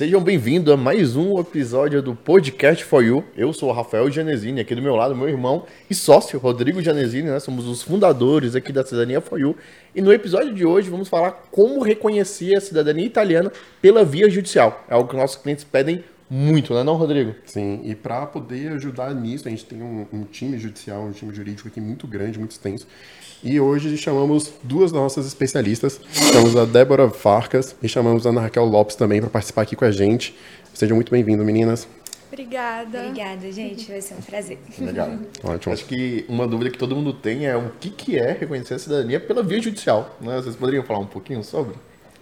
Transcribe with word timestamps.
Sejam 0.00 0.22
bem-vindos 0.22 0.72
a 0.72 0.78
mais 0.78 1.14
um 1.14 1.38
episódio 1.38 2.00
do 2.00 2.14
Podcast 2.14 2.82
For 2.82 3.04
You. 3.04 3.22
Eu 3.36 3.52
sou 3.52 3.68
o 3.68 3.72
Rafael 3.72 4.10
Janesini, 4.10 4.58
aqui 4.58 4.74
do 4.74 4.80
meu 4.80 4.96
lado, 4.96 5.14
meu 5.14 5.28
irmão 5.28 5.66
e 5.90 5.94
sócio, 5.94 6.38
Rodrigo 6.38 6.80
Janesini, 6.80 7.28
né? 7.28 7.38
Somos 7.38 7.68
os 7.68 7.82
fundadores 7.82 8.56
aqui 8.56 8.72
da 8.72 8.82
Cidadania 8.82 9.20
For 9.20 9.38
You. 9.38 9.54
E 9.94 10.00
no 10.00 10.10
episódio 10.10 10.54
de 10.54 10.64
hoje 10.64 10.88
vamos 10.88 11.06
falar 11.06 11.32
como 11.50 11.82
reconhecer 11.82 12.54
a 12.54 12.62
cidadania 12.62 13.04
italiana 13.04 13.52
pela 13.82 14.02
via 14.02 14.30
judicial. 14.30 14.86
É 14.88 14.94
algo 14.94 15.06
que 15.06 15.14
nossos 15.14 15.36
clientes 15.36 15.64
pedem 15.64 16.02
muito, 16.30 16.72
né 16.72 16.84
não, 16.84 16.94
Rodrigo? 16.94 17.34
Sim, 17.44 17.82
e 17.84 17.94
para 17.94 18.24
poder 18.24 18.70
ajudar 18.72 19.12
nisso, 19.12 19.48
a 19.48 19.50
gente 19.50 19.64
tem 19.66 19.82
um, 19.82 20.06
um, 20.12 20.24
time 20.24 20.58
judicial, 20.58 21.02
um 21.02 21.10
time 21.10 21.34
jurídico 21.34 21.68
aqui 21.68 21.80
muito 21.80 22.06
grande, 22.06 22.38
muito 22.38 22.52
extenso. 22.52 22.86
E 23.42 23.58
hoje 23.58 23.96
chamamos 23.96 24.52
duas 24.62 24.92
nossas 24.92 25.26
especialistas. 25.26 25.98
Chamamos 26.12 26.54
a 26.56 26.66
Débora 26.66 27.08
Farcas 27.08 27.74
e 27.82 27.88
chamamos 27.88 28.26
a 28.26 28.30
Ana 28.30 28.42
Raquel 28.42 28.66
Lopes 28.66 28.96
também 28.96 29.18
para 29.18 29.30
participar 29.30 29.62
aqui 29.62 29.74
com 29.74 29.86
a 29.86 29.90
gente. 29.90 30.36
Sejam 30.74 30.94
muito 30.94 31.10
bem-vindos, 31.10 31.44
meninas. 31.46 31.88
Obrigada. 32.30 33.06
Obrigada, 33.06 33.50
gente. 33.50 33.90
Vai 33.90 34.02
ser 34.02 34.14
um 34.14 34.20
prazer. 34.20 34.58
Legal. 34.78 35.08
Ótimo. 35.42 35.72
Acho 35.72 35.86
que 35.86 36.26
uma 36.28 36.46
dúvida 36.46 36.70
que 36.70 36.76
todo 36.76 36.94
mundo 36.94 37.14
tem 37.14 37.46
é 37.46 37.56
o 37.56 37.70
que, 37.80 37.88
que 37.88 38.18
é 38.18 38.32
reconhecer 38.32 38.74
a 38.74 38.78
cidadania 38.78 39.18
pela 39.18 39.42
via 39.42 39.60
judicial. 39.60 40.14
Né? 40.20 40.36
Vocês 40.36 40.54
poderiam 40.54 40.84
falar 40.84 40.98
um 40.98 41.06
pouquinho 41.06 41.42
sobre? 41.42 41.76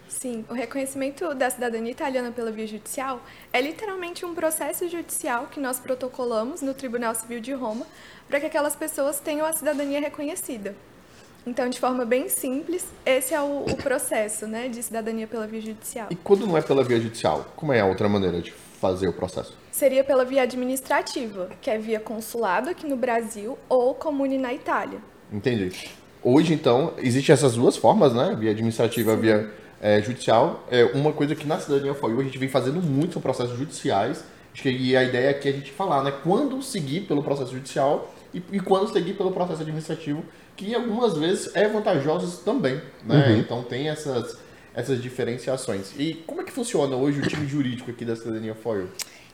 Sim, 0.08 0.44
o 0.48 0.54
reconhecimento 0.54 1.34
da 1.34 1.50
cidadania 1.50 1.90
italiana 1.90 2.30
pela 2.30 2.52
via 2.52 2.66
judicial 2.66 3.20
é 3.52 3.60
literalmente 3.60 4.24
um 4.24 4.36
processo 4.36 4.88
judicial 4.88 5.48
que 5.48 5.58
nós 5.58 5.80
protocolamos 5.80 6.62
no 6.62 6.74
Tribunal 6.74 7.14
Civil 7.16 7.40
de 7.40 7.52
Roma 7.52 7.86
para 8.28 8.38
que 8.38 8.46
aquelas 8.46 8.76
pessoas 8.76 9.18
tenham 9.18 9.44
a 9.44 9.52
cidadania 9.52 10.00
reconhecida. 10.00 10.76
Então, 11.48 11.66
de 11.70 11.80
forma 11.80 12.04
bem 12.04 12.28
simples, 12.28 12.86
esse 13.06 13.32
é 13.32 13.40
o, 13.40 13.64
o, 13.64 13.76
processo 13.76 14.46
né, 14.46 14.68
de 14.68 14.82
cidadania 14.82 15.26
pela 15.26 15.46
via 15.46 15.62
judicial. 15.62 16.08
E 16.10 16.14
quando 16.14 16.46
não 16.46 16.58
é 16.58 16.60
pela 16.60 16.84
via 16.84 17.00
judicial, 17.00 17.50
como 17.56 17.72
é 17.72 17.80
a 17.80 17.86
outra 17.86 18.06
maneira 18.06 18.42
de 18.42 18.52
fazer 18.52 19.08
o 19.08 19.14
processo? 19.14 19.56
Seria 19.72 20.04
pela 20.04 20.26
via 20.26 20.42
administrativa, 20.42 21.48
que 21.62 21.70
é 21.70 21.78
via 21.78 21.98
consulado 21.98 22.68
aqui 22.68 22.86
no 22.86 22.96
Brasil 22.96 23.56
ou 23.66 23.94
comune 23.94 24.36
na 24.36 24.52
Itália. 24.52 24.98
Entendi. 25.32 25.90
Hoje, 26.22 26.52
então, 26.52 26.92
existem 26.98 27.32
essas 27.32 27.54
duas 27.54 27.78
formas, 27.78 28.12
né? 28.12 28.36
Via 28.38 28.50
administrativa, 28.50 29.14
Sim. 29.14 29.20
via 29.20 29.50
é, 29.80 30.02
judicial. 30.02 30.66
É 30.70 30.84
uma 30.84 31.14
coisa 31.14 31.34
que 31.34 31.46
na 31.46 31.58
Cidadania 31.58 31.94
FOIU 31.94 32.20
a 32.20 32.24
gente 32.24 32.36
vem 32.36 32.50
fazendo 32.50 32.82
muito 32.82 33.14
são 33.14 33.22
processos 33.22 33.56
judiciais. 33.56 34.22
E 34.62 34.94
a 34.94 35.02
ideia 35.02 35.30
aqui 35.30 35.48
é 35.48 35.52
a 35.52 35.54
gente 35.54 35.72
falar, 35.72 36.02
né? 36.02 36.12
Quando 36.22 36.60
seguir 36.60 37.02
pelo 37.02 37.22
processo 37.22 37.52
judicial 37.52 38.12
e, 38.34 38.42
e 38.52 38.60
quando 38.60 38.92
seguir 38.92 39.14
pelo 39.14 39.30
processo 39.30 39.62
administrativo, 39.62 40.22
que 40.58 40.74
algumas 40.74 41.16
vezes 41.16 41.54
é 41.54 41.68
vantajoso 41.68 42.42
também, 42.44 42.82
né? 43.04 43.28
Uhum. 43.28 43.38
Então 43.38 43.62
tem 43.62 43.88
essas, 43.88 44.36
essas 44.74 45.00
diferenciações. 45.00 45.92
E 45.96 46.14
como 46.26 46.40
é 46.40 46.44
que 46.44 46.50
funciona 46.50 46.96
hoje 46.96 47.20
o 47.20 47.22
time 47.26 47.46
jurídico 47.46 47.92
aqui 47.92 48.04
da 48.04 48.16
Cidadania 48.16 48.56
FOIU? 48.56 48.88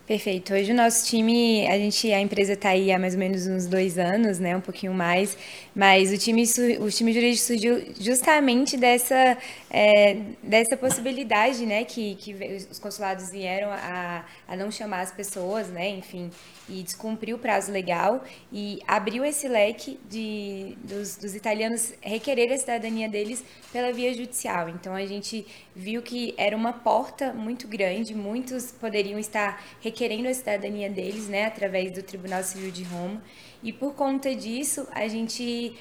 Perfeito. 0.07 0.53
Hoje 0.53 0.71
o 0.71 0.75
nosso 0.75 1.07
time, 1.07 1.67
a 1.67 1.79
gente, 1.79 2.13
a 2.13 2.21
empresa 2.21 2.53
está 2.53 2.69
aí 2.69 2.93
há 2.93 2.99
mais 2.99 3.15
ou 3.15 3.21
menos 3.21 3.47
uns 3.47 3.67
dois 3.67 3.99
anos, 3.99 4.39
né, 4.39 4.55
um 4.55 4.61
pouquinho 4.61 4.93
mais, 4.93 5.35
mas 5.75 6.13
o 6.13 6.19
time, 6.19 6.45
o 6.81 6.91
time 6.91 7.13
jurídico 7.13 7.45
surgiu 7.45 7.95
justamente 7.99 8.77
dessa, 8.77 9.37
é, 9.69 10.15
dessa 10.43 10.77
possibilidade, 10.77 11.67
né, 11.67 11.85
que, 11.85 12.15
que 12.15 12.33
os 12.71 12.79
consulados 12.79 13.31
vieram 13.31 13.71
a, 13.73 14.25
a 14.47 14.57
não 14.57 14.71
chamar 14.71 15.01
as 15.01 15.11
pessoas, 15.11 15.69
né, 15.69 15.89
enfim, 15.89 16.31
e 16.69 16.83
descumpriu 16.83 17.37
o 17.37 17.39
prazo 17.39 17.73
legal 17.73 18.25
e 18.53 18.81
abriu 18.87 19.25
esse 19.25 19.49
leque 19.49 19.99
de, 20.09 20.79
dos, 20.85 21.17
dos 21.17 21.35
italianos 21.35 21.93
requerer 22.01 22.53
a 22.53 22.59
cidadania 22.59 23.09
deles 23.09 23.45
pela 23.73 23.93
via 23.93 24.15
judicial. 24.15 24.69
Então 24.69 24.95
a 24.95 25.05
gente 25.05 25.45
viu 25.75 26.01
que 26.03 26.35
era 26.39 26.57
uma 26.57 26.73
porta 26.73 27.33
muito 27.33 27.67
grande, 27.67 28.15
muitos 28.15 28.71
poderiam 28.71 29.19
estar 29.19 29.63
requerendo 29.81 30.29
a 30.29 30.35
cidadania 30.35 30.89
deles, 30.89 31.27
né, 31.29 31.47
através 31.47 31.91
do 31.91 32.03
Tribunal 32.03 32.45
Civil 32.45 32.71
de 32.71 32.85
Roma. 32.85 33.21
E 33.65 33.73
por 33.73 33.95
conta 33.95 34.35
disso, 34.35 34.87
a 34.93 35.09
gente 35.09 35.75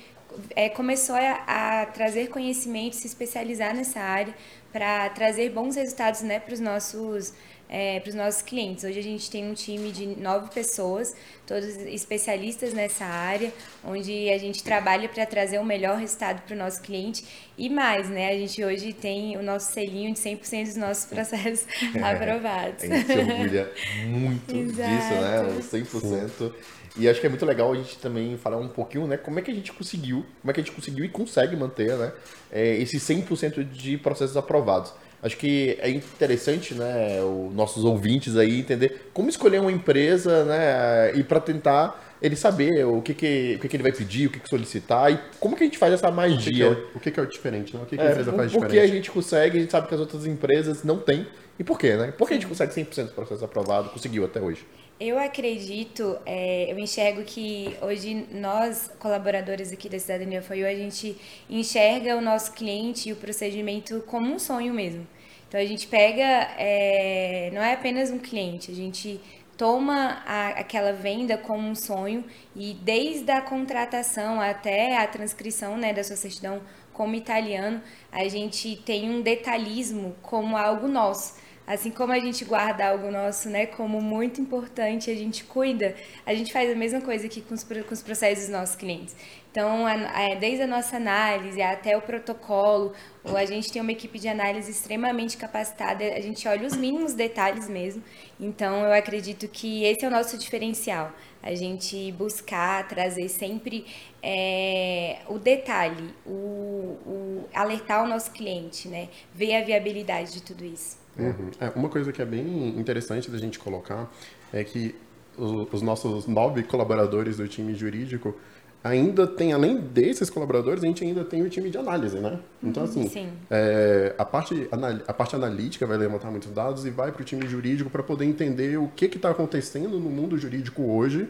é, 0.55 0.69
começou 0.69 1.15
a, 1.15 1.81
a, 1.81 1.85
trazer 1.87 2.29
conhecimento, 2.29 2.95
se 2.95 3.05
especializar 3.05 3.75
nessa 3.75 3.99
área 3.99 4.33
para 4.71 5.09
trazer 5.09 5.49
bons 5.49 5.75
resultados 5.75 6.21
né, 6.21 6.39
para 6.39 6.53
os 6.53 6.61
nossos 6.61 7.33
é, 7.69 7.99
para 8.01 8.09
os 8.09 8.15
nossos 8.15 8.43
clientes. 8.43 8.83
Hoje 8.83 8.99
a 8.99 9.01
gente 9.01 9.31
tem 9.31 9.49
um 9.49 9.53
time 9.55 9.91
de 9.91 10.05
nove 10.05 10.51
pessoas, 10.53 11.15
todos 11.47 11.65
especialistas 11.65 12.71
nessa 12.71 13.03
área, 13.03 13.51
onde 13.83 14.29
a 14.29 14.37
gente 14.37 14.63
trabalha 14.63 15.09
para 15.09 15.25
trazer 15.25 15.57
o 15.57 15.65
melhor 15.65 15.97
resultado 15.97 16.43
para 16.43 16.53
o 16.53 16.57
nosso 16.57 16.81
cliente 16.83 17.25
e 17.57 17.69
mais, 17.71 18.07
né? 18.09 18.29
A 18.29 18.37
gente 18.37 18.63
hoje 18.63 18.93
tem 18.93 19.35
o 19.37 19.41
nosso 19.41 19.73
selinho 19.73 20.13
de 20.13 20.19
100% 20.19 20.65
dos 20.65 20.75
nossos 20.75 21.05
processos 21.05 21.65
é, 21.95 21.99
aprovados. 21.99 22.83
A 22.83 22.85
gente 22.85 23.07
se 23.07 23.17
orgulha 23.17 23.71
muito 24.05 24.53
disso, 24.53 24.77
né? 24.77 25.59
100%. 25.59 26.53
E 26.97 27.09
acho 27.09 27.19
que 27.19 27.25
é 27.25 27.29
muito 27.29 27.45
legal 27.45 27.71
a 27.71 27.75
gente 27.75 27.97
também 27.97 28.37
falar 28.37 28.57
um 28.57 28.67
pouquinho, 28.67 29.07
né, 29.07 29.17
como 29.17 29.39
é 29.39 29.41
que 29.41 29.49
a 29.49 29.53
gente 29.53 29.73
conseguiu, 29.73 30.25
como 30.41 30.51
é 30.51 30.53
que 30.53 30.59
a 30.59 30.63
gente 30.63 30.75
conseguiu 30.75 31.03
e 31.03 31.09
consegue 31.09 31.55
manter, 31.55 31.97
né, 31.97 32.11
é, 32.51 32.75
esses 32.75 33.01
100% 33.01 33.63
de 33.63 33.97
processos 33.97 34.37
aprovados. 34.37 34.93
Acho 35.21 35.37
que 35.37 35.77
é 35.79 35.89
interessante, 35.89 36.75
né, 36.75 37.21
os 37.23 37.53
nossos 37.55 37.83
ouvintes 37.83 38.35
aí 38.35 38.59
entender 38.59 39.09
como 39.13 39.29
escolher 39.29 39.59
uma 39.59 39.71
empresa, 39.71 40.43
né, 40.45 41.15
e 41.15 41.23
para 41.23 41.39
tentar 41.39 42.13
ele 42.21 42.35
saber 42.35 42.85
o 42.85 43.01
que, 43.01 43.13
que, 43.13 43.55
o 43.57 43.59
que, 43.59 43.67
que 43.67 43.75
ele 43.75 43.83
vai 43.83 43.91
pedir, 43.91 44.27
o 44.27 44.29
que, 44.29 44.39
que 44.39 44.47
solicitar 44.47 45.11
e 45.11 45.19
como 45.39 45.57
que 45.57 45.63
a 45.63 45.65
gente 45.65 45.77
faz 45.77 45.93
essa 45.93 46.09
magia. 46.09 46.37
O 46.37 46.39
que, 46.39 46.51
que, 46.51 46.63
é, 46.63 46.69
o 46.95 46.99
que, 46.99 47.11
que 47.11 47.19
é 47.19 47.25
diferente, 47.25 47.75
né? 47.75 47.83
O 47.83 47.85
que, 47.85 47.97
que 47.97 48.01
a 48.01 48.05
é, 48.05 48.11
empresa 48.11 48.31
faz 48.31 48.51
diferente? 48.51 48.69
Porque 48.69 48.79
a 48.79 48.87
gente 48.87 49.11
consegue, 49.11 49.57
a 49.57 49.61
gente 49.61 49.71
sabe 49.71 49.87
que 49.89 49.93
as 49.93 49.99
outras 49.99 50.25
empresas 50.25 50.85
não 50.85 50.99
têm. 50.99 51.27
E 51.59 51.63
por 51.65 51.77
quê, 51.77 51.95
né? 51.95 52.13
Por 52.17 52.27
que 52.27 52.33
a 52.33 52.37
gente 52.37 52.47
consegue 52.47 52.73
100% 52.73 53.07
do 53.07 53.11
processo 53.11 53.43
aprovado, 53.43 53.89
conseguiu 53.89 54.23
até 54.23 54.39
hoje? 54.39 54.65
Eu 54.99 55.19
acredito, 55.19 56.17
é, 56.25 56.71
eu 56.71 56.79
enxergo 56.79 57.23
que 57.23 57.75
hoje 57.81 58.27
nós, 58.31 58.89
colaboradores 58.99 59.73
aqui 59.73 59.89
da 59.89 59.99
Cidadania 59.99 60.41
Foi 60.41 60.63
a 60.63 60.73
gente 60.75 61.17
enxerga 61.49 62.15
o 62.15 62.21
nosso 62.21 62.53
cliente 62.53 63.09
e 63.09 63.11
o 63.11 63.15
procedimento 63.15 64.01
como 64.07 64.33
um 64.33 64.39
sonho 64.39 64.73
mesmo. 64.73 65.05
Então 65.47 65.59
a 65.59 65.65
gente 65.65 65.87
pega, 65.87 66.23
é, 66.57 67.49
não 67.53 67.61
é 67.61 67.73
apenas 67.73 68.11
um 68.11 68.19
cliente, 68.19 68.71
a 68.71 68.75
gente 68.75 69.19
toma 69.57 70.23
a, 70.25 70.49
aquela 70.49 70.93
venda 70.93 71.37
como 71.37 71.67
um 71.67 71.75
sonho 71.75 72.23
e 72.55 72.73
desde 72.73 73.31
a 73.31 73.41
contratação 73.41 74.39
até 74.39 74.97
a 74.97 75.07
transcrição 75.07 75.75
né, 75.77 75.91
da 75.93 76.03
sua 76.03 76.15
certidão 76.15 76.61
como 76.93 77.15
italiano, 77.15 77.81
a 78.11 78.27
gente 78.27 78.75
tem 78.85 79.09
um 79.09 79.21
detalhismo 79.21 80.15
como 80.21 80.55
algo 80.55 80.87
nosso. 80.87 81.35
Assim 81.65 81.91
como 81.91 82.11
a 82.11 82.19
gente 82.19 82.43
guarda 82.43 82.89
algo 82.89 83.09
nosso, 83.09 83.49
né, 83.49 83.65
como 83.65 84.01
muito 84.01 84.41
importante, 84.41 85.09
a 85.09 85.15
gente 85.15 85.45
cuida, 85.45 85.95
a 86.25 86.33
gente 86.33 86.51
faz 86.51 86.69
a 86.69 86.75
mesma 86.75 86.99
coisa 86.99 87.25
aqui 87.25 87.41
com 87.41 87.53
os, 87.53 87.63
com 87.63 87.93
os 87.93 88.01
processos 88.01 88.45
dos 88.45 88.53
nossos 88.53 88.75
clientes. 88.75 89.15
Então, 89.49 89.85
a, 89.85 89.93
a, 89.93 90.35
desde 90.35 90.63
a 90.63 90.67
nossa 90.67 90.97
análise 90.97 91.61
até 91.61 91.95
o 91.95 92.01
protocolo, 92.01 92.91
a 93.23 93.45
gente 93.45 93.71
tem 93.71 93.81
uma 93.81 93.91
equipe 93.91 94.17
de 94.19 94.27
análise 94.27 94.71
extremamente 94.71 95.37
capacitada, 95.37 96.03
a 96.03 96.19
gente 96.19 96.47
olha 96.47 96.67
os 96.67 96.75
mínimos 96.75 97.13
detalhes 97.13 97.69
mesmo. 97.69 98.03
Então, 98.39 98.81
eu 98.83 98.91
acredito 98.91 99.47
que 99.47 99.85
esse 99.85 100.03
é 100.03 100.07
o 100.07 100.11
nosso 100.11 100.37
diferencial, 100.39 101.13
a 101.41 101.53
gente 101.53 102.11
buscar 102.13 102.87
trazer 102.87 103.29
sempre 103.29 103.85
é, 104.23 105.19
o 105.29 105.37
detalhe, 105.37 106.13
o, 106.25 106.97
o, 107.05 107.49
alertar 107.53 108.03
o 108.03 108.07
nosso 108.07 108.31
cliente, 108.31 108.87
né, 108.87 109.07
ver 109.33 109.55
a 109.55 109.63
viabilidade 109.63 110.33
de 110.33 110.41
tudo 110.41 110.65
isso. 110.65 111.02
Uhum. 111.17 111.51
É, 111.59 111.69
uma 111.75 111.89
coisa 111.89 112.11
que 112.11 112.21
é 112.21 112.25
bem 112.25 112.69
interessante 112.77 113.29
da 113.29 113.37
gente 113.37 113.59
colocar 113.59 114.11
é 114.51 114.63
que 114.63 114.95
os, 115.37 115.73
os 115.73 115.81
nossos 115.81 116.27
nove 116.27 116.63
colaboradores 116.63 117.37
do 117.37 117.47
time 117.47 117.73
jurídico 117.75 118.35
ainda 118.83 119.25
tem, 119.25 119.53
além 119.53 119.77
desses 119.77 120.29
colaboradores, 120.29 120.83
a 120.83 120.87
gente 120.87 121.03
ainda 121.03 121.23
tem 121.23 121.41
o 121.41 121.49
time 121.49 121.69
de 121.69 121.77
análise, 121.77 122.19
né? 122.19 122.39
Então, 122.61 122.83
uhum, 122.83 122.89
assim, 122.89 123.29
é, 123.49 124.13
a, 124.17 124.25
parte, 124.25 124.67
a 125.07 125.13
parte 125.13 125.35
analítica 125.35 125.87
vai 125.87 125.97
levantar 125.97 126.29
muitos 126.29 126.51
dados 126.51 126.85
e 126.85 126.89
vai 126.89 127.11
para 127.11 127.21
o 127.21 127.25
time 127.25 127.47
jurídico 127.47 127.89
para 127.89 128.03
poder 128.03 128.25
entender 128.25 128.77
o 128.77 128.89
que 128.89 129.05
está 129.05 129.29
acontecendo 129.29 129.99
no 129.99 130.09
mundo 130.09 130.37
jurídico 130.37 130.83
hoje, 130.83 131.29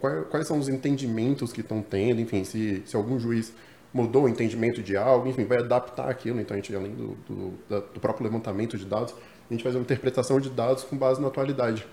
quais, 0.00 0.24
quais 0.30 0.46
são 0.46 0.58
os 0.58 0.68
entendimentos 0.68 1.52
que 1.52 1.62
estão 1.62 1.82
tendo, 1.82 2.20
enfim, 2.20 2.44
se, 2.44 2.82
se 2.86 2.94
algum 2.94 3.18
juiz 3.18 3.52
mudou 3.94 4.24
o 4.24 4.28
entendimento 4.28 4.82
de 4.82 4.96
algo, 4.96 5.28
enfim, 5.28 5.44
vai 5.44 5.58
adaptar 5.58 6.10
aquilo. 6.10 6.40
Então, 6.40 6.56
a 6.56 6.58
gente, 6.58 6.74
além 6.74 6.90
do, 6.90 7.16
do, 7.28 7.54
do 7.68 8.00
próprio 8.00 8.24
levantamento 8.24 8.76
de 8.76 8.84
dados, 8.84 9.14
a 9.48 9.54
gente 9.54 9.62
faz 9.62 9.76
uma 9.76 9.82
interpretação 9.82 10.40
de 10.40 10.50
dados 10.50 10.82
com 10.82 10.96
base 10.96 11.20
na 11.20 11.28
atualidade. 11.28 11.86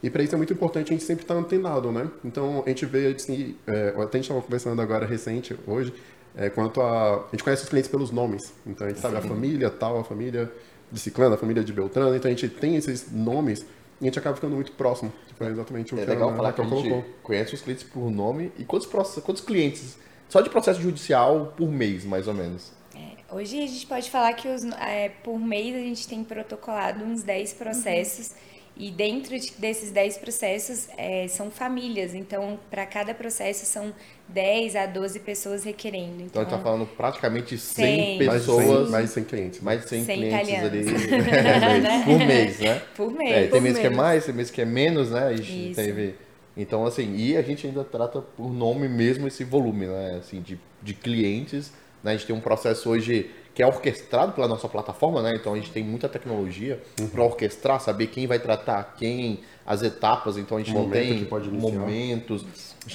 E 0.00 0.08
para 0.08 0.22
isso 0.22 0.32
é 0.32 0.38
muito 0.38 0.52
importante 0.52 0.92
a 0.92 0.92
gente 0.92 1.02
sempre 1.02 1.24
estar 1.24 1.34
tá 1.34 1.40
antenado, 1.40 1.90
né? 1.90 2.08
Então, 2.24 2.62
a 2.64 2.68
gente 2.68 2.86
vê, 2.86 3.08
assim, 3.08 3.56
é, 3.66 3.88
até 3.88 3.98
a 3.98 4.04
gente 4.04 4.20
estava 4.20 4.40
conversando 4.40 4.80
agora 4.80 5.04
recente, 5.04 5.58
hoje, 5.66 5.92
é, 6.36 6.48
quanto 6.48 6.80
a... 6.80 7.16
A 7.16 7.28
gente 7.32 7.42
conhece 7.42 7.64
os 7.64 7.68
clientes 7.68 7.90
pelos 7.90 8.12
nomes. 8.12 8.54
Então, 8.64 8.86
a 8.86 8.90
gente 8.90 9.00
sabe 9.00 9.16
a 9.16 9.20
família 9.20 9.68
tal, 9.68 9.98
a 9.98 10.04
família 10.04 10.48
de 10.92 11.00
Ciclano, 11.00 11.34
a 11.34 11.38
família 11.38 11.64
de 11.64 11.72
Beltrano. 11.72 12.14
Então, 12.14 12.30
a 12.30 12.34
gente 12.34 12.48
tem 12.48 12.76
esses 12.76 13.10
nomes 13.10 13.66
e 14.00 14.04
a 14.04 14.04
gente 14.04 14.18
acaba 14.20 14.36
ficando 14.36 14.54
muito 14.54 14.70
próximo. 14.72 15.12
Foi 15.36 15.48
exatamente 15.48 15.92
o 15.92 15.98
é 15.98 16.04
que 16.04 16.10
legal 16.10 16.30
a, 16.30 16.36
falar 16.36 16.52
que 16.52 16.60
a 16.60 16.64
gente 16.64 16.82
colocou. 16.82 17.04
conhece 17.24 17.54
os 17.54 17.62
clientes 17.62 17.82
por 17.82 18.08
nome 18.12 18.52
e 18.56 18.64
quantos, 18.64 18.86
quantos 18.86 19.42
clientes 19.42 19.98
só 20.28 20.40
de 20.40 20.50
processo 20.50 20.80
judicial 20.80 21.54
por 21.56 21.70
mês, 21.70 22.04
mais 22.04 22.28
ou 22.28 22.34
menos. 22.34 22.72
É, 22.94 23.34
hoje 23.34 23.62
a 23.62 23.66
gente 23.66 23.86
pode 23.86 24.10
falar 24.10 24.32
que 24.34 24.48
os, 24.48 24.64
é, 24.64 25.10
por 25.22 25.38
mês 25.38 25.74
a 25.74 25.78
gente 25.78 26.06
tem 26.06 26.22
protocolado 26.22 27.04
uns 27.04 27.22
10 27.22 27.54
processos. 27.54 28.30
Uhum. 28.30 28.48
E 28.80 28.92
dentro 28.92 29.36
de, 29.36 29.52
desses 29.58 29.90
10 29.90 30.18
processos 30.18 30.88
é, 30.96 31.26
são 31.26 31.50
famílias, 31.50 32.14
então 32.14 32.60
para 32.70 32.86
cada 32.86 33.12
processo 33.12 33.66
são 33.66 33.92
10 34.28 34.76
a 34.76 34.86
12 34.86 35.18
pessoas 35.18 35.64
requerendo. 35.64 36.22
Então, 36.22 36.26
então 36.26 36.42
a 36.42 36.44
gente 36.44 36.54
está 36.54 36.62
falando 36.62 36.86
praticamente 36.86 37.58
100, 37.58 38.18
100 38.18 38.30
pessoas. 38.30 38.90
Mais 38.90 39.06
de 39.06 39.12
100 39.14 39.24
clientes. 39.24 39.60
Mais 39.60 39.82
de 39.82 39.88
100, 39.88 40.04
100 40.04 40.16
clientes 40.16 40.48
italianos. 40.48 41.02
ali 41.02 42.04
por 42.04 42.18
mês, 42.18 42.60
né? 42.60 42.82
Por 42.94 43.10
mês. 43.10 43.32
É, 43.32 43.46
tem 43.48 43.60
mês 43.60 43.78
que 43.78 43.86
é 43.86 43.90
mais, 43.90 44.24
tem 44.24 44.34
mês 44.34 44.50
que 44.50 44.60
é 44.60 44.64
menos, 44.64 45.10
né? 45.10 45.26
A 45.26 45.36
gente 45.36 45.74
teve... 45.74 46.14
Então, 46.58 46.84
assim, 46.84 47.14
e 47.14 47.36
a 47.36 47.42
gente 47.42 47.68
ainda 47.68 47.84
trata 47.84 48.20
por 48.20 48.52
nome 48.52 48.88
mesmo 48.88 49.28
esse 49.28 49.44
volume, 49.44 49.86
né? 49.86 50.16
Assim, 50.18 50.42
de, 50.42 50.58
de 50.82 50.92
clientes. 50.92 51.72
Né? 52.02 52.10
A 52.10 52.16
gente 52.16 52.26
tem 52.26 52.34
um 52.34 52.40
processo 52.40 52.90
hoje 52.90 53.30
que 53.54 53.62
é 53.62 53.66
orquestrado 53.66 54.32
pela 54.32 54.48
nossa 54.48 54.68
plataforma, 54.68 55.22
né? 55.22 55.36
Então 55.36 55.52
a 55.52 55.56
gente 55.56 55.70
tem 55.70 55.84
muita 55.84 56.08
tecnologia 56.08 56.82
uhum. 57.00 57.08
para 57.08 57.22
orquestrar, 57.22 57.80
saber 57.80 58.08
quem 58.08 58.26
vai 58.26 58.40
tratar 58.40 58.94
quem, 58.96 59.40
as 59.64 59.82
etapas. 59.82 60.36
Então 60.36 60.56
a 60.58 60.60
gente 60.60 60.72
Momento 60.72 61.30
não 61.30 61.40
tem 61.40 61.50
momentos. 61.50 62.44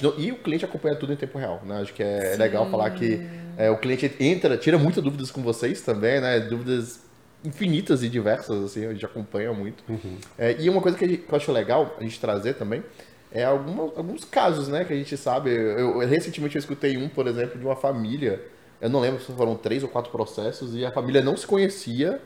Não, 0.02 0.18
e 0.18 0.30
o 0.30 0.36
cliente 0.36 0.64
acompanha 0.64 0.96
tudo 0.96 1.12
em 1.12 1.16
tempo 1.16 1.38
real, 1.38 1.62
né? 1.64 1.80
Acho 1.80 1.92
que 1.94 2.02
é 2.02 2.32
Sim. 2.32 2.38
legal 2.38 2.70
falar 2.70 2.90
que 2.90 3.20
é, 3.56 3.70
o 3.70 3.78
cliente 3.78 4.10
entra, 4.20 4.58
tira 4.58 4.78
muitas 4.78 5.02
dúvidas 5.02 5.30
com 5.30 5.42
vocês 5.42 5.80
também, 5.80 6.20
né? 6.20 6.40
Dúvidas 6.40 7.02
infinitas 7.44 8.02
e 8.02 8.08
diversas, 8.08 8.64
assim, 8.64 8.86
a 8.86 8.92
gente 8.92 9.04
acompanha 9.04 9.52
muito. 9.52 9.84
Uhum. 9.86 10.16
É, 10.38 10.56
e 10.58 10.70
uma 10.70 10.80
coisa 10.80 10.96
que, 10.96 11.06
gente, 11.06 11.18
que, 11.18 11.30
eu 11.30 11.36
acho 11.36 11.52
legal 11.52 11.94
a 11.98 12.02
gente 12.02 12.18
trazer 12.18 12.54
também 12.54 12.82
é 13.34 13.44
alguma, 13.44 13.82
alguns 13.82 14.24
casos, 14.24 14.68
né? 14.68 14.84
Que 14.84 14.94
a 14.94 14.96
gente 14.96 15.16
sabe. 15.16 15.50
Eu, 15.50 16.00
eu, 16.00 16.08
recentemente 16.08 16.56
eu 16.56 16.60
escutei 16.60 16.96
um, 16.96 17.08
por 17.08 17.26
exemplo, 17.26 17.58
de 17.58 17.66
uma 17.66 17.76
família 17.76 18.40
eu 18.84 18.90
não 18.90 19.00
lembro 19.00 19.18
se 19.18 19.32
foram 19.32 19.56
três 19.56 19.82
ou 19.82 19.88
quatro 19.88 20.12
processos 20.12 20.74
e 20.74 20.84
a 20.84 20.92
família 20.92 21.22
não 21.22 21.36
se 21.38 21.46
conhecia. 21.46 22.20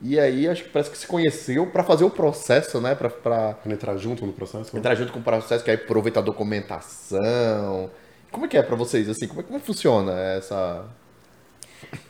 E 0.00 0.16
aí 0.18 0.46
acho 0.48 0.62
que 0.62 0.70
parece 0.70 0.92
que 0.92 0.96
se 0.96 1.08
conheceu 1.08 1.66
para 1.66 1.82
fazer 1.82 2.04
o 2.04 2.10
processo, 2.10 2.80
né? 2.80 2.94
Para 2.94 3.10
pra... 3.10 3.58
entrar 3.66 3.96
junto 3.96 4.24
no 4.24 4.32
processo. 4.32 4.76
Entrar 4.76 4.94
junto 4.94 5.12
com 5.12 5.18
o 5.18 5.22
processo, 5.22 5.64
que 5.64 5.72
aí 5.72 5.76
aproveita 5.76 6.20
a 6.20 6.22
documentação. 6.22 7.90
Como 8.30 8.46
é 8.46 8.48
que 8.48 8.56
é 8.56 8.62
para 8.62 8.76
vocês 8.76 9.08
assim? 9.08 9.26
Como 9.26 9.40
é 9.40 9.42
como 9.42 9.58
funciona 9.58 10.12
essa 10.36 10.84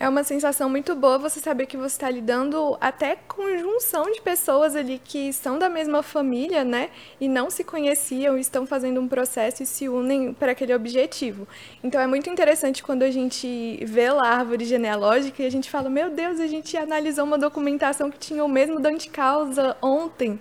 é 0.01 0.09
uma 0.09 0.23
sensação 0.23 0.69
muito 0.69 0.95
boa 0.95 1.19
você 1.19 1.41
saber 1.41 1.67
que 1.67 1.77
você 1.77 1.97
está 1.97 2.11
lidando 2.11 2.77
até 2.81 3.17
com 3.17 3.57
junção 3.59 4.11
de 4.11 4.21
pessoas 4.21 4.77
ali 4.77 5.01
que 5.03 5.33
são 5.33 5.59
da 5.59 5.69
mesma 5.69 6.03
família, 6.03 6.65
né? 6.65 6.91
E 7.21 7.29
não 7.29 7.51
se 7.51 7.65
conheciam, 7.65 8.39
estão 8.39 8.67
fazendo 8.67 9.01
um 9.01 9.09
processo 9.09 9.63
e 9.63 9.67
se 9.67 9.89
unem 9.89 10.33
para 10.33 10.53
aquele 10.53 10.75
objetivo. 10.75 11.47
Então 11.83 12.01
é 12.01 12.07
muito 12.07 12.31
interessante 12.31 12.83
quando 12.83 13.03
a 13.03 13.11
gente 13.11 13.79
vê 13.85 14.11
lá 14.11 14.29
a 14.29 14.39
árvore 14.39 14.65
genealógica 14.65 15.43
e 15.43 15.47
a 15.47 15.51
gente 15.51 15.71
fala: 15.71 15.89
Meu 15.89 16.11
Deus, 16.11 16.41
a 16.41 16.47
gente 16.47 16.77
analisou 16.77 17.25
uma 17.25 17.39
documentação 17.39 18.11
que 18.11 18.19
tinha 18.19 18.45
o 18.45 18.49
mesmo 18.49 18.81
dano 18.81 18.99
de 18.99 19.09
causa 19.09 19.77
ontem. 19.83 20.39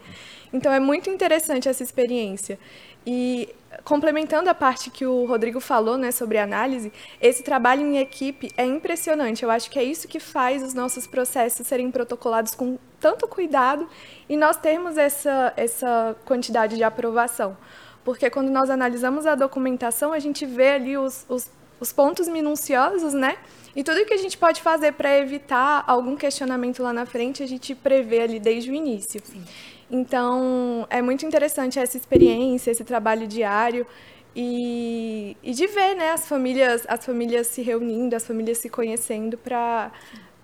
Então 0.53 0.71
é 0.71 0.79
muito 0.79 1.09
interessante 1.09 1.67
essa 1.67 1.83
experiência. 1.83 2.57
E 3.05 3.49
complementando 3.87 4.49
a 4.49 4.53
parte 4.53 4.89
que 4.89 5.05
o 5.05 5.23
Rodrigo 5.23 5.61
falou, 5.61 5.97
né, 5.97 6.11
sobre 6.11 6.37
análise, 6.37 6.91
esse 7.21 7.41
trabalho 7.41 7.83
em 7.83 7.99
equipe 7.99 8.51
é 8.57 8.65
impressionante. 8.65 9.43
Eu 9.43 9.49
acho 9.49 9.71
que 9.71 9.79
é 9.79 9.83
isso 9.83 10.09
que 10.09 10.19
faz 10.19 10.61
os 10.61 10.73
nossos 10.73 11.07
processos 11.07 11.65
serem 11.65 11.89
protocolados 11.89 12.53
com 12.53 12.77
tanto 12.99 13.25
cuidado 13.29 13.87
e 14.27 14.35
nós 14.35 14.57
termos 14.57 14.97
essa, 14.97 15.53
essa 15.55 16.17
quantidade 16.25 16.75
de 16.75 16.83
aprovação. 16.83 17.55
Porque 18.03 18.29
quando 18.29 18.49
nós 18.49 18.69
analisamos 18.69 19.25
a 19.25 19.35
documentação, 19.35 20.11
a 20.11 20.19
gente 20.19 20.45
vê 20.45 20.71
ali 20.71 20.97
os, 20.97 21.25
os, 21.29 21.49
os 21.79 21.93
pontos 21.93 22.27
minuciosos, 22.27 23.13
né? 23.13 23.37
E 23.73 23.85
tudo 23.85 24.05
que 24.05 24.13
a 24.13 24.17
gente 24.17 24.37
pode 24.37 24.61
fazer 24.61 24.93
para 24.93 25.17
evitar 25.17 25.85
algum 25.87 26.17
questionamento 26.17 26.83
lá 26.83 26.91
na 26.91 27.05
frente, 27.05 27.41
a 27.41 27.47
gente 27.47 27.73
prevê 27.73 28.19
ali 28.19 28.37
desde 28.37 28.69
o 28.69 28.73
início. 28.73 29.21
Sim. 29.23 29.45
Então, 29.89 30.85
é 30.89 31.01
muito 31.01 31.25
interessante 31.25 31.79
essa 31.79 31.97
experiência, 31.97 32.71
esse 32.71 32.83
trabalho 32.83 33.25
diário 33.25 33.87
e, 34.35 35.35
e 35.41 35.51
de 35.51 35.65
ver 35.65 35.95
né, 35.95 36.11
as, 36.11 36.27
famílias, 36.27 36.85
as 36.87 37.05
famílias 37.05 37.47
se 37.47 37.61
reunindo, 37.61 38.15
as 38.15 38.25
famílias 38.25 38.57
se 38.59 38.69
conhecendo 38.69 39.37
para 39.37 39.91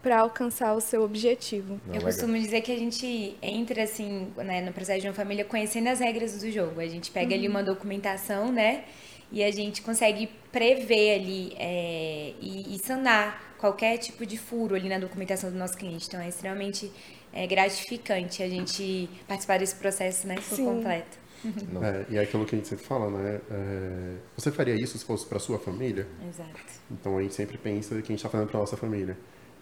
para 0.02 0.20
alcançar 0.20 0.74
o 0.74 0.82
seu 0.82 1.02
objetivo. 1.02 1.76
Não, 1.88 1.96
eu 1.96 2.02
legal. 2.02 2.08
costumo 2.08 2.38
dizer 2.38 2.60
que 2.60 2.74
a 2.74 2.78
gente 2.78 3.38
entra 3.42 3.84
assim, 3.84 4.28
né, 4.36 4.60
no 4.60 4.74
processo 4.74 5.00
de 5.00 5.08
uma 5.08 5.14
família 5.14 5.46
conhecendo 5.46 5.88
as 5.88 6.02
regras 6.02 6.38
do 6.42 6.52
jogo. 6.52 6.82
A 6.82 6.86
gente 6.88 7.10
pega 7.10 7.30
uhum. 7.30 7.38
ali 7.38 7.48
uma 7.48 7.64
documentação, 7.64 8.52
né, 8.52 8.84
e 9.32 9.42
a 9.42 9.50
gente 9.50 9.82
consegue 9.82 10.30
prever 10.52 11.22
ali 11.22 11.56
é, 11.58 12.34
e, 12.42 12.76
e 12.76 12.80
sanar 12.80 13.56
qualquer 13.58 13.98
tipo 13.98 14.26
de 14.26 14.38
furo 14.38 14.76
ali 14.76 14.90
na 14.90 15.00
documentação 15.00 15.50
do 15.50 15.58
nosso 15.58 15.78
cliente. 15.78 16.08
Então 16.08 16.20
é 16.20 16.28
extremamente 16.28 16.92
é 17.34 17.48
gratificante 17.48 18.44
a 18.44 18.48
gente 18.48 19.10
participar 19.28 19.60
desse 19.60 19.76
processo, 19.76 20.28
né, 20.28 20.36
por 20.36 20.56
Sim. 20.56 20.66
completo. 20.66 21.24
É, 21.82 22.14
e 22.14 22.18
é 22.18 22.22
aquilo 22.22 22.46
que 22.46 22.56
a 22.56 22.58
gente 22.58 22.68
sempre 22.70 22.86
fala, 22.86 23.10
né? 23.10 23.42
É, 23.52 24.14
você 24.36 24.50
faria 24.50 24.76
isso 24.76 24.98
se 24.98 25.04
fosse 25.04 25.26
para 25.26 25.40
sua 25.40 25.60
família? 25.60 26.08
Exato. 26.26 26.50
Então 26.90 27.18
a 27.18 27.22
gente 27.22 27.34
sempre 27.34 27.58
pensa 27.58 27.90
que 27.96 28.00
a 28.00 28.02
gente 28.02 28.16
está 28.16 28.30
fazendo 28.30 28.48
para 28.48 28.60
nossa 28.60 28.78
família. 28.78 29.18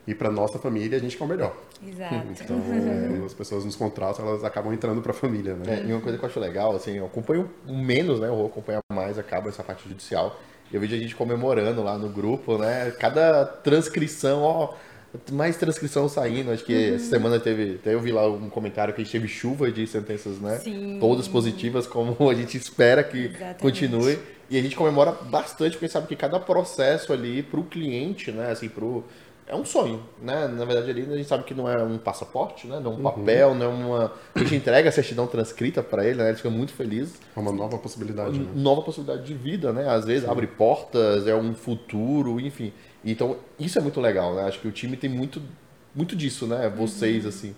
E 0.05 0.13
para 0.13 0.31
nossa 0.31 0.59
família 0.59 0.97
a 0.97 1.01
gente 1.01 1.17
quer 1.17 1.23
o 1.23 1.27
melhor. 1.27 1.55
Exato. 1.83 2.27
Então 2.39 2.57
é, 2.57 3.25
as 3.25 3.33
pessoas 3.33 3.65
nos 3.65 3.75
contratos 3.75 4.19
elas 4.19 4.43
acabam 4.43 4.71
entrando 4.73 5.01
para 5.01 5.11
a 5.11 5.15
família, 5.15 5.55
né? 5.55 5.79
É, 5.79 5.87
e 5.87 5.91
uma 5.91 6.01
coisa 6.01 6.17
que 6.19 6.23
eu 6.23 6.29
acho 6.29 6.39
legal, 6.39 6.75
assim, 6.75 6.97
eu 6.97 7.05
acompanho 7.05 7.49
menos, 7.65 8.19
né? 8.19 8.27
Eu 8.27 8.35
vou 8.35 8.45
acompanhar 8.45 8.81
mais, 8.93 9.17
acaba 9.17 9.49
essa 9.49 9.63
parte 9.63 9.87
judicial. 9.87 10.39
Eu 10.71 10.79
vejo 10.79 10.95
a 10.95 10.99
gente 10.99 11.15
comemorando 11.15 11.81
lá 11.81 11.97
no 11.97 12.09
grupo, 12.09 12.59
né? 12.59 12.91
Cada 12.91 13.43
transcrição, 13.43 14.43
ó 14.43 14.73
mais 15.31 15.57
transcrição 15.57 16.07
saindo. 16.07 16.51
Acho 16.51 16.63
que 16.63 16.73
uhum. 16.73 16.95
essa 16.95 17.05
semana 17.05 17.39
teve. 17.39 17.75
Até 17.75 17.93
eu 17.93 17.99
vi 17.99 18.11
lá 18.11 18.27
um 18.27 18.49
comentário 18.49 18.93
que 18.93 19.01
a 19.01 19.03
gente 19.03 19.11
teve 19.11 19.27
chuva 19.27 19.71
de 19.71 19.85
sentenças, 19.85 20.39
né? 20.39 20.57
Sim. 20.59 20.97
Todas 20.99 21.27
positivas, 21.27 21.85
como 21.85 22.29
a 22.29 22.33
gente 22.33 22.57
espera 22.57 23.03
que 23.03 23.25
Exatamente. 23.25 23.59
continue. 23.59 24.19
E 24.49 24.57
a 24.57 24.61
gente 24.61 24.75
comemora 24.75 25.11
bastante, 25.11 25.77
porque 25.77 25.87
sabe 25.87 26.07
que 26.07 26.15
cada 26.15 26.37
processo 26.39 27.13
ali 27.13 27.41
para 27.41 27.59
o 27.59 27.63
cliente, 27.63 28.31
né? 28.31 28.51
Assim, 28.51 28.67
pro. 28.67 29.03
É 29.47 29.55
um 29.55 29.65
sonho, 29.65 30.01
né? 30.21 30.47
Na 30.47 30.63
verdade, 30.63 30.89
ali 30.91 31.01
a 31.01 31.17
gente 31.17 31.27
sabe 31.27 31.43
que 31.43 31.53
não 31.53 31.69
é 31.69 31.81
um 31.83 31.97
passaporte, 31.97 32.67
né? 32.67 32.79
Não 32.79 32.91
é 32.91 32.93
um 32.93 32.97
uhum. 32.97 33.03
papel, 33.03 33.55
não 33.55 33.65
é 33.65 33.69
uma. 33.69 34.13
A 34.35 34.39
gente 34.39 34.55
entrega 34.55 34.87
a 34.87 34.91
certidão 34.91 35.27
transcrita 35.27 35.83
para 35.83 36.05
ele, 36.05 36.19
né? 36.19 36.29
Ele 36.29 36.37
fica 36.37 36.49
muito 36.49 36.71
feliz. 36.73 37.15
É 37.35 37.39
uma 37.39 37.51
nova 37.51 37.77
possibilidade, 37.77 38.39
né? 38.39 38.47
Nova 38.55 38.81
possibilidade 38.81 39.25
de 39.25 39.33
vida, 39.33 39.73
né? 39.73 39.89
Às 39.89 40.05
vezes 40.05 40.23
Sim. 40.23 40.31
abre 40.31 40.47
portas, 40.47 41.27
é 41.27 41.35
um 41.35 41.53
futuro, 41.53 42.39
enfim. 42.39 42.71
Então, 43.03 43.37
isso 43.59 43.77
é 43.77 43.81
muito 43.81 43.99
legal, 43.99 44.35
né? 44.35 44.43
Acho 44.43 44.59
que 44.59 44.67
o 44.67 44.71
time 44.71 44.95
tem 44.95 45.09
muito, 45.09 45.41
muito 45.95 46.15
disso, 46.15 46.45
né? 46.45 46.69
Vocês, 46.69 47.23
uhum. 47.23 47.29
assim. 47.29 47.55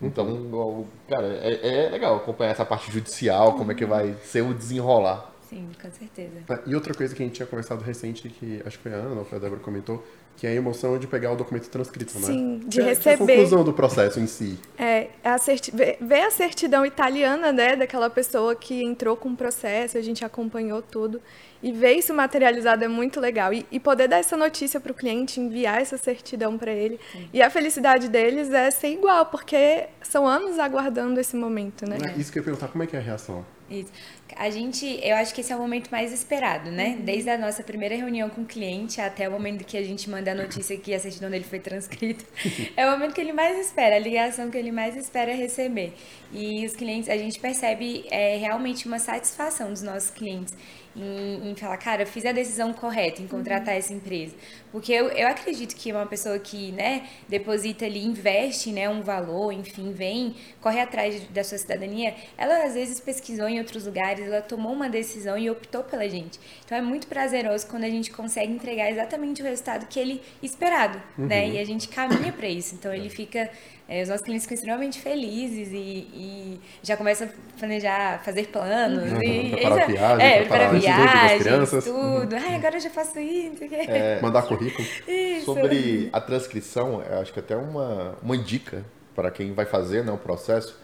Então, 0.00 0.26
uhum. 0.26 0.86
cara, 1.08 1.26
é, 1.42 1.86
é, 1.86 1.90
legal 1.90 2.16
acompanhar 2.16 2.52
essa 2.52 2.64
parte 2.64 2.90
judicial, 2.90 3.54
como 3.54 3.72
é 3.72 3.74
que 3.74 3.84
vai 3.84 4.14
ser 4.22 4.42
o 4.42 4.54
desenrolar. 4.54 5.34
Sim, 5.48 5.68
com 5.80 5.90
certeza. 5.90 6.62
E 6.66 6.74
outra 6.74 6.94
coisa 6.94 7.14
que 7.14 7.22
a 7.22 7.26
gente 7.26 7.34
tinha 7.34 7.46
conversado 7.46 7.82
recente, 7.82 8.28
que 8.28 8.62
acho 8.64 8.76
que 8.76 8.82
foi 8.84 8.94
a 8.94 8.96
Ana 8.96 9.20
ou 9.20 9.24
foi 9.24 9.38
a 9.38 9.40
Débora 9.40 9.60
comentou, 9.60 10.04
que 10.38 10.46
é 10.46 10.50
a 10.50 10.54
emoção 10.54 10.96
de 10.96 11.06
pegar 11.08 11.32
o 11.32 11.36
documento 11.36 11.68
transcrito, 11.68 12.16
né? 12.20 12.26
Sim, 12.26 12.60
de 12.64 12.80
é, 12.80 12.84
receber. 12.84 13.14
a 13.14 13.18
conclusão 13.18 13.64
do 13.64 13.72
processo 13.72 14.20
em 14.20 14.26
si. 14.28 14.56
É, 14.78 15.08
a 15.24 15.36
certi... 15.36 15.72
ver 15.72 16.20
a 16.20 16.30
certidão 16.30 16.86
italiana, 16.86 17.52
né, 17.52 17.74
daquela 17.74 18.08
pessoa 18.08 18.54
que 18.54 18.80
entrou 18.80 19.16
com 19.16 19.30
o 19.30 19.36
processo, 19.36 19.98
a 19.98 20.00
gente 20.00 20.24
acompanhou 20.24 20.80
tudo. 20.80 21.20
E 21.60 21.72
ver 21.72 21.94
isso 21.94 22.14
materializado 22.14 22.84
é 22.84 22.88
muito 22.88 23.18
legal. 23.18 23.52
E, 23.52 23.66
e 23.68 23.80
poder 23.80 24.06
dar 24.06 24.18
essa 24.18 24.36
notícia 24.36 24.78
para 24.78 24.92
o 24.92 24.94
cliente, 24.94 25.40
enviar 25.40 25.82
essa 25.82 25.98
certidão 25.98 26.56
para 26.56 26.70
ele. 26.70 27.00
Sim. 27.10 27.28
E 27.32 27.42
a 27.42 27.50
felicidade 27.50 28.08
deles 28.08 28.52
é 28.52 28.70
ser 28.70 28.92
igual, 28.92 29.26
porque 29.26 29.86
são 30.00 30.24
anos 30.24 30.56
aguardando 30.60 31.18
esse 31.18 31.34
momento, 31.34 31.84
né? 31.84 31.98
É. 32.14 32.20
Isso 32.20 32.30
que 32.30 32.38
eu 32.38 32.42
ia 32.42 32.44
perguntar, 32.44 32.68
como 32.68 32.84
é 32.84 32.86
que 32.86 32.94
é 32.94 33.00
a 33.00 33.02
reação? 33.02 33.44
Isso. 33.68 33.90
A 34.38 34.50
gente, 34.50 35.00
eu 35.02 35.16
acho 35.16 35.34
que 35.34 35.40
esse 35.40 35.52
é 35.52 35.56
o 35.56 35.58
momento 35.58 35.90
mais 35.90 36.12
esperado, 36.12 36.70
né? 36.70 36.90
Uhum. 36.90 37.04
Desde 37.04 37.28
a 37.28 37.36
nossa 37.36 37.60
primeira 37.64 37.96
reunião 37.96 38.30
com 38.30 38.42
o 38.42 38.46
cliente 38.46 39.00
até 39.00 39.28
o 39.28 39.32
momento 39.32 39.64
que 39.64 39.76
a 39.76 39.82
gente 39.82 40.08
manda 40.08 40.30
a 40.30 40.34
notícia 40.34 40.76
que 40.76 40.94
a 40.94 41.00
certidão 41.00 41.28
dele 41.28 41.42
foi 41.42 41.58
transcrita. 41.58 42.24
é 42.76 42.86
o 42.86 42.90
momento 42.92 43.14
que 43.14 43.20
ele 43.20 43.32
mais 43.32 43.58
espera, 43.58 43.96
a 43.96 43.98
ligação 43.98 44.48
que 44.48 44.56
ele 44.56 44.70
mais 44.70 44.96
espera 44.96 45.34
receber. 45.34 45.92
E 46.32 46.64
os 46.64 46.76
clientes, 46.76 47.08
a 47.08 47.16
gente 47.16 47.40
percebe 47.40 48.06
é, 48.12 48.36
realmente 48.36 48.86
uma 48.86 49.00
satisfação 49.00 49.72
dos 49.72 49.82
nossos 49.82 50.10
clientes 50.10 50.54
em, 50.98 51.50
em 51.50 51.54
falar, 51.54 51.76
cara, 51.76 52.02
eu 52.02 52.06
fiz 52.06 52.24
a 52.26 52.32
decisão 52.32 52.72
correta 52.72 53.22
em 53.22 53.26
contratar 53.26 53.74
uhum. 53.74 53.78
essa 53.78 53.92
empresa. 53.92 54.34
Porque 54.72 54.92
eu, 54.92 55.08
eu 55.08 55.28
acredito 55.28 55.74
que 55.74 55.92
uma 55.92 56.06
pessoa 56.06 56.38
que, 56.38 56.72
né, 56.72 57.08
deposita 57.28 57.84
ali, 57.84 58.04
investe, 58.04 58.70
né, 58.70 58.88
um 58.88 59.02
valor, 59.02 59.52
enfim, 59.52 59.92
vem, 59.92 60.34
corre 60.60 60.80
atrás 60.80 61.22
da 61.28 61.44
sua 61.44 61.56
cidadania, 61.56 62.14
ela 62.36 62.64
às 62.64 62.74
vezes 62.74 63.00
pesquisou 63.00 63.48
em 63.48 63.58
outros 63.58 63.86
lugares, 63.86 64.26
ela 64.26 64.42
tomou 64.42 64.72
uma 64.72 64.88
decisão 64.88 65.38
e 65.38 65.48
optou 65.48 65.82
pela 65.84 66.08
gente. 66.08 66.38
Então 66.64 66.76
é 66.76 66.82
muito 66.82 67.06
prazeroso 67.06 67.66
quando 67.66 67.84
a 67.84 67.90
gente 67.90 68.10
consegue 68.10 68.52
entregar 68.52 68.90
exatamente 68.90 69.40
o 69.40 69.44
resultado 69.44 69.86
que 69.86 69.98
ele 69.98 70.20
esperado, 70.42 70.98
né? 70.98 71.02
uhum. 71.18 71.26
né? 71.26 71.48
E 71.50 71.58
a 71.58 71.64
gente 71.64 71.88
caminha 71.88 72.32
para 72.32 72.48
isso. 72.48 72.74
Então 72.74 72.92
ele 72.92 73.08
fica 73.08 73.50
é, 73.88 74.02
os 74.02 74.08
nossos 74.10 74.22
clientes 74.22 74.44
ficam 74.44 74.54
extremamente 74.54 75.00
felizes 75.00 75.68
e, 75.72 76.06
e 76.12 76.60
já 76.82 76.94
começam 76.94 77.26
a 77.26 77.58
planejar, 77.58 78.22
fazer 78.22 78.48
planos. 78.48 79.12
Uhum, 79.12 79.22
e, 79.22 79.50
preparar 79.52 79.86
viagens, 79.88 80.22
é, 80.22 80.38
preparar 80.40 80.74
viagens, 80.74 81.70
tudo. 81.84 81.90
Uhum. 81.90 82.28
Ai, 82.32 82.54
agora 82.56 82.76
eu 82.76 82.80
já 82.80 82.90
faço 82.90 83.18
isso. 83.18 83.64
É, 83.70 84.20
Mandar 84.20 84.42
currículo. 84.42 84.86
Isso. 85.08 85.46
Sobre 85.46 86.10
a 86.12 86.20
transcrição, 86.20 87.02
acho 87.18 87.32
que 87.32 87.40
até 87.40 87.56
uma, 87.56 88.14
uma 88.22 88.36
dica 88.36 88.84
para 89.14 89.30
quem 89.30 89.54
vai 89.54 89.64
fazer 89.64 90.04
né, 90.04 90.12
o 90.12 90.18
processo. 90.18 90.78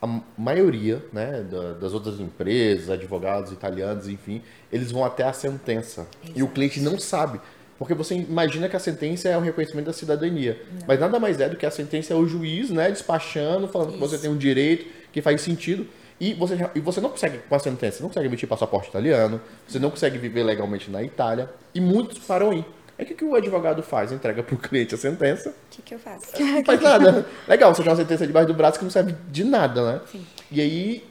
A 0.00 0.20
maioria 0.36 1.04
né, 1.12 1.44
das 1.78 1.92
outras 1.92 2.20
empresas, 2.20 2.88
advogados 2.88 3.52
italianos, 3.52 4.08
enfim, 4.08 4.42
eles 4.72 4.90
vão 4.90 5.04
até 5.04 5.24
a 5.24 5.32
sentença. 5.32 6.06
Exato. 6.22 6.38
E 6.38 6.42
o 6.42 6.48
cliente 6.48 6.80
não 6.80 6.98
sabe. 6.98 7.38
Porque 7.78 7.94
você 7.94 8.14
imagina 8.14 8.68
que 8.68 8.76
a 8.76 8.78
sentença 8.78 9.28
é 9.28 9.36
o 9.36 9.40
reconhecimento 9.40 9.86
da 9.86 9.92
cidadania. 9.92 10.60
Não. 10.72 10.86
Mas 10.86 10.98
nada 10.98 11.18
mais 11.20 11.40
é 11.40 11.48
do 11.48 11.56
que 11.56 11.66
a 11.66 11.70
sentença 11.70 12.14
é 12.14 12.16
o 12.16 12.26
juiz, 12.26 12.70
né, 12.70 12.90
despachando, 12.90 13.68
falando 13.68 13.90
Isso. 13.90 13.98
que 13.98 14.08
você 14.08 14.18
tem 14.18 14.30
um 14.30 14.36
direito, 14.36 14.86
que 15.12 15.20
faz 15.20 15.40
sentido. 15.40 15.86
E 16.18 16.32
você, 16.32 16.56
e 16.74 16.80
você 16.80 17.00
não 17.00 17.10
consegue, 17.10 17.38
com 17.38 17.54
a 17.54 17.58
sentença, 17.58 18.02
não 18.02 18.08
consegue 18.08 18.26
emitir 18.26 18.48
passaporte 18.48 18.88
italiano, 18.88 19.38
você 19.68 19.78
não 19.78 19.90
consegue 19.90 20.16
viver 20.16 20.42
legalmente 20.42 20.90
na 20.90 21.02
Itália, 21.02 21.50
e 21.74 21.80
muitos 21.80 22.18
param 22.20 22.50
aí. 22.50 22.64
Aí 22.98 23.04
o 23.04 23.08
que, 23.08 23.14
que 23.14 23.24
o 23.24 23.34
advogado 23.34 23.82
faz? 23.82 24.10
Entrega 24.10 24.42
para 24.42 24.54
o 24.54 24.58
cliente 24.58 24.94
a 24.94 24.98
sentença. 24.98 25.50
O 25.50 25.52
que, 25.70 25.82
que 25.82 25.94
eu 25.94 25.98
faço? 25.98 26.28
Não 26.40 26.64
faz 26.64 26.80
nada. 26.80 27.26
Legal, 27.46 27.74
você 27.74 27.82
tem 27.82 27.92
uma 27.92 27.96
sentença 27.96 28.26
debaixo 28.26 28.48
do 28.48 28.54
braço 28.54 28.78
que 28.78 28.84
não 28.84 28.90
serve 28.90 29.14
de 29.30 29.44
nada, 29.44 29.92
né? 29.92 30.00
Sim. 30.10 30.26
E 30.50 30.60
aí 30.62 31.04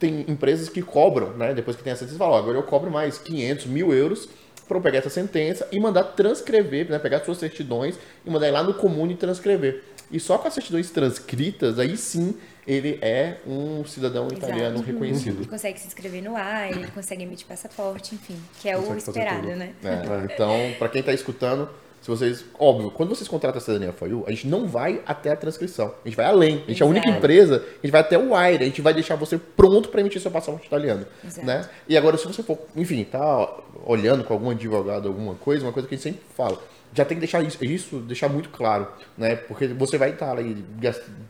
tem 0.00 0.24
empresas 0.26 0.68
que 0.68 0.82
cobram, 0.82 1.30
né? 1.36 1.54
Depois 1.54 1.76
que 1.76 1.84
tem 1.84 1.92
a 1.92 1.96
sentença, 1.96 2.18
falam, 2.18 2.36
agora 2.36 2.58
eu 2.58 2.62
cobro 2.64 2.90
mais 2.90 3.18
500, 3.18 3.66
mil 3.66 3.92
euros 3.92 4.28
para 4.68 4.80
pegar 4.80 4.98
essa 4.98 5.10
sentença 5.10 5.66
e 5.72 5.80
mandar 5.80 6.04
transcrever, 6.04 6.90
né, 6.90 6.98
pegar 6.98 7.24
suas 7.24 7.38
certidões 7.38 7.98
e 8.24 8.30
mandar 8.30 8.48
ir 8.48 8.52
lá 8.52 8.62
no 8.62 8.74
comune 8.74 9.16
transcrever. 9.16 9.82
E 10.10 10.20
só 10.20 10.38
com 10.38 10.48
as 10.48 10.54
certidões 10.54 10.90
transcritas, 10.90 11.78
aí 11.78 11.96
sim 11.96 12.34
ele 12.66 12.98
é 13.00 13.38
um 13.46 13.84
cidadão 13.84 14.26
Exato. 14.26 14.44
italiano 14.44 14.82
reconhecido. 14.82 15.40
Ele 15.40 15.48
consegue 15.48 15.80
se 15.80 15.86
inscrever 15.86 16.22
no 16.22 16.36
ar, 16.36 16.70
ele 16.70 16.86
consegue 16.88 17.22
emitir 17.22 17.46
passaporte, 17.46 18.14
enfim, 18.14 18.36
que 18.60 18.68
é 18.68 18.76
consegue 18.76 18.94
o 18.94 18.98
esperado, 18.98 19.48
né? 19.48 19.72
É, 19.82 20.32
então, 20.34 20.52
para 20.78 20.88
quem 20.88 21.00
está 21.00 21.12
escutando, 21.12 21.68
se 22.00 22.08
vocês, 22.08 22.44
óbvio, 22.58 22.90
quando 22.90 23.10
vocês 23.10 23.28
contratam 23.28 23.58
a 23.58 23.60
cidadania 23.60 23.92
for 23.92 24.08
you, 24.08 24.24
a 24.26 24.30
gente 24.30 24.46
não 24.46 24.66
vai 24.66 25.02
até 25.06 25.30
a 25.30 25.36
transcrição. 25.36 25.94
A 26.04 26.08
gente 26.08 26.16
vai 26.16 26.26
além. 26.26 26.54
A 26.54 26.58
gente 26.58 26.70
Exato. 26.70 26.84
é 26.84 26.86
a 26.86 26.90
única 26.90 27.08
empresa, 27.08 27.56
a 27.56 27.86
gente 27.86 27.92
vai 27.92 28.00
até 28.00 28.18
o 28.18 28.32
WIRE, 28.32 28.62
a 28.62 28.66
gente 28.66 28.82
vai 28.82 28.94
deixar 28.94 29.16
você 29.16 29.38
pronto 29.38 29.88
para 29.88 30.00
emitir 30.00 30.20
seu 30.20 30.30
passaporte 30.30 30.66
italiano, 30.66 31.06
Exato. 31.24 31.46
né? 31.46 31.68
E 31.88 31.96
agora 31.96 32.16
se 32.16 32.26
você 32.26 32.42
for, 32.42 32.58
enfim, 32.76 33.04
tá 33.04 33.56
olhando 33.84 34.24
com 34.24 34.32
algum 34.32 34.50
advogado 34.50 35.08
alguma 35.08 35.34
coisa, 35.34 35.64
uma 35.64 35.72
coisa 35.72 35.88
que 35.88 35.94
a 35.94 35.98
gente 35.98 36.04
sempre 36.04 36.22
fala, 36.34 36.58
já 36.92 37.04
tem 37.04 37.16
que 37.16 37.20
deixar 37.20 37.42
isso, 37.42 37.62
isso 37.64 37.96
deixar 37.98 38.28
muito 38.28 38.48
claro, 38.48 38.88
né? 39.16 39.36
Porque 39.36 39.66
você 39.68 39.98
vai 39.98 40.10
estar 40.10 40.30
ali, 40.30 40.64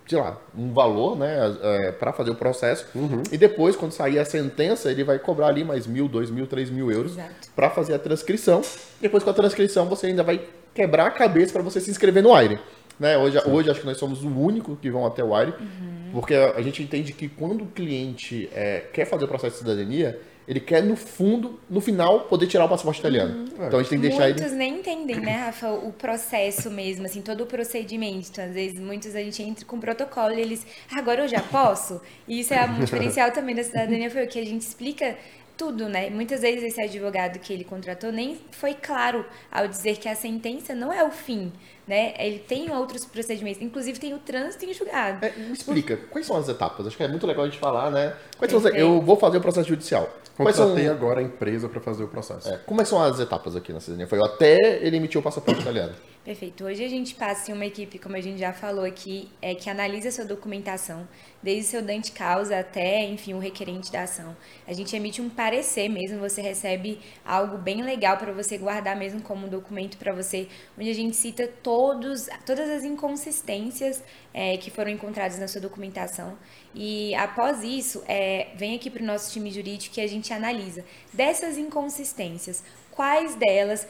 sei 0.06 0.18
lá, 0.18 0.40
um 0.56 0.72
valor, 0.72 1.16
né, 1.16 1.36
é, 1.62 1.92
para 1.92 2.12
fazer 2.12 2.30
o 2.30 2.34
processo. 2.34 2.86
Uhum. 2.94 3.22
E 3.30 3.36
depois, 3.36 3.74
quando 3.74 3.92
sair 3.92 4.18
a 4.18 4.24
sentença, 4.24 4.90
ele 4.90 5.04
vai 5.04 5.18
cobrar 5.18 5.48
ali 5.48 5.64
mais 5.64 5.86
mil, 5.86 6.08
dois 6.08 6.30
mil, 6.30 6.46
três 6.46 6.70
mil 6.70 6.90
euros 6.90 7.16
para 7.56 7.70
fazer 7.70 7.94
a 7.94 7.98
transcrição. 7.98 8.62
Depois, 9.00 9.24
com 9.24 9.30
a 9.30 9.34
transcrição, 9.34 9.86
você 9.86 10.06
ainda 10.06 10.22
vai 10.22 10.40
quebrar 10.78 11.06
a 11.08 11.10
cabeça 11.10 11.52
para 11.52 11.62
você 11.62 11.80
se 11.80 11.90
inscrever 11.90 12.22
no 12.22 12.32
Aire. 12.32 12.60
Né? 13.00 13.18
Hoje, 13.18 13.36
hoje 13.46 13.68
acho 13.68 13.80
que 13.80 13.86
nós 13.86 13.98
somos 13.98 14.22
o 14.22 14.28
único 14.28 14.76
que 14.76 14.88
vão 14.88 15.04
até 15.04 15.24
o 15.24 15.34
Aire, 15.34 15.52
uhum. 15.58 16.10
porque 16.12 16.34
a, 16.34 16.62
gente 16.62 16.84
entende 16.84 17.12
que 17.12 17.28
quando 17.28 17.62
o 17.62 17.66
cliente 17.66 18.48
é, 18.54 18.84
quer 18.92 19.04
fazer 19.04 19.24
o 19.24 19.28
processo 19.28 19.54
de 19.54 19.58
cidadania, 19.62 20.20
ele 20.46 20.60
quer, 20.60 20.82
no 20.82 20.96
fundo, 20.96 21.58
no 21.68 21.80
final, 21.80 22.20
poder 22.20 22.46
tirar 22.46 22.64
o 22.64 22.68
passaporte 22.68 23.00
italiano. 23.00 23.40
Uhum. 23.40 23.66
Então 23.66 23.80
a 23.80 23.82
gente 23.82 23.90
tem 23.90 24.00
que 24.00 24.08
deixar 24.08 24.22
muitos 24.22 24.42
ele. 24.42 24.50
Muitos 24.50 24.58
nem 24.58 24.78
entendem, 24.78 25.20
né, 25.20 25.36
Rafa, 25.46 25.68
o 25.72 25.92
processo 25.92 26.70
mesmo, 26.70 27.06
assim, 27.06 27.20
todo 27.20 27.42
o 27.42 27.46
procedimento. 27.46 28.28
Então, 28.30 28.44
às 28.44 28.54
vezes, 28.54 28.78
muitos 28.78 29.16
a 29.16 29.20
gente 29.20 29.42
entra 29.42 29.64
com 29.64 29.80
protocolo 29.80 30.32
e 30.32 30.40
eles, 30.40 30.64
ah, 30.92 30.98
agora 30.98 31.24
eu 31.24 31.28
já 31.28 31.40
posso? 31.40 32.00
E 32.26 32.40
isso 32.40 32.54
é 32.54 32.64
um 32.64 32.78
diferencial 32.80 33.32
também 33.32 33.54
da 33.54 33.64
cidadania, 33.64 34.10
foi 34.10 34.24
o 34.24 34.28
que 34.28 34.38
a 34.38 34.44
gente 34.44 34.62
explica 34.62 35.16
tudo, 35.58 35.88
né? 35.88 36.08
Muitas 36.08 36.40
vezes 36.40 36.62
esse 36.62 36.80
advogado 36.80 37.38
que 37.40 37.52
ele 37.52 37.64
contratou 37.64 38.12
nem 38.12 38.40
foi 38.52 38.74
claro 38.74 39.26
ao 39.50 39.66
dizer 39.66 39.98
que 39.98 40.08
a 40.08 40.14
sentença 40.14 40.74
não 40.74 40.92
é 40.92 41.02
o 41.04 41.10
fim, 41.10 41.52
né? 41.88 42.14
Ele 42.18 42.38
tem 42.38 42.70
outros 42.70 43.04
procedimentos, 43.06 43.62
inclusive 43.62 43.98
tem 43.98 44.12
o 44.14 44.18
trânsito 44.18 44.64
em 44.66 44.74
julgado. 44.74 45.24
É, 45.24 45.30
me 45.30 45.52
explica, 45.52 45.96
quais 45.96 46.26
são 46.26 46.36
as 46.36 46.48
etapas? 46.48 46.86
Acho 46.86 46.96
que 46.96 47.02
é 47.02 47.08
muito 47.08 47.26
legal 47.26 47.44
a 47.44 47.48
gente 47.48 47.58
falar, 47.58 47.90
né? 47.90 48.14
Quais 48.36 48.52
são 48.52 48.60
as... 48.60 48.66
Eu 48.66 49.00
vou 49.00 49.16
fazer 49.16 49.38
o 49.38 49.40
processo 49.40 49.68
judicial. 49.68 50.08
Contratei 50.36 50.84
são... 50.84 50.94
agora 50.94 51.20
a 51.20 51.22
empresa 51.22 51.68
para 51.68 51.80
fazer 51.80 52.04
o 52.04 52.08
processo. 52.08 52.48
É, 52.48 52.58
como 52.58 52.84
são 52.84 53.02
as 53.02 53.18
etapas 53.18 53.56
aqui 53.56 53.72
na 53.72 53.80
cidadania? 53.80 54.06
Foi 54.06 54.22
até 54.22 54.78
ele 54.84 54.98
emitir 54.98 55.18
o 55.18 55.22
passaporte 55.22 55.62
italiano. 55.62 55.94
Perfeito. 56.24 56.64
Hoje 56.64 56.84
a 56.84 56.88
gente 56.88 57.14
passa 57.14 57.50
em 57.50 57.54
uma 57.54 57.64
equipe, 57.64 57.98
como 57.98 58.14
a 58.14 58.20
gente 58.20 58.38
já 58.38 58.52
falou 58.52 58.84
aqui, 58.84 59.30
é, 59.40 59.54
que 59.54 59.70
analisa 59.70 60.10
a 60.10 60.12
sua 60.12 60.26
documentação, 60.26 61.08
desde 61.42 61.62
o 61.62 61.66
seu 61.70 61.82
dante 61.82 62.12
causa 62.12 62.58
até, 62.58 63.02
enfim, 63.06 63.32
o 63.32 63.38
requerente 63.38 63.90
da 63.90 64.02
ação. 64.02 64.36
A 64.66 64.74
gente 64.74 64.94
emite 64.94 65.22
um 65.22 65.30
parecer 65.30 65.88
mesmo, 65.88 66.18
você 66.18 66.42
recebe 66.42 67.00
algo 67.24 67.56
bem 67.56 67.82
legal 67.82 68.18
para 68.18 68.30
você 68.30 68.58
guardar 68.58 68.94
mesmo 68.94 69.22
como 69.22 69.46
um 69.46 69.48
documento 69.48 69.96
para 69.96 70.12
você, 70.12 70.48
onde 70.78 70.90
a 70.90 70.94
gente 70.94 71.16
cita 71.16 71.48
todos, 71.78 72.28
todas 72.44 72.68
as 72.68 72.82
inconsistências 72.82 74.02
é, 74.34 74.56
que 74.56 74.68
foram 74.68 74.90
encontradas 74.90 75.38
na 75.38 75.46
sua 75.46 75.60
documentação. 75.60 76.36
E 76.74 77.14
após 77.14 77.62
isso, 77.62 78.02
é, 78.08 78.48
vem 78.56 78.74
aqui 78.74 78.90
para 78.90 79.00
o 79.00 79.06
nosso 79.06 79.30
time 79.30 79.48
jurídico 79.48 79.94
que 79.94 80.00
a 80.00 80.06
gente 80.08 80.32
analisa 80.32 80.84
dessas 81.12 81.56
inconsistências, 81.56 82.64
quais 82.90 83.36
delas 83.36 83.86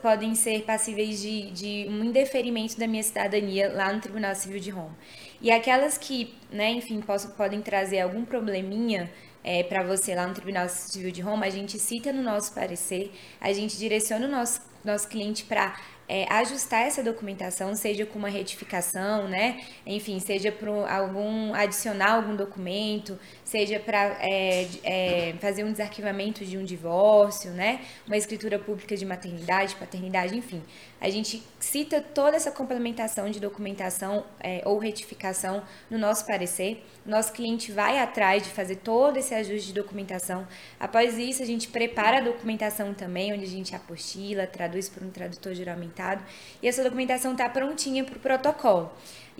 podem 0.00 0.34
ser 0.34 0.62
passíveis 0.62 1.20
de, 1.20 1.50
de 1.50 1.86
um 1.90 2.04
indeferimento 2.04 2.78
da 2.78 2.86
minha 2.86 3.02
cidadania 3.02 3.70
lá 3.70 3.92
no 3.92 4.00
Tribunal 4.00 4.34
Civil 4.34 4.58
de 4.58 4.70
Roma. 4.70 4.96
E 5.42 5.50
aquelas 5.50 5.98
que, 5.98 6.34
né, 6.50 6.70
enfim, 6.70 7.02
possam, 7.02 7.32
podem 7.32 7.60
trazer 7.60 8.00
algum 8.00 8.24
probleminha 8.24 9.12
é, 9.44 9.62
para 9.62 9.82
você 9.82 10.14
lá 10.14 10.26
no 10.26 10.32
Tribunal 10.32 10.70
Civil 10.70 11.10
de 11.10 11.20
Roma, 11.20 11.44
a 11.44 11.50
gente 11.50 11.78
cita 11.78 12.14
no 12.14 12.22
nosso 12.22 12.54
parecer, 12.54 13.12
a 13.38 13.52
gente 13.52 13.76
direciona 13.76 14.26
o 14.26 14.30
nosso, 14.30 14.62
nosso 14.82 15.06
cliente 15.06 15.44
para 15.44 15.78
é, 16.10 16.26
ajustar 16.28 16.82
essa 16.82 17.04
documentação, 17.04 17.72
seja 17.76 18.04
com 18.04 18.18
uma 18.18 18.28
retificação, 18.28 19.28
né? 19.28 19.60
Enfim, 19.86 20.18
seja 20.18 20.50
para 20.50 20.68
algum 20.92 21.54
adicionar 21.54 22.14
algum 22.14 22.34
documento, 22.34 23.16
seja 23.50 23.80
para 23.80 24.16
é, 24.20 24.68
é, 24.84 25.34
fazer 25.40 25.64
um 25.64 25.72
desarquivamento 25.72 26.44
de 26.44 26.56
um 26.56 26.64
divórcio, 26.64 27.50
né? 27.50 27.80
Uma 28.06 28.16
escritura 28.16 28.60
pública 28.60 28.96
de 28.96 29.04
maternidade, 29.04 29.74
paternidade, 29.74 30.36
enfim. 30.36 30.62
A 31.00 31.10
gente 31.10 31.42
cita 31.58 32.00
toda 32.00 32.36
essa 32.36 32.52
complementação 32.52 33.28
de 33.28 33.40
documentação 33.40 34.24
é, 34.38 34.62
ou 34.64 34.78
retificação 34.78 35.64
no 35.90 35.98
nosso 35.98 36.24
parecer. 36.26 36.86
Nosso 37.04 37.32
cliente 37.32 37.72
vai 37.72 37.98
atrás 37.98 38.44
de 38.44 38.50
fazer 38.50 38.76
todo 38.76 39.16
esse 39.16 39.34
ajuste 39.34 39.68
de 39.68 39.74
documentação. 39.74 40.46
Após 40.78 41.18
isso, 41.18 41.42
a 41.42 41.46
gente 41.46 41.66
prepara 41.66 42.18
a 42.18 42.20
documentação 42.20 42.94
também, 42.94 43.32
onde 43.32 43.44
a 43.44 43.48
gente 43.48 43.74
apostila, 43.74 44.46
traduz 44.46 44.88
por 44.88 45.02
um 45.02 45.10
tradutor 45.10 45.54
juramentado. 45.54 46.22
E 46.62 46.68
essa 46.68 46.84
documentação 46.84 47.32
está 47.32 47.48
prontinha 47.48 48.04
para 48.04 48.16
o 48.16 48.20
protocolo. 48.20 48.92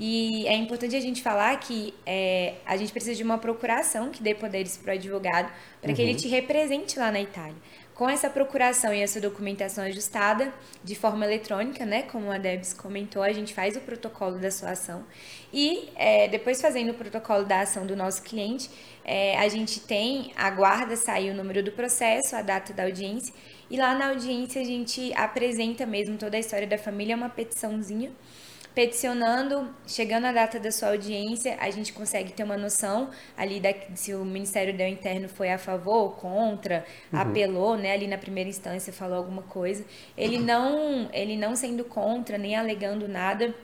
E 0.02 0.46
é 0.46 0.54
importante 0.54 0.96
a 0.96 1.00
gente 1.00 1.20
falar 1.20 1.60
que 1.60 1.92
é, 2.06 2.54
a 2.64 2.74
gente 2.74 2.90
precisa 2.90 3.14
de 3.14 3.22
uma 3.22 3.36
procuração 3.36 4.08
que 4.08 4.22
dê 4.22 4.34
poderes 4.34 4.74
para 4.78 4.92
o 4.92 4.94
advogado 4.94 5.52
para 5.78 5.90
uhum. 5.90 5.94
que 5.94 6.00
ele 6.00 6.12
uhum. 6.12 6.16
te 6.16 6.26
represente 6.26 6.98
lá 6.98 7.12
na 7.12 7.20
Itália. 7.20 7.56
Com 7.94 8.08
essa 8.08 8.30
procuração 8.30 8.94
e 8.94 9.02
essa 9.02 9.20
documentação 9.20 9.84
ajustada 9.84 10.54
de 10.82 10.94
forma 10.94 11.26
eletrônica, 11.26 11.84
né, 11.84 12.04
como 12.04 12.30
a 12.30 12.38
Debs 12.38 12.72
comentou, 12.72 13.22
a 13.22 13.30
gente 13.30 13.52
faz 13.52 13.76
o 13.76 13.80
protocolo 13.80 14.38
da 14.38 14.50
sua 14.50 14.70
ação 14.70 15.04
e 15.52 15.90
é, 15.96 16.26
depois 16.28 16.62
fazendo 16.62 16.92
o 16.92 16.94
protocolo 16.94 17.44
da 17.44 17.60
ação 17.60 17.84
do 17.84 17.94
nosso 17.94 18.22
cliente, 18.22 18.70
é, 19.04 19.36
a 19.36 19.48
gente 19.48 19.80
tem, 19.80 20.32
aguarda 20.34 20.96
sair 20.96 21.30
o 21.30 21.34
número 21.34 21.62
do 21.62 21.72
processo, 21.72 22.34
a 22.34 22.40
data 22.40 22.72
da 22.72 22.84
audiência 22.84 23.34
e 23.70 23.76
lá 23.76 23.94
na 23.94 24.08
audiência 24.08 24.62
a 24.62 24.64
gente 24.64 25.12
apresenta 25.12 25.84
mesmo 25.84 26.16
toda 26.16 26.38
a 26.38 26.40
história 26.40 26.66
da 26.66 26.78
família, 26.78 27.14
uma 27.14 27.28
petiçãozinha 27.28 28.10
peticionando, 28.74 29.68
chegando 29.86 30.26
a 30.26 30.32
data 30.32 30.58
da 30.60 30.70
sua 30.70 30.90
audiência, 30.90 31.56
a 31.60 31.70
gente 31.70 31.92
consegue 31.92 32.32
ter 32.32 32.44
uma 32.44 32.56
noção 32.56 33.10
ali 33.36 33.60
da, 33.60 33.74
se 33.94 34.14
o 34.14 34.24
Ministério 34.24 34.76
do 34.76 34.82
Interno 34.82 35.28
foi 35.28 35.50
a 35.50 35.58
favor 35.58 35.96
ou 35.96 36.10
contra, 36.10 36.84
uhum. 37.12 37.18
apelou, 37.18 37.76
né, 37.76 37.92
ali 37.92 38.06
na 38.06 38.18
primeira 38.18 38.48
instância 38.48 38.92
falou 38.92 39.18
alguma 39.18 39.42
coisa. 39.42 39.84
Ele 40.16 40.38
não, 40.38 41.08
ele 41.12 41.36
não 41.36 41.56
sendo 41.56 41.84
contra, 41.84 42.38
nem 42.38 42.56
alegando 42.56 43.08
nada, 43.08 43.54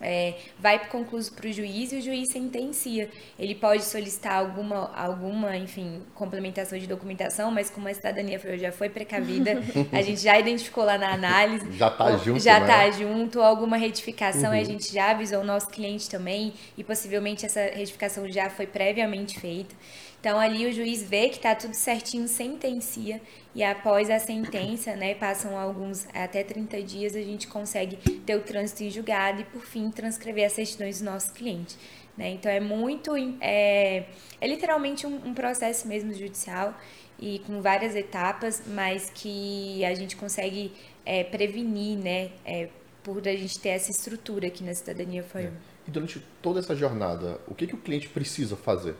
é, 0.00 0.34
vai 0.58 0.88
concluso 0.88 1.32
para 1.32 1.46
o 1.46 1.52
juiz 1.52 1.92
e 1.92 1.96
o 1.96 2.02
juiz 2.02 2.30
sentencia. 2.32 3.10
Ele 3.38 3.54
pode 3.54 3.84
solicitar 3.84 4.32
alguma, 4.32 4.90
alguma, 4.96 5.56
enfim, 5.56 6.02
complementação 6.14 6.78
de 6.78 6.86
documentação, 6.86 7.50
mas 7.50 7.68
como 7.68 7.86
a 7.86 7.94
cidadania 7.94 8.40
já 8.56 8.72
foi 8.72 8.88
precavida, 8.88 9.62
a 9.92 10.00
gente 10.00 10.20
já 10.22 10.38
identificou 10.38 10.84
lá 10.84 10.96
na 10.96 11.12
análise. 11.12 11.70
Já 11.76 11.88
está 11.88 12.16
junto. 12.16 12.40
Já 12.40 12.60
está 12.60 12.78
né? 12.78 12.92
junto, 12.92 13.42
alguma 13.42 13.76
retificação, 13.76 14.52
uhum. 14.52 14.60
a 14.60 14.64
gente 14.64 14.92
já 14.92 15.10
avisou 15.10 15.40
o 15.40 15.44
nosso 15.44 15.68
cliente 15.68 16.08
também, 16.08 16.54
e 16.78 16.82
possivelmente 16.82 17.44
essa 17.44 17.60
retificação 17.60 18.30
já 18.30 18.48
foi 18.48 18.66
previamente 18.66 19.38
feita. 19.38 19.74
Então 20.20 20.38
ali 20.38 20.66
o 20.66 20.72
juiz 20.72 21.02
vê 21.02 21.30
que 21.30 21.36
está 21.36 21.54
tudo 21.54 21.72
certinho, 21.72 22.28
sentencia 22.28 23.20
e 23.54 23.64
após 23.64 24.10
a 24.10 24.18
sentença, 24.18 24.94
né, 24.94 25.14
passam 25.14 25.58
alguns 25.58 26.06
até 26.14 26.44
30 26.44 26.82
dias 26.82 27.16
a 27.16 27.22
gente 27.22 27.48
consegue 27.48 27.96
ter 27.96 28.36
o 28.36 28.42
trânsito 28.42 28.84
em 28.84 28.90
julgado 28.90 29.40
e 29.40 29.44
por 29.44 29.62
fim 29.62 29.90
transcrever 29.90 30.46
as 30.46 30.52
certidões 30.52 30.98
do 30.98 31.06
nosso 31.06 31.32
cliente. 31.32 31.76
Né? 32.16 32.32
Então 32.32 32.52
é 32.52 32.60
muito 32.60 33.12
é, 33.40 34.04
é 34.40 34.46
literalmente 34.46 35.06
um, 35.06 35.28
um 35.28 35.32
processo 35.32 35.88
mesmo 35.88 36.12
judicial 36.12 36.74
e 37.18 37.38
com 37.46 37.62
várias 37.62 37.96
etapas, 37.96 38.62
mas 38.66 39.10
que 39.14 39.82
a 39.84 39.94
gente 39.94 40.16
consegue 40.16 40.72
é, 41.04 41.24
prevenir, 41.24 41.98
né, 41.98 42.30
é, 42.44 42.68
por 43.02 43.26
a 43.26 43.32
gente 43.34 43.58
ter 43.58 43.70
essa 43.70 43.90
estrutura 43.90 44.48
aqui 44.48 44.62
na 44.62 44.74
cidadania 44.74 45.22
foi. 45.22 45.44
É. 45.44 45.52
E 45.88 45.90
durante 45.90 46.22
toda 46.42 46.60
essa 46.60 46.76
jornada, 46.76 47.40
o 47.48 47.54
que, 47.54 47.66
que 47.66 47.74
o 47.74 47.78
cliente 47.78 48.08
precisa 48.08 48.54
fazer? 48.54 48.94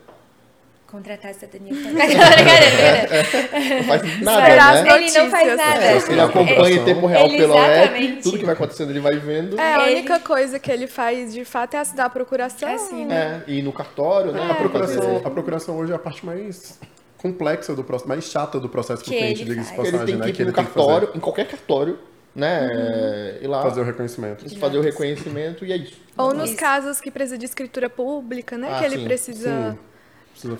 Contratar 0.90 1.30
a 1.30 1.34
cidadania 1.34 1.72
brincadeira. 1.72 3.08
Não 3.76 3.84
faz 3.84 4.20
nada, 4.20 4.82
né? 4.82 4.96
Ele 4.96 5.18
não 5.18 5.30
faz 5.30 5.56
nada. 5.56 5.84
É, 5.84 5.96
ele 5.96 6.20
acompanha 6.20 6.76
em 6.76 6.84
tempo 6.84 7.06
real 7.06 7.28
pelo 7.28 7.54
app, 7.56 8.20
tudo 8.22 8.38
que 8.38 8.44
vai 8.44 8.54
acontecendo 8.54 8.90
ele 8.90 9.00
vai 9.00 9.16
vendo. 9.18 9.58
É, 9.58 9.74
a 9.74 9.84
única 9.84 10.18
coisa 10.20 10.58
que 10.58 10.70
ele 10.70 10.86
faz 10.86 11.32
de 11.32 11.44
fato 11.44 11.74
é 11.74 11.78
assinar 11.78 12.06
a 12.06 12.10
procuração. 12.10 12.68
É 12.68 12.74
assim, 12.74 13.04
né? 13.04 13.44
É, 13.46 13.50
e 13.50 13.62
no 13.62 13.72
cartório, 13.72 14.32
né? 14.32 14.50
A, 14.50 14.54
procuração, 14.54 15.22
a 15.24 15.30
procuração 15.30 15.78
hoje 15.78 15.92
é 15.92 15.94
a 15.94 15.98
parte 15.98 16.26
mais 16.26 16.78
complexa 17.16 17.74
do 17.74 17.84
processo, 17.84 18.08
mais 18.08 18.24
chata 18.24 18.58
do 18.58 18.68
processo 18.68 19.04
que, 19.04 19.10
que 19.10 19.16
o 19.16 19.18
cliente, 19.18 19.44
diga-se 19.44 19.74
passagem, 19.74 20.00
ele 20.00 20.06
tem 20.06 20.16
né? 20.16 20.24
que 20.24 20.30
ir 20.30 20.34
que 20.34 20.44
no 20.44 20.52
cartório, 20.52 21.10
em 21.14 21.20
qualquer 21.20 21.46
cartório, 21.46 21.98
né? 22.34 22.66
Uhum. 22.66 23.44
Ir 23.44 23.46
lá 23.46 23.62
fazer 23.62 23.80
o 23.80 23.84
reconhecimento. 23.84 24.58
Fazer 24.58 24.78
o 24.78 24.80
reconhecimento 24.80 25.64
e 25.64 25.72
é 25.72 25.76
isso. 25.76 26.00
Ou 26.16 26.32
nos 26.34 26.50
isso. 26.50 26.58
casos 26.58 27.00
que 27.00 27.10
precisa 27.10 27.38
de 27.38 27.44
escritura 27.44 27.90
pública, 27.90 28.56
né? 28.56 28.68
Ah, 28.72 28.78
que 28.78 28.84
ele 28.86 28.98
sim, 28.98 29.04
precisa. 29.04 29.72
Sim 29.72 29.89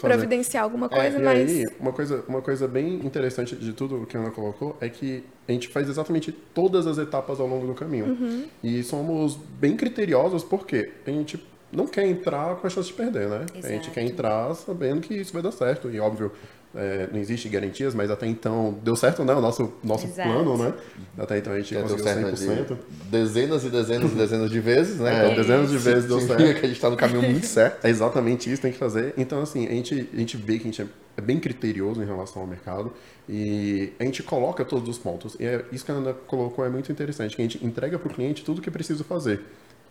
providenciar 0.01 0.65
alguma 0.65 0.87
é, 0.87 0.89
coisa, 0.89 1.19
é, 1.19 1.23
mas. 1.23 1.51
Aí, 1.51 1.67
uma 1.79 1.93
coisa, 1.93 2.25
uma 2.29 2.43
coisa 2.43 2.69
bem 2.69 2.95
interessante 3.05 3.57
de 3.57 3.73
tudo 3.73 4.07
que 4.07 4.17
a 4.17 4.21
Ana 4.21 4.31
colocou 4.31 4.77
é 4.81 4.89
que 4.89 5.25
a 5.49 5.53
gente 5.53 5.69
faz 5.69 5.89
exatamente 5.89 6.33
todas 6.33 6.87
as 6.87 6.99
etapas 6.99 7.41
ao 7.41 7.47
longo 7.47 7.67
do 7.67 7.75
caminho. 7.75 8.07
Uhum. 8.07 8.45
E 8.63 8.83
somos 8.83 9.37
bem 9.37 9.77
criteriosos 9.77 10.45
porque 10.45 10.91
a 11.07 11.11
gente 11.11 11.43
não 11.73 11.87
quer 11.87 12.07
entrar 12.07 12.57
com 12.57 12.67
a 12.67 12.71
chance 12.71 12.89
de 12.89 12.95
perder, 12.95 13.29
né? 13.29 13.47
Exato. 13.55 13.67
A 13.67 13.71
gente 13.71 13.91
quer 13.91 14.03
entrar 14.03 14.55
sabendo 14.55 15.01
que 15.01 15.15
isso 15.15 15.33
vai 15.33 15.43
dar 15.43 15.53
certo. 15.53 15.91
E 15.91 16.01
óbvio, 16.01 16.33
é, 16.75 17.09
não 17.11 17.19
existe 17.19 17.49
garantias, 17.49 17.95
mas 17.95 18.11
até 18.11 18.27
então 18.27 18.79
deu 18.83 18.95
certo, 18.95 19.25
né? 19.25 19.35
O 19.35 19.41
nosso, 19.41 19.73
nosso 19.83 20.07
plano, 20.09 20.57
né? 20.57 20.73
Até 21.19 21.39
então 21.39 21.53
a 21.53 21.59
gente 21.59 21.75
Já 21.75 21.83
conseguiu 21.83 22.05
deu 22.05 22.37
certo 22.37 22.75
100%. 22.75 22.77
dezenas 23.11 23.65
e 23.65 23.71
dezenas 23.71 24.13
e 24.13 24.15
dezenas 24.15 24.51
de 24.51 24.61
vezes, 24.61 25.01
né? 25.01 25.33
É, 25.33 25.35
dezenas 25.35 25.71
de 25.71 25.79
vezes 25.79 26.05
deu 26.05 26.21
certo. 26.21 26.37
que 26.37 26.45
a 26.45 26.69
gente 26.69 26.73
está 26.73 26.89
no 26.89 26.97
caminho 26.97 27.23
muito 27.23 27.47
certo. 27.47 27.85
É 27.85 27.91
exatamente 27.91 28.53
isso, 28.53 28.63
tem 28.63 28.71
que 28.71 28.79
fazer. 28.79 29.15
Então, 29.17 29.43
assim, 29.43 29.67
a 29.67 29.73
gente, 29.73 30.09
a 30.13 30.17
gente 30.17 30.37
vê 30.37 30.59
que 30.59 30.69
a 30.69 30.71
gente 30.71 30.87
é 31.17 31.21
bem 31.21 31.41
criterioso 31.41 32.01
em 32.03 32.07
relação 32.07 32.41
ao 32.41 32.47
mercado 32.47 32.93
e 33.29 33.93
a 33.99 34.05
gente 34.05 34.23
coloca 34.23 34.65
todos 34.65 34.89
os 34.89 34.97
pontos. 34.97 35.37
E 35.41 35.47
é, 35.47 35.65
isso 35.73 35.85
que 35.85 35.91
a 35.91 35.95
Ana 35.95 36.15
colocou 36.15 36.65
é 36.65 36.69
muito 36.69 36.91
interessante, 36.93 37.35
que 37.35 37.43
a 37.43 37.45
gente 37.45 37.65
entrega 37.67 37.99
para 37.99 38.11
o 38.11 38.15
cliente 38.15 38.45
tudo 38.45 38.59
o 38.59 38.63
que 38.63 38.71
precisa 38.71 39.03
fazer. 39.03 39.43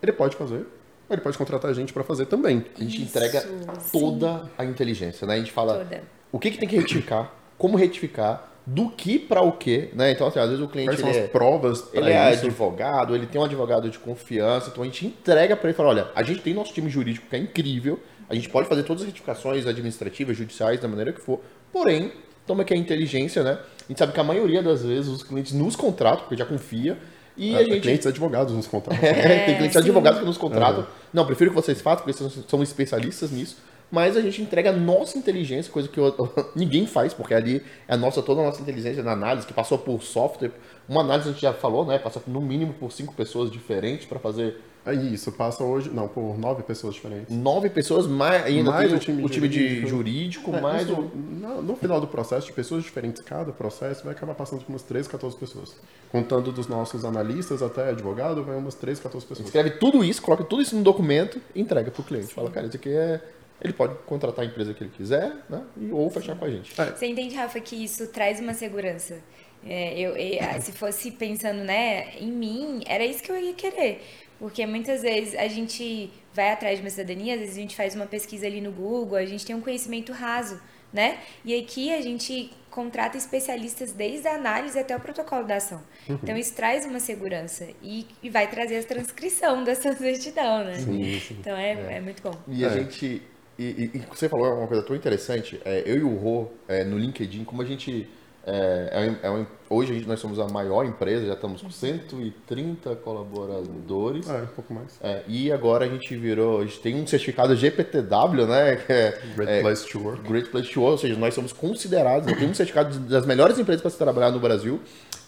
Ele 0.01 0.13
pode 0.13 0.38
fazer, 0.38 0.65
ele 1.09 1.19
pode 1.19 1.38
contratar 1.38 1.69
a 1.69 1.74
gente 1.74 1.91
para 1.91 2.05
fazer 2.05 2.25
também. 2.27 2.63
A 2.77 2.81
gente 2.81 3.03
isso, 3.03 3.05
entrega 3.05 3.45
toda 3.91 4.43
sim. 4.43 4.50
a 4.57 4.63
inteligência, 4.63 5.27
né? 5.27 5.33
A 5.33 5.38
gente 5.38 5.51
fala... 5.51 5.79
Toda 5.79 6.18
o 6.31 6.39
que, 6.39 6.51
que 6.51 6.57
tem 6.57 6.67
que 6.67 6.75
retificar, 6.75 7.31
como 7.57 7.77
retificar, 7.77 8.50
do 8.65 8.89
que 8.89 9.17
para 9.17 9.41
o 9.41 9.53
que, 9.53 9.89
né? 9.93 10.12
Então, 10.12 10.27
assim, 10.27 10.39
às 10.39 10.48
vezes 10.48 10.63
o 10.63 10.67
cliente. 10.67 10.89
Quais 10.89 11.00
são 11.00 11.09
é, 11.09 11.24
as 11.24 11.29
provas? 11.31 11.86
Ele 11.91 12.12
é 12.12 12.33
isso? 12.33 12.45
advogado, 12.45 13.15
ele 13.15 13.25
tem 13.25 13.41
um 13.41 13.43
advogado 13.43 13.89
de 13.89 13.98
confiança, 13.98 14.69
então 14.69 14.83
a 14.83 14.86
gente 14.86 15.07
entrega 15.07 15.55
para 15.55 15.69
ele 15.69 15.74
e 15.74 15.77
fala: 15.77 15.89
olha, 15.89 16.07
a 16.15 16.21
gente 16.21 16.41
tem 16.41 16.53
nosso 16.53 16.74
time 16.74 16.89
jurídico 16.89 17.27
que 17.27 17.36
é 17.36 17.39
incrível, 17.39 18.00
a 18.29 18.36
gente 18.36 18.48
pode 18.48 18.67
fazer 18.67 18.83
todas 18.83 19.01
as 19.01 19.07
retificações 19.07 19.65
administrativas, 19.65 20.38
judiciais, 20.38 20.79
da 20.79 20.88
maneira 20.88 21.12
que 21.12 21.19
for, 21.19 21.39
porém, 21.74 22.12
toma 22.45 22.62
aqui 22.62 22.74
a 22.74 22.77
inteligência, 22.77 23.43
né? 23.43 23.57
A 23.86 23.88
gente 23.88 23.98
sabe 23.98 24.13
que 24.13 24.19
a 24.19 24.24
maioria 24.24 24.62
das 24.62 24.83
vezes 24.83 25.09
os 25.09 25.24
clientes 25.24 25.53
nos 25.53 25.75
contratam, 25.75 26.21
porque 26.21 26.38
já 26.38 26.45
confia. 26.45 26.95
E 27.36 27.55
é, 27.55 27.57
a 27.57 27.63
gente... 27.63 27.79
Clientes 27.79 28.05
advogados 28.05 28.53
nos 28.53 28.67
contratam. 28.67 29.01
É, 29.07 29.45
tem 29.45 29.55
clientes 29.55 29.74
sim. 29.74 29.79
advogados 29.79 30.19
que 30.19 30.25
nos 30.25 30.38
contratam. 30.38 30.86
Não, 31.12 31.25
prefiro 31.25 31.51
que 31.51 31.55
vocês 31.55 31.81
façam, 31.81 32.03
porque 32.03 32.12
vocês 32.12 32.45
são 32.48 32.62
especialistas 32.62 33.31
nisso 33.31 33.57
mas 33.91 34.15
a 34.15 34.22
gente 34.22 34.41
entrega 34.41 34.69
a 34.69 34.74
nossa 34.74 35.17
inteligência, 35.17 35.72
coisa 35.72 35.88
que 35.88 36.00
eu, 36.00 36.13
ninguém 36.55 36.86
faz, 36.86 37.13
porque 37.13 37.34
ali 37.34 37.63
é 37.87 37.94
a 37.94 37.98
nossa, 37.98 38.22
toda 38.22 38.42
a 38.42 38.46
nossa 38.46 38.61
inteligência 38.61 39.01
na 39.01 39.13
análise, 39.13 39.48
que 39.48 39.53
passou 39.53 39.77
por 39.77 40.01
software. 40.01 40.51
Uma 40.87 41.01
análise 41.01 41.29
a 41.29 41.31
gente 41.31 41.42
já 41.42 41.53
falou, 41.53 41.85
né? 41.85 41.98
Passa 41.98 42.22
no 42.27 42.42
mínimo 42.42 42.74
por 42.74 42.92
cinco 42.92 43.13
pessoas 43.13 43.50
diferentes 43.51 44.05
para 44.05 44.20
fazer. 44.20 44.57
É 44.85 44.94
isso, 44.94 45.31
passa 45.33 45.61
hoje, 45.61 45.90
não, 45.90 46.07
por 46.07 46.37
nove 46.40 46.63
pessoas 46.63 46.96
diferentes. 46.96 47.35
Nove 47.35 47.70
pessoas, 47.70 48.07
mais 48.07 48.46
ainda 48.46 48.72
mais 48.72 48.92
o 48.94 48.98
time, 48.98 49.24
o 49.24 49.29
time 49.29 49.48
de 49.48 49.85
jurídico, 49.85 50.55
é, 50.55 50.61
mais 50.61 50.83
isso, 50.83 50.94
o... 50.94 51.61
no, 51.61 51.75
final 51.75 52.00
do 52.00 52.07
processo, 52.07 52.48
de 52.48 52.53
pessoas 52.53 52.83
diferentes, 52.83 53.22
cada 53.22 53.51
processo 53.51 54.05
vai 54.05 54.13
acabar 54.13 54.33
passando 54.33 54.63
por 54.63 54.72
umas 54.72 54.81
13, 54.81 55.09
14 55.09 55.35
pessoas. 55.35 55.75
Contando 56.11 56.51
dos 56.51 56.68
nossos 56.68 57.03
analistas 57.03 57.61
até 57.61 57.90
advogado, 57.90 58.42
vai 58.44 58.55
umas 58.55 58.74
13, 58.74 59.01
14 59.01 59.25
pessoas. 59.25 59.48
Escreve 59.48 59.72
tudo 59.72 60.03
isso, 60.03 60.22
coloca 60.22 60.46
tudo 60.46 60.61
isso 60.61 60.75
no 60.75 60.81
documento 60.81 61.42
e 61.53 61.61
entrega 61.61 61.92
para 61.92 62.01
o 62.01 62.03
cliente. 62.03 62.33
Fala, 62.33 62.50
cara, 62.50 62.66
isso 62.66 62.77
aqui 62.77 62.90
é 62.90 63.22
ele 63.61 63.74
pode 63.74 63.95
contratar 64.05 64.43
a 64.43 64.48
empresa 64.48 64.74
que 64.74 64.83
ele 64.83 64.91
quiser, 64.91 65.35
né? 65.50 65.63
ou 65.91 66.09
fechar 66.09 66.35
com 66.35 66.45
a 66.45 66.50
gente. 66.50 66.79
É. 66.79 66.85
Você 66.85 67.07
entende, 67.07 67.35
Rafa, 67.35 67.59
que 67.59 67.75
isso 67.75 68.07
traz 68.07 68.39
uma 68.39 68.53
segurança? 68.53 69.19
É, 69.65 70.00
eu, 70.00 70.15
eu, 70.15 70.39
ah, 70.41 70.59
se 70.61 70.72
fosse 70.72 71.11
pensando 71.11 71.63
né, 71.63 72.17
em 72.17 72.31
mim, 72.31 72.81
era 72.85 73.03
isso 73.05 73.22
que 73.22 73.31
eu 73.31 73.37
ia 73.37 73.53
querer. 73.53 74.01
Porque 74.39 74.65
muitas 74.65 75.01
vezes 75.01 75.35
a 75.35 75.48
gente 75.50 76.09
vai 76.33 76.51
atrás 76.51 76.77
de 76.77 76.83
uma 76.83 76.89
cidadania, 76.89 77.33
às 77.33 77.41
vezes 77.41 77.57
a 77.57 77.59
gente 77.59 77.75
faz 77.75 77.93
uma 77.93 78.05
pesquisa 78.05 78.48
ali 78.48 78.61
no 78.61 78.72
Google, 78.72 79.17
a 79.17 79.25
gente 79.25 79.45
tem 79.45 79.53
um 79.53 79.59
conhecimento 79.59 80.13
raso, 80.13 80.61
né? 80.93 81.19
E 81.43 81.53
aqui 81.59 81.93
a 81.93 82.01
gente 82.01 82.50
contrata 82.69 83.17
especialistas 83.17 83.91
desde 83.91 84.27
a 84.27 84.35
análise 84.35 84.79
até 84.79 84.95
o 84.95 85.00
protocolo 85.00 85.45
da 85.45 85.57
ação. 85.57 85.81
Uhum. 86.07 86.19
Então 86.24 86.37
isso 86.37 86.53
traz 86.53 86.85
uma 86.85 87.00
segurança 87.00 87.67
e, 87.83 88.07
e, 88.24 88.29
vai 88.29 88.50
trazer 88.50 88.77
a 88.77 88.83
transcrição 88.83 89.63
dessa 89.65 89.93
certidão, 89.93 90.63
né? 90.63 90.75
Sim, 90.75 91.19
sim. 91.19 91.37
Então 91.39 91.57
é, 91.57 91.74
é. 91.74 91.98
é 91.98 92.00
muito 92.00 92.22
bom. 92.24 92.33
E 92.48 92.63
a 92.63 92.69
é. 92.69 92.72
gente 92.72 93.22
e, 93.59 93.91
e, 93.93 94.03
você 94.09 94.29
falou 94.29 94.57
uma 94.57 94.67
coisa 94.67 94.81
tão 94.83 94.95
interessante. 94.95 95.59
É, 95.65 95.83
eu 95.85 95.98
e 95.98 96.03
o 96.03 96.15
Rô, 96.15 96.48
é, 96.67 96.85
no 96.85 96.98
LinkedIn, 96.98 97.43
como 97.43 97.61
a 97.61 97.65
gente. 97.65 98.07
É, 98.48 99.17
é, 99.22 99.27
é 99.27 99.45
hoje 99.69 99.91
a 99.91 99.95
gente, 99.95 100.07
nós 100.07 100.19
somos 100.19 100.39
a 100.39 100.48
maior 100.48 100.85
empresa, 100.85 101.25
já 101.25 101.33
estamos 101.33 101.61
com 101.61 101.69
130 101.69 102.95
colaboradores. 102.95 104.29
É, 104.29 104.43
um 104.43 104.48
pouco 104.48 104.74
mais. 104.74 104.98
É, 105.03 105.24
e 105.27 105.51
agora 105.51 105.85
a 105.85 105.89
gente 105.89 106.15
virou. 106.15 106.61
A 106.61 106.65
gente 106.65 106.79
tem 106.79 106.95
um 106.95 107.05
certificado 107.05 107.53
GPTW, 107.53 108.48
né? 108.48 108.77
Que 108.77 108.93
é, 108.93 109.22
Great 109.35 109.61
Place 109.61 109.87
to 109.89 110.00
Work. 110.00 110.27
Great 110.27 110.50
Place 110.50 110.72
to 110.72 110.79
Work, 110.79 110.91
ou 110.93 110.98
seja, 110.98 111.19
nós 111.19 111.33
somos 111.33 111.51
considerados, 111.51 112.27
temos 112.27 112.51
um 112.51 112.53
certificado 112.53 112.98
das 113.00 113.25
melhores 113.25 113.59
empresas 113.59 113.81
para 113.81 113.91
se 113.91 113.98
trabalhar 113.98 114.31
no 114.31 114.39
Brasil. 114.39 114.79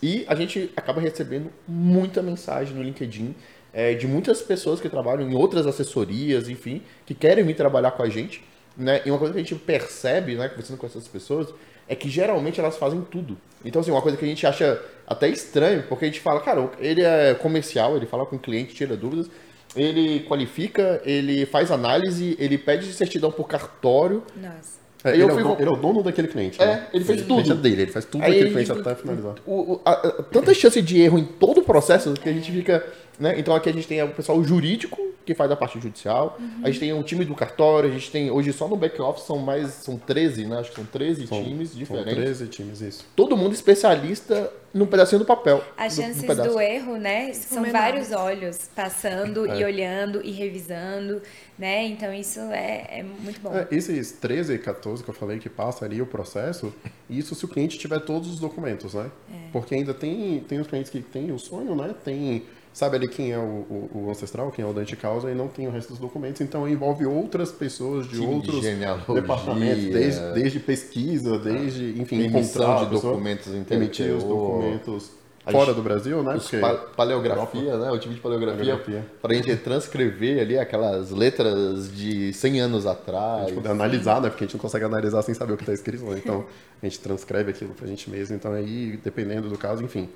E 0.01 0.25
a 0.27 0.33
gente 0.33 0.71
acaba 0.75 1.01
recebendo 1.01 1.51
muita 1.67 2.21
mensagem 2.21 2.73
no 2.73 2.81
LinkedIn 2.81 3.35
é, 3.73 3.93
de 3.93 4.07
muitas 4.07 4.41
pessoas 4.41 4.79
que 4.79 4.89
trabalham 4.89 5.29
em 5.29 5.35
outras 5.35 5.65
assessorias, 5.65 6.49
enfim, 6.49 6.81
que 7.05 7.13
querem 7.13 7.43
vir 7.43 7.55
trabalhar 7.55 7.91
com 7.91 8.03
a 8.03 8.09
gente. 8.09 8.43
Né? 8.77 9.01
E 9.05 9.11
uma 9.11 9.17
coisa 9.17 9.33
que 9.33 9.39
a 9.39 9.43
gente 9.43 9.55
percebe, 9.55 10.35
né, 10.35 10.49
conversando 10.49 10.77
com 10.77 10.85
essas 10.85 11.07
pessoas, 11.07 11.47
é 11.87 11.95
que 11.95 12.09
geralmente 12.09 12.59
elas 12.59 12.77
fazem 12.77 13.01
tudo. 13.01 13.37
Então, 13.63 13.81
assim, 13.81 13.91
uma 13.91 14.01
coisa 14.01 14.17
que 14.17 14.25
a 14.25 14.27
gente 14.27 14.45
acha 14.45 14.81
até 15.05 15.27
estranho, 15.27 15.83
porque 15.89 16.05
a 16.05 16.07
gente 16.07 16.19
fala, 16.19 16.39
cara, 16.39 16.69
ele 16.79 17.01
é 17.01 17.33
comercial, 17.33 17.97
ele 17.97 18.05
fala 18.05 18.25
com 18.25 18.37
o 18.37 18.39
cliente, 18.39 18.73
tira 18.73 18.95
dúvidas, 18.95 19.29
ele 19.75 20.21
qualifica, 20.21 21.01
ele 21.05 21.45
faz 21.45 21.71
análise, 21.71 22.35
ele 22.39 22.57
pede 22.57 22.91
certidão 22.93 23.31
por 23.31 23.47
cartório. 23.47 24.23
Nossa. 24.35 24.81
É, 25.03 25.13
ele, 25.13 25.23
é 25.23 25.29
fui... 25.29 25.41
ele, 25.59 25.69
é 25.69 25.71
o 25.71 25.75
dono 25.75 26.03
daquele 26.03 26.27
cliente. 26.27 26.61
É, 26.61 26.65
né? 26.65 26.87
ele 26.93 27.03
fez 27.03 27.19
ele 27.19 27.27
tudo. 27.27 27.55
dele, 27.55 27.81
ele 27.83 27.91
faz 27.91 28.05
tudo 28.05 28.23
Aí, 28.23 28.31
daquele 28.31 28.51
cliente 28.51 28.71
até 28.71 28.95
finalizar. 28.95 29.35
O, 29.45 29.73
o, 29.73 29.81
a, 29.83 29.91
a, 29.91 30.23
tanta 30.23 30.53
chance 30.53 30.81
de 30.81 31.01
erro 31.01 31.17
em 31.17 31.25
todo 31.25 31.59
o 31.59 31.63
processo 31.63 32.13
que 32.13 32.29
a 32.29 32.33
gente 32.33 32.51
fica 32.51 32.85
né? 33.21 33.39
Então 33.39 33.55
aqui 33.55 33.69
a 33.69 33.73
gente 33.73 33.87
tem 33.87 34.01
o 34.01 34.09
pessoal 34.09 34.43
jurídico, 34.43 35.11
que 35.25 35.35
faz 35.35 35.51
a 35.51 35.55
parte 35.55 35.79
judicial. 35.79 36.37
Uhum. 36.39 36.61
A 36.63 36.67
gente 36.67 36.79
tem 36.79 36.93
um 36.93 37.03
time 37.03 37.23
do 37.23 37.35
cartório, 37.35 37.89
a 37.89 37.93
gente 37.93 38.09
tem, 38.09 38.31
hoje 38.31 38.51
só 38.51 38.67
no 38.67 38.75
back-office 38.75 39.25
são 39.25 39.37
mais, 39.37 39.69
são 39.69 39.97
13, 39.97 40.45
né? 40.45 40.59
Acho 40.59 40.71
que 40.71 40.75
são 40.75 40.85
13 40.85 41.27
são, 41.27 41.43
times 41.43 41.75
diferentes. 41.75 42.13
São 42.13 42.23
13 42.23 42.47
times, 42.47 42.81
isso. 42.81 43.05
Todo 43.15 43.37
mundo 43.37 43.53
especialista 43.53 44.51
num 44.73 44.87
pedacinho 44.87 45.19
do 45.19 45.25
papel. 45.25 45.63
As 45.77 45.95
chances 45.95 46.23
do, 46.23 46.35
do 46.35 46.59
erro, 46.59 46.97
né? 46.97 47.31
São 47.33 47.63
vários 47.71 48.11
olhos 48.11 48.69
passando 48.75 49.45
é. 49.45 49.59
e 49.59 49.65
olhando 49.65 50.21
e 50.23 50.31
revisando, 50.31 51.21
né? 51.59 51.85
Então 51.85 52.11
isso 52.11 52.39
é, 52.39 52.87
é 52.89 53.03
muito 53.03 53.39
bom. 53.41 53.53
É, 53.53 53.67
esses 53.69 54.13
13 54.13 54.55
e 54.55 54.57
14 54.57 55.03
que 55.03 55.09
eu 55.09 55.13
falei 55.13 55.37
que 55.37 55.49
passa 55.49 55.85
ali 55.85 56.01
o 56.01 56.05
processo, 56.05 56.73
isso 57.09 57.35
se 57.35 57.45
o 57.45 57.47
cliente 57.47 57.77
tiver 57.77 57.99
todos 57.99 58.29
os 58.29 58.39
documentos, 58.39 58.95
né? 58.95 59.11
É. 59.31 59.51
Porque 59.51 59.75
ainda 59.75 59.93
tem, 59.93 60.39
tem 60.47 60.59
os 60.59 60.67
clientes 60.67 60.89
que 60.89 61.01
têm 61.01 61.31
o 61.31 61.37
sonho, 61.37 61.75
né? 61.75 61.93
Tem 62.03 62.43
sabe 62.73 62.95
ali 62.95 63.07
quem 63.07 63.31
é 63.31 63.37
o, 63.37 63.41
o, 63.41 64.03
o 64.05 64.09
ancestral, 64.11 64.51
quem 64.51 64.63
é 64.63 64.67
o 64.67 64.71
dante 64.73 64.95
causa 64.95 65.29
e 65.29 65.35
não 65.35 65.47
tem 65.47 65.67
o 65.67 65.71
resto 65.71 65.89
dos 65.89 65.99
documentos, 65.99 66.41
então 66.41 66.67
envolve 66.67 67.05
outras 67.05 67.51
pessoas 67.51 68.07
de 68.07 68.19
outros 68.21 68.61
de 68.61 68.75
departamentos, 69.13 69.83
desde, 69.85 70.33
desde 70.33 70.59
pesquisa, 70.59 71.37
desde, 71.37 71.99
enfim, 72.01 72.23
Emissão 72.23 72.77
a 72.77 72.83
de 72.83 72.89
pessoa, 72.91 73.13
documentos 73.13 73.47
em 73.53 73.65
emitir 73.69 74.13
os 74.15 74.23
documentos 74.23 75.11
A 75.45 75.51
fora 75.51 75.65
gente- 75.67 75.75
do 75.75 75.81
Brasil, 75.81 76.23
né? 76.23 76.33
Porque 76.39 76.57
pa- 76.59 76.75
paleografia, 76.75 77.77
né? 77.77 77.91
O 77.91 77.97
time 77.97 78.13
de 78.15 78.21
paleografia, 78.21 78.59
Paleografia. 78.59 79.05
pra 79.21 79.33
gente 79.33 79.55
transcrever 79.57 80.39
ali 80.39 80.57
aquelas 80.57 81.09
letras 81.11 81.91
de 81.95 82.31
100 82.33 82.59
anos 82.61 82.85
a 82.85 82.91
atrás. 82.91 83.47
gente 83.47 83.55
poder 83.55 83.69
analisar, 83.69 84.21
né? 84.21 84.29
Porque 84.29 84.43
a 84.43 84.47
gente 84.47 84.53
não 84.55 84.61
consegue 84.61 84.85
analisar 84.85 85.21
sem 85.23 85.33
saber 85.33 85.53
o 85.53 85.57
que 85.57 85.63
está 85.63 85.73
escrito, 85.73 86.03
né? 86.05 86.17
Então, 86.23 86.45
a 86.81 86.85
gente 86.85 86.99
transcreve 86.99 87.49
aquilo 87.51 87.73
pra 87.73 87.87
gente 87.87 88.09
mesmo. 88.09 88.35
Então, 88.35 88.53
aí, 88.53 88.99
dependendo 89.03 89.49
do 89.49 89.57
caso, 89.57 89.83
enfim, 89.83 90.07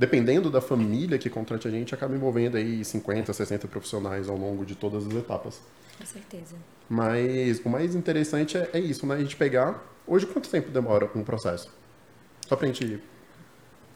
dependendo 0.00 0.50
da 0.50 0.62
família 0.62 1.18
que 1.18 1.28
contrate 1.28 1.68
a 1.68 1.70
gente, 1.70 1.94
acaba 1.94 2.14
envolvendo 2.14 2.56
aí 2.56 2.82
50, 2.82 3.34
60 3.34 3.68
profissionais 3.68 4.30
ao 4.30 4.36
longo 4.36 4.64
de 4.64 4.74
todas 4.74 5.06
as 5.06 5.12
etapas. 5.14 5.60
Com 5.98 6.06
certeza. 6.06 6.56
Mas 6.88 7.60
o 7.62 7.68
mais 7.68 7.94
interessante 7.94 8.56
é, 8.56 8.70
é 8.72 8.80
isso, 8.80 9.06
né? 9.06 9.16
A 9.16 9.18
gente 9.18 9.36
pegar... 9.36 9.86
Hoje, 10.06 10.24
quanto 10.24 10.48
tempo 10.48 10.70
demora 10.70 11.10
um 11.14 11.22
processo? 11.22 11.70
Só 12.48 12.56
pra 12.56 12.66
gente... 12.66 12.98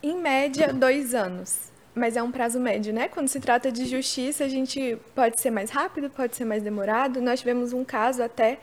Em 0.03 0.21
média, 0.21 0.75
dois 0.75 1.15
anos. 1.15 1.73
Mas 1.95 2.19
é 2.19 2.23
um 2.23 2.31
prazo 2.31 2.61
médio, 2.61 2.93
né? 2.93 3.09
Quando 3.09 3.29
se 3.29 3.41
trata 3.41 3.73
de 3.73 3.87
justiça, 3.87 4.45
a 4.45 4.49
gente 4.49 4.99
pode 5.15 5.41
ser 5.41 5.51
mais 5.51 5.71
rápido, 5.71 6.11
pode 6.11 6.37
ser 6.37 6.45
mais 6.45 6.63
demorado. 6.63 7.19
Nós 7.23 7.41
tivemos 7.41 7.73
um 7.73 7.83
caso 7.83 8.23
até 8.23 8.61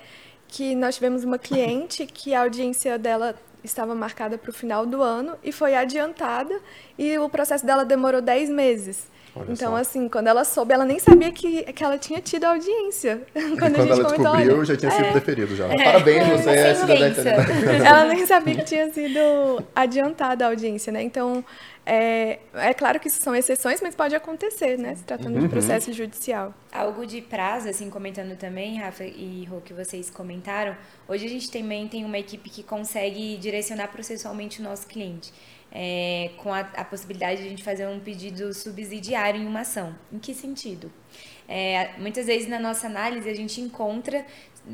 que 0.47 0.75
nós 0.75 0.93
tivemos 0.93 1.23
uma 1.23 1.39
cliente 1.39 2.05
que 2.05 2.35
a 2.35 2.41
audiência 2.41 2.99
dela 2.99 3.35
estava 3.63 3.93
marcada 3.93 4.37
para 4.37 4.49
o 4.49 4.53
final 4.53 4.85
do 4.85 5.01
ano 5.01 5.37
e 5.43 5.51
foi 5.51 5.75
adiantada 5.75 6.59
e 7.01 7.17
o 7.17 7.27
processo 7.27 7.65
dela 7.65 7.83
demorou 7.83 8.21
10 8.21 8.51
meses. 8.51 9.09
Olha 9.35 9.53
então, 9.53 9.71
só. 9.71 9.77
assim, 9.77 10.07
quando 10.07 10.27
ela 10.27 10.43
soube, 10.43 10.73
ela 10.73 10.85
nem 10.85 10.99
sabia 10.99 11.31
que, 11.31 11.63
que 11.63 11.83
ela 11.83 11.97
tinha 11.97 12.19
tido 12.19 12.43
audiência. 12.43 13.21
Quando, 13.33 13.57
quando 13.57 13.91
ela 13.91 14.03
descobriu, 14.03 14.55
olha, 14.57 14.65
já 14.65 14.75
tinha 14.75 14.91
sido 14.91 15.13
deferido 15.13 15.55
já. 15.55 15.67
Parabéns, 15.69 16.23
com 16.23 16.37
você 16.37 16.49
é 16.49 16.75
cidadã 16.75 17.07
italiana. 17.09 17.45
ela 17.87 18.05
nem 18.05 18.25
sabia 18.25 18.55
que 18.55 18.63
tinha 18.65 18.91
sido 18.91 19.63
adiantada 19.73 20.45
a 20.45 20.49
audiência, 20.49 20.91
né? 20.91 21.01
Então, 21.01 21.43
é, 21.85 22.39
é 22.53 22.73
claro 22.73 22.99
que 22.99 23.07
isso 23.07 23.21
são 23.21 23.33
exceções, 23.33 23.79
mas 23.81 23.95
pode 23.95 24.13
acontecer, 24.13 24.77
né? 24.77 24.95
Se 24.95 25.03
tratando 25.03 25.39
de 25.39 25.47
processo 25.47 25.93
judicial. 25.93 26.53
Algo 26.71 27.05
de 27.05 27.21
prazo, 27.21 27.69
assim, 27.69 27.89
comentando 27.89 28.37
também, 28.37 28.79
Rafa 28.79 29.05
e 29.05 29.45
Rô, 29.45 29.61
que 29.61 29.73
vocês 29.73 30.09
comentaram, 30.09 30.75
hoje 31.07 31.25
a 31.25 31.29
gente 31.29 31.49
também 31.49 31.87
tem 31.87 32.03
uma 32.03 32.19
equipe 32.19 32.49
que 32.49 32.63
consegue 32.63 33.37
direcionar 33.37 33.87
processualmente 33.87 34.59
o 34.59 34.63
nosso 34.63 34.85
cliente. 34.87 35.31
É, 35.71 36.31
com 36.37 36.53
a, 36.53 36.59
a 36.59 36.83
possibilidade 36.83 37.41
de 37.41 37.47
a 37.47 37.49
gente 37.49 37.63
fazer 37.63 37.87
um 37.87 37.99
pedido 37.99 38.53
subsidiário 38.53 39.41
em 39.41 39.47
uma 39.47 39.61
ação. 39.61 39.95
Em 40.11 40.19
que 40.19 40.33
sentido? 40.33 40.91
É, 41.47 41.91
muitas 41.97 42.25
vezes 42.25 42.47
na 42.47 42.59
nossa 42.59 42.87
análise 42.87 43.29
a 43.29 43.33
gente 43.33 43.59
encontra, 43.61 44.25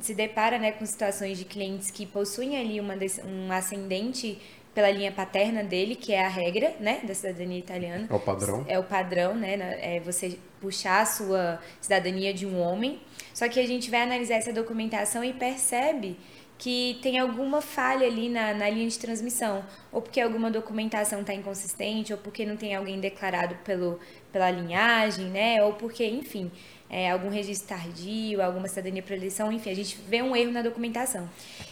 se 0.02 0.14
depara 0.14 0.58
né, 0.58 0.72
com 0.72 0.86
situações 0.86 1.38
de 1.38 1.46
clientes 1.46 1.92
que 1.92 2.06
possuem 2.06 2.58
ali 2.58 2.80
uma, 2.80 2.96
um 3.26 3.52
ascendente 3.52 4.40
pela 4.78 4.92
linha 4.92 5.12
paterna 5.12 5.64
dele, 5.64 5.96
que 5.96 6.14
é 6.14 6.24
a 6.24 6.28
regra 6.28 6.76
né, 6.80 7.00
da 7.04 7.16
cidadania 7.16 7.58
italiana. 7.58 8.08
É 8.08 8.14
o 8.14 8.20
padrão. 8.20 8.66
É 8.68 8.78
o 8.78 8.84
padrão, 8.84 9.34
né? 9.34 9.58
É 9.82 10.00
você 10.00 10.38
puxar 10.62 11.02
a 11.02 11.06
sua 11.08 11.60
cidadania 11.82 12.32
de 12.32 12.46
um 12.46 12.60
homem. 12.60 13.00
Só 13.34 13.50
que 13.50 13.60
a 13.60 13.66
gente 13.66 13.90
vai 13.90 14.02
analisar 14.02 14.36
essa 14.36 14.54
documentação 14.54 15.24
e 15.24 15.34
percebe 15.34 16.16
que 16.58 16.98
tem 17.02 17.20
alguma 17.20 17.62
falha 17.62 18.08
ali 18.08 18.30
na, 18.30 18.54
na 18.54 18.70
linha 18.70 18.90
de 18.90 18.98
transmissão. 18.98 19.64
Ou 19.92 20.02
porque 20.02 20.20
alguma 20.20 20.50
documentação 20.50 21.22
está 21.22 21.34
inconsistente, 21.34 22.12
ou 22.12 22.20
porque 22.20 22.46
não 22.46 22.58
tem 22.58 22.76
alguém 22.76 23.00
declarado 23.00 23.56
pelo, 23.64 24.00
pela 24.32 24.50
linhagem, 24.50 25.26
né? 25.26 25.64
Ou 25.64 25.74
porque, 25.74 26.06
enfim, 26.06 26.52
é, 26.90 27.12
algum 27.12 27.30
registro 27.30 27.70
tardio, 27.70 28.42
alguma 28.42 28.68
cidadania 28.68 29.04
por 29.04 29.14
eleição, 29.14 29.52
enfim, 29.52 29.70
a 29.70 29.76
gente 29.76 29.98
vê 30.08 30.22
um 30.22 30.36
erro 30.36 30.52
na 30.52 30.62
documentação. 30.62 31.30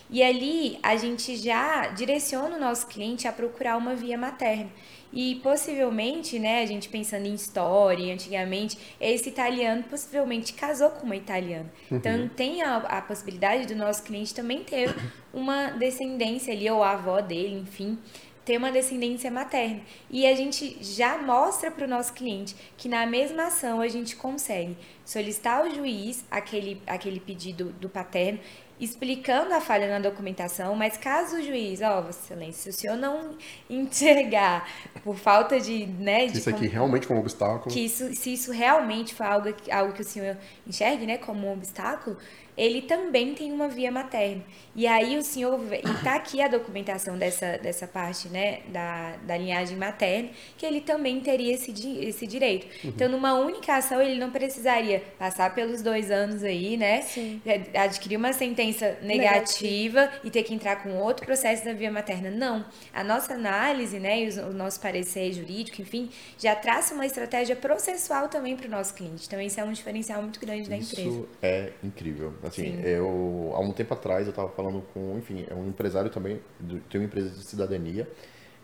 E 0.10 0.22
ali 0.22 0.78
a 0.84 0.96
gente 0.96 1.36
já 1.38 1.88
direciona 1.88 2.58
o 2.58 2.60
nosso 2.60 2.88
cliente 2.88 3.28
a 3.28 3.32
procurar 3.32 3.78
uma 3.78 3.96
via 3.96 4.18
materna. 4.18 4.70
E 5.16 5.36
possivelmente, 5.36 6.38
né, 6.38 6.62
a 6.62 6.66
gente 6.66 6.90
pensando 6.90 7.26
em 7.26 7.34
história, 7.34 8.14
antigamente, 8.14 8.78
esse 9.00 9.30
italiano 9.30 9.82
possivelmente 9.84 10.52
casou 10.52 10.90
com 10.90 11.06
uma 11.06 11.16
italiana. 11.16 11.72
Então 11.90 12.28
tem 12.28 12.62
a, 12.62 12.76
a 12.76 13.02
possibilidade 13.02 13.66
do 13.66 13.76
nosso 13.76 14.04
cliente 14.04 14.36
também 14.36 14.62
ter 14.62 14.94
uma 15.34 15.70
descendência 15.70 16.54
ali, 16.54 16.70
ou 16.70 16.84
a 16.84 16.92
avó 16.92 17.22
dele, 17.22 17.58
enfim, 17.58 17.98
ter 18.46 18.58
uma 18.58 18.72
descendência 18.72 19.32
materna. 19.32 19.82
E 20.10 20.28
a 20.28 20.36
gente 20.36 20.78
já 20.82 21.18
mostra 21.18 21.72
para 21.72 21.86
o 21.86 21.90
nosso 21.90 22.14
cliente 22.14 22.56
que 22.78 22.88
na 22.88 23.06
mesma 23.06 23.48
ação 23.48 23.82
a 23.82 23.88
gente 23.88 24.16
consegue 24.16 24.78
solicitar 25.04 25.62
ao 25.62 25.72
juiz 25.74 26.24
aquele, 26.30 26.82
aquele 26.86 27.20
pedido 27.20 27.74
do 27.80 27.90
paterno, 27.90 28.40
explicando 28.80 29.54
a 29.54 29.62
falha 29.62 29.88
na 29.88 30.00
documentação, 30.00 30.76
mas 30.76 30.98
caso 30.98 31.38
o 31.38 31.42
juiz, 31.42 31.82
ó, 31.82 32.02
Vossa 32.02 32.20
Excelência, 32.26 32.62
se 32.64 32.70
o 32.70 32.74
senhor 32.82 32.98
não 32.98 33.36
entregar 33.70 34.68
por 35.04 35.16
falta 35.16 35.60
de, 35.60 35.86
né, 35.86 36.26
de 36.28 36.38
Isso 36.38 36.50
aqui 36.50 36.68
realmente 36.68 37.08
foi 37.08 37.16
um 37.16 37.20
obstáculo. 37.20 37.74
que 37.74 37.80
isso, 37.86 38.14
se 38.14 38.34
isso 38.34 38.52
realmente 38.52 39.14
for 39.16 39.26
algo, 39.26 39.54
que- 39.54 39.72
algo 39.72 39.94
que 39.94 40.02
o 40.02 40.06
senhor 40.06 40.38
enxergue, 40.68 41.06
né, 41.06 41.18
como 41.18 41.48
um 41.48 41.54
obstáculo, 41.54 42.18
ele 42.58 42.82
também 42.82 43.34
tem 43.34 43.52
uma 43.52 43.68
via 43.68 43.92
materna. 43.92 44.44
E 44.76 44.88
aí 44.88 45.18
o 45.18 45.24
senhor, 45.24 45.60
e 45.74 46.04
tá 46.04 46.16
aqui 46.16 46.42
a 46.42 46.48
documentação 46.48 47.18
dessa, 47.18 47.58
dessa 47.58 47.88
parte, 47.88 48.28
né, 48.28 48.60
da, 48.68 49.16
da 49.26 49.38
linhagem 49.38 49.78
materna, 49.78 50.30
que 50.58 50.66
ele 50.66 50.82
também 50.82 51.20
teria 51.22 51.54
esse, 51.54 51.72
esse 52.02 52.28
direito. 52.28 52.68
Então, 52.84 53.08
numa 53.10 53.34
única 53.36 53.76
ação, 53.76 54.02
ele 54.02 54.20
não 54.20 54.32
precisaria 54.32 55.02
passar 55.18 55.54
pelos 55.56 55.82
dois 55.82 56.12
anos 56.12 56.44
aí, 56.44 56.76
né, 56.78 57.02
Sim. 57.02 57.42
é, 57.46 57.78
adquirir 57.80 58.18
uma 58.18 58.34
sentença 58.34 58.98
negativa 59.02 60.12
e 60.24 60.30
ter 60.30 60.44
que 60.44 60.54
entrar 60.54 60.84
com 60.84 60.98
outro 60.98 61.26
processo 61.26 61.64
da 61.66 61.74
via 61.74 61.92
materna. 61.92 62.30
Não. 62.30 62.66
A 62.94 63.04
nossa 63.04 63.34
análise, 63.34 64.00
né, 64.00 64.24
e 64.24 64.28
os- 64.28 64.38
o 64.38 64.52
nosso 64.54 64.80
parecer 64.80 65.32
jurídico, 65.34 65.82
enfim, 65.82 66.10
já 66.38 66.56
traça 66.56 66.94
uma 66.94 67.06
estratégia 67.06 67.56
processual 67.56 68.28
também 68.28 68.56
para 68.56 68.68
o 68.68 68.70
nosso 68.70 68.94
cliente. 68.94 69.26
Então, 69.28 69.40
isso 69.42 69.60
é 69.60 69.64
um 69.64 69.72
diferencial 69.72 70.22
muito 70.22 70.40
grande 70.40 70.70
da 70.70 70.76
empresa. 70.76 71.02
Isso 71.02 71.28
é 71.42 71.72
incrível. 71.84 72.34
Assim, 72.48 72.64
Sim. 72.64 72.82
eu 72.84 73.52
há 73.56 73.60
um 73.60 73.72
tempo 73.72 73.94
atrás 73.94 74.26
eu 74.26 74.30
estava 74.32 74.50
falando 74.50 74.84
com, 74.94 75.18
enfim, 75.18 75.46
é 75.50 75.54
um 75.54 75.68
empresário 75.68 76.10
também, 76.10 76.40
do- 76.60 76.80
tem 76.90 77.00
uma 77.02 77.06
empresa 77.06 77.30
de 77.30 77.44
cidadania, 77.44 78.08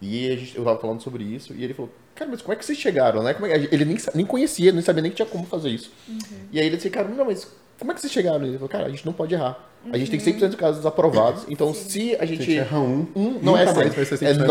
e 0.02 0.30
a 0.32 0.36
gente, 0.36 0.56
eu 0.56 0.62
estava 0.64 0.80
falando 0.80 1.02
sobre 1.02 1.24
isso, 1.24 1.54
e 1.54 1.64
ele 1.64 1.74
falou, 1.74 1.92
cara, 2.16 2.30
mas 2.32 2.42
como 2.42 2.54
é 2.54 2.56
que 2.56 2.66
vocês 2.66 2.78
chegaram, 2.78 3.22
né? 3.24 3.34
Como 3.34 3.46
é 3.48 3.60
que-" 3.60 3.74
ele 3.74 3.86
nem, 3.86 3.98
nem 4.16 4.26
conhecia, 4.26 4.72
nem 4.72 4.82
sabia 4.82 5.02
nem 5.02 5.12
que 5.12 5.16
tinha 5.18 5.28
como 5.28 5.46
fazer 5.46 5.70
isso. 5.70 5.92
Uhum. 6.08 6.18
E 6.52 6.60
aí 6.60 6.66
ele 6.66 6.76
disse, 6.78 6.90
cara, 6.90 7.08
não, 7.08 7.26
mas 7.26 7.48
como 7.80 7.92
é 7.92 7.96
que 7.96 8.02
vocês 8.02 8.12
chegaram? 8.14 8.44
Ele 8.46 8.54
falou, 8.58 8.70
cara, 8.70 8.86
a 8.86 8.90
gente 8.90 9.06
não 9.06 9.14
pode 9.14 9.34
errar. 9.34 9.68
A 9.92 9.98
gente 9.98 10.12
tem 10.12 10.20
100% 10.20 10.50
de 10.50 10.58
casos 10.58 10.86
aprovados, 10.86 11.46
então 11.50 11.74
se 11.74 12.14
a 12.16 12.18
Se 12.18 12.22
a 12.22 12.26
gente... 12.26 12.44
gente 12.44 12.58
erra 12.60 12.80
um, 12.80 13.08
Um, 13.16 13.40
não 13.42 13.58
é 13.58 13.66
nunca 13.66 13.78
mais 13.80 13.94
100, 13.94 14.06
vai 14.06 14.06
ser 14.06 14.26
é 14.26 14.34
100%. 14.36 14.46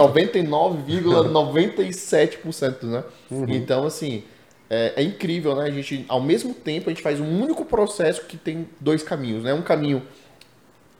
99,97%, 1.32 2.82
né? 2.84 3.04
Então, 3.48 3.84
assim, 3.86 4.24
é, 4.70 4.92
é 4.96 5.02
incrível, 5.02 5.54
né? 5.56 5.64
A 5.64 5.70
gente, 5.70 6.04
ao 6.09 6.20
mesmo 6.22 6.54
tempo, 6.54 6.88
a 6.88 6.92
gente 6.92 7.02
faz 7.02 7.18
um 7.20 7.42
único 7.42 7.64
processo 7.64 8.24
que 8.26 8.37
tem 8.37 8.68
dois 8.80 9.02
caminhos, 9.02 9.42
né? 9.42 9.52
Um 9.52 9.62
caminho, 9.62 10.02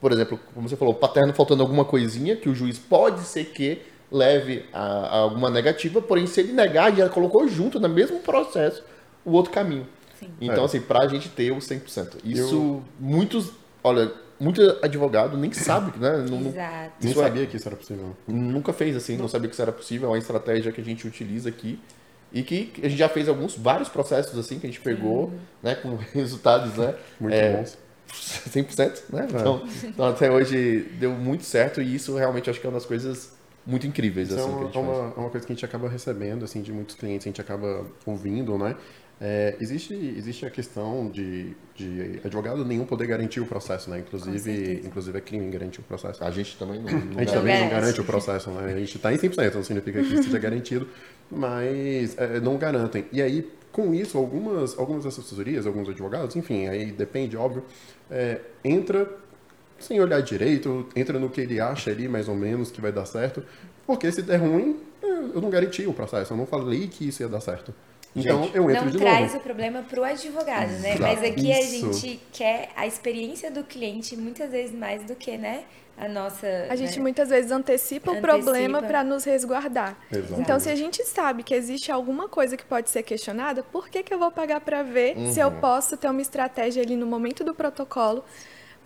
por 0.01 0.11
exemplo, 0.13 0.39
como 0.55 0.69
você 0.69 0.77
falou, 0.77 0.93
paterno 0.93 1.33
faltando 1.33 1.63
alguma 1.63 1.85
coisinha, 1.85 2.35
que 2.37 2.49
o 2.49 2.55
juiz 2.55 2.79
pode 2.79 3.21
ser 3.21 3.45
que 3.47 3.81
leve 4.11 4.65
a, 4.73 4.81
a 4.83 5.17
alguma 5.19 5.49
negativa, 5.49 6.03
porém, 6.03 6.27
se 6.27 6.41
ele 6.41 6.53
negar, 6.53 6.95
já 6.97 7.09
colocou 7.09 7.47
junto, 7.47 7.79
no 7.79 7.89
mesmo 7.89 8.19
processo, 8.19 8.83
o 9.25 9.31
outro 9.33 9.53
caminho. 9.53 9.87
Sim. 10.19 10.31
Então, 10.41 10.65
É. 10.65 10.67
assim, 10.67 10.81
pra 10.81 11.07
gente 11.07 11.29
ter 11.29 11.53
o 11.53 11.59
100%. 11.59 12.17
Isso, 12.25 12.83
muitos, 12.99 13.53
olha, 13.85 14.11
muito 14.41 14.61
advogado 14.83 15.37
nem 15.39 15.53
sabe, 15.53 15.97
né? 15.99 16.25
Não- 16.29 16.41
não- 16.41 16.51
Exato. 16.51 16.93
Nem 17.01 17.13
é- 17.13 17.15
sabia 17.15 17.47
que 17.47 17.57
isso 17.57 17.69
era 17.69 17.77
possível. 17.77 18.17
Nunca 18.27 18.73
fez 18.73 18.97
assim, 18.97 19.17
não 19.17 19.29
sabia 19.29 19.49
que 19.49 19.55
isso 19.55 19.63
era 19.63 19.71
possível, 19.73 20.09
é 20.09 20.13
uma 20.13 20.19
estratégia 20.19 20.73
que 20.73 20.81
a 20.81 20.85
gente 20.85 21.07
utiliza 21.07 21.49
aqui 21.49 21.79
e 22.33 22.43
que 22.43 22.73
a 22.83 22.89
gente 22.89 22.99
já 22.99 23.09
fez 23.09 23.29
alguns, 23.29 23.57
vários 23.57 23.89
processos 23.89 24.39
assim 24.39 24.59
que 24.59 24.67
a 24.67 24.71
gente 24.71 24.81
pegou, 24.81 25.33
né, 25.63 25.75
com 25.77 25.97
resultados, 26.15 26.77
né, 26.77 26.95
Muito 27.19 27.35
É, 27.35 27.49
bons. 27.49 27.79
100%, 28.13 29.05
né? 29.11 29.27
Então, 29.35 29.63
então 29.85 30.07
até 30.07 30.31
hoje 30.31 30.81
deu 30.99 31.13
muito 31.13 31.45
certo 31.45 31.81
e 31.81 31.95
isso 31.95 32.17
realmente 32.17 32.51
acho 32.51 32.61
que 32.61 32.67
é 32.67 32.69
uma 32.71 32.75
das 32.77 32.87
coisas 32.87 33.33
muito 33.67 33.87
incríveis 33.87 34.31
Isso 34.31 34.39
é 34.39 34.41
assim 34.41 34.57
que 34.57 34.63
a 34.63 34.65
uma, 34.65 34.67
gente 34.67 34.79
é 34.79 34.83
faz. 34.85 34.99
uma, 34.99 35.13
é 35.17 35.21
uma 35.21 35.31
coisa 35.31 35.47
que 35.47 35.53
a 35.53 35.55
gente 35.55 35.65
acaba 35.65 35.89
recebendo, 35.89 36.45
assim, 36.45 36.63
de 36.63 36.73
muitos 36.73 36.97
clientes, 36.97 37.27
a 37.27 37.31
gente 37.31 37.41
acaba 37.41 37.87
ouvindo, 38.07 38.57
né? 38.59 38.77
É, 39.23 39.55
existe, 39.61 39.93
existe 39.95 40.47
a 40.47 40.51
questão 40.51 41.11
de, 41.11 41.55
de 41.75 42.21
advogado 42.25 42.65
nenhum 42.65 42.87
poder 42.87 43.07
garantir 43.07 43.41
o 43.41 43.47
processo, 43.47 43.91
né? 43.91 43.99
Inclusive, 43.99 44.81
inclusive 44.85 45.19
é 45.19 45.21
crime 45.21 45.51
garantir 45.51 45.81
o 45.81 45.85
processo. 45.85 46.25
A 46.25 46.31
gente 46.31 46.57
também 46.57 46.81
não, 46.81 46.99
não 47.05 47.19
A 47.19 47.25
gente 47.25 47.33
garante. 47.33 47.33
também 47.33 47.59
não 47.59 47.69
garante. 47.69 48.01
o 48.01 48.05
processo, 48.05 48.51
né? 48.51 48.73
A 48.73 48.79
gente 48.79 48.97
está 48.97 49.13
em 49.13 49.19
100%, 49.19 49.55
não 49.55 49.63
significa 49.63 50.03
que 50.03 50.17
seja 50.23 50.39
garantido, 50.39 50.89
mas 51.31 52.17
é, 52.19 52.41
não 52.41 52.57
garantem. 52.57 53.07
E 53.13 53.23
aí, 53.23 53.51
com 53.71 53.95
isso, 53.95 54.19
algumas, 54.19 54.79
algumas 54.79 55.07
assessorias, 55.07 55.67
alguns 55.67 55.89
advogados, 55.89 56.35
enfim, 56.37 56.67
aí 56.67 56.91
depende, 56.91 57.37
óbvio, 57.37 57.65
é, 58.11 58.41
entra 58.65 59.09
sem 59.79 60.01
olhar 60.01 60.21
direito, 60.21 60.87
entra 60.95 61.19
no 61.19 61.31
que 61.31 61.41
ele 61.41 61.59
acha 61.59 61.91
ali, 61.91 62.09
mais 62.09 62.29
ou 62.29 62.35
menos, 62.35 62.71
que 62.71 62.81
vai 62.81 62.93
dar 62.93 63.07
certo, 63.07 63.43
porque 63.87 64.11
se 64.13 64.23
der 64.23 64.37
ruim, 64.37 64.79
é, 65.03 65.07
eu 65.07 65.41
não 65.41 65.49
garanti 65.49 65.87
o 65.87 65.93
processo, 65.93 66.33
eu 66.33 66.37
não 66.37 66.47
falei 66.47 66.89
que 66.89 67.09
isso 67.09 67.23
ia 67.23 67.29
dar 67.29 67.41
certo. 67.41 67.75
Então 68.15 68.43
Gente, 68.45 68.57
eu 68.57 68.71
entro 68.71 68.85
não 68.87 68.91
de 68.93 68.99
traz 68.99 69.27
novo. 69.27 69.37
o 69.37 69.41
problema 69.41 69.83
para 69.89 70.01
o 70.01 70.05
advogado, 70.05 70.71
né? 70.81 70.95
Exato. 70.95 71.03
Mas 71.03 71.23
aqui 71.23 71.53
a 71.53 71.61
Isso. 71.61 71.93
gente 71.93 72.21
quer 72.33 72.71
a 72.75 72.87
experiência 72.87 73.51
do 73.51 73.63
cliente 73.63 74.17
muitas 74.17 74.51
vezes 74.51 74.75
mais 74.75 75.05
do 75.05 75.15
que, 75.15 75.37
né? 75.39 75.65
A 75.97 76.09
nossa. 76.09 76.67
A 76.71 76.75
gente 76.77 76.97
né? 76.97 77.03
muitas 77.03 77.29
vezes 77.29 77.53
antecipa, 77.53 78.11
o 78.11 78.15
Antecipa. 78.15 78.41
problema 78.43 78.83
para 78.83 79.05
nos 79.05 79.23
resguardar. 79.25 79.97
Exatamente. 80.11 80.41
Então, 80.41 80.59
se 80.59 80.71
a 80.71 80.75
gente 80.75 81.05
sabe 81.05 81.43
que 81.43 81.55
existe 81.55 81.93
alguma 81.93 82.27
coisa 82.27 82.57
que 82.57 82.65
pode 82.65 82.89
ser 82.89 83.03
questionada, 83.03 83.63
por 83.63 83.89
que, 83.89 84.03
que 84.03 84.13
eu 84.13 84.19
vou 84.19 84.31
pagar 84.31 84.61
para 84.61 84.83
ver 84.83 85.15
se 85.31 85.39
eu 85.39 85.51
posso 85.53 85.97
ter 85.99 86.09
uma 86.09 86.23
estratégia 86.23 86.83
ali 86.83 86.97
no 86.97 87.07
momento 87.07 87.45
do 87.45 87.55
protocolo 87.55 88.25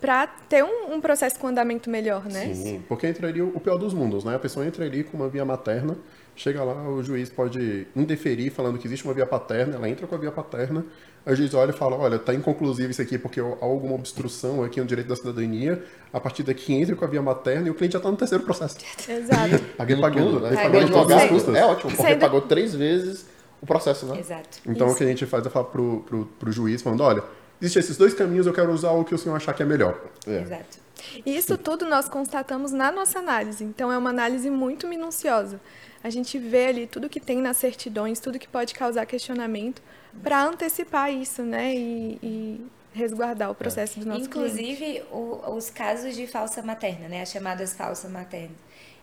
para 0.00 0.26
ter 0.26 0.64
um, 0.64 0.92
um 0.92 1.00
processo 1.00 1.38
com 1.38 1.46
andamento 1.46 1.88
melhor, 1.88 2.24
né? 2.26 2.52
Sim, 2.52 2.84
porque 2.88 3.06
entraria 3.08 3.44
o 3.44 3.60
pior 3.60 3.78
dos 3.78 3.94
mundos, 3.94 4.24
né? 4.24 4.34
A 4.34 4.38
pessoa 4.38 4.66
entra 4.66 4.84
ali 4.84 5.04
com 5.04 5.16
uma 5.16 5.28
via 5.28 5.44
materna, 5.44 5.96
chega 6.36 6.62
lá, 6.62 6.88
o 6.88 7.02
juiz 7.02 7.28
pode 7.28 7.86
indeferir 7.94 8.50
falando 8.50 8.78
que 8.78 8.86
existe 8.86 9.04
uma 9.04 9.14
via 9.14 9.26
paterna, 9.26 9.76
ela 9.76 9.88
entra 9.88 10.06
com 10.06 10.14
a 10.14 10.18
via 10.18 10.32
paterna, 10.32 10.84
o 11.26 11.34
juiz 11.34 11.54
olha 11.54 11.70
e 11.70 11.72
fala, 11.72 11.96
olha, 11.96 12.18
tá 12.18 12.34
inconclusivo 12.34 12.90
isso 12.90 13.00
aqui 13.00 13.16
porque 13.16 13.40
há 13.40 13.44
alguma 13.60 13.94
obstrução 13.94 14.62
aqui 14.62 14.80
no 14.80 14.86
direito 14.86 15.08
da 15.08 15.16
cidadania, 15.16 15.82
a 16.12 16.20
partir 16.20 16.42
daqui 16.42 16.74
entra 16.74 16.94
com 16.94 17.04
a 17.04 17.08
via 17.08 17.22
materna 17.22 17.68
e 17.68 17.70
o 17.70 17.74
cliente 17.74 17.94
já 17.94 18.00
tá 18.00 18.10
no 18.10 18.16
terceiro 18.16 18.44
processo. 18.44 18.76
Exato. 19.08 19.58
Pagando, 19.76 20.00
Pagando 20.00 20.40
né? 20.40 20.50
Pagando 20.50 20.56
Pagando 20.56 20.56
Pagando 20.56 20.92
todas 20.92 21.22
as 21.22 21.28
custas. 21.28 21.54
É 21.54 21.64
ótimo, 21.64 21.90
porque 21.90 22.08
Sendo- 22.08 22.20
pagou 22.20 22.40
três 22.42 22.74
vezes 22.74 23.26
o 23.62 23.66
processo, 23.66 24.04
né? 24.06 24.18
Exato. 24.20 24.58
Então 24.66 24.88
o 24.88 24.94
que 24.94 25.02
a 25.02 25.06
gente 25.06 25.24
faz 25.24 25.46
é 25.46 25.48
falar 25.50 25.66
pro, 25.66 26.04
pro, 26.06 26.26
pro 26.38 26.52
juiz, 26.52 26.82
falando, 26.82 27.02
olha, 27.02 27.22
existem 27.60 27.80
esses 27.80 27.96
dois 27.96 28.12
caminhos, 28.12 28.46
eu 28.46 28.52
quero 28.52 28.70
usar 28.70 28.90
o 28.90 29.04
que 29.04 29.14
o 29.14 29.18
senhor 29.18 29.34
achar 29.34 29.54
que 29.54 29.62
é 29.62 29.66
melhor. 29.66 29.98
É. 30.26 30.42
Exato. 30.42 30.84
E 31.24 31.36
isso 31.36 31.56
tudo 31.56 31.86
nós 31.86 32.08
constatamos 32.08 32.72
na 32.72 32.90
nossa 32.90 33.18
análise. 33.18 33.64
Então, 33.64 33.90
é 33.92 33.98
uma 33.98 34.10
análise 34.10 34.48
muito 34.50 34.86
minuciosa. 34.86 35.60
A 36.04 36.10
gente 36.10 36.38
vê 36.38 36.66
ali 36.66 36.86
tudo 36.86 37.08
que 37.08 37.18
tem 37.18 37.38
nas 37.40 37.56
certidões, 37.56 38.20
tudo 38.20 38.38
que 38.38 38.46
pode 38.46 38.74
causar 38.74 39.06
questionamento, 39.06 39.82
para 40.22 40.44
antecipar 40.44 41.10
isso, 41.12 41.42
né? 41.42 41.74
E, 41.74 42.18
e 42.22 42.66
resguardar 42.92 43.50
o 43.50 43.54
processo 43.54 43.98
do 43.98 44.06
nosso 44.06 44.28
cliente. 44.28 44.52
Inclusive, 44.60 45.02
o- 45.10 45.56
os 45.56 45.70
casos 45.70 46.14
de 46.14 46.26
falsa 46.26 46.62
materna, 46.62 47.08
né? 47.08 47.22
As 47.22 47.30
chamadas 47.30 47.72
falsa 47.74 48.08
materna. 48.08 48.54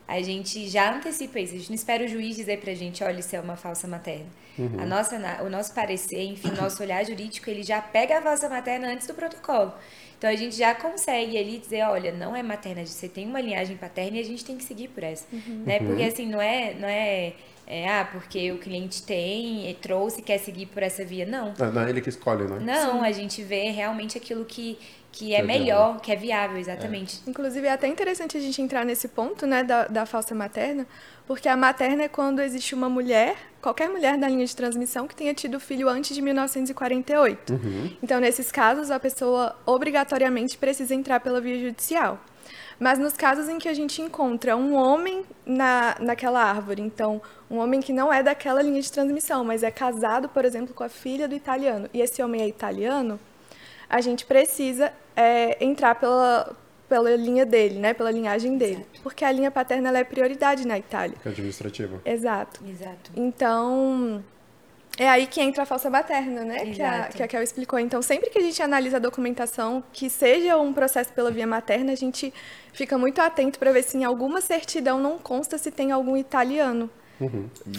A 0.07 0.21
gente 0.21 0.67
já 0.69 0.95
antecipa 0.95 1.39
isso. 1.39 1.55
A 1.55 1.57
gente 1.57 1.69
não 1.69 1.75
espera 1.75 2.03
o 2.03 2.07
juiz 2.07 2.35
dizer 2.35 2.59
pra 2.59 2.73
gente, 2.73 3.03
olha, 3.03 3.19
isso 3.19 3.35
é 3.35 3.39
uma 3.39 3.55
falsa 3.55 3.87
materna. 3.87 4.27
A 4.79 4.85
nossa, 4.85 5.15
o 5.43 5.49
nosso 5.49 5.73
parecer, 5.73 6.21
enfim, 6.23 6.49
o 6.49 6.55
nosso 6.61 6.81
olhar 6.83 7.03
jurídico, 7.05 7.49
ele 7.49 7.63
já 7.63 7.81
pega 7.81 8.19
a 8.19 8.21
falsa 8.21 8.47
materna 8.49 8.89
antes 8.89 9.07
do 9.07 9.13
protocolo. 9.13 9.73
Então, 10.21 10.29
a 10.29 10.35
gente 10.35 10.55
já 10.55 10.75
consegue 10.75 11.35
ali 11.35 11.57
dizer, 11.57 11.81
olha, 11.81 12.11
não 12.11 12.35
é 12.35 12.43
materna, 12.43 12.85
você 12.85 13.09
tem 13.09 13.25
uma 13.25 13.41
linhagem 13.41 13.75
paterna 13.75 14.17
e 14.17 14.19
a 14.19 14.23
gente 14.23 14.45
tem 14.45 14.55
que 14.55 14.63
seguir 14.63 14.89
por 14.89 15.01
essa. 15.01 15.25
Né? 15.65 15.79
Porque, 15.79 16.03
assim, 16.03 16.27
não 16.27 16.39
é... 16.39 16.75
Não 16.75 16.87
é 16.87 17.33
é, 17.65 17.87
ah, 17.87 18.05
porque 18.11 18.51
o 18.51 18.57
cliente 18.57 19.01
tem, 19.01 19.69
e 19.69 19.73
trouxe, 19.75 20.21
quer 20.21 20.37
seguir 20.39 20.65
por 20.65 20.83
essa 20.83 21.05
via. 21.05 21.25
Não. 21.25 21.53
Não, 21.57 21.71
não 21.71 21.81
é 21.83 21.89
ele 21.89 22.01
que 22.01 22.09
escolhe, 22.09 22.43
né? 22.43 22.59
Não, 22.59 23.01
a 23.01 23.13
gente 23.13 23.41
vê 23.43 23.69
realmente 23.69 24.17
aquilo 24.17 24.43
que, 24.43 24.77
que 25.11 25.35
é 25.35 25.39
é 25.39 25.43
melhor, 25.43 25.99
que 25.99 26.11
é 26.11 26.15
viável, 26.15 26.57
exatamente. 26.57 27.21
Inclusive, 27.27 27.67
é 27.67 27.71
até 27.71 27.87
interessante 27.87 28.37
a 28.37 28.39
gente 28.39 28.61
entrar 28.61 28.85
nesse 28.85 29.07
ponto, 29.07 29.45
né, 29.45 29.63
da, 29.63 29.87
da 29.87 30.05
falsa 30.05 30.33
materna, 30.33 30.87
porque 31.27 31.49
a 31.49 31.57
materna 31.57 32.03
é 32.03 32.07
quando 32.07 32.41
existe 32.41 32.73
uma 32.73 32.89
mulher, 32.89 33.35
qualquer 33.61 33.89
mulher 33.89 34.17
da 34.17 34.27
linha 34.27 34.45
de 34.45 34.55
transmissão, 34.55 35.07
que 35.07 35.15
tenha 35.15 35.33
tido 35.33 35.59
filho 35.59 35.89
antes 35.89 36.15
de 36.15 36.21
1948. 36.21 37.53
Então, 38.01 38.19
nesses 38.19 38.51
casos, 38.51 38.89
a 38.89 38.99
pessoa 38.99 39.55
obrigatoriamente 39.65 40.57
precisa 40.57 40.95
entrar 40.95 41.19
pela 41.19 41.41
via 41.41 41.59
judicial. 41.59 42.19
Mas 42.79 42.97
nos 42.97 43.13
casos 43.13 43.47
em 43.47 43.59
que 43.59 43.69
a 43.69 43.73
gente 43.75 44.01
encontra 44.01 44.57
um 44.57 44.73
homem 44.73 45.23
na, 45.45 45.95
naquela 45.99 46.43
árvore, 46.43 46.81
então, 46.81 47.21
um 47.49 47.57
homem 47.57 47.79
que 47.79 47.93
não 47.93 48.11
é 48.11 48.23
daquela 48.23 48.61
linha 48.61 48.81
de 48.81 48.91
transmissão, 48.91 49.43
mas 49.43 49.61
é 49.61 49.69
casado, 49.69 50.27
por 50.27 50.45
exemplo, 50.45 50.73
com 50.73 50.83
a 50.83 50.89
filha 50.89 51.27
do 51.27 51.35
italiano, 51.35 51.87
e 51.93 52.01
esse 52.01 52.23
homem 52.23 52.41
é 52.41 52.47
italiano, 52.47 53.19
a 53.91 53.99
gente 53.99 54.25
precisa 54.25 54.93
é, 55.17 55.61
entrar 55.63 55.95
pela, 55.95 56.55
pela 56.87 57.13
linha 57.13 57.45
dele, 57.45 57.77
né? 57.77 57.93
Pela 57.93 58.09
linhagem 58.09 58.57
dele. 58.57 58.85
Porque 59.03 59.25
a 59.25 59.31
linha 59.31 59.51
paterna 59.51 59.89
ela 59.89 59.99
é 59.99 60.03
prioridade 60.05 60.65
na 60.65 60.79
Itália. 60.79 61.17
Que 61.21 61.27
é 61.27 61.31
administrativo. 61.31 61.99
Exato. 62.05 62.61
Exato. 62.65 63.11
Então, 63.13 64.23
é 64.97 65.09
aí 65.09 65.27
que 65.27 65.41
entra 65.41 65.63
a 65.63 65.65
falsa 65.65 65.89
materna, 65.89 66.45
né? 66.45 66.59
Que 66.67 66.81
a, 66.81 66.95
Exato. 66.99 67.17
que 67.17 67.23
a 67.23 67.27
Kel 67.27 67.43
explicou. 67.43 67.77
Então, 67.77 68.01
sempre 68.01 68.29
que 68.29 68.39
a 68.39 68.41
gente 68.41 68.63
analisa 68.63 68.95
a 68.95 68.99
documentação, 68.99 69.83
que 69.91 70.09
seja 70.09 70.55
um 70.57 70.71
processo 70.71 71.11
pela 71.11 71.29
via 71.29 71.45
materna, 71.45 71.91
a 71.91 71.95
gente 71.95 72.33
fica 72.71 72.97
muito 72.97 73.19
atento 73.19 73.59
para 73.59 73.73
ver 73.73 73.83
se 73.83 73.97
em 73.97 74.05
alguma 74.05 74.39
certidão 74.39 75.01
não 75.01 75.17
consta 75.17 75.57
se 75.57 75.69
tem 75.69 75.91
algum 75.91 76.15
italiano 76.15 76.89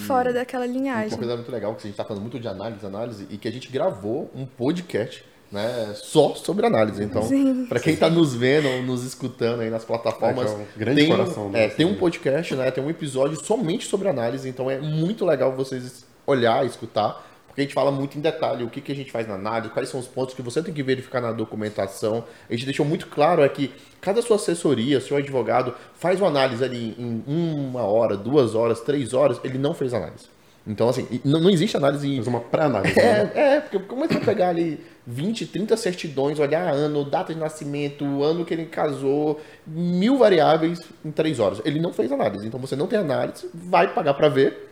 fora 0.06 0.32
daquela 0.32 0.66
Uma 0.66 0.72
linhagem. 0.72 1.18
coisa 1.18 1.34
muito 1.34 1.50
legal, 1.50 1.74
que 1.74 1.80
a 1.80 1.86
gente 1.86 1.96
tá 1.96 2.04
falando 2.04 2.22
muito 2.22 2.38
de 2.38 2.46
análise, 2.46 2.84
análise, 2.86 3.26
e 3.30 3.36
que 3.38 3.48
a 3.48 3.50
gente 3.50 3.68
gravou 3.72 4.30
um 4.34 4.46
podcast, 4.46 5.24
né, 5.52 5.92
só 5.94 6.34
sobre 6.34 6.66
análise. 6.66 7.04
Então, 7.04 7.22
para 7.68 7.78
quem 7.78 7.94
tá 7.94 8.08
nos 8.08 8.34
vendo 8.34 8.68
ou 8.68 8.82
nos 8.82 9.04
escutando 9.04 9.60
aí 9.60 9.68
nas 9.68 9.84
plataformas, 9.84 10.50
É, 10.50 10.54
é 10.54 10.56
um 10.56 10.66
grande 10.76 11.00
tem, 11.02 11.10
coração 11.10 11.50
é, 11.52 11.68
tem 11.68 11.86
um 11.86 11.94
podcast, 11.94 12.54
né, 12.54 12.70
tem 12.70 12.82
um 12.82 12.88
episódio 12.88 13.38
somente 13.44 13.86
sobre 13.86 14.08
análise, 14.08 14.48
então 14.48 14.70
é 14.70 14.78
muito 14.78 15.26
legal 15.26 15.52
vocês 15.54 16.06
olhar, 16.26 16.64
escutar, 16.64 17.22
porque 17.46 17.60
a 17.60 17.64
gente 17.64 17.74
fala 17.74 17.90
muito 17.90 18.16
em 18.16 18.22
detalhe 18.22 18.64
o 18.64 18.70
que, 18.70 18.80
que 18.80 18.90
a 18.90 18.94
gente 18.94 19.12
faz 19.12 19.28
na 19.28 19.34
análise, 19.34 19.70
quais 19.74 19.90
são 19.90 20.00
os 20.00 20.06
pontos 20.06 20.34
que 20.34 20.40
você 20.40 20.62
tem 20.62 20.72
que 20.72 20.82
verificar 20.82 21.20
na 21.20 21.32
documentação. 21.32 22.24
A 22.48 22.52
gente 22.54 22.64
deixou 22.64 22.86
muito 22.86 23.08
claro 23.08 23.42
é 23.42 23.48
que 23.50 23.70
cada 24.00 24.22
sua 24.22 24.36
assessoria, 24.36 25.02
seu 25.02 25.18
advogado, 25.18 25.74
faz 25.94 26.18
uma 26.18 26.28
análise 26.28 26.64
ali 26.64 26.94
em 26.98 27.22
uma 27.26 27.82
hora, 27.82 28.16
duas 28.16 28.54
horas, 28.54 28.80
três 28.80 29.12
horas, 29.12 29.38
ele 29.44 29.58
não 29.58 29.74
fez 29.74 29.92
análise. 29.92 30.31
Então, 30.66 30.88
assim, 30.88 31.20
não, 31.24 31.40
não 31.40 31.50
existe 31.50 31.76
análise 31.76 32.08
em 32.08 32.16
Faz 32.16 32.28
uma 32.28 32.40
pré-análise. 32.40 32.94
né? 32.94 33.32
é, 33.34 33.56
é, 33.56 33.60
porque 33.60 33.78
como 33.80 34.04
é 34.04 34.08
que 34.08 34.14
vai 34.14 34.24
pegar 34.24 34.48
ali 34.50 34.80
20, 35.06 35.46
30 35.46 35.76
certidões, 35.76 36.38
olhar 36.38 36.72
ano, 36.72 37.04
data 37.04 37.34
de 37.34 37.40
nascimento, 37.40 38.22
ano 38.22 38.44
que 38.44 38.54
ele 38.54 38.66
casou, 38.66 39.40
mil 39.66 40.16
variáveis 40.16 40.78
em 41.04 41.10
três 41.10 41.40
horas? 41.40 41.60
Ele 41.64 41.80
não 41.80 41.92
fez 41.92 42.12
análise, 42.12 42.46
então 42.46 42.60
você 42.60 42.76
não 42.76 42.86
tem 42.86 42.98
análise, 42.98 43.48
vai 43.52 43.92
pagar 43.92 44.14
para 44.14 44.28
ver. 44.28 44.68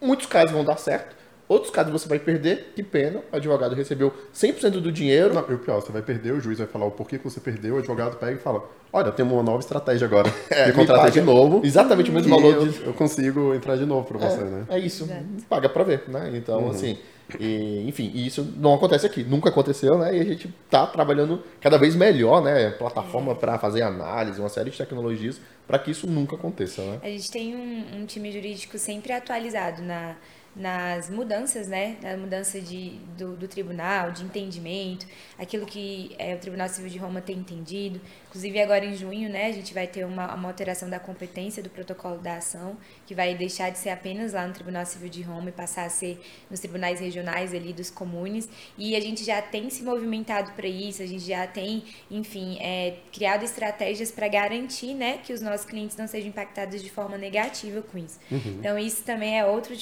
Muitos 0.00 0.26
casos 0.26 0.52
vão 0.52 0.64
dar 0.64 0.78
certo, 0.78 1.16
outros 1.48 1.70
casos 1.72 1.90
você 1.90 2.08
vai 2.08 2.18
perder, 2.18 2.72
que 2.76 2.82
pena, 2.82 3.20
o 3.32 3.36
advogado 3.36 3.74
recebeu 3.74 4.12
100% 4.34 4.80
do 4.80 4.92
dinheiro. 4.92 5.32
Não, 5.34 5.44
e 5.48 5.54
o 5.54 5.58
pior, 5.58 5.80
você 5.80 5.90
vai 5.90 6.02
perder, 6.02 6.32
o 6.32 6.40
juiz 6.40 6.58
vai 6.58 6.66
falar 6.66 6.86
o 6.86 6.90
porquê 6.90 7.18
que 7.18 7.24
você 7.24 7.40
perdeu, 7.40 7.76
o 7.76 7.78
advogado 7.78 8.16
pega 8.16 8.32
e 8.32 8.38
fala, 8.38 8.62
olha, 8.92 9.10
temos 9.10 9.32
uma 9.32 9.42
nova 9.42 9.60
estratégia 9.60 10.06
agora. 10.06 10.32
É, 10.50 10.72
me 10.72 10.86
paga 10.86 11.10
de 11.10 11.20
novo. 11.20 11.60
Exatamente 11.64 12.10
o 12.10 12.12
mesmo 12.12 12.34
valor 12.34 12.54
eu, 12.54 12.66
de, 12.66 12.86
eu 12.86 12.92
consigo 12.92 13.54
entrar 13.54 13.76
de 13.76 13.86
novo 13.86 14.06
pra 14.06 14.18
você, 14.18 14.42
né? 14.42 14.64
É, 14.68 14.76
é 14.76 14.78
isso, 14.78 15.08
paga 15.48 15.68
pra 15.68 15.84
ver, 15.84 16.04
né? 16.08 16.30
Então, 16.34 16.68
assim, 16.70 16.98
e, 17.38 17.84
enfim, 17.86 18.10
e 18.14 18.26
isso 18.26 18.54
não 18.56 18.74
acontece 18.74 19.04
aqui, 19.06 19.22
nunca 19.22 19.50
aconteceu, 19.50 19.98
né? 19.98 20.16
E 20.16 20.20
a 20.20 20.24
gente 20.24 20.52
tá 20.70 20.86
trabalhando 20.86 21.42
cada 21.60 21.76
vez 21.76 21.94
melhor, 21.94 22.42
né? 22.42 22.70
Plataforma 22.70 23.34
para 23.34 23.58
fazer 23.58 23.82
análise, 23.82 24.40
uma 24.40 24.48
série 24.48 24.70
de 24.70 24.78
tecnologias 24.78 25.40
para 25.66 25.78
que 25.78 25.90
isso 25.90 26.06
nunca 26.06 26.34
aconteça, 26.34 26.82
né? 26.82 26.98
A 27.02 27.08
gente 27.08 27.30
tem 27.30 27.54
um, 27.54 28.00
um 28.00 28.06
time 28.06 28.32
jurídico 28.32 28.78
sempre 28.78 29.12
atualizado 29.12 29.82
na, 29.82 30.16
nas 30.54 31.08
mudanças, 31.08 31.68
né? 31.68 31.96
Na 32.02 32.16
mudança 32.16 32.60
de, 32.60 32.98
do, 33.16 33.36
do 33.36 33.48
tribunal, 33.48 34.10
de 34.10 34.24
entendimento, 34.24 35.06
aquilo 35.38 35.66
que 35.66 36.14
é, 36.18 36.34
o 36.34 36.38
Tribunal 36.38 36.68
Civil 36.68 36.90
de 36.90 36.98
Roma 36.98 37.20
tem 37.20 37.36
entendido. 37.36 38.00
Inclusive, 38.38 38.60
agora 38.60 38.84
em 38.84 38.94
junho, 38.94 39.28
né, 39.28 39.46
a 39.46 39.52
gente 39.52 39.74
vai 39.74 39.88
ter 39.88 40.04
uma, 40.06 40.32
uma 40.32 40.48
alteração 40.48 40.88
da 40.88 41.00
competência 41.00 41.60
do 41.60 41.68
protocolo 41.68 42.18
da 42.18 42.36
ação, 42.36 42.76
que 43.04 43.12
vai 43.12 43.34
deixar 43.34 43.70
de 43.70 43.78
ser 43.78 43.88
apenas 43.90 44.32
lá 44.32 44.46
no 44.46 44.54
Tribunal 44.54 44.86
Civil 44.86 45.08
de 45.08 45.22
Roma 45.22 45.48
e 45.48 45.52
passar 45.52 45.84
a 45.84 45.88
ser 45.88 46.20
nos 46.48 46.60
tribunais 46.60 47.00
regionais 47.00 47.52
ali 47.52 47.72
dos 47.72 47.90
comunes. 47.90 48.48
E 48.78 48.94
a 48.94 49.00
gente 49.00 49.24
já 49.24 49.42
tem 49.42 49.68
se 49.70 49.82
movimentado 49.82 50.52
para 50.52 50.68
isso, 50.68 51.02
a 51.02 51.06
gente 51.06 51.24
já 51.24 51.48
tem, 51.48 51.82
enfim, 52.08 52.58
é, 52.60 52.98
criado 53.12 53.42
estratégias 53.42 54.12
para 54.12 54.28
garantir, 54.28 54.94
né, 54.94 55.18
que 55.18 55.32
os 55.32 55.40
nossos 55.40 55.66
clientes 55.66 55.96
não 55.96 56.06
sejam 56.06 56.28
impactados 56.28 56.80
de 56.80 56.90
forma 56.90 57.18
negativa 57.18 57.82
com 57.82 57.98
isso. 57.98 58.20
Então, 58.60 58.78
isso 58.78 59.02
também 59.02 59.36
é 59.36 59.44
outro, 59.44 59.74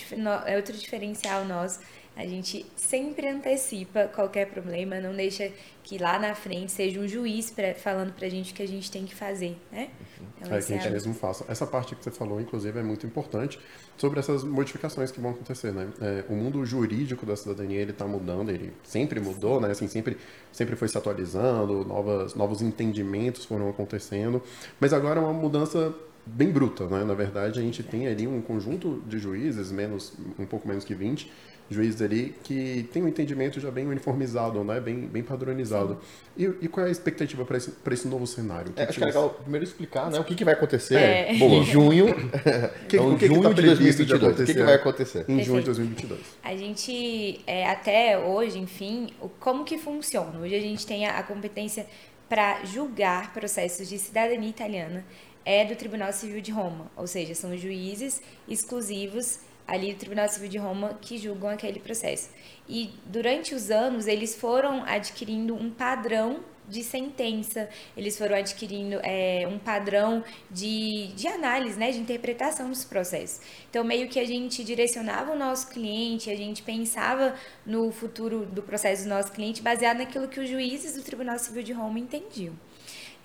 é 0.46 0.56
outro 0.56 0.74
diferencial 0.74 1.44
nosso. 1.44 1.80
A 2.16 2.26
gente 2.26 2.64
sempre 2.74 3.28
antecipa 3.28 4.08
qualquer 4.08 4.46
problema, 4.46 4.98
não 4.98 5.14
deixa 5.14 5.52
que 5.82 5.98
lá 5.98 6.18
na 6.18 6.34
frente 6.34 6.72
seja 6.72 6.98
um 6.98 7.06
juiz 7.06 7.50
pra, 7.50 7.74
falando 7.74 8.12
pra 8.14 8.26
gente 8.28 8.52
o 8.52 8.56
que 8.56 8.62
a 8.62 8.66
gente 8.66 8.90
tem 8.90 9.04
que 9.04 9.14
fazer, 9.14 9.54
né? 9.70 9.90
Então, 10.38 10.56
É 10.56 10.62
que 10.62 10.72
a 10.72 10.76
gente 10.76 10.88
é 10.88 10.90
mesmo 10.90 11.12
faça. 11.12 11.44
Essa 11.46 11.66
parte 11.66 11.94
que 11.94 12.02
você 12.02 12.10
falou, 12.10 12.40
inclusive, 12.40 12.78
é 12.78 12.82
muito 12.82 13.06
importante 13.06 13.58
sobre 13.98 14.18
essas 14.18 14.42
modificações 14.42 15.10
que 15.10 15.20
vão 15.20 15.32
acontecer, 15.32 15.72
né? 15.72 15.88
É, 16.00 16.24
o 16.30 16.34
mundo 16.34 16.64
jurídico 16.64 17.26
da 17.26 17.36
cidadania, 17.36 17.80
ele 17.82 17.90
está 17.90 18.06
mudando, 18.06 18.48
ele 18.48 18.72
sempre 18.82 19.20
mudou, 19.20 19.60
né? 19.60 19.70
Assim, 19.70 19.86
sempre, 19.86 20.16
sempre 20.50 20.74
foi 20.74 20.88
se 20.88 20.96
atualizando, 20.96 21.84
novas, 21.84 22.34
novos 22.34 22.62
entendimentos 22.62 23.44
foram 23.44 23.68
acontecendo, 23.68 24.42
mas 24.80 24.94
agora 24.94 25.20
é 25.20 25.22
uma 25.22 25.34
mudança 25.34 25.94
bem 26.26 26.50
bruta, 26.50 26.86
né? 26.86 27.04
Na 27.04 27.14
verdade, 27.14 27.60
a 27.60 27.62
gente 27.62 27.82
tem 27.82 28.08
ali 28.08 28.26
um 28.26 28.40
conjunto 28.42 29.02
de 29.06 29.18
juízes, 29.18 29.70
menos 29.70 30.14
um 30.38 30.44
pouco 30.44 30.66
menos 30.66 30.84
que 30.84 30.94
20, 30.94 31.30
juízes 31.70 32.00
ali 32.00 32.34
que 32.42 32.88
tem 32.92 33.02
um 33.02 33.08
entendimento 33.08 33.58
já 33.60 33.70
bem 33.70 33.86
uniformizado, 33.86 34.62
né? 34.62 34.80
bem, 34.80 35.00
bem 35.00 35.22
padronizado. 35.22 35.98
E, 36.36 36.44
e, 36.60 36.68
qual 36.68 36.84
é 36.86 36.88
a 36.88 36.92
expectativa 36.92 37.44
para 37.44 37.56
esse, 37.56 37.72
esse 37.90 38.08
novo 38.08 38.26
cenário? 38.26 38.72
É, 38.76 38.84
acho 38.84 38.98
que 38.98 39.04
é 39.04 39.06
legal 39.06 39.30
primeiro 39.30 39.64
explicar 39.64 40.10
né, 40.10 40.18
o 40.18 40.24
que, 40.24 40.34
que 40.34 40.44
vai 40.44 40.54
acontecer 40.54 40.96
é. 40.96 41.32
em 41.32 41.64
junho, 41.64 42.14
que, 42.88 42.96
então, 42.96 43.14
o 43.14 43.18
que, 43.18 43.26
junho 43.26 43.40
que 43.40 43.48
tá 43.48 43.52
de 43.54 43.62
2022. 43.62 44.36
De 44.36 44.42
o 44.42 44.46
que, 44.46 44.54
que 44.54 44.62
vai 44.62 44.74
acontecer? 44.74 45.24
Em 45.28 45.42
junho 45.42 45.60
de 45.60 45.66
2022. 45.66 46.20
A 46.44 46.54
gente, 46.54 47.40
é, 47.46 47.68
até 47.68 48.18
hoje, 48.18 48.58
enfim, 48.58 49.10
como 49.40 49.64
que 49.64 49.78
funciona? 49.78 50.38
Hoje 50.38 50.54
a 50.54 50.60
gente 50.60 50.86
tem 50.86 51.06
a, 51.06 51.18
a 51.18 51.22
competência 51.22 51.86
para 52.28 52.64
julgar 52.64 53.32
processos 53.32 53.88
de 53.88 53.98
cidadania 53.98 54.50
italiana 54.50 55.04
é 55.44 55.64
do 55.64 55.76
Tribunal 55.76 56.12
Civil 56.12 56.40
de 56.40 56.50
Roma, 56.50 56.90
ou 56.96 57.06
seja, 57.06 57.32
são 57.34 57.56
juízes 57.56 58.20
exclusivos 58.48 59.38
ali 59.66 59.92
do 59.92 59.98
Tribunal 59.98 60.28
Civil 60.28 60.48
de 60.48 60.58
Roma 60.58 60.98
que 61.00 61.18
julgam 61.18 61.50
aquele 61.50 61.80
processo. 61.80 62.30
E 62.68 62.90
durante 63.06 63.54
os 63.54 63.70
anos 63.70 64.06
eles 64.06 64.34
foram 64.34 64.84
adquirindo 64.84 65.54
um 65.54 65.70
padrão 65.70 66.40
de 66.68 66.82
sentença, 66.82 67.68
eles 67.96 68.18
foram 68.18 68.36
adquirindo 68.36 68.98
é, 69.02 69.46
um 69.48 69.58
padrão 69.58 70.24
de, 70.50 71.08
de 71.14 71.28
análise, 71.28 71.78
né, 71.78 71.92
de 71.92 71.98
interpretação 71.98 72.68
dos 72.68 72.84
processos. 72.84 73.40
Então, 73.70 73.84
meio 73.84 74.08
que 74.08 74.18
a 74.18 74.24
gente 74.24 74.64
direcionava 74.64 75.32
o 75.32 75.38
nosso 75.38 75.68
cliente, 75.68 76.30
a 76.30 76.36
gente 76.36 76.62
pensava 76.62 77.34
no 77.64 77.92
futuro 77.92 78.44
do 78.46 78.62
processo 78.62 79.04
do 79.04 79.08
nosso 79.08 79.32
cliente 79.32 79.62
baseado 79.62 79.98
naquilo 79.98 80.28
que 80.28 80.40
os 80.40 80.48
juízes 80.48 80.94
do 80.94 81.02
Tribunal 81.02 81.38
Civil 81.38 81.62
de 81.62 81.72
Roma 81.72 81.98
entendiam. 81.98 82.54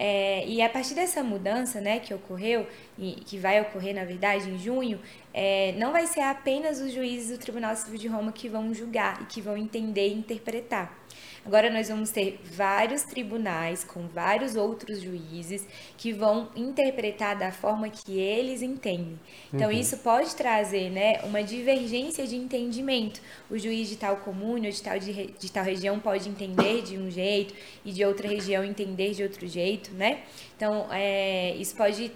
É, 0.03 0.43
e 0.47 0.63
a 0.63 0.67
partir 0.67 0.95
dessa 0.95 1.21
mudança 1.21 1.79
né, 1.79 1.99
que 1.99 2.11
ocorreu, 2.11 2.65
e 2.97 3.11
que 3.23 3.37
vai 3.37 3.61
ocorrer, 3.61 3.93
na 3.93 4.03
verdade, 4.03 4.49
em 4.49 4.57
junho, 4.57 4.99
é, 5.31 5.75
não 5.77 5.91
vai 5.91 6.07
ser 6.07 6.21
apenas 6.21 6.81
os 6.81 6.91
juízes 6.91 7.29
do 7.29 7.39
Tribunal 7.39 7.75
Civil 7.75 7.99
de 7.99 8.07
Roma 8.07 8.31
que 8.31 8.49
vão 8.49 8.73
julgar 8.73 9.21
e 9.21 9.25
que 9.25 9.39
vão 9.39 9.55
entender 9.55 10.07
e 10.07 10.13
interpretar. 10.15 11.00
Agora 11.43 11.71
nós 11.71 11.89
vamos 11.89 12.11
ter 12.11 12.39
vários 12.43 13.01
tribunais 13.03 13.83
com 13.83 14.07
vários 14.07 14.55
outros 14.55 15.01
juízes 15.01 15.65
que 15.97 16.13
vão 16.13 16.49
interpretar 16.55 17.35
da 17.35 17.51
forma 17.51 17.89
que 17.89 18.19
eles 18.19 18.61
entendem. 18.61 19.19
Então 19.51 19.69
uhum. 19.69 19.75
isso 19.77 19.97
pode 19.97 20.35
trazer, 20.35 20.91
né, 20.91 21.19
uma 21.23 21.43
divergência 21.43 22.27
de 22.27 22.35
entendimento. 22.35 23.19
O 23.49 23.57
juiz 23.57 23.89
de 23.89 23.95
tal 23.95 24.17
comune 24.17 24.67
ou 24.67 24.73
de 24.73 24.81
tal, 24.81 24.99
de, 24.99 25.27
de 25.31 25.51
tal 25.51 25.63
região 25.63 25.99
pode 25.99 26.29
entender 26.29 26.83
de 26.83 26.97
um 26.97 27.09
jeito 27.09 27.55
e 27.83 27.91
de 27.91 28.05
outra 28.05 28.27
região 28.27 28.63
entender 28.63 29.13
de 29.13 29.23
outro 29.23 29.47
jeito, 29.47 29.91
né? 29.93 30.21
Então 30.55 30.87
é, 30.91 31.55
isso 31.55 31.75
pode 31.75 32.11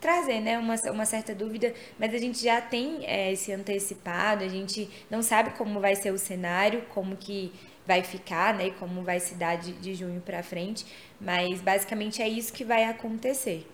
trazer 0.00 0.40
né, 0.40 0.58
uma, 0.58 0.74
uma 0.90 1.06
certa 1.06 1.32
dúvida, 1.32 1.72
mas 1.96 2.12
a 2.12 2.18
gente 2.18 2.42
já 2.42 2.60
tem 2.60 3.06
é, 3.06 3.32
esse 3.32 3.52
antecipado, 3.52 4.42
a 4.42 4.48
gente 4.48 4.90
não 5.08 5.22
sabe 5.22 5.50
como 5.56 5.78
vai 5.78 5.94
ser 5.94 6.12
o 6.12 6.18
cenário, 6.18 6.82
como 6.92 7.16
que 7.16 7.52
vai 7.86 8.02
ficar, 8.02 8.54
né, 8.54 8.68
e 8.68 8.70
como 8.72 9.02
vai 9.02 9.18
se 9.18 9.34
dar 9.34 9.56
de, 9.56 9.72
de 9.72 9.94
junho 9.94 10.20
para 10.20 10.42
frente, 10.42 10.86
mas 11.20 11.60
basicamente 11.60 12.22
é 12.22 12.28
isso 12.28 12.52
que 12.52 12.64
vai 12.64 12.84
acontecer. 12.84 13.66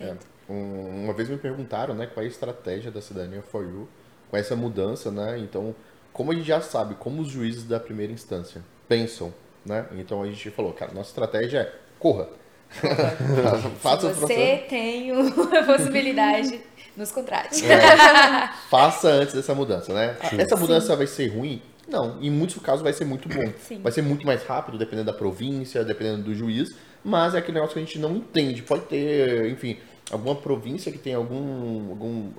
É, 0.00 0.14
um, 0.48 1.04
uma 1.04 1.12
vez 1.12 1.28
me 1.28 1.38
perguntaram, 1.38 1.94
né, 1.94 2.06
qual 2.06 2.22
é 2.22 2.26
a 2.26 2.30
estratégia 2.30 2.90
da 2.90 3.00
cidadania 3.00 3.42
for 3.42 3.64
you 3.64 3.88
com 4.30 4.36
essa 4.36 4.54
mudança, 4.54 5.10
né? 5.10 5.38
Então, 5.38 5.74
como 6.12 6.32
a 6.32 6.34
gente 6.34 6.46
já 6.46 6.60
sabe 6.60 6.94
como 6.94 7.22
os 7.22 7.28
juízes 7.28 7.64
da 7.64 7.80
primeira 7.80 8.12
instância 8.12 8.62
pensam, 8.88 9.32
né? 9.64 9.86
Então 9.92 10.22
a 10.22 10.26
gente 10.26 10.50
falou, 10.50 10.72
cara, 10.72 10.92
nossa 10.92 11.10
estratégia 11.10 11.60
é 11.60 11.72
corra. 11.98 12.28
Faça 13.80 14.12
Se 14.12 14.20
você 14.20 14.64
tem 14.68 15.10
a 15.10 15.62
possibilidade, 15.64 16.60
nos 16.96 17.10
contrate. 17.10 17.64
É, 17.64 17.78
faça 18.68 19.08
antes 19.08 19.34
dessa 19.34 19.54
mudança, 19.54 19.94
né? 19.94 20.16
Sim. 20.28 20.40
Essa 20.40 20.56
mudança 20.56 20.88
Sim. 20.88 20.96
vai 20.96 21.06
ser 21.06 21.28
ruim? 21.28 21.62
Não, 21.88 22.20
em 22.22 22.30
muitos 22.30 22.60
casos 22.62 22.82
vai 22.82 22.92
ser 22.92 23.04
muito 23.04 23.28
bom. 23.28 23.52
Sim. 23.58 23.80
Vai 23.80 23.90
ser 23.90 24.02
muito 24.02 24.26
mais 24.26 24.44
rápido, 24.44 24.78
dependendo 24.78 25.06
da 25.06 25.16
província, 25.16 25.84
dependendo 25.84 26.22
do 26.22 26.34
juiz, 26.34 26.74
mas 27.02 27.34
é 27.34 27.38
aquele 27.38 27.54
negócio 27.54 27.74
que 27.74 27.80
a 27.80 27.82
gente 27.82 27.98
não 27.98 28.16
entende. 28.16 28.62
Pode 28.62 28.82
ter, 28.82 29.50
enfim, 29.50 29.78
alguma 30.10 30.34
província 30.34 30.92
que 30.92 30.98
tem 30.98 31.14
algum, 31.14 31.90
algum 31.90 32.30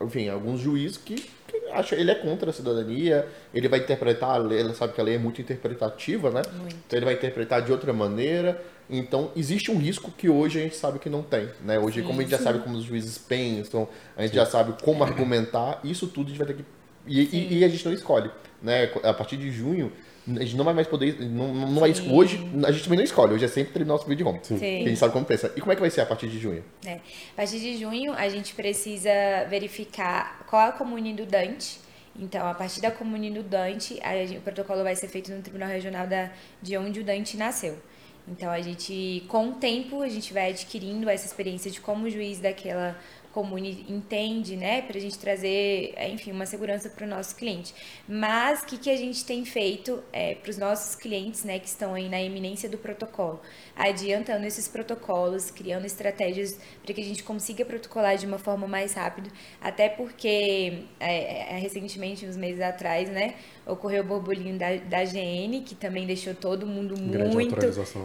enfim, 0.00 0.28
alguns 0.28 0.60
juízes 0.60 0.96
que, 0.96 1.14
que 1.14 1.56
acha 1.72 1.94
ele 1.94 2.10
é 2.10 2.14
contra 2.14 2.50
a 2.50 2.52
cidadania, 2.52 3.26
ele 3.54 3.68
vai 3.68 3.78
interpretar 3.78 4.30
a 4.30 4.36
lei, 4.38 4.60
ele 4.60 4.74
sabe 4.74 4.92
que 4.92 5.00
a 5.00 5.04
lei 5.04 5.14
é 5.14 5.18
muito 5.18 5.40
interpretativa, 5.40 6.30
né? 6.30 6.42
Muito. 6.60 6.76
Então 6.86 6.98
ele 6.98 7.06
vai 7.06 7.14
interpretar 7.14 7.62
de 7.62 7.70
outra 7.70 7.92
maneira. 7.92 8.60
Então 8.90 9.30
existe 9.36 9.70
um 9.70 9.78
risco 9.78 10.10
que 10.10 10.30
hoje 10.30 10.58
a 10.58 10.62
gente 10.62 10.74
sabe 10.74 10.98
que 10.98 11.10
não 11.10 11.22
tem, 11.22 11.48
né? 11.62 11.78
Hoje, 11.78 12.00
sim, 12.00 12.06
como 12.06 12.20
a 12.20 12.22
gente 12.22 12.30
sim. 12.30 12.38
já 12.38 12.42
sabe 12.42 12.60
como 12.60 12.76
os 12.76 12.84
juízes 12.84 13.18
pensam, 13.18 13.86
a 14.16 14.22
gente 14.22 14.30
sim. 14.30 14.36
já 14.36 14.46
sabe 14.46 14.74
como 14.82 15.04
argumentar, 15.04 15.80
isso 15.84 16.06
tudo 16.06 16.26
a 16.26 16.28
gente 16.30 16.38
vai 16.38 16.46
ter 16.46 16.54
que 16.54 16.64
e, 17.08 17.20
e, 17.20 17.58
e, 17.58 17.64
a 17.64 17.68
gente 17.68 17.84
não 17.86 17.92
escolhe, 17.92 18.30
né? 18.62 18.90
A 19.02 19.14
partir 19.14 19.36
de 19.36 19.50
junho, 19.50 19.92
a 20.36 20.40
gente 20.40 20.56
não 20.56 20.64
vai 20.64 20.74
mais 20.74 20.86
poder. 20.86 21.18
Não, 21.20 21.54
não 21.54 21.80
vai, 21.80 21.92
hoje, 22.10 22.36
a 22.64 22.70
gente 22.70 22.84
também 22.84 22.98
não 22.98 23.04
escolhe. 23.04 23.34
Hoje 23.34 23.44
é 23.44 23.48
sempre 23.48 23.72
terminar 23.72 23.94
nosso 23.94 24.06
vídeo 24.06 24.26
home. 24.26 24.40
Sim. 24.42 24.58
Sim. 24.58 24.82
a 24.82 24.88
gente 24.88 24.96
sabe 24.96 25.12
como 25.12 25.24
pensa. 25.24 25.52
E 25.56 25.60
como 25.60 25.72
é 25.72 25.74
que 25.74 25.80
vai 25.80 25.90
ser 25.90 26.02
a 26.02 26.06
partir 26.06 26.28
de 26.28 26.38
junho? 26.38 26.62
É. 26.84 26.94
A 26.94 27.36
partir 27.36 27.58
de 27.60 27.76
junho, 27.78 28.12
a 28.12 28.28
gente 28.28 28.54
precisa 28.54 29.10
verificar 29.48 30.44
qual 30.48 30.62
é 30.62 30.68
a 30.68 30.72
comune 30.72 31.14
do 31.14 31.24
Dante. 31.24 31.80
Então, 32.18 32.46
a 32.46 32.54
partir 32.54 32.80
da 32.80 32.90
comune 32.90 33.30
do 33.30 33.42
Dante, 33.42 33.98
a, 34.02 34.36
o 34.36 34.40
protocolo 34.40 34.82
vai 34.82 34.96
ser 34.96 35.08
feito 35.08 35.32
no 35.32 35.40
Tribunal 35.40 35.68
Regional 35.68 36.06
da, 36.06 36.30
de 36.60 36.76
onde 36.76 37.00
o 37.00 37.04
Dante 37.04 37.36
nasceu. 37.36 37.78
Então, 38.26 38.50
a 38.50 38.60
gente, 38.60 39.24
com 39.28 39.50
o 39.50 39.52
tempo, 39.54 40.02
a 40.02 40.08
gente 40.08 40.34
vai 40.34 40.50
adquirindo 40.50 41.08
essa 41.08 41.24
experiência 41.24 41.70
de 41.70 41.80
como 41.80 42.06
o 42.06 42.10
juiz 42.10 42.40
daquela 42.40 42.98
comune 43.38 43.86
entende, 43.88 44.56
né, 44.56 44.82
para 44.82 44.98
a 44.98 45.00
gente 45.00 45.16
trazer, 45.16 45.94
enfim, 46.10 46.32
uma 46.32 46.44
segurança 46.44 46.88
para 46.90 47.06
o 47.06 47.08
nosso 47.08 47.36
cliente. 47.36 47.72
Mas 48.08 48.62
o 48.62 48.66
que, 48.66 48.76
que 48.76 48.90
a 48.90 48.96
gente 48.96 49.24
tem 49.24 49.44
feito 49.44 50.02
é, 50.12 50.34
para 50.34 50.50
os 50.50 50.58
nossos 50.58 50.96
clientes, 50.96 51.44
né, 51.44 51.60
que 51.60 51.68
estão 51.68 51.94
aí 51.94 52.08
na 52.08 52.20
eminência 52.20 52.68
do 52.68 52.76
protocolo, 52.76 53.40
adiantando 53.78 54.44
esses 54.44 54.66
protocolos, 54.66 55.52
criando 55.52 55.86
estratégias 55.86 56.58
para 56.84 56.92
que 56.92 57.00
a 57.00 57.04
gente 57.04 57.22
consiga 57.22 57.64
protocolar 57.64 58.16
de 58.16 58.26
uma 58.26 58.38
forma 58.38 58.66
mais 58.66 58.94
rápida, 58.94 59.30
até 59.60 59.88
porque 59.88 60.82
é, 60.98 61.54
é, 61.54 61.58
recentemente, 61.58 62.26
uns 62.26 62.36
meses 62.36 62.60
atrás, 62.60 63.08
né, 63.08 63.34
ocorreu 63.64 64.02
o 64.02 64.06
burburinho 64.06 64.58
da, 64.58 64.76
da 64.76 65.04
GN, 65.04 65.62
que 65.64 65.76
também 65.76 66.06
deixou 66.06 66.34
todo 66.34 66.66
mundo 66.66 66.96
grande 66.96 67.34
muito. 67.34 67.54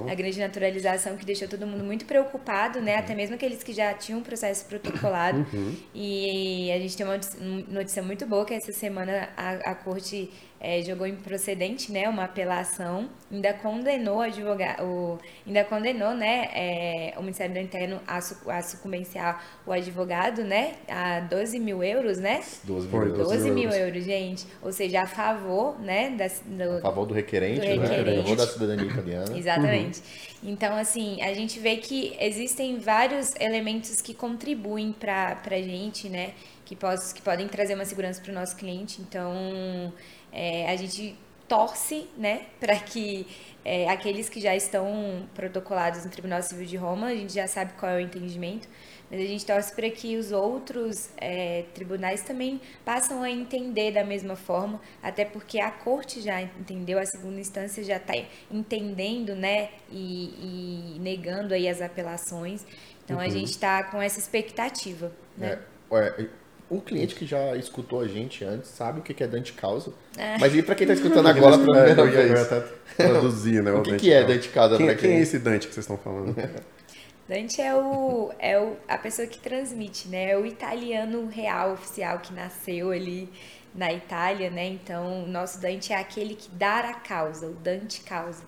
A 0.08 0.14
grande 0.14 0.40
naturalização, 0.40 1.18
que 1.18 1.26
deixou 1.26 1.48
todo 1.48 1.66
mundo 1.66 1.84
muito 1.84 2.06
preocupado, 2.06 2.80
né? 2.80 2.94
Uhum. 2.94 3.00
Até 3.00 3.16
mesmo 3.16 3.36
aqueles 3.36 3.64
que 3.64 3.74
já 3.74 3.94
tinham 3.94 4.20
um 4.20 4.24
processo 4.24 4.66
protocolado. 4.66 5.46
Uhum. 5.54 5.76
E 5.96 6.72
a 6.72 6.78
gente 6.80 6.96
tem 6.96 7.06
uma 7.06 7.20
notícia 7.68 8.04
muito 8.04 8.26
boa 8.28 8.46
que 8.46 8.54
essa 8.54 8.72
semana 8.74 9.30
a, 9.36 9.72
a 9.72 9.76
corte 9.76 10.30
é, 10.64 10.82
jogou 10.82 11.06
improcedente, 11.06 11.92
né, 11.92 12.08
uma 12.08 12.24
apelação, 12.24 13.10
ainda 13.30 13.54
condenou 13.54 14.22
advogado, 14.22 14.82
o, 14.82 15.20
condenou, 15.64 16.14
né, 16.14 16.50
é, 16.54 17.14
o 17.18 17.22
Ministério 17.22 17.54
do 17.54 17.60
Interno 17.60 18.02
a, 18.08 18.18
a 18.18 18.62
sucumbenciar 18.62 19.44
o 19.66 19.72
advogado, 19.72 20.44
né, 20.44 20.74
a 20.88 21.20
12 21.22 21.60
mil 21.60 21.84
euros, 21.84 22.18
né? 22.18 22.42
12 22.64 22.88
mil, 22.88 23.10
12, 23.10 23.24
12 23.24 23.52
mil 23.52 23.70
euros. 23.70 23.78
euros, 23.78 24.04
gente. 24.04 24.48
Ou 24.62 24.72
seja, 24.72 25.02
a 25.02 25.08
favor, 25.08 25.80
né, 25.80 26.12
da, 26.12 26.28
do, 26.28 26.78
a 26.78 26.82
favor 26.82 27.06
do 27.06 27.14
requerente, 27.14 27.62
do 27.62 27.82
requerente. 27.82 28.04
Né? 28.04 28.20
a 28.20 28.24
favor 28.24 28.36
da 28.38 28.48
cidadania 28.48 28.86
italiana. 28.86 29.38
Exatamente. 29.38 30.00
Uhum. 30.00 30.52
Então, 30.52 30.76
assim, 30.76 31.22
a 31.22 31.34
gente 31.34 31.60
vê 31.60 31.78
que 31.78 32.16
existem 32.20 32.78
vários 32.78 33.34
elementos 33.40 34.02
que 34.02 34.14
contribuem 34.14 34.92
para 34.92 35.40
a 35.46 35.62
gente, 35.62 36.10
né, 36.10 36.34
que, 36.66 36.76
posso, 36.76 37.14
que 37.16 37.22
podem 37.22 37.48
trazer 37.48 37.76
uma 37.76 37.86
segurança 37.86 38.22
para 38.22 38.32
o 38.32 38.36
nosso 38.36 38.56
cliente. 38.56 39.02
Então, 39.02 39.94
é, 40.32 40.70
a 40.70 40.76
gente 40.76 41.16
torce, 41.54 42.10
né, 42.18 42.48
para 42.60 42.76
que 42.80 43.28
é, 43.64 43.88
aqueles 43.88 44.28
que 44.28 44.42
já 44.42 44.56
estão 44.56 45.28
protocolados 45.36 46.04
no 46.04 46.10
Tribunal 46.10 46.42
Civil 46.42 46.66
de 46.66 46.76
Roma, 46.76 47.08
a 47.08 47.16
gente 47.16 47.32
já 47.32 47.48
sabe 47.48 47.74
qual 47.74 47.92
é 47.92 47.98
o 47.98 48.00
entendimento, 48.00 48.68
mas 49.10 49.20
a 49.20 49.24
gente 49.24 49.46
torce 49.46 49.72
para 49.76 49.88
que 49.92 50.18
os 50.18 50.32
outros 50.32 51.12
é, 51.16 51.66
tribunais 51.76 52.24
também 52.24 52.60
passam 52.84 53.22
a 53.22 53.30
entender 53.30 53.92
da 53.92 54.04
mesma 54.04 54.36
forma, 54.36 54.82
até 55.04 55.26
porque 55.26 55.60
a 55.60 55.70
corte 55.70 56.22
já 56.22 56.42
entendeu, 56.42 56.98
a 56.98 57.06
segunda 57.06 57.40
instância 57.40 57.84
já 57.84 57.98
está 57.98 58.16
entendendo, 58.50 59.36
né, 59.36 59.70
e, 59.92 60.96
e, 60.96 61.00
negando 61.00 61.54
aí 61.54 61.70
as 61.70 61.84
apelações. 61.84 62.66
Então 63.06 63.18
uhum. 63.18 63.24
a 63.24 63.30
gente 63.30 63.52
está 63.52 63.84
com 63.84 64.02
essa 64.02 64.18
expectativa, 64.18 65.12
né? 65.38 65.60
É, 65.92 66.28
um 66.70 66.80
cliente 66.80 67.16
que 67.16 67.26
já 67.26 67.56
escutou 67.56 68.02
a 68.02 68.08
gente 68.08 68.44
antes 68.44 68.70
sabe 68.70 69.00
o 69.00 69.04
que 69.04 69.24
é 69.24 69.28
Dante 69.28 69.54
Causa. 69.54 69.94
É. 70.18 70.38
Mas 70.40 70.56
e 70.56 70.64
para 70.64 70.76
quem 70.76 70.86
está 70.86 70.94
escutando 70.94 71.28
agora 71.30 71.58
pela 71.58 71.84
primeira 71.84 72.02
é, 72.02 72.06
vez? 72.06 72.30
Eu 72.30 72.36
ia 72.36 72.42
até 72.42 72.62
traduzir, 72.98 73.64
né? 73.64 73.72
O, 73.72 73.80
o 73.80 73.84
que, 73.84 73.96
que 73.98 74.12
é 74.12 74.24
Dante 74.24 74.50
Causa? 74.50 74.78
Quem, 74.78 74.96
quem 74.96 75.12
é 75.12 75.20
esse 75.20 75.40
Dante 75.40 75.68
que 75.68 75.74
vocês 75.74 75.84
estão 75.84 75.98
falando? 75.98 76.36
Dante 77.28 77.62
é, 77.62 77.74
o, 77.74 78.32
é 78.38 78.60
o, 78.60 78.76
a 78.88 78.98
pessoa 78.98 79.28
que 79.28 79.40
transmite, 79.40 80.08
né? 80.10 80.32
É 80.32 80.38
o 80.38 80.46
italiano 80.46 81.28
real, 81.28 81.74
oficial, 81.74 82.20
que 82.20 82.34
nasceu 82.34 82.92
ali 82.92 83.30
na 83.74 83.92
Itália, 83.92 84.50
né? 84.50 84.68
Então, 84.68 85.24
o 85.24 85.28
nosso 85.28 85.60
Dante 85.60 85.94
é 85.94 85.98
aquele 85.98 86.36
que 86.36 86.50
dá 86.52 86.80
a 86.80 86.94
causa, 86.96 87.48
o 87.48 87.54
Dante 87.54 88.02
causa. 88.02 88.44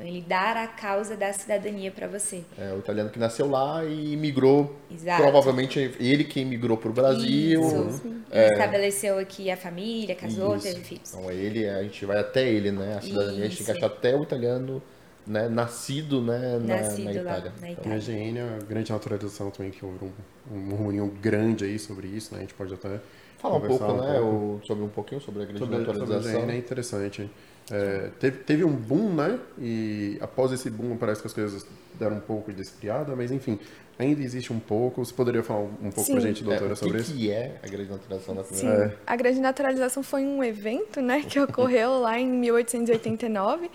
Então 0.00 0.06
Então, 0.06 0.06
ele 0.06 0.22
dar 0.26 0.56
a 0.56 0.66
causa 0.66 1.14
da 1.16 1.32
cidadania 1.32 1.90
para 1.90 2.06
você. 2.08 2.42
É, 2.58 2.72
o 2.72 2.78
italiano 2.78 3.10
que 3.10 3.18
nasceu 3.18 3.48
lá 3.48 3.84
e 3.84 4.16
migrou. 4.16 4.74
Exato. 4.90 5.22
Provavelmente 5.22 5.78
ele 6.00 6.24
que 6.24 6.44
migrou 6.44 6.76
para 6.76 6.90
o 6.90 6.92
Brasil. 6.92 7.60
Isso. 7.60 8.02
Ele 8.32 8.44
estabeleceu 8.52 9.18
aqui 9.18 9.50
a 9.50 9.56
família, 9.56 10.14
casou, 10.14 10.56
Isso. 10.56 10.66
teve 10.68 10.80
filhos. 10.84 11.12
Então 11.14 11.30
ele, 11.30 11.68
a 11.68 11.82
gente 11.82 12.04
vai 12.06 12.18
até 12.18 12.48
ele, 12.48 12.70
né? 12.70 12.96
A 12.96 13.00
cidadania 13.00 13.44
a 13.44 13.48
gente 13.48 13.56
tem 13.58 13.66
que 13.66 13.72
Isso. 13.72 13.72
achar 13.72 13.86
até 13.86 14.16
o 14.16 14.22
italiano, 14.22 14.82
né? 15.26 15.48
Nascido, 15.48 16.22
né? 16.22 16.58
Na, 16.58 16.76
Nascido 16.76 17.04
na 17.04 17.22
lá 17.22 17.38
Itália. 17.38 17.52
na 17.60 17.68
E 17.68 17.72
Itália. 17.72 17.94
a 17.94 17.98
GN, 17.98 18.38
a 18.40 18.64
grande 18.64 18.92
naturalização 18.92 19.50
também, 19.50 19.70
que 19.70 19.84
houve 19.84 19.98
um, 20.04 20.10
um 20.54 20.58
murmurinho 20.58 21.06
grande 21.20 21.64
aí 21.64 21.78
sobre 21.78 22.06
isso, 22.08 22.32
né? 22.32 22.38
A 22.38 22.42
gente 22.42 22.54
pode 22.54 22.72
até 22.72 23.00
Falar 23.38 23.56
um 23.56 23.60
pouco, 23.60 23.84
né? 23.92 24.18
pouco. 24.18 24.26
o- 24.26 24.60
sobre 24.66 24.84
um 24.84 24.88
pouquinho 24.88 25.20
sobre 25.20 25.42
a 25.42 25.44
grande 25.46 25.58
sobre, 25.58 25.76
sobre 25.84 25.90
a 25.90 25.94
naturalização. 25.96 26.40
GN 26.46 26.52
é 26.52 26.56
interessante. 26.56 27.30
É, 27.70 28.10
teve, 28.18 28.38
teve 28.38 28.64
um 28.64 28.72
boom, 28.72 29.14
né? 29.14 29.38
E 29.58 30.18
após 30.20 30.50
esse 30.52 30.68
boom 30.68 30.96
parece 30.96 31.20
que 31.20 31.26
as 31.28 31.32
coisas 31.32 31.66
deram 31.94 32.16
um 32.16 32.20
pouco 32.20 32.52
de 32.52 32.60
esfriada, 32.62 33.14
mas 33.14 33.30
enfim, 33.30 33.58
ainda 33.98 34.22
existe 34.22 34.52
um 34.52 34.58
pouco. 34.58 35.04
Você 35.04 35.14
poderia 35.14 35.42
falar 35.42 35.60
um, 35.60 35.72
um 35.82 35.90
pouco 35.90 36.04
Sim. 36.04 36.12
pra 36.12 36.20
gente, 36.20 36.42
É, 36.42 36.44
doutora, 36.44 36.66
o 36.72 36.76
que, 36.76 36.76
sobre 36.76 37.00
isso? 37.00 37.14
que 37.14 37.30
é 37.30 37.56
a 37.62 37.68
grande 37.68 37.90
naturalização 37.90 38.34
da 38.34 38.44
Sim, 38.44 38.56
primeira? 38.56 38.84
É. 38.86 38.96
a 39.06 39.16
grande 39.16 39.40
naturalização 39.40 40.02
foi 40.02 40.22
um 40.22 40.42
evento, 40.42 41.00
né, 41.00 41.22
que 41.22 41.38
ocorreu 41.38 42.00
lá 42.00 42.18
em 42.18 42.26
1889, 42.26 43.70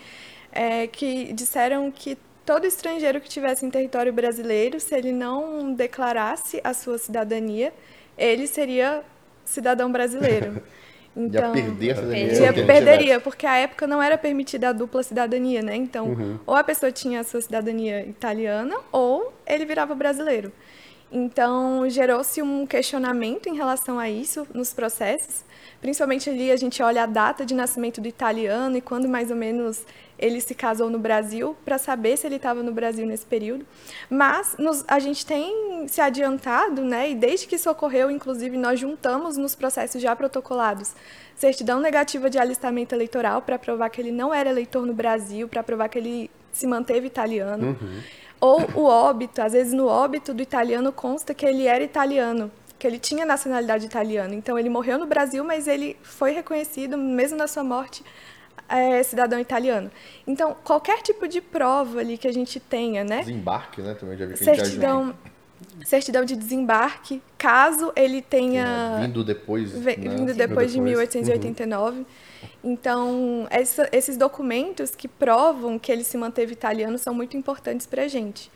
é, 0.51 0.87
que 0.87 1.31
disseram 1.33 1.91
que 1.91 2.17
todo 2.45 2.65
estrangeiro 2.65 3.19
que 3.21 3.29
tivesse 3.29 3.65
em 3.65 3.69
território 3.69 4.11
brasileiro, 4.13 4.79
se 4.79 4.93
ele 4.95 5.11
não 5.11 5.73
declarasse 5.73 6.59
a 6.63 6.73
sua 6.73 6.97
cidadania, 6.97 7.73
ele 8.17 8.45
seria 8.47 9.03
cidadão 9.45 9.91
brasileiro. 9.91 10.61
Então, 11.15 11.55
Ia 11.55 11.63
perder 11.63 11.91
a 11.91 11.95
cidadania. 11.95 12.47
Ele 12.49 12.63
perderia, 12.65 13.19
porque 13.21 13.45
a 13.45 13.55
época 13.55 13.87
não 13.87 14.03
era 14.03 14.17
permitida 14.17 14.69
a 14.69 14.73
dupla 14.73 15.01
cidadania, 15.01 15.61
né? 15.61 15.75
Então, 15.75 16.07
Uhum. 16.07 16.39
ou 16.45 16.55
a 16.55 16.63
pessoa 16.63 16.91
tinha 16.91 17.21
a 17.21 17.23
sua 17.23 17.39
cidadania 17.41 18.05
italiana, 18.05 18.75
ou 18.91 19.33
ele 19.47 19.65
virava 19.65 19.95
brasileiro. 19.95 20.51
Então, 21.11 21.87
gerou-se 21.89 22.41
um 22.41 22.65
questionamento 22.65 23.47
em 23.47 23.55
relação 23.55 23.97
a 23.97 24.09
isso 24.09 24.45
nos 24.53 24.73
processos. 24.73 25.45
Principalmente 25.79 26.29
ali 26.29 26.51
a 26.51 26.55
gente 26.57 26.81
olha 26.83 27.03
a 27.03 27.05
data 27.05 27.45
de 27.45 27.53
nascimento 27.53 28.01
do 28.01 28.07
italiano 28.07 28.75
e 28.75 28.81
quando 28.81 29.07
mais 29.07 29.29
ou 29.29 29.37
menos 29.37 29.85
ele 30.17 30.39
se 30.41 30.55
casou 30.55 30.89
no 30.89 30.97
Brasil, 30.99 31.55
para 31.65 31.77
saber 31.77 32.17
se 32.17 32.25
ele 32.27 32.35
estava 32.37 32.63
no 32.63 32.71
Brasil 32.71 33.05
nesse 33.05 33.25
período. 33.25 33.65
Mas 34.09 34.55
nos- 34.57 34.83
a 34.87 34.99
gente 34.99 35.25
tem 35.25 35.87
se 35.87 35.99
adiantado, 36.01 36.81
né? 36.83 37.09
E 37.11 37.15
desde 37.15 37.47
que 37.47 37.55
isso 37.55 37.69
ocorreu, 37.69 38.09
inclusive, 38.09 38.57
nós 38.57 38.79
juntamos 38.79 39.37
nos 39.37 39.55
processos 39.55 40.01
já 40.01 40.15
protocolados 40.15 40.93
certidão 41.35 41.81
negativa 41.81 42.29
de 42.29 42.37
alistamento 42.39 42.95
eleitoral 42.95 43.41
para 43.41 43.59
provar 43.59 43.89
que 43.89 43.99
ele 44.01 44.11
não 44.11 44.33
era 44.33 44.49
eleitor 44.49 44.85
no 44.85 44.93
Brasil, 44.93 45.47
para 45.49 45.61
provar 45.61 45.89
que 45.89 45.97
ele 45.97 46.31
se 46.53 46.65
manteve 46.65 47.07
italiano. 47.07 47.77
Ou 48.39 48.61
o 48.75 48.83
óbito, 48.85 49.41
às 49.41 49.51
vezes 49.53 49.73
no 49.73 49.87
óbito 49.87 50.33
do 50.33 50.41
italiano 50.41 50.91
consta 50.93 51.33
que 51.33 51.45
ele 51.45 51.65
era 51.67 51.83
italiano, 51.83 52.49
que 52.79 52.85
ele 52.87 52.99
tinha 52.99 53.25
nacionalidade 53.25 53.85
italiana. 53.85 54.33
Então 54.33 54.57
ele 54.57 54.69
morreu 54.69 54.97
no 54.97 55.05
Brasil, 55.05 55.43
mas 55.43 55.67
ele 55.67 55.97
foi 56.03 56.31
reconhecido, 56.31 56.97
mesmo 56.97 57.37
na 57.37 57.47
sua 57.47 57.63
morte, 57.63 58.03
é, 58.69 59.01
cidadão 59.03 59.39
italiano. 59.39 59.91
Então, 60.25 60.55
qualquer 60.63 61.01
tipo 61.01 61.27
de 61.27 61.39
prova 61.41 61.99
ali 61.99 62.17
que 62.17 62.27
a 62.27 62.33
gente 62.33 62.59
tenha, 62.59 63.03
né? 63.03 63.19
Desembarque, 63.19 63.81
né? 63.81 63.93
Também 63.93 64.17
já 64.17 64.25
vi 64.25 64.33
que 64.35 64.43
a 64.43 64.53
gente 64.53 64.57
Certidão, 64.63 65.13
certidão 65.83 66.25
de 66.25 66.35
desembarque, 66.35 67.21
caso 67.37 67.91
ele 67.95 68.21
tenha. 68.21 68.99
Vindo 69.01 69.23
depois. 69.23 69.73
Né? 69.73 69.95
vindo 69.95 70.33
depois 70.33 70.71
de 70.71 70.77
depois. 70.79 70.83
1889. 70.83 72.05
Então, 72.63 73.47
essa- 73.49 73.87
esses 73.91 74.17
documentos 74.17 74.95
que 74.95 75.07
provam 75.07 75.77
que 75.77 75.91
ele 75.91 76.03
se 76.03 76.17
manteve 76.17 76.53
italiano 76.53 76.97
são 76.97 77.13
muito 77.13 77.37
importantes 77.37 77.85
para 77.85 78.03
a 78.03 78.07
gente, 78.07 78.51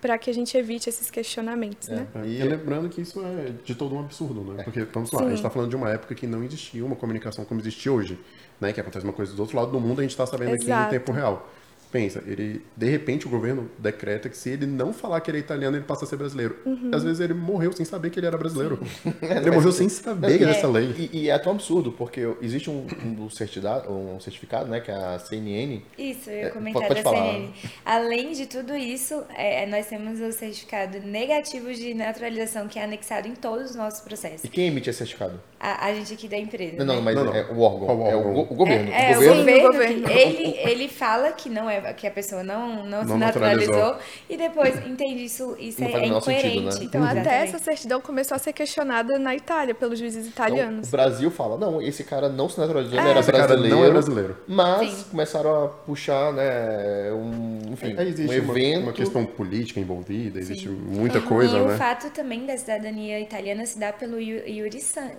para 0.00 0.18
que 0.18 0.28
a 0.28 0.34
gente 0.34 0.56
evite 0.56 0.88
esses 0.88 1.10
questionamentos, 1.10 1.88
né? 1.88 2.06
É, 2.14 2.26
E- 2.26 2.40
E 2.40 2.42
lembrando 2.44 2.88
que 2.88 3.00
isso 3.00 3.20
é 3.24 3.52
de 3.64 3.74
todo 3.74 3.94
um 3.94 4.00
absurdo, 4.00 4.42
né? 4.52 4.62
Porque, 4.62 4.84
vamos 4.84 5.10
lá, 5.12 5.20
a 5.20 5.22
Sim. 5.24 5.28
gente 5.30 5.38
está 5.38 5.50
falando 5.50 5.70
de 5.70 5.76
uma 5.76 5.90
época 5.90 6.14
que 6.14 6.26
não 6.26 6.42
existia 6.44 6.84
uma 6.84 6.96
comunicação 6.96 7.44
como 7.44 7.60
existe 7.60 7.88
hoje, 7.88 8.18
né? 8.60 8.72
Que 8.72 8.80
acontece 8.80 9.04
uma 9.04 9.12
coisa 9.12 9.32
do 9.34 9.40
outro 9.40 9.56
lado 9.56 9.70
do 9.70 9.80
mundo, 9.80 10.00
a 10.00 10.02
gente 10.02 10.12
está 10.12 10.26
sabendo 10.26 10.54
aqui 10.54 10.64
Exato. 10.64 10.94
em 10.94 10.98
tempo 10.98 11.12
real. 11.12 11.48
Pensa, 11.92 12.22
ele, 12.26 12.62
de 12.76 12.90
repente 12.90 13.26
o 13.26 13.30
governo 13.30 13.70
decreta 13.78 14.28
que 14.28 14.36
se 14.36 14.50
ele 14.50 14.66
não 14.66 14.92
falar 14.92 15.20
que 15.20 15.30
ele 15.30 15.38
é 15.38 15.40
italiano, 15.40 15.76
ele 15.76 15.84
passa 15.84 16.04
a 16.04 16.08
ser 16.08 16.16
brasileiro. 16.16 16.56
Uhum. 16.66 16.90
Às 16.92 17.04
vezes 17.04 17.20
ele 17.20 17.32
morreu 17.32 17.72
sem 17.72 17.86
saber 17.86 18.10
que 18.10 18.18
ele 18.18 18.26
era 18.26 18.36
brasileiro. 18.36 18.80
ele 19.22 19.50
morreu 19.52 19.70
sem 19.70 19.88
saber 19.88 20.36
dessa 20.36 20.66
lei. 20.66 20.92
E, 21.12 21.22
e 21.22 21.30
é 21.30 21.38
tão 21.38 21.52
absurdo, 21.52 21.92
porque 21.92 22.28
existe 22.42 22.68
um, 22.68 22.86
um, 23.04 23.30
certificado, 23.30 23.90
um 23.90 24.18
certificado, 24.18 24.68
né? 24.68 24.80
Que 24.80 24.90
é 24.90 24.94
a 24.94 25.18
CNN. 25.20 25.80
Isso, 25.96 26.28
eu 26.28 26.36
É, 26.36 26.42
ia 26.42 26.50
comentar 26.50 26.82
pode 26.82 26.94
da 26.96 27.02
falar. 27.02 27.32
CNN. 27.32 27.52
Além 27.84 28.32
de 28.32 28.46
tudo 28.46 28.76
isso, 28.76 29.22
é, 29.36 29.64
nós 29.66 29.86
temos 29.86 30.20
o 30.20 30.32
certificado 30.32 30.98
negativo 30.98 31.72
de 31.72 31.94
naturalização 31.94 32.66
que 32.66 32.80
é 32.80 32.84
anexado 32.84 33.28
em 33.28 33.34
todos 33.36 33.70
os 33.70 33.76
nossos 33.76 34.00
processos. 34.00 34.42
E 34.44 34.48
quem 34.48 34.66
emite 34.66 34.90
esse 34.90 34.98
certificado? 34.98 35.40
A, 35.58 35.86
a 35.86 35.94
gente 35.94 36.12
aqui 36.12 36.28
da 36.28 36.36
empresa. 36.36 36.76
Não, 36.78 36.84
não, 36.84 36.94
né? 36.96 37.00
mas 37.02 37.14
Não, 37.14 37.24
não. 37.24 37.34
é 37.34 37.46
o 37.50 37.60
órgão. 37.60 38.06
É 38.06 38.14
o, 38.14 38.18
órgão? 38.18 38.32
go- 38.34 38.46
o 38.50 38.54
governo. 38.54 38.92
É, 38.92 39.12
é, 39.12 39.16
o 39.16 39.20
governo. 39.20 39.44
Sim, 39.44 39.50
o 39.52 39.58
o 39.58 39.72
governo, 39.72 40.08
ele, 40.10 40.56
ele 40.58 40.88
fala 40.88 41.32
que 41.32 41.48
não 41.48 41.68
é 41.70 41.92
que 41.94 42.06
a 42.06 42.10
pessoa 42.10 42.42
não, 42.44 42.84
não, 42.84 43.02
se 43.02 43.08
Não 43.08 43.16
naturalizou, 43.18 43.74
naturalizou. 43.74 44.02
e 44.28 44.36
depois 44.36 44.86
entende 44.86 45.24
isso, 45.24 45.56
isso 45.58 45.80
Não 45.80 45.88
é, 45.88 45.92
o 45.92 45.96
é 45.96 46.00
menor 46.00 46.20
sentido, 46.20 46.46
incoerente. 46.48 46.78
né? 46.80 46.84
Então, 46.84 47.02
até 47.04 47.20
Exatamente. 47.20 47.48
essa 47.54 47.58
certidão 47.58 48.00
começou 48.02 48.34
a 48.34 48.38
ser 48.38 48.52
questionada 48.52 49.18
na 49.18 49.34
Itália 49.34 49.74
pelos 49.74 49.98
juízes 49.98 50.26
Então, 50.26 50.46
italianos. 50.46 50.88
o 50.88 50.90
Brasil 50.90 51.30
fala, 51.30 51.56
não, 51.56 51.80
esse 51.80 52.04
cara 52.04 52.28
não 52.28 52.48
se 52.50 52.60
naturalizou, 52.60 52.98
É. 52.98 53.00
ele 53.02 53.10
era 53.10 53.20
Esse 53.20 53.32
cara 53.32 53.46
brasileiro. 53.46 53.76
não 53.76 53.84
é 53.84 53.90
brasileiro. 53.90 54.36
Mas 54.46 54.90
Sim. 54.90 55.04
começaram 55.10 55.64
a 55.64 55.68
puxar, 55.68 56.32
né, 56.34 57.10
um, 57.12 57.72
enfim, 57.72 57.94
um 57.96 58.00
existe 58.02 58.40
uma, 58.40 58.52
evento. 58.52 58.82
uma 58.82 58.92
questão 58.92 59.24
política 59.24 59.80
envolvida, 59.80 60.38
existe 60.38 60.68
muita 60.68 61.18
E 61.18 61.22
coisa, 61.22 61.56
o 61.62 61.68
né? 61.68 61.76
fato 61.76 62.10
também 62.10 62.44
da 62.44 62.56
cidadania 62.56 63.18
italiana 63.20 63.64
se 63.64 63.78
dá 63.78 63.92
pelo 63.92 64.20
iu- 64.20 64.46
iuris 64.46 64.84
san- 64.84 65.12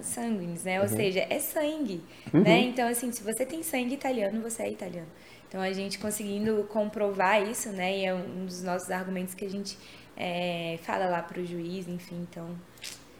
né? 0.63 0.81
Ou 0.81 0.87
seja, 0.87 1.25
é 1.29 1.39
sangue, 1.39 2.01
né? 2.33 2.59
Então, 2.61 2.87
assim, 2.87 3.11
se 3.11 3.23
você 3.23 3.45
tem 3.45 3.63
sangue 3.63 3.93
italiano, 3.93 4.41
você 4.41 4.63
é 4.63 4.71
italiano. 4.71 5.07
Então, 5.47 5.61
a 5.61 5.71
gente 5.71 5.97
conseguindo 5.97 6.63
comprovar 6.65 7.41
isso, 7.47 7.69
né? 7.69 7.97
E 7.97 8.05
é 8.05 8.13
um 8.13 8.45
dos 8.45 8.61
nossos 8.63 8.91
argumentos 8.91 9.33
que 9.33 9.45
a 9.45 9.49
gente 9.49 9.77
é, 10.17 10.79
fala 10.81 11.05
lá 11.05 11.21
pro 11.21 11.45
juiz, 11.45 11.87
enfim, 11.87 12.25
então 12.29 12.49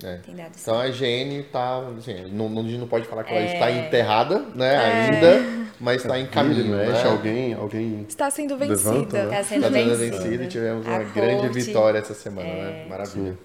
É. 0.04 0.20
Então 0.28 0.46
certo. 0.54 0.80
a 0.80 0.92
Gene 0.92 1.44
tá, 1.44 1.80
assim, 1.98 2.30
não, 2.32 2.48
não- 2.50 2.62
a 2.62 2.66
gente 2.68 2.78
não 2.80 2.88
pode 2.88 3.08
falar 3.08 3.24
que 3.24 3.32
ela 3.34 3.42
É. 3.42 3.54
está 3.54 3.72
enterrada, 3.72 4.40
né, 4.54 4.78
ainda, 4.78 5.68
mas 5.80 6.02
está 6.04 6.20
em 6.20 6.28
caminho, 6.28 6.76
né? 6.76 7.02
alguém, 7.04 7.54
alguém 7.56 8.06
Está 8.08 8.30
sendo 8.30 8.56
Levanta, 8.56 8.76
vencida. 8.94 9.26
né? 9.26 9.38
Tá 9.38 9.44
sendo 9.44 9.66
Está 9.66 9.80
sendo 9.80 9.96
vencida 9.98 10.44
e 10.44 10.48
tivemos 10.48 10.86
uma 10.86 10.98
A 10.98 11.04
grande 11.04 11.42
corte. 11.48 11.60
vitória 11.62 11.98
essa 12.00 12.14
semana, 12.14 12.48
né? 12.48 12.86
Maravilha. 12.88 13.38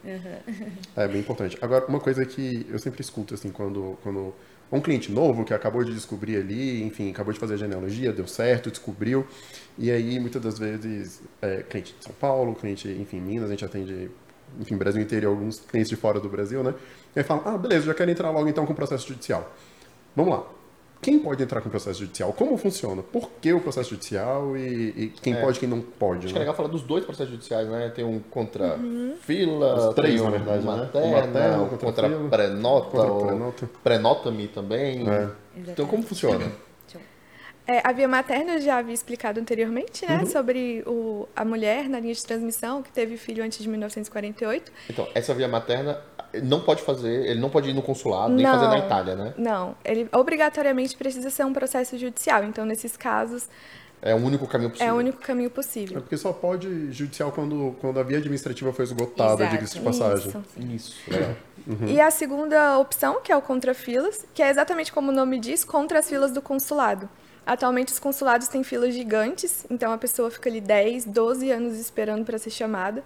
É 0.96 1.08
bem 1.08 1.20
importante. 1.20 1.56
Agora, 1.62 1.86
uma 1.86 2.00
coisa 2.00 2.24
que 2.26 2.66
eu 2.70 2.78
sempre 2.78 3.00
escuto, 3.00 3.32
assim, 3.34 3.50
quando, 3.50 3.98
quando 4.02 4.34
um 4.70 4.80
cliente 4.80 5.10
novo 5.12 5.44
que 5.44 5.52
acabou 5.52 5.82
de 5.84 5.92
descobrir 5.92 6.36
ali, 6.36 6.82
enfim, 6.82 7.10
acabou 7.10 7.32
de 7.32 7.38
fazer 7.38 7.54
a 7.54 7.56
genealogia, 7.58 8.12
deu 8.12 8.26
certo, 8.26 8.70
descobriu, 8.70 9.26
e 9.78 9.90
aí 9.90 10.18
muitas 10.18 10.40
das 10.42 10.58
vezes, 10.58 11.22
é, 11.42 11.62
cliente 11.62 11.94
de 11.98 12.04
São 12.04 12.12
Paulo, 12.18 12.54
cliente, 12.54 12.88
enfim, 12.88 13.20
Minas, 13.20 13.48
a 13.48 13.50
gente 13.52 13.64
atende, 13.64 14.10
enfim, 14.60 14.76
Brasil 14.76 15.00
inteiro 15.02 15.26
e 15.26 15.28
alguns 15.28 15.60
clientes 15.60 15.88
de 15.88 15.96
fora 15.96 16.20
do 16.20 16.28
Brasil, 16.28 16.62
né? 16.62 16.74
E 17.14 17.20
aí 17.20 17.24
fala, 17.24 17.42
ah, 17.46 17.58
beleza, 17.58 17.86
já 17.86 17.94
quero 17.94 18.10
entrar 18.10 18.30
logo 18.30 18.48
então 18.48 18.64
com 18.66 18.72
o 18.72 18.76
processo 18.76 19.06
judicial. 19.08 19.50
Vamos 20.14 20.34
lá. 20.34 20.44
Quem 21.00 21.18
pode 21.18 21.42
entrar 21.42 21.60
com 21.60 21.66
o 21.66 21.70
processo 21.70 21.98
judicial? 21.98 22.32
Como 22.32 22.56
funciona? 22.56 23.02
Por 23.02 23.28
que 23.40 23.52
o 23.52 23.60
processo 23.60 23.90
judicial 23.90 24.56
e, 24.56 24.94
e 24.96 25.12
quem 25.20 25.34
pode 25.34 25.56
e 25.56 25.60
quem 25.60 25.68
não 25.68 25.80
pode? 25.80 26.26
Acho 26.26 26.28
que 26.28 26.32
é 26.32 26.34
né? 26.34 26.38
legal 26.40 26.54
falar 26.54 26.68
dos 26.68 26.82
dois 26.82 27.04
processos 27.04 27.32
judiciais, 27.32 27.66
né? 27.68 27.88
Tem 27.92 28.04
um 28.04 28.20
contra 28.20 28.78
fila, 29.22 29.88
Os 29.88 29.94
três, 29.96 30.14
tem 30.14 30.22
um 30.22 30.30
na 30.30 30.38
verdade, 30.38 30.64
né? 30.64 30.76
materna, 30.76 31.06
O 31.08 31.12
materno, 31.12 31.64
um 31.64 31.68
contra 31.68 31.86
contra 31.86 32.08
fila, 32.08 32.28
pré-nota, 32.28 32.90
contra 32.90 33.12
o 33.12 33.26
pré-nota. 33.26 33.70
pré-nota-me 33.82 34.46
também. 34.46 35.08
É. 35.10 35.28
Então 35.56 35.86
como 35.86 36.04
funciona? 36.04 36.44
É, 37.66 37.80
a 37.86 37.92
via 37.92 38.08
materna 38.08 38.54
eu 38.54 38.60
já 38.60 38.78
havia 38.78 38.92
explicado 38.94 39.38
anteriormente, 39.40 40.04
Uhum. 40.04 40.18
né? 40.18 40.26
Sobre 40.26 40.82
o, 40.86 41.28
a 41.34 41.44
mulher 41.44 41.88
na 41.88 42.00
linha 42.00 42.12
de 42.14 42.22
transmissão 42.24 42.82
que 42.82 42.90
teve 42.92 43.16
filho 43.16 43.44
antes 43.44 43.58
de 43.62 43.68
1948. 43.68 44.72
Então, 44.90 45.06
essa 45.14 45.32
via 45.32 45.46
materna 45.46 46.00
não 46.42 46.60
pode 46.60 46.82
fazer, 46.82 47.26
ele 47.26 47.38
não 47.40 47.50
pode 47.50 47.68
ir 47.70 47.72
no 47.72 47.82
consulado, 47.82 48.32
nem 48.32 48.44
fazer 48.44 48.66
na 48.66 48.78
Não. 48.78 48.86
Itália, 48.86 49.14
né? 49.14 49.34
Não, 49.36 49.76
ele 49.84 50.08
obrigatoriamente 50.12 50.96
precisa 50.96 51.30
ser 51.30 51.44
um 51.44 51.52
processo 51.52 51.96
judicial. 51.98 52.42
Então, 52.44 52.64
nesses 52.64 52.96
casos, 52.96 53.48
É 54.00 54.12
o 54.14 54.18
único 54.18 54.46
caminho 54.48 54.70
possível. 54.70 54.90
é 54.90 54.92
o 54.92 54.96
único 54.98 55.20
caminho 55.20 55.46
É 55.46 55.50
possível. 55.50 56.00
porque 56.00 56.16
só 56.16 56.32
pode 56.32 56.90
judicial 56.90 57.30
quando, 57.30 57.76
quando 57.80 58.00
a 58.00 58.02
via 58.02 58.18
administrativa 58.18 58.72
foi 58.72 58.84
esgotada, 58.86 59.46
diga-se 59.46 59.74
de 59.78 59.84
passagem. 59.84 60.28
Isso. 60.28 60.42
Isso, 60.58 61.10
legal. 61.10 61.36
E 61.86 62.00
a 62.00 62.10
segunda 62.10 62.76
opção, 62.78 63.20
que 63.22 63.30
é 63.30 63.36
o 63.36 63.40
contra 63.42 63.72
filas, 63.72 64.26
que 64.34 64.42
é 64.42 64.50
exatamente 64.50 64.90
como 64.92 65.12
o 65.12 65.14
nome 65.14 65.38
diz, 65.38 65.62
contra 65.64 66.00
as 66.00 66.08
filas 66.08 66.32
do 66.32 66.42
consulado. 66.42 67.08
Atualmente 67.44 67.92
os 67.92 67.98
consulados 67.98 68.46
têm 68.48 68.62
filas 68.62 68.94
gigantes, 68.94 69.66
então 69.68 69.92
a 69.92 69.98
pessoa 69.98 70.30
fica 70.30 70.48
ali 70.48 70.60
10, 70.60 71.06
12 71.06 71.50
anos 71.50 71.78
esperando 71.78 72.24
para 72.24 72.38
ser 72.38 72.50
chamada. 72.50 73.02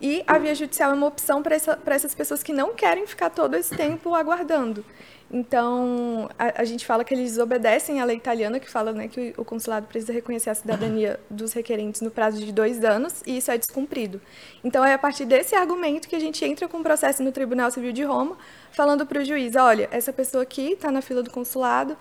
E 0.00 0.24
a 0.26 0.38
via 0.38 0.54
judicial 0.54 0.90
é 0.90 0.94
uma 0.94 1.06
opção 1.06 1.42
para 1.42 1.54
essa, 1.54 1.78
essas 1.86 2.14
pessoas 2.14 2.42
que 2.42 2.52
não 2.52 2.74
querem 2.74 3.06
ficar 3.06 3.30
todo 3.30 3.54
esse 3.54 3.76
tempo 3.76 4.14
aguardando. 4.14 4.84
Então, 5.30 6.28
a, 6.38 6.62
a, 6.62 6.64
gente 6.64 6.84
fala 6.86 7.02
que 7.04 7.12
eles 7.12 7.38
obedecem 7.38 8.00
à 8.00 8.04
lei 8.04 8.16
italiana, 8.16 8.60
que 8.60 8.70
fala 8.70 8.92
né, 8.92 9.08
que 9.08 9.34
o 9.36 9.44
consulado 9.44 9.86
precisa 9.86 10.12
reconhecer 10.12 10.50
a 10.50 10.54
cidadania 10.54 11.18
dos 11.30 11.52
requerentes 11.52 12.00
no 12.02 12.10
prazo 12.10 12.38
de 12.38 12.52
dois 12.52 12.84
anos, 12.84 13.22
e 13.26 13.38
isso 13.38 13.50
é 13.50 13.58
descumprido. 13.58 14.20
Então, 14.62 14.84
é 14.84 14.92
a 14.92 14.98
partir 14.98 15.24
desse 15.24 15.54
argumento 15.54 16.08
que 16.08 16.14
a 16.14 16.20
gente 16.20 16.44
entra 16.44 16.68
com 16.68 16.78
o 16.78 16.82
processo 16.82 17.22
no 17.22 17.32
Tribunal 17.32 17.70
Civil 17.70 17.92
de 17.92 18.04
Roma, 18.04 18.36
falando 18.70 19.06
para 19.06 19.20
o 19.20 19.24
juiz: 19.24 19.56
olha, 19.56 19.88
essa 19.90 20.12
pessoa 20.12 20.42
aqui 20.42 20.72
está 20.72 20.90
na 20.90 21.00
fila 21.00 21.22
do 21.22 21.30
consulado, 21.30 21.96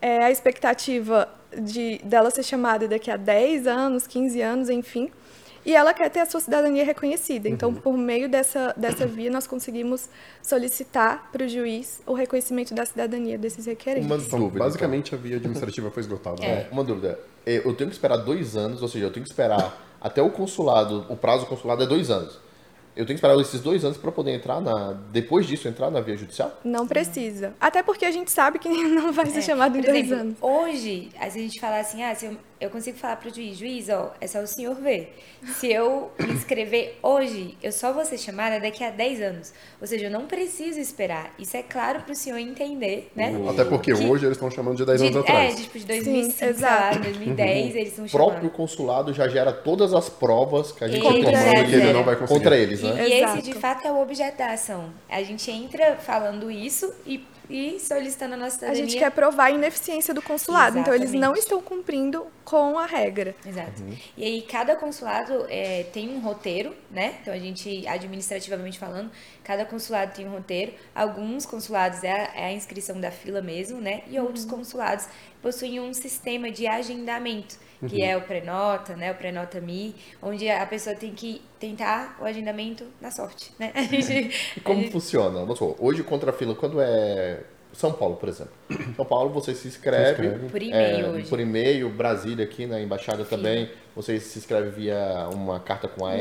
é, 0.00 0.24
a 0.24 0.30
expectativa 0.30 1.28
de, 1.56 1.98
dela 2.04 2.30
ser 2.30 2.42
chamada 2.42 2.86
daqui 2.86 3.10
a 3.10 3.16
10 3.16 3.66
anos, 3.66 4.06
15 4.06 4.40
anos, 4.40 4.70
enfim, 4.70 5.10
e 5.64 5.74
ela 5.74 5.92
quer 5.92 6.08
ter 6.10 6.20
a 6.20 6.26
sua 6.26 6.40
cidadania 6.40 6.84
reconhecida. 6.84 7.48
Então, 7.48 7.70
uhum. 7.70 7.76
por 7.76 7.96
meio 7.96 8.28
dessa, 8.28 8.72
dessa 8.76 9.06
via, 9.06 9.30
nós 9.30 9.46
conseguimos 9.46 10.08
solicitar 10.42 11.28
para 11.30 11.44
o 11.44 11.48
juiz 11.48 12.00
o 12.06 12.14
reconhecimento 12.14 12.74
da 12.74 12.86
cidadania 12.86 13.36
desses 13.36 13.66
requerentes. 13.66 14.06
Uma 14.06 14.16
dúvida, 14.16 14.36
então, 14.36 14.50
basicamente, 14.50 15.08
então. 15.08 15.18
a 15.18 15.22
via 15.22 15.36
administrativa 15.36 15.90
foi 15.90 16.00
esgotada. 16.00 16.42
É. 16.42 16.54
Né? 16.54 16.68
Uma 16.70 16.84
dúvida. 16.84 17.18
É, 17.44 17.58
eu 17.58 17.74
tenho 17.74 17.90
que 17.90 17.96
esperar 17.96 18.16
dois 18.18 18.56
anos, 18.56 18.80
ou 18.82 18.88
seja, 18.88 19.06
eu 19.06 19.12
tenho 19.12 19.24
que 19.24 19.30
esperar 19.30 19.86
até 20.00 20.22
o 20.22 20.30
consulado, 20.30 21.04
o 21.08 21.16
prazo 21.16 21.44
do 21.44 21.48
consulado 21.48 21.82
é 21.82 21.86
dois 21.86 22.10
anos 22.10 22.47
eu 22.98 23.06
tenho 23.06 23.16
que 23.16 23.24
esperar 23.24 23.40
esses 23.40 23.60
dois 23.60 23.84
anos 23.84 23.96
para 23.96 24.10
poder 24.10 24.32
entrar 24.32 24.60
na. 24.60 24.92
Depois 25.12 25.46
disso, 25.46 25.68
entrar 25.68 25.88
na 25.88 26.00
via 26.00 26.16
judicial? 26.16 26.58
Não 26.64 26.84
precisa. 26.84 27.54
Até 27.60 27.80
porque 27.80 28.04
a 28.04 28.10
gente 28.10 28.28
sabe 28.28 28.58
que 28.58 28.68
não 28.90 29.12
vai 29.12 29.26
ser 29.26 29.38
é. 29.38 29.42
chamado 29.42 29.78
em 29.78 29.82
dois 29.82 30.06
exemplo, 30.06 30.20
anos. 30.20 30.36
Hoje, 30.40 31.10
a 31.16 31.28
gente 31.28 31.60
falar 31.60 31.78
assim, 31.78 32.02
ah, 32.02 32.12
se 32.12 32.26
eu, 32.26 32.36
eu 32.60 32.70
consigo 32.70 32.98
falar 32.98 33.16
para 33.16 33.28
o 33.30 33.34
juiz, 33.34 33.56
juiz, 33.56 33.88
ó, 33.88 34.12
é 34.20 34.26
só 34.26 34.40
o 34.40 34.46
senhor 34.46 34.74
ver. 34.74 35.16
Se 35.58 35.70
eu 35.72 36.10
me 36.18 36.32
inscrever 36.32 36.98
hoje, 37.02 37.56
eu 37.62 37.70
só 37.70 37.92
vou 37.92 38.04
ser 38.04 38.18
chamada 38.18 38.58
daqui 38.58 38.82
a 38.82 38.90
10 38.90 39.22
anos. 39.22 39.52
Ou 39.80 39.86
seja, 39.86 40.06
eu 40.06 40.10
não 40.10 40.26
preciso 40.26 40.80
esperar. 40.80 41.32
Isso 41.38 41.56
é 41.56 41.62
claro 41.62 42.00
para 42.00 42.12
o 42.12 42.16
senhor 42.16 42.38
entender, 42.38 43.10
né? 43.14 43.32
Até 43.48 43.64
porque 43.64 43.94
que, 43.94 44.04
hoje 44.04 44.26
eles 44.26 44.36
estão 44.36 44.50
chamando 44.50 44.76
de 44.76 44.84
10 44.84 45.00
anos 45.02 45.12
de, 45.12 45.18
atrás. 45.18 45.54
É, 45.54 45.62
tipo 45.62 45.78
de 45.78 45.84
2005, 45.84 46.32
Sim, 46.32 46.44
exato. 46.46 46.98
2010, 47.00 47.72
uhum. 47.72 47.78
eles 47.78 47.88
estão 47.90 48.08
chamando. 48.08 48.26
O 48.26 48.30
próprio 48.30 48.50
consulado 48.50 49.12
já 49.12 49.28
gera 49.28 49.52
todas 49.52 49.94
as 49.94 50.08
provas 50.08 50.72
que 50.72 50.82
a 50.82 50.88
gente 50.88 50.98
está 50.98 51.10
tomando 51.10 51.68
que 51.68 51.74
ele 51.74 51.92
não 51.92 52.04
vai 52.04 52.16
conseguir. 52.16 52.38
Contra 52.40 52.56
eles, 52.56 52.82
né? 52.82 53.08
E, 53.08 53.10
e 53.10 53.22
esse, 53.22 53.42
de 53.42 53.54
fato, 53.54 53.86
é 53.86 53.92
o 53.92 54.02
objeto 54.02 54.38
da 54.38 54.52
ação. 54.52 54.90
A 55.08 55.22
gente 55.22 55.48
entra 55.50 55.96
falando 55.96 56.50
isso 56.50 56.92
e 57.06 57.24
e 57.48 57.78
solicitando 57.80 58.34
a 58.34 58.36
nossa 58.36 58.56
cidadania. 58.56 58.84
A 58.84 58.86
gente 58.86 58.98
quer 58.98 59.10
provar 59.10 59.46
a 59.46 59.50
ineficiência 59.50 60.12
do 60.12 60.20
consulado, 60.20 60.78
Exatamente. 60.78 60.88
então 60.88 60.94
eles 60.94 61.12
não 61.12 61.34
estão 61.34 61.62
cumprindo 61.62 62.26
com 62.44 62.78
a 62.78 62.86
regra. 62.86 63.34
Exato. 63.46 63.82
Uhum. 63.82 63.96
E 64.16 64.24
aí 64.24 64.42
cada 64.42 64.76
consulado 64.76 65.46
é, 65.48 65.84
tem 65.84 66.08
um 66.10 66.20
roteiro, 66.20 66.74
né? 66.90 67.18
Então 67.20 67.32
a 67.32 67.38
gente, 67.38 67.86
administrativamente 67.86 68.78
falando, 68.78 69.10
cada 69.42 69.64
consulado 69.64 70.14
tem 70.14 70.26
um 70.26 70.32
roteiro. 70.32 70.72
Alguns 70.94 71.46
consulados 71.46 72.02
é 72.04 72.10
a, 72.10 72.40
é 72.40 72.44
a 72.46 72.52
inscrição 72.52 73.00
da 73.00 73.10
fila 73.10 73.40
mesmo, 73.40 73.80
né? 73.80 74.02
E 74.08 74.18
outros 74.18 74.44
uhum. 74.44 74.50
consulados 74.50 75.06
possuem 75.42 75.80
um 75.80 75.92
sistema 75.94 76.50
de 76.50 76.66
agendamento 76.66 77.56
que 77.86 77.96
uhum. 77.96 78.04
é 78.04 78.16
o 78.16 78.22
Prenota, 78.22 78.96
né, 78.96 79.12
o 79.12 79.14
Prenota 79.14 79.60
Mi, 79.60 79.94
onde 80.20 80.48
a 80.48 80.66
pessoa 80.66 80.96
tem 80.96 81.12
que 81.12 81.40
tentar 81.60 82.18
o 82.20 82.24
agendamento 82.24 82.84
na 83.00 83.10
sorte, 83.10 83.52
né? 83.58 83.72
e 84.56 84.60
como 84.60 84.80
gente... 84.82 84.92
funciona? 84.92 85.46
Hoje 85.78 86.02
contra 86.02 86.30
a 86.30 86.32
fila, 86.32 86.54
quando 86.54 86.80
é 86.80 87.40
São 87.72 87.92
Paulo, 87.92 88.16
por 88.16 88.28
exemplo. 88.28 88.52
São 88.96 89.04
Paulo 89.04 89.30
você 89.30 89.54
se 89.54 89.68
inscreve, 89.68 90.16
se 90.16 90.22
inscreve. 90.26 90.48
por 90.48 90.62
e-mail 90.62 91.06
é, 91.06 91.08
hoje. 91.10 91.28
Por 91.28 91.38
e-mail, 91.38 91.88
Brasília 91.90 92.44
aqui 92.44 92.66
na 92.66 92.80
embaixada 92.80 93.22
Sim. 93.22 93.30
também, 93.30 93.70
você 93.94 94.18
se 94.18 94.38
inscreve 94.38 94.70
via 94.70 95.28
uma 95.32 95.60
carta 95.60 95.86
com 95.86 96.04
AR 96.04 96.16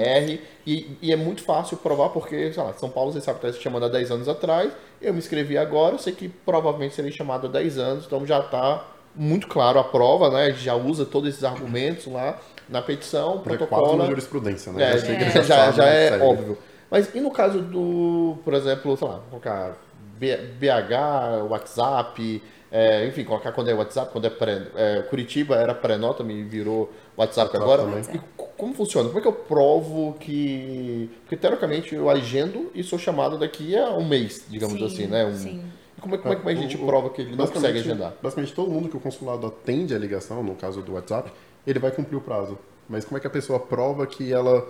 e, 0.66 0.98
e 1.02 1.12
é 1.12 1.16
muito 1.16 1.44
fácil 1.44 1.78
provar 1.78 2.10
porque, 2.10 2.54
sei 2.54 2.62
lá, 2.62 2.74
São 2.74 2.90
Paulo 2.90 3.12
você 3.12 3.22
sabe 3.22 3.40
que 3.40 3.48
está 3.48 3.58
se 3.58 3.64
chamando 3.64 3.86
há 3.86 3.90
10 3.90 4.12
anos 4.12 4.30
atrás, 4.30 4.72
eu 5.02 5.12
me 5.12 5.20
inscrevi 5.20 5.58
agora, 5.58 5.96
eu 5.96 6.00
sei 6.00 6.14
que 6.14 6.30
provavelmente 6.30 6.94
serei 6.94 7.12
chamado 7.12 7.48
há 7.48 7.50
10 7.50 7.78
anos, 7.80 8.06
então 8.06 8.26
já 8.26 8.40
está 8.40 8.97
muito 9.16 9.48
claro 9.48 9.80
a 9.80 9.84
prova, 9.84 10.30
né? 10.30 10.54
Já 10.54 10.76
usa 10.76 11.06
todos 11.06 11.30
esses 11.30 11.44
argumentos 11.44 12.06
lá 12.06 12.40
na 12.70 12.82
petição, 12.82 13.40
protocolo. 13.40 14.04
É 14.04 14.08
jurisprudência, 14.08 14.72
né? 14.72 14.94
É, 14.94 14.98
já, 14.98 15.30
já, 15.30 15.42
já, 15.42 15.72
já 15.72 15.86
é 15.86 16.22
óbvio. 16.22 16.58
Mas 16.90 17.14
e 17.14 17.20
no 17.20 17.32
caso 17.32 17.60
do, 17.60 18.38
por 18.44 18.54
exemplo, 18.54 18.96
sei 18.96 19.08
lá, 19.08 19.20
colocar 19.30 19.78
BH, 20.18 21.50
WhatsApp, 21.50 22.42
é, 22.72 23.08
enfim, 23.08 23.24
colocar 23.24 23.52
quando 23.52 23.70
é 23.70 23.74
WhatsApp, 23.74 24.12
quando 24.12 24.26
é 24.26 24.30
pré. 24.30 24.68
É, 24.76 25.02
Curitiba 25.04 25.56
era 25.56 25.74
pré-nota, 25.74 26.24
me 26.24 26.44
virou 26.44 26.92
WhatsApp, 27.18 27.56
WhatsApp 27.56 27.58
agora. 27.58 27.84
Também. 27.84 28.04
E 28.16 28.22
como 28.58 28.74
funciona? 28.74 29.08
Como 29.08 29.20
é 29.20 29.22
que 29.22 29.28
eu 29.28 29.34
provo 29.34 30.16
que. 30.20 31.10
Porque 31.22 31.38
teoricamente 31.38 31.96
eu 31.96 32.10
agendo 32.10 32.72
e 32.74 32.84
sou 32.84 33.00
chamado 33.00 33.38
daqui 33.38 33.78
a 33.78 33.90
um 33.92 34.06
mês, 34.06 34.46
digamos 34.50 34.78
sim, 34.78 34.86
assim, 34.86 35.08
né? 35.08 35.26
Um, 35.26 35.36
sim. 35.36 35.64
Como 36.00 36.16
é, 36.16 36.18
como 36.18 36.34
é 36.34 36.54
que 36.54 36.60
a 36.60 36.62
gente 36.62 36.78
prova 36.78 37.10
que 37.10 37.22
ele 37.22 37.36
não 37.36 37.48
consegue 37.48 37.80
agendar? 37.80 38.14
Basicamente, 38.22 38.54
todo 38.54 38.70
mundo 38.70 38.88
que 38.88 38.98
o 38.98 39.00
consulado 39.00 39.48
atende 39.48 39.96
a 39.96 39.98
ligação, 39.98 40.44
no 40.44 40.56
caso 40.56 40.82
do 40.82 40.94
WhatsApp, 40.94 41.32
ele 41.66 41.80
vai 41.80 41.92
cumprir 41.92 42.16
o 42.16 42.22
prazo. 42.22 42.58
Mas 42.88 43.04
como 43.04 43.18
é 43.18 43.20
que 43.20 43.28
a 43.28 43.30
pessoa 43.30 43.60
prova 43.60 44.06
que 44.06 44.32
ela 44.32 44.66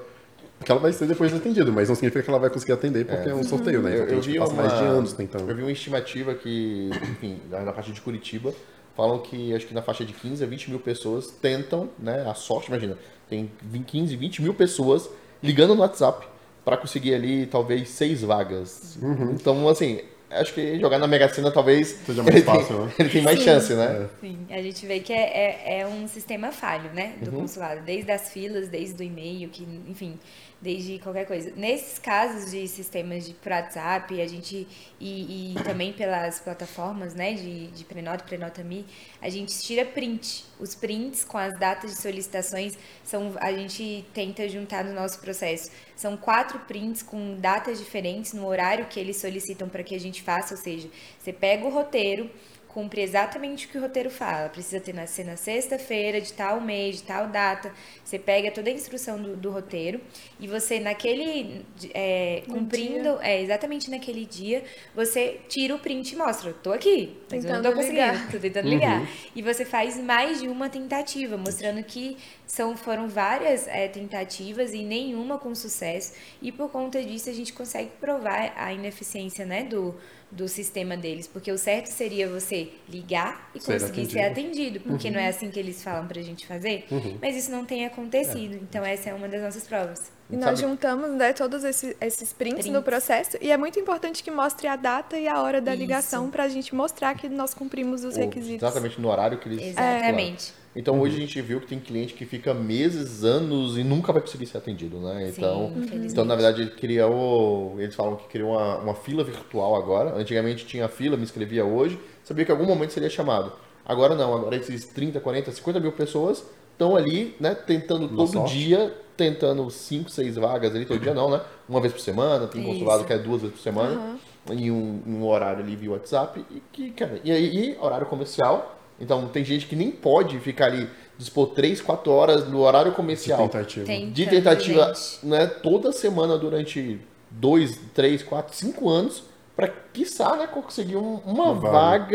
que 0.64 0.72
ela 0.72 0.82
vai 0.82 0.92
ser 0.92 1.06
depois 1.06 1.32
atendida, 1.34 1.72
mas 1.72 1.88
não 1.88 1.96
significa 1.96 2.24
que 2.24 2.30
ela 2.30 2.40
vai 2.40 2.50
conseguir 2.50 2.74
atender 2.74 3.06
porque 3.06 3.30
é, 3.30 3.32
é 3.32 3.36
um 3.36 3.44
sorteio, 3.44 3.82
né? 3.82 3.96
Eu, 3.96 4.08
eu 4.08 4.22
vi 4.22 4.40
uma, 4.40 4.52
mais 4.54 4.74
de 4.74 4.84
anos 4.84 5.14
tentando. 5.14 5.48
Eu 5.50 5.56
vi 5.56 5.62
uma 5.62 5.72
estimativa 5.72 6.34
que, 6.34 6.90
enfim, 7.12 7.40
na 7.50 7.72
faixa 7.72 7.92
de 7.92 8.02
Curitiba, 8.02 8.54
falam 8.96 9.20
que 9.20 9.54
acho 9.54 9.68
que 9.68 9.74
na 9.74 9.84
faixa 9.84 10.04
de 10.04 10.14
15 10.14 10.44
a 10.44 10.48
20 10.48 10.72
mil 10.72 10.80
pessoas 10.80 11.28
tentam, 11.28 11.90
né? 12.00 12.28
A 12.28 12.34
sorte, 12.34 12.70
imagina, 12.70 12.98
tem 13.30 13.52
15, 13.86 14.16
20 14.16 14.42
mil 14.42 14.54
pessoas 14.54 15.08
ligando 15.44 15.76
no 15.76 15.82
WhatsApp 15.82 16.28
para 16.66 16.76
conseguir 16.76 17.14
ali 17.14 17.46
talvez 17.46 17.90
seis 17.90 18.22
vagas. 18.22 18.98
Uhum. 19.02 19.32
Então, 19.32 19.70
assim, 19.70 20.02
acho 20.30 20.54
que 20.54 20.80
jogar 20.80 21.00
na 21.00 21.08
Mega 21.08 21.30
Sena 21.30 21.52
talvez 21.52 22.00
seja 22.06 22.24
mais 22.24 22.44
fácil, 22.44 22.76
tem, 22.76 22.86
né? 22.86 22.94
Ele 23.00 23.10
tem 23.10 23.22
mais 23.22 23.40
Sim. 23.40 23.46
chance, 23.46 23.74
né? 23.74 24.08
Sim, 24.22 24.38
a 24.50 24.62
gente 24.62 24.86
vê 24.86 25.00
que 25.00 25.14
é, 25.14 25.60
é, 25.66 25.80
é 25.82 25.88
um 25.88 26.08
sistema 26.08 26.52
falho, 26.52 26.92
né? 26.94 27.14
Do 27.22 27.32
uhum. 27.32 27.42
consulado, 27.42 27.82
desde 27.82 28.12
as 28.12 28.30
filas, 28.30 28.68
desde 28.68 29.02
o 29.02 29.06
e-mail, 29.06 29.50
que, 29.50 29.68
enfim, 29.88 30.20
desde 30.62 30.99
qualquer 30.99 31.26
coisa. 31.26 31.51
Nesses 31.55 31.99
casos 31.99 32.51
de 32.51 32.68
sistemas 32.68 33.26
de 33.26 33.36
WhatsApp, 33.45 34.22
a 34.22 34.28
gente 34.28 34.68
e, 34.99 35.53
e 35.53 35.64
também 35.64 35.93
pelas 35.93 36.39
plataformas, 36.39 37.14
né, 37.14 37.34
de, 37.34 37.68
de 37.68 37.84
Prenota, 37.86 38.24
Prenota 38.24 38.64
Me, 38.64 38.86
a 39.22 39.30
gente 39.30 39.58
tira 39.62 39.86
print. 39.86 40.45
Os 40.60 40.74
prints 40.74 41.24
com 41.24 41.38
as 41.38 41.58
datas 41.60 41.91
de 41.91 42.01
solicitações 42.01 42.78
são 43.03 43.34
a 43.39 43.51
gente 43.51 44.03
tenta 44.14 44.47
juntar 44.49 44.84
no 44.84 44.93
nosso 44.93 45.20
processo. 45.20 45.70
São 45.95 46.18
quatro 46.18 46.60
prints 46.60 47.03
com 47.03 47.36
datas 47.36 47.78
diferentes 47.78 48.34
no 48.34 48.45
horário 48.47 48.86
que 48.88 48.99
eles 48.99 49.18
solicitam 49.18 49.70
para 49.70 49.84
que 49.84 49.95
a 49.95 49.99
gente 49.99 50.22
faça, 50.22 50.55
ou 50.55 50.60
seja, 50.60 50.89
você 51.20 51.32
pega 51.32 51.66
o 51.66 51.70
roteiro 51.70 52.30
cumpre 52.78 53.02
exatamente 53.02 53.66
o 53.66 53.70
que 53.70 53.78
o 53.80 53.82
roteiro 53.82 54.12
fala. 54.12 54.50
Precisa 54.50 54.80
ter 54.80 54.94
na, 54.94 55.08
ser 55.08 55.24
na 55.24 55.36
sexta-feira, 55.36 56.22
de 56.22 56.32
tal 56.32 56.62
mês, 56.62 56.98
de 56.98 57.04
tal 57.04 57.28
data. 57.28 57.74
Você 58.04 58.20
pega 58.20 58.52
toda 58.52 58.70
a 58.70 58.72
instrução 58.72 59.20
do, 59.20 59.36
do 59.36 59.50
roteiro 59.50 60.00
e 60.40 60.48
você, 60.48 60.80
naquele. 60.80 61.66
É, 61.92 62.44
cumprindo, 62.48 63.18
é, 63.22 63.42
exatamente 63.42 63.90
naquele 63.90 64.28
dia, 64.28 64.64
você 64.94 65.40
tira 65.50 65.74
o 65.74 65.80
print 65.80 66.12
e 66.12 66.16
mostra. 66.18 66.54
Tô 66.54 66.72
aqui, 66.72 67.18
tentando 67.28 67.64
não 67.64 67.82
ligar. 67.82 68.14
Tô 68.30 68.38
tentando 68.38 68.70
ligar. 68.70 69.02
Uhum. 69.02 69.08
E 69.36 69.42
você 69.42 69.66
faz 69.66 70.00
mais 70.00 70.40
de 70.40 70.48
uma 70.48 70.70
tentativa, 70.70 71.36
mostrando 71.36 71.84
que 71.84 72.16
são, 72.48 72.76
foram 72.76 73.08
várias 73.08 73.68
é, 73.68 73.88
tentativas 73.88 74.74
e 74.74 74.82
nenhuma 74.82 75.38
com 75.38 75.54
sucesso. 75.54 76.14
E 76.41 76.52
por 76.52 76.72
conta 76.72 77.04
disso, 77.04 77.30
a 77.30 77.34
gente 77.34 77.54
consegue 77.54 77.91
provar 78.00 78.54
a 78.56 78.74
ineficiência 78.74 79.45
né, 79.45 79.64
do 79.64 79.93
do 80.30 80.48
sistema 80.48 80.98
deles, 80.98 81.26
porque 81.26 81.52
o 81.52 81.58
certo 81.58 81.88
seria 81.88 82.28
você 82.28 82.70
ligar 82.89 83.50
e 83.56 83.60
ser 83.60 83.74
conseguir 83.74 84.02
atendido. 84.02 84.12
ser 84.12 84.20
atendido, 84.20 84.80
porque 84.82 85.08
uhum. 85.08 85.14
não 85.14 85.22
é 85.22 85.28
assim 85.28 85.50
que 85.50 85.58
eles 85.58 85.82
falam 85.82 86.06
pra 86.06 86.22
gente 86.22 86.45
fazer, 86.45 86.86
uhum. 86.91 87.18
mas 87.22 87.36
isso 87.38 87.50
não 87.50 87.64
tem 87.64 87.86
acontecido, 87.86 88.56
é. 88.56 88.58
então 88.58 88.84
essa 88.84 89.10
é 89.10 89.14
uma 89.14 89.28
das 89.28 89.41
nossas 89.41 89.66
provas. 89.66 90.12
E 90.30 90.36
nós 90.36 90.60
juntamos 90.60 91.12
né, 91.12 91.32
todos 91.32 91.64
esses, 91.64 91.95
esses 92.02 92.34
prints, 92.34 92.60
prints, 92.60 92.74
no 92.74 92.84
processo 92.84 93.38
e 93.39 93.50
é 93.50 93.56
muito 93.56 93.80
importante 93.80 94.22
que 94.22 94.30
mostre 94.30 94.68
a 94.68 94.76
data 94.76 95.18
e 95.18 95.26
a 95.26 95.41
hora 95.41 95.62
da 95.62 95.72
Isso. 95.72 95.82
ligação 95.82 96.30
para 96.30 96.43
a 96.43 96.50
gente 96.50 96.76
mostrar 96.76 97.16
que 97.16 97.30
nós 97.30 97.54
cumprimos 97.54 98.04
os 98.04 98.18
requisitos. 98.18 98.62
Exatamente 98.62 99.00
no 99.00 99.08
horário 99.08 99.38
que 99.38 99.48
eles... 99.48 99.62
Exatamente. 99.62 100.54
Então 100.78 100.94
uhum. 100.94 101.02
hoje 101.02 101.18
a 101.18 101.20
gente 101.20 101.42
viu 101.42 101.60
que 101.60 101.66
tem 101.66 101.80
cliente 101.80 102.14
que 102.14 102.24
fica 102.24 102.54
meses, 102.54 103.24
anos 103.24 103.78
e 103.78 103.84
nunca 103.84 104.14
vai 104.14 104.22
conseguir 104.22 104.46
ser 104.46 104.60
atendido, 104.60 105.00
né? 105.00 105.34
Então, 105.36 105.74
Sim, 105.90 106.06
então 106.06 106.24
na 106.24 106.36
verdade 106.36 106.62
ele 106.62 106.70
criou, 106.70 107.76
eles 107.80 107.96
falam 107.96 108.16
que 108.16 108.28
criou 108.28 108.52
uma, 108.52 108.78
uma 108.78 108.94
fila 108.94 109.24
virtual 109.24 109.76
agora. 109.76 110.16
Antigamente 110.16 110.68
tinha 110.68 110.88
fila, 110.88 111.18
me 111.18 111.24
inscrevia 111.24 111.66
hoje, 111.66 112.00
sabia 112.24 112.46
que 112.46 112.52
em 112.52 112.56
algum 112.56 112.68
momento 112.68 112.94
seria 112.94 113.10
chamado. 113.10 113.52
Agora 113.84 114.14
não, 114.14 114.36
agora 114.36 114.56
esses 114.56 114.86
30, 114.86 115.20
40, 115.20 115.52
50 115.52 115.80
mil 115.80 115.92
pessoas 115.94 116.46
estão 116.74 116.96
ali, 116.96 117.36
né, 117.40 117.56
tentando 117.56 118.08
todo 118.08 118.32
sorte. 118.32 118.54
dia, 118.54 118.96
tentando 119.18 119.68
5, 119.72 120.12
6 120.12 120.36
vagas 120.36 120.76
ali, 120.76 120.86
todo 120.86 121.00
dia 121.00 121.14
não, 121.14 121.32
né? 121.32 121.42
Uma 121.68 121.82
vez 121.82 121.92
por 121.92 122.00
semana, 122.00 122.46
tem 122.46 122.62
Isso. 122.62 122.72
consulado 122.72 123.04
que 123.04 123.14
é 123.14 123.18
duas 123.18 123.42
vezes 123.42 123.56
por 123.56 123.64
semana, 123.64 124.20
uhum. 124.50 124.54
em 124.54 124.70
um, 124.70 125.02
um, 125.08 125.26
horário 125.26 125.64
ali 125.64 125.76
via 125.76 125.90
WhatsApp, 125.90 126.46
e, 126.52 126.62
que, 126.72 126.92
cara, 126.92 127.20
e 127.24 127.32
aí, 127.32 127.76
horário 127.82 128.06
comercial, 128.06 128.77
Então 129.00 129.28
tem 129.28 129.43
gente 129.45 129.66
que 129.68 129.76
nem 129.76 129.91
pode 129.91 130.39
ficar 130.39 130.66
ali, 130.66 130.89
dispor 131.18 131.48
3, 131.50 131.82
4 131.82 132.12
horas 132.12 132.48
no 132.48 132.60
horário 132.62 132.91
comercial. 132.93 133.43
De 133.45 133.52
tentativa. 133.52 133.86
Tem 133.86 134.10
De 134.12 134.26
tentativa, 134.28 134.86
gente. 134.93 135.26
né, 135.26 135.45
toda 135.48 135.91
semana 135.91 136.38
durante 136.38 137.00
2, 137.32 137.78
3, 137.93 138.24
4, 138.24 138.56
5 138.56 138.89
anos, 138.89 139.24
para 139.56 139.68
quiçá, 139.93 140.36
né, 140.36 140.48
conseguir 140.48 140.95
um- 140.98 141.20
uma, 141.26 141.52
Uma 141.52 141.54
vaga. 141.54 141.72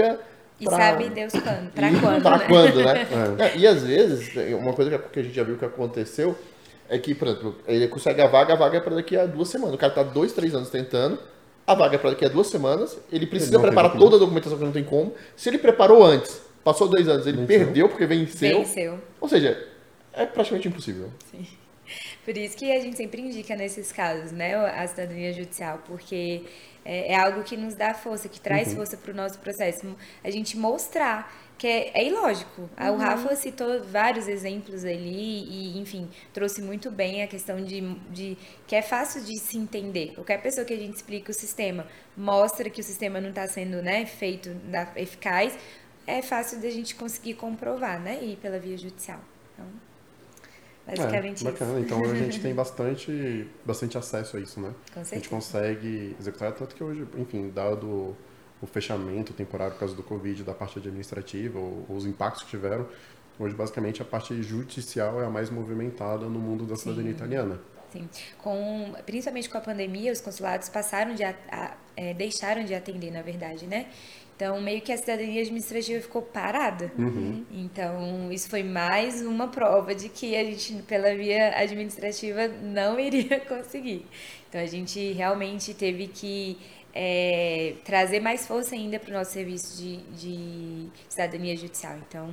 vaga. 0.09 0.21
E 0.61 0.65
pra- 0.65 0.77
sabe 0.77 1.09
Deus 1.09 1.33
quando, 1.33 1.71
pra 1.73 1.91
e 1.91 2.01
quando, 2.01 2.23
pra 2.23 2.39
né? 2.39 2.45
quando, 2.49 2.85
né? 2.85 3.07
É, 3.55 3.59
E 3.59 3.67
às 3.67 3.83
vezes, 3.83 4.31
uma 4.55 4.73
coisa 4.73 4.97
que 4.99 5.19
a 5.19 5.23
gente 5.23 5.35
já 5.35 5.43
viu 5.43 5.57
que 5.57 5.65
aconteceu 5.65 6.37
é 6.89 6.99
que, 6.99 7.15
por 7.15 7.27
exemplo, 7.29 7.57
ele 7.67 7.89
consegue 7.89 8.21
a 8.23 8.27
vaga, 8.29 8.53
a 8.53 8.57
vaga 8.57 8.79
é 8.79 8.81
para 8.81 8.95
daqui 8.95 9.17
a 9.17 9.27
duas 9.27 9.49
semanas. 9.49 9.75
O 9.75 9.79
cara 9.79 9.93
tá 9.93 10.03
dois, 10.05 10.33
três 10.33 10.55
anos 10.55 10.69
tentando, 10.71 11.19
a 11.67 11.75
vaga 11.75 11.97
é 11.97 11.99
para 11.99 12.11
daqui 12.11 12.25
a 12.25 12.29
duas 12.29 12.47
semanas, 12.47 12.97
ele 13.11 13.27
precisa 13.27 13.53
tem 13.53 13.61
preparar 13.61 13.97
toda 13.99 14.17
a 14.17 14.19
documentação 14.21 14.57
que 14.59 14.65
não 14.65 14.73
tem 14.73 14.85
como. 14.85 15.13
Se 15.35 15.49
ele 15.49 15.59
preparou 15.59 16.05
antes, 16.05 16.41
passou 16.65 16.89
dois 16.89 17.09
anos, 17.09 17.27
ele 17.27 17.45
Venceu. 17.45 17.47
perdeu 17.47 17.89
porque 17.89 18.07
venceu. 18.07 18.59
Venceu. 18.59 19.03
Ou 19.21 19.29
seja, 19.29 19.69
é 20.13 20.27
praticamente 20.27 20.69
impossível. 20.69 21.11
Por 22.25 22.37
isso 22.37 22.57
que 22.57 22.71
a 22.73 22.81
gente 22.81 22.97
sempre 22.97 23.21
indica 23.21 23.57
nesses 23.57 23.93
casos, 23.93 24.33
né, 24.33 24.55
a 24.55 24.87
cidadania 24.87 25.33
judicial, 25.33 25.83
porque 25.85 26.45
é, 26.85 27.13
é 27.13 27.17
algo 27.17 27.43
que 27.43 27.57
nos 27.57 27.75
dá 27.75 27.93
força, 27.95 28.29
que 28.29 28.41
traz 28.41 28.73
força 28.73 28.97
para 28.97 29.13
o 29.13 29.15
nosso 29.15 29.39
processo. 29.41 29.95
A 30.23 30.31
gente 30.31 30.57
mostrar 30.57 31.31
que 31.59 31.67
é, 31.67 31.91
é 31.95 32.07
ilógico. 32.07 32.69
Ah, 32.77 32.91
O 32.91 32.97
Rafa 32.97 33.37
citou 33.37 33.85
vários 33.85 34.27
exemplos 34.27 34.85
ali 34.85 35.45
e, 35.45 35.79
enfim, 35.79 36.09
trouxe 36.33 36.61
muito 36.61 36.91
bem 36.91 37.23
a 37.23 37.27
questão 37.29 37.63
de, 37.63 37.81
de 38.11 38.37
que 38.67 38.75
é 38.75 38.83
fácil 38.83 39.23
de 39.23 39.39
se 39.39 39.57
entender. 39.57 40.13
Qualquer 40.15 40.43
pessoa 40.43 40.65
que 40.65 40.73
a 40.73 40.77
gente 40.77 40.97
explica 40.97 41.31
o 41.31 41.35
sistema, 41.35 41.87
mostra 42.17 42.69
que 42.69 42.81
o 42.81 42.85
sistema 42.85 43.21
não 43.21 43.29
está 43.29 43.47
sendo 43.47 43.81
né, 43.81 44.05
feito 44.07 44.51
da, 44.65 44.89
eficaz, 44.97 45.57
é 46.07 46.23
fácil 46.23 46.61
da 46.61 46.71
gente 46.71 46.95
conseguir 46.95 47.35
comprovar, 47.35 48.01
né, 48.01 48.19
e 48.23 48.33
ir 48.33 48.37
pela 48.37 48.59
via 48.59 48.77
judicial. 48.77 49.21
Então, 49.55 49.67
basicamente 50.87 51.27
é, 51.27 51.35
isso. 51.35 51.45
bacana. 51.45 51.81
Então 51.81 52.01
a 52.03 52.15
gente 52.15 52.41
tem 52.43 52.55
bastante, 52.55 53.49
bastante 53.65 53.97
acesso 53.97 54.37
a 54.37 54.41
isso, 54.41 54.61
né? 54.61 54.73
Com 54.93 55.01
A 55.01 55.05
gente 55.05 55.29
consegue 55.29 56.17
executar, 56.19 56.53
tanto 56.53 56.75
que 56.75 56.83
hoje, 56.83 57.07
enfim, 57.17 57.51
dado 57.51 58.17
o 58.61 58.67
fechamento 58.67 59.33
temporário 59.33 59.75
por 59.75 59.81
causa 59.81 59.95
do 59.95 60.03
Covid 60.03 60.45
da 60.45 60.55
parte 60.55 60.79
administrativa, 60.79 61.59
ou, 61.59 61.85
os 61.89 62.07
impactos 62.07 62.45
que 62.45 62.51
tiveram, 62.51 62.87
hoje 63.39 63.55
basicamente 63.55 64.01
a 64.01 64.05
parte 64.05 64.41
judicial 64.43 65.21
é 65.21 65.27
a 65.27 65.31
mais 65.31 65.51
movimentada 65.51 66.27
no 66.27 66.39
mundo 66.39 66.65
da 66.65 66.77
cidadania 66.77 67.11
italiana. 67.11 67.61
Sim. 67.93 68.09
Com, 68.39 68.95
principalmente 69.05 69.49
com 69.51 69.59
a 69.59 69.61
pandemia, 69.61 70.13
os 70.13 70.21
consulados 70.21 70.69
passaram 70.69 71.15
de 71.15 71.23
a- 71.25 71.35
a- 71.51 71.77
é, 71.97 72.15
deixaram 72.15 72.65
de 72.65 72.75
atender, 72.75 73.11
na 73.11 73.21
verdade, 73.23 73.67
né? 73.67 73.87
Então, 74.35 74.61
meio 74.61 74.81
que 74.81 74.91
a 74.93 74.97
cidadania 74.97 75.43
administrativa 75.43 76.01
ficou 76.01 76.23
parada. 76.23 76.91
Então, 77.51 78.33
isso 78.33 78.49
foi 78.49 78.63
mais 78.63 79.21
uma 79.25 79.49
prova 79.49 79.95
de 79.95 80.09
que 80.09 80.35
a 80.35 80.43
gente, 80.45 80.83
pela 80.85 81.15
via 81.15 81.57
administrativa, 81.59 82.49
não 82.49 82.99
iria 83.01 83.41
conseguir. 83.41 84.07
Então, 84.49 84.61
a 84.61 84.67
gente 84.67 85.13
realmente 85.13 85.75
teve 85.75 86.07
que 86.09 86.59
é, 86.95 87.75
trazer 87.85 88.21
mais 88.21 88.47
força 88.47 88.75
ainda 88.75 88.99
para 88.99 89.11
o 89.11 89.13
nosso 89.15 89.33
serviço 89.33 89.77
de, 89.77 89.99
de 90.17 90.89
cidadania 91.09 91.57
judicial. 91.57 91.97
Então, 91.99 92.31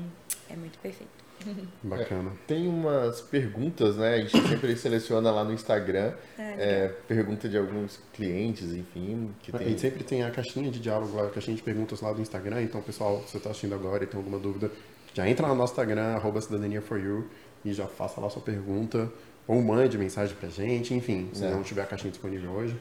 é 0.50 0.56
muito 0.56 0.80
perfeito. 0.80 1.19
Bacana. 1.84 2.32
Tem 2.48 2.68
umas 2.68 3.22
perguntas, 3.22 3.96
né? 3.98 4.16
A 4.16 4.18
gente 4.22 4.32
sempre 4.48 4.76
seleciona 4.76 5.32
lá 5.32 5.44
no 5.44 5.54
Instagram. 5.54 6.14
é, 6.38 6.90
pergunta 7.08 7.48
de 7.50 7.58
alguns 7.58 8.00
clientes, 8.14 8.72
enfim, 8.74 9.32
que 9.42 9.56
A 9.56 9.60
tem. 9.60 9.70
gente 9.70 9.82
sempre 9.82 10.04
tem 10.04 10.24
a 10.24 10.32
caixinha 10.32 10.70
de 10.72 10.80
diálogo 10.80 11.16
lá, 11.16 11.28
a 11.28 11.30
caixinha 11.30 11.56
de 11.56 11.64
perguntas 11.64 12.02
lá 12.02 12.12
do 12.14 12.22
Instagram. 12.22 12.62
Então, 12.62 12.82
pessoal, 12.82 13.22
se 13.26 13.32
você 13.32 13.38
está 13.38 13.50
assistindo 13.50 13.76
agora 13.76 14.04
e 14.04 14.08
tem 14.08 14.18
alguma 14.18 14.38
dúvida, 14.40 14.72
já 15.14 15.28
entra 15.28 15.48
no 15.48 15.56
nosso 15.56 15.74
Instagram, 15.74 16.16
arroba 16.16 16.40
cidadania 16.42 16.82
for 16.82 17.00
you, 17.00 17.28
e 17.66 17.74
já 17.74 17.88
faça 17.88 18.20
lá 18.22 18.30
sua 18.30 18.42
pergunta. 18.42 19.12
Ou 19.48 19.62
mande 19.62 19.98
mensagem 19.98 20.36
pra 20.36 20.48
gente, 20.50 20.94
enfim, 20.94 21.30
se 21.34 21.44
É. 21.44 21.50
não 21.50 21.64
tiver 21.64 21.82
a 21.82 21.86
caixinha 21.86 22.12
disponível 22.12 22.52
hoje. 22.52 22.80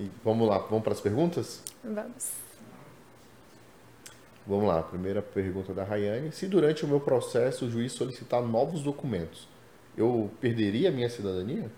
E 0.00 0.10
vamos 0.24 0.48
lá, 0.48 0.58
vamos 0.58 0.82
para 0.82 0.92
as 0.94 1.00
perguntas? 1.00 1.62
Vamos. 1.84 2.43
Vamos 4.46 4.66
lá, 4.66 4.82
primeira 4.82 5.22
pergunta 5.22 5.72
da 5.74 5.84
Rayane. 5.84 6.32
Se 6.32 6.46
durante 6.46 6.84
o 6.84 6.88
meu 6.88 7.00
processo 7.00 7.66
o 7.66 7.70
juiz 7.70 7.92
solicitar 7.92 8.42
novos 8.42 8.82
documentos, 8.82 9.48
eu 9.96 10.30
perderia 10.40 10.88
a 10.90 10.92
minha 10.92 11.08
cidadania? 11.08 11.70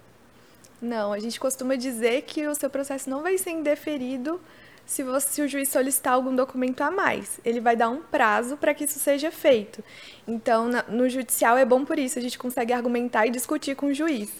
Não, 0.80 1.12
a 1.12 1.18
gente 1.18 1.40
costuma 1.40 1.74
dizer 1.76 2.22
que 2.22 2.46
o 2.46 2.54
seu 2.54 2.68
processo 2.68 3.08
não 3.08 3.22
vai 3.22 3.38
ser 3.38 3.50
indeferido 3.50 4.40
se, 4.84 5.02
você, 5.02 5.28
se 5.28 5.42
o 5.42 5.48
juiz 5.48 5.68
solicitar 5.68 6.12
algum 6.12 6.34
documento 6.34 6.82
a 6.82 6.90
mais. 6.90 7.40
Ele 7.44 7.60
vai 7.60 7.74
dar 7.74 7.88
um 7.88 8.02
prazo 8.02 8.56
para 8.56 8.74
que 8.74 8.84
isso 8.84 8.98
seja 8.98 9.30
feito. 9.30 9.82
Então, 10.28 10.68
na- 10.68 10.84
no 10.84 11.08
judicial 11.08 11.56
é 11.56 11.64
bom 11.64 11.84
por 11.84 11.98
isso, 11.98 12.18
a 12.18 12.22
gente 12.22 12.38
consegue 12.38 12.72
argumentar 12.72 13.26
e 13.26 13.30
discutir 13.30 13.74
com 13.74 13.86
o 13.86 13.94
juiz. 13.94 14.30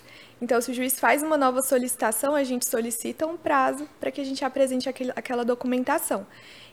Então, 0.41 0.61
se 0.61 0.71
o 0.71 0.75
juiz 0.75 1.01
faz 1.01 1.23
uma 1.23 1.39
nova 1.39 1.63
solicitação, 1.63 2.35
a 2.35 2.45
gente 2.45 2.69
solicita 2.69 3.27
um 3.27 3.39
prazo 3.39 3.89
para 3.99 4.11
que 4.11 4.21
a 4.21 4.25
gente 4.25 4.45
apresente 4.45 4.89
aquele, 4.89 5.11
aquela 5.17 5.45
documentação. 5.45 6.27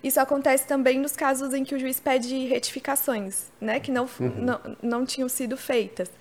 Isso 0.03 0.19
acontece 0.19 0.67
também 0.67 0.99
nos 0.99 1.15
casos 1.15 1.53
em 1.53 1.63
que 1.63 1.73
o 1.73 1.79
juiz 1.79 1.99
pede 1.99 2.45
retificações, 2.45 3.45
né, 3.61 3.79
que 3.79 3.89
não, 3.89 4.07
não, 4.19 4.59
não 4.81 5.05
tinham 5.05 5.29
sido 5.29 5.55
feitas. 5.55 6.11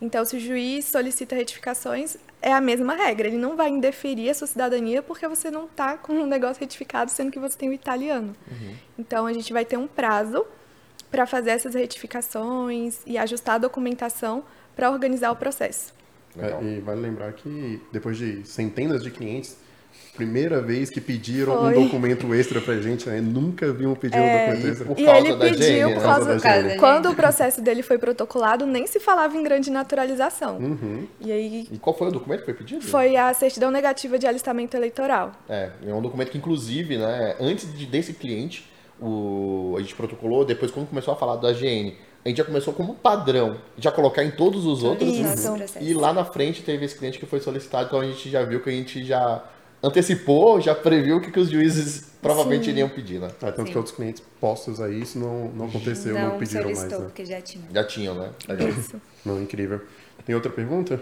Então, 0.00 0.24
se 0.24 0.36
o 0.36 0.40
juiz 0.40 0.84
solicita 0.84 1.34
retificações, 1.34 2.16
é 2.40 2.52
a 2.52 2.60
mesma 2.60 2.94
regra. 2.94 3.26
Ele 3.26 3.36
não 3.36 3.56
vai 3.56 3.68
indeferir 3.68 4.30
a 4.30 4.34
sua 4.34 4.46
cidadania 4.46 5.02
porque 5.02 5.26
você 5.26 5.50
não 5.50 5.66
está 5.66 5.96
com 5.96 6.12
um 6.12 6.26
negócio 6.26 6.60
retificado, 6.60 7.10
sendo 7.10 7.32
que 7.32 7.38
você 7.38 7.58
tem 7.58 7.68
o 7.68 7.72
italiano. 7.72 8.34
Então, 8.96 9.26
a 9.26 9.32
gente 9.32 9.52
vai 9.52 9.64
ter 9.64 9.76
um 9.76 9.88
prazo 9.88 10.46
para 11.10 11.26
fazer 11.26 11.50
essas 11.50 11.74
retificações 11.74 13.00
e 13.06 13.18
ajustar 13.18 13.56
a 13.56 13.58
documentação 13.58 14.44
para 14.76 14.90
organizar 14.90 15.32
o 15.32 15.36
processo. 15.36 15.92
É, 16.38 16.62
e 16.62 16.80
vale 16.80 17.00
lembrar 17.00 17.32
que 17.32 17.82
depois 17.90 18.16
de 18.16 18.46
centenas 18.46 19.02
de 19.02 19.10
clientes, 19.10 19.56
primeira 20.18 20.60
vez 20.60 20.90
que 20.90 21.00
pediram 21.00 21.56
Foi. 21.56 21.76
um 21.78 21.84
documento 21.84 22.34
extra 22.34 22.60
pra 22.60 22.78
gente, 22.80 23.08
né? 23.08 23.20
Nunca 23.20 23.72
viam 23.72 23.94
pedir 23.94 24.18
um 24.18 24.22
documento 24.32 24.66
E 24.66 24.70
extra. 24.70 24.84
por 24.86 24.98
E 25.00 25.04
causa 25.04 25.18
ele 25.20 25.36
da 25.36 25.44
pediu 25.46 25.62
gênia, 25.62 25.86
por 25.86 25.94
né? 25.96 26.02
causa, 26.02 26.18
Por 26.18 26.26
causa 26.42 26.42
da 26.42 26.60
gênia. 26.62 26.76
quando 26.78 27.10
o 27.10 27.14
processo 27.14 27.62
dele 27.62 27.82
foi 27.82 27.96
protocolado, 27.98 28.66
nem 28.66 28.86
se 28.86 29.00
falava 29.00 29.36
em 29.36 29.42
grande 29.42 29.70
naturalização. 29.70 30.58
E 31.20 31.32
aí 31.32 31.68
E 31.70 31.78
qual 31.78 31.96
foi 31.96 32.08
o 32.08 32.10
documento 32.10 32.40
que 32.40 32.44
foi 32.46 32.54
pedido? 32.54 32.82
foi 32.84 33.16
a 33.16 33.32
certidão 33.32 33.70
negativa 33.70 34.18
de 34.18 34.26
alistamento 34.26 34.76
eleitoral. 34.76 35.32
É, 35.48 35.70
é 35.86 35.94
um 35.94 36.02
documento 36.02 36.30
que, 36.30 36.38
inclusive, 36.38 36.98
né, 36.98 37.36
antes 37.40 37.72
de, 37.76 37.86
desse 37.86 38.12
cliente, 38.12 38.68
o, 39.00 39.74
a 39.78 39.80
gente 39.80 39.94
protocolou, 39.94 40.44
depois, 40.44 40.70
quando 40.70 40.88
começou 40.88 41.14
a 41.14 41.16
falar 41.16 41.36
da 41.36 41.52
GN, 41.52 41.94
a 42.24 42.28
gente 42.28 42.38
já 42.38 42.44
começou 42.44 42.74
como 42.74 42.94
padrão, 42.96 43.56
já 43.78 43.92
colocar 43.92 44.24
em 44.24 44.30
todos 44.32 44.66
os 44.66 44.82
outros. 44.82 45.08
Isso. 45.08 45.52
Processo. 45.54 45.78
E 45.80 45.94
lá 45.94 46.12
na 46.12 46.24
frente 46.24 46.62
teve 46.62 46.84
esse 46.84 46.98
cliente 46.98 47.18
que 47.18 47.24
foi 47.26 47.40
solicitado, 47.40 47.86
então 47.86 48.00
a 48.00 48.04
gente 48.04 48.28
já 48.28 48.42
viu 48.44 48.60
que 48.60 48.68
a 48.68 48.72
gente 48.72 49.04
já 49.04 49.42
antecipou, 49.82 50.60
já 50.60 50.74
previu 50.74 51.16
o 51.16 51.20
que, 51.20 51.30
que 51.30 51.38
os 51.38 51.50
juízes 51.50 52.08
provavelmente 52.20 52.64
Sim. 52.64 52.70
iriam 52.72 52.88
pedir, 52.88 53.20
né? 53.20 53.28
Ah, 53.40 53.52
tanto 53.52 53.66
Sim. 53.66 53.72
que 53.72 53.78
outros 53.78 53.94
clientes 53.94 54.22
postos 54.40 54.80
aí, 54.80 55.00
isso 55.00 55.18
não, 55.18 55.48
não 55.50 55.66
aconteceu, 55.66 56.14
não, 56.14 56.30
não 56.30 56.38
pediram 56.38 56.64
mais, 56.64 56.84
né? 56.84 56.98
porque 56.98 57.24
já 57.24 57.40
tinha. 57.40 57.64
Já 57.72 57.84
tinham, 57.84 58.14
né? 58.14 58.30
Legal. 58.48 58.68
Isso. 58.68 59.00
Não, 59.24 59.40
incrível. 59.40 59.80
Tem 60.24 60.34
outra 60.34 60.50
pergunta? 60.50 61.00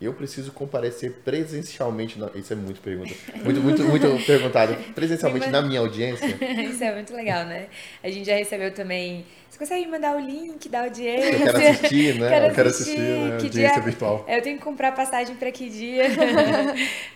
Eu 0.00 0.12
preciso 0.14 0.52
comparecer 0.52 1.12
presencialmente. 1.24 2.18
Na... 2.18 2.30
Isso 2.34 2.52
é 2.52 2.56
muito 2.56 2.80
pergunta. 2.80 3.12
Muito, 3.44 3.60
muito, 3.60 3.82
muito 3.84 4.06
perguntado. 4.26 4.74
Presencialmente 4.94 5.46
Sim, 5.46 5.50
na 5.50 5.62
minha 5.62 5.80
audiência. 5.80 6.26
Isso 6.70 6.84
é 6.84 6.94
muito 6.94 7.12
legal, 7.14 7.44
né? 7.44 7.66
A 8.02 8.08
gente 8.08 8.26
já 8.26 8.36
recebeu 8.36 8.72
também. 8.72 9.26
Você 9.50 9.58
consegue 9.58 9.86
me 9.86 9.90
mandar 9.92 10.14
o 10.14 10.20
link 10.20 10.68
da 10.68 10.82
audiência? 10.84 11.30
Eu 11.32 11.52
quero 11.52 11.58
assistir, 11.70 12.14
né? 12.20 12.28
Quero 12.28 12.46
Eu 12.46 12.54
quero 12.54 12.68
assistir, 12.68 12.98
né? 12.98 13.36
Que 13.38 13.44
Audiência 13.46 13.72
dia- 13.74 13.82
virtual. 13.82 14.24
Eu 14.28 14.42
tenho 14.42 14.58
que 14.58 14.62
comprar 14.62 14.92
passagem 14.92 15.34
para 15.36 15.50
que 15.50 15.68
dia? 15.68 16.04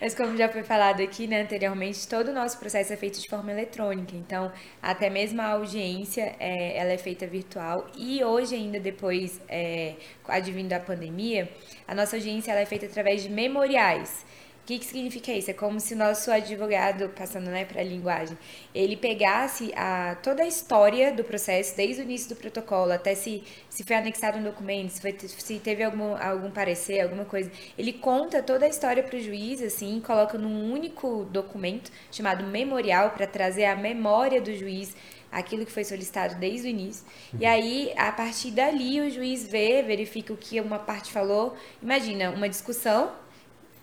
Mas 0.01 0.15
como 0.15 0.37
já 0.37 0.49
foi 0.49 0.63
falado 0.63 1.03
aqui, 1.03 1.27
né, 1.27 1.43
anteriormente, 1.43 2.09
todo 2.09 2.29
o 2.29 2.33
nosso 2.33 2.59
processo 2.59 2.93
é 2.93 2.97
feito 2.97 3.21
de 3.21 3.29
forma 3.29 3.53
eletrônica. 3.53 4.17
Então, 4.17 4.51
até 4.83 5.09
mesmo 5.11 5.41
a 5.41 5.47
audiência, 5.51 6.35
é, 6.41 6.77
ela 6.79 6.91
é 6.93 6.99
feita 6.99 7.27
virtual. 7.27 7.87
E 7.97 8.25
hoje 8.25 8.55
ainda, 8.55 8.81
depois, 8.81 9.41
é, 9.49 9.95
advindo 10.27 10.73
a 10.73 10.81
pandemia, 10.81 11.49
a 11.93 11.95
nossa 11.95 12.17
audiência 12.17 12.53
é 12.53 12.65
feita 12.65 12.87
através 12.87 13.23
de 13.23 13.29
memoriais. 13.29 14.25
O 14.63 14.65
que, 14.65 14.79
que 14.79 14.85
significa 14.87 15.31
isso? 15.31 15.51
É 15.51 15.53
como 15.53 15.79
se 15.79 15.93
o 15.93 15.97
nosso 15.97 16.31
advogado, 16.31 17.11
passando 17.11 17.51
né, 17.51 17.67
para 17.67 17.83
a 17.83 17.85
linguagem, 17.85 18.39
ele 18.75 18.97
pegasse 18.97 19.73
a, 19.77 20.17
toda 20.23 20.43
a 20.43 20.47
história 20.47 21.13
do 21.13 21.23
processo, 21.23 21.77
desde 21.77 22.01
o 22.01 22.05
início 22.05 22.31
do 22.31 22.37
protocolo 22.37 22.93
até 22.93 23.15
se, 23.15 23.43
se 23.69 23.85
foi 23.85 23.97
anexado 23.97 24.39
um 24.39 24.43
documento, 24.43 24.91
se, 24.91 25.01
foi, 25.03 25.15
se 25.19 25.59
teve 25.59 25.83
algum, 25.83 26.17
algum 26.17 26.51
parecer, 26.51 27.01
alguma 27.01 27.27
coisa. 27.27 27.51
Ele 27.77 27.93
conta 27.93 28.43
toda 28.43 28.65
a 28.65 28.69
história 28.69 29.03
para 29.03 29.17
o 29.17 29.21
juiz, 29.21 29.61
assim, 29.61 30.01
coloca 30.01 30.39
num 30.39 30.73
único 30.73 31.25
documento 31.25 31.91
chamado 32.11 32.45
memorial 32.45 33.11
para 33.11 33.27
trazer 33.27 33.67
a 33.67 33.77
memória 33.77 34.41
do 34.41 34.55
juiz 34.57 34.97
aquilo 35.33 35.65
que 35.67 35.73
foi 35.73 35.85
solicitado 35.85 36.35
desde 36.37 36.69
o 36.69 36.71
início. 36.71 37.05
E 37.41 37.47
aí, 37.47 37.93
a 37.97 38.13
partir 38.13 38.51
dali, 38.53 39.01
o 39.01 39.11
juiz 39.11 39.49
vê, 39.49 39.83
verifica 39.83 40.33
o 40.33 40.37
que 40.37 40.61
uma 40.61 40.79
parte 40.79 41.11
falou. 41.13 41.57
Imagina, 41.83 42.31
uma 42.31 42.49
discussão 42.49 43.11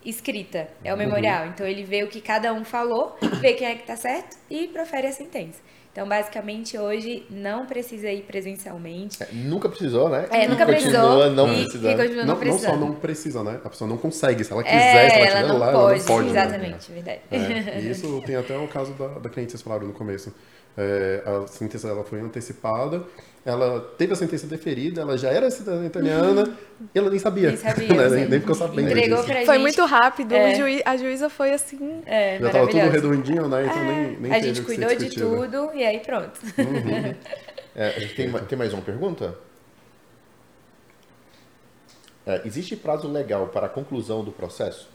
escrita, 0.06 0.70
é 0.84 0.94
o 0.94 0.98
memorial. 0.98 1.48
Então 1.48 1.68
ele 1.68 1.84
vê 1.84 2.04
o 2.04 2.08
que 2.08 2.22
cada 2.22 2.54
um 2.54 2.64
falou, 2.64 3.18
vê 3.42 3.54
quem 3.54 3.68
é 3.68 3.76
que 3.76 3.86
tá 3.86 3.96
certo 3.96 4.38
e 4.50 4.68
profere 4.68 5.08
a 5.08 5.12
sentença. 5.12 5.60
Então, 5.92 6.08
basicamente, 6.08 6.78
hoje 6.78 7.26
não 7.30 7.66
precisa 7.66 8.10
ir 8.12 8.22
presencialmente. 8.22 9.22
É, 9.24 9.28
nunca 9.34 9.68
precisou, 9.68 10.08
né? 10.08 10.28
É, 10.32 10.48
nunca 10.48 10.66
precisou. 10.66 11.30
Não 11.32 11.52
e, 11.52 11.64
e 11.64 11.66
continua 11.66 12.26
não, 12.26 12.36
Não, 12.36 12.46
não 12.46 12.60
só 12.60 12.78
não 12.78 12.94
precisa, 12.96 13.44
né? 13.44 13.60
A 13.66 13.70
pessoa 13.70 13.90
não 13.90 13.98
consegue. 13.98 14.44
Se 14.44 14.54
ela 14.54 14.62
É, 14.62 14.66
quiser, 14.66 15.10
se 15.12 15.18
ela 15.18 15.26
ela 15.26 15.26
estiver 15.26 15.48
não 15.48 15.58
lá, 15.58 15.72
pode, 15.72 15.78
ela 15.82 15.98
não 15.98 16.06
pode. 16.06 16.30
né? 16.32 16.32
exatamente, 16.32 16.92
verdade. 16.92 17.22
É, 17.32 17.80
e 17.82 17.90
isso 17.90 18.22
tem 18.26 18.36
até 18.36 18.56
o 18.58 18.68
caso 18.68 18.94
da, 18.94 19.08
da 19.20 19.30
cliente 19.30 19.48
que 19.48 19.52
vocês 19.54 19.62
falaram 19.64 19.88
no 19.88 19.94
começo. 19.94 20.34
É, 20.78 21.22
a 21.26 21.48
sentença 21.48 21.88
dela 21.88 22.04
foi 22.06 22.22
antecipada, 22.22 23.04
ela 23.46 23.82
teve 23.98 24.14
a 24.14 24.16
sentença 24.16 24.48
deferida, 24.48 25.02
ela 25.02 25.18
já 25.18 25.30
era 25.30 25.50
cidadã 25.52 25.86
italiana 25.86 26.54
e 26.94 26.98
ela 26.98 27.10
nem 27.10 27.20
sabia. 27.20 27.50
Nem 27.50 27.58
sabia, 27.58 27.88
né? 28.10 28.10
nem, 28.10 28.30
nem 28.30 28.40
ficou 28.40 28.56
sabendo 28.56 28.88
Entregou 28.88 29.18
disso. 29.18 29.28
pra 29.28 29.46
Foi 29.46 29.56
gente. 29.56 29.62
muito 29.62 29.86
rápido, 29.86 30.34
É. 30.34 30.56
juiz- 30.56 30.82
a 30.86 30.96
juíza 30.96 31.30
foi 31.30 31.52
assim. 31.52 32.02
É, 32.06 32.40
Já 32.40 32.50
tava 32.50 32.68
tudo 32.68 32.80
redondinho, 32.90 33.48
né? 33.50 33.66
Então 33.66 33.84
nem, 33.84 34.18
nem 34.20 34.32
A 34.32 34.36
teve 34.36 34.48
gente 34.54 34.62
cuidou 34.66 34.90
de 34.90 34.96
discutido. 34.96 35.36
tudo 35.36 35.72
e 35.74 35.84
aí 35.86 36.00
pronto. 36.00 36.40
É, 37.76 37.96
a 37.96 38.00
gente 38.00 38.16
tem, 38.16 38.28
ma- 38.28 38.40
tem 38.40 38.58
mais 38.58 38.74
uma 38.74 38.82
pergunta? 38.82 39.36
É, 42.26 42.42
existe 42.46 42.76
prazo 42.76 43.08
legal 43.08 43.48
para 43.48 43.68
a 43.68 43.70
conclusão 43.70 44.24
do 44.24 44.32
processo? 44.32 44.90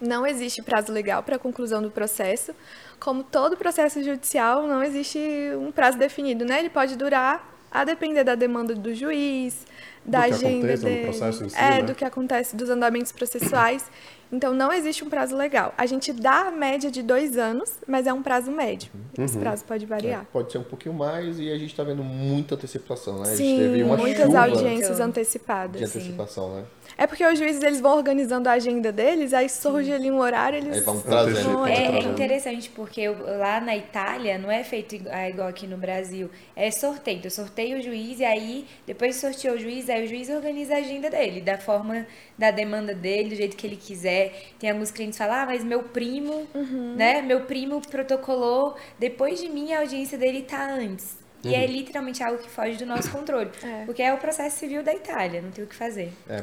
Não 0.00 0.24
existe 0.26 0.62
prazo 0.62 0.92
legal 0.92 1.22
para 1.22 1.36
a 1.36 1.38
conclusão 1.38 1.82
do 1.82 1.90
processo. 1.90 2.52
Como 3.00 3.22
todo 3.22 3.56
processo 3.56 4.02
judicial, 4.02 4.66
não 4.66 4.82
existe 4.82 5.18
um 5.56 5.70
prazo 5.70 5.98
definido, 5.98 6.44
né? 6.44 6.58
Ele 6.58 6.70
pode 6.70 6.96
durar 6.96 7.56
a 7.70 7.84
depender 7.84 8.24
da 8.24 8.34
demanda 8.34 8.74
do 8.74 8.94
juiz, 8.94 9.66
da 10.04 10.22
que 10.22 10.34
agenda 10.34 10.76
dele, 10.76 11.04
processo 11.04 11.44
em 11.44 11.48
si, 11.48 11.56
é, 11.56 11.70
né? 11.70 11.82
do 11.82 11.94
que 11.94 12.04
acontece 12.04 12.56
dos 12.56 12.70
andamentos 12.70 13.12
processuais. 13.12 13.84
Então, 14.30 14.52
não 14.52 14.70
existe 14.70 15.02
um 15.02 15.08
prazo 15.08 15.34
legal. 15.34 15.72
A 15.76 15.86
gente 15.86 16.12
dá 16.12 16.48
a 16.48 16.50
média 16.50 16.90
de 16.90 17.02
dois 17.02 17.38
anos, 17.38 17.78
mas 17.86 18.06
é 18.06 18.12
um 18.12 18.22
prazo 18.22 18.50
médio. 18.50 18.90
Uhum. 19.16 19.24
Esse 19.24 19.38
prazo 19.38 19.64
pode 19.64 19.86
variar. 19.86 20.22
É, 20.22 20.26
pode 20.30 20.52
ser 20.52 20.58
um 20.58 20.64
pouquinho 20.64 20.94
mais 20.94 21.38
e 21.38 21.50
a 21.50 21.56
gente 21.56 21.70
está 21.70 21.82
vendo 21.82 22.04
muita 22.04 22.54
antecipação, 22.54 23.20
né? 23.20 23.22
a 23.22 23.36
gente 23.36 23.38
Sim, 23.38 23.58
teve 23.58 23.82
uma 23.82 23.96
muitas 23.96 24.26
chuva 24.26 24.40
audiências 24.40 25.00
antecipadas. 25.00 25.78
de 25.78 25.84
antecipação, 25.84 26.56
né? 26.56 26.64
É 26.96 27.06
porque 27.06 27.24
os 27.24 27.38
juízes 27.38 27.62
eles 27.62 27.80
vão 27.80 27.96
organizando 27.96 28.48
a 28.48 28.52
agenda 28.52 28.90
deles, 28.90 29.32
aí 29.32 29.48
surge 29.48 29.92
ali 29.92 30.10
um 30.10 30.18
horário, 30.18 30.58
eles 30.58 30.74
Aí 30.74 30.80
vão 30.80 31.00
trazendo. 31.00 31.66
É, 31.66 31.98
é 31.98 32.02
interessante 32.02 32.70
porque 32.70 33.00
eu- 33.02 33.38
lá 33.38 33.60
na 33.60 33.76
Itália 33.76 34.38
não 34.38 34.50
é 34.50 34.64
feito 34.64 34.96
ah, 35.10 35.28
igual 35.28 35.48
aqui 35.48 35.66
no 35.66 35.76
Brasil. 35.76 36.30
É 36.56 36.70
sorteio. 36.70 37.20
Eu 37.22 37.30
sorteio 37.30 37.78
o 37.78 37.82
juiz 37.82 38.20
e 38.20 38.24
aí, 38.24 38.66
depois 38.86 39.14
que 39.14 39.20
sorteou 39.20 39.54
o 39.56 39.58
juiz, 39.58 39.88
aí 39.88 40.04
o 40.04 40.08
juiz 40.08 40.28
organiza 40.30 40.74
a 40.74 40.78
agenda 40.78 41.08
dele, 41.10 41.40
da 41.40 41.58
forma, 41.58 42.06
da 42.36 42.50
demanda 42.50 42.94
dele, 42.94 43.28
do 43.30 43.34
jeito 43.36 43.56
que 43.56 43.66
ele 43.66 43.76
quiser. 43.76 44.50
Tem 44.58 44.70
alguns 44.70 44.90
clientes 44.90 45.18
que 45.18 45.24
falam, 45.24 45.42
ah, 45.42 45.46
mas 45.46 45.62
meu 45.64 45.82
primo, 45.84 46.46
Uhum. 46.54 46.94
né? 46.96 47.22
Meu 47.22 47.42
primo 47.42 47.80
protocolou, 47.80 48.74
depois 48.98 49.40
de 49.40 49.48
mim 49.48 49.72
a 49.72 49.80
audiência 49.80 50.16
dele 50.18 50.42
tá 50.42 50.68
antes. 50.70 51.16
E 51.44 51.54
é 51.54 51.66
literalmente 51.66 52.22
algo 52.22 52.38
que 52.38 52.50
foge 52.50 52.76
do 52.76 52.86
nosso 52.86 53.10
controle. 53.10 53.50
É. 53.62 53.84
Porque 53.84 54.02
é 54.02 54.12
o 54.12 54.18
processo 54.18 54.58
civil 54.58 54.82
da 54.82 54.92
Itália, 54.92 55.40
não 55.40 55.50
tem 55.50 55.64
o 55.64 55.66
que 55.66 55.74
fazer. 55.74 56.12
É, 56.28 56.40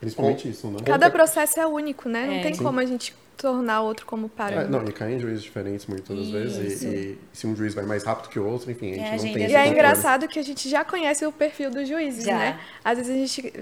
principalmente 0.00 0.48
isso, 0.48 0.68
né? 0.68 0.78
Cada 0.84 1.10
processo 1.10 1.58
é 1.58 1.66
único, 1.66 2.08
né? 2.08 2.26
Não 2.26 2.34
É. 2.34 2.42
tem 2.42 2.54
Sim. 2.54 2.62
como 2.62 2.78
a 2.78 2.84
gente 2.84 3.14
tornar 3.36 3.80
outro 3.82 4.06
como 4.06 4.26
É, 4.26 4.28
parâmetro. 4.28 4.70
não, 4.72 4.84
e 4.88 4.92
cai 4.92 5.12
em 5.14 5.18
juízes 5.20 5.42
diferentes 5.42 5.86
muitas 5.86 6.16
das 6.16 6.30
vezes. 6.30 6.82
E, 6.82 6.86
e 6.86 7.18
se 7.32 7.46
um 7.46 7.54
juiz 7.56 7.74
vai 7.74 7.84
mais 7.84 8.04
rápido 8.04 8.28
que 8.30 8.38
o 8.38 8.46
outro, 8.46 8.70
enfim, 8.70 8.92
a 8.92 8.94
gente 8.94 9.00
É, 9.02 9.06
a 9.06 9.08
não 9.08 9.14
agenda 9.16 9.32
tem 9.34 9.42
E 9.42 9.44
esse 9.46 9.54
é 9.54 9.58
controle. 9.58 9.70
engraçado 9.78 10.28
que 10.28 10.38
a 10.38 10.42
gente 10.42 10.68
já 10.68 10.84
conhece 10.84 11.26
o 11.26 11.32
perfil 11.32 11.70
dos 11.70 11.88
juízes, 11.88 12.24
Já. 12.24 12.38
né? 12.38 12.60
Às 12.84 12.98
vezes 12.98 13.12
a 13.14 13.18
gente 13.18 13.52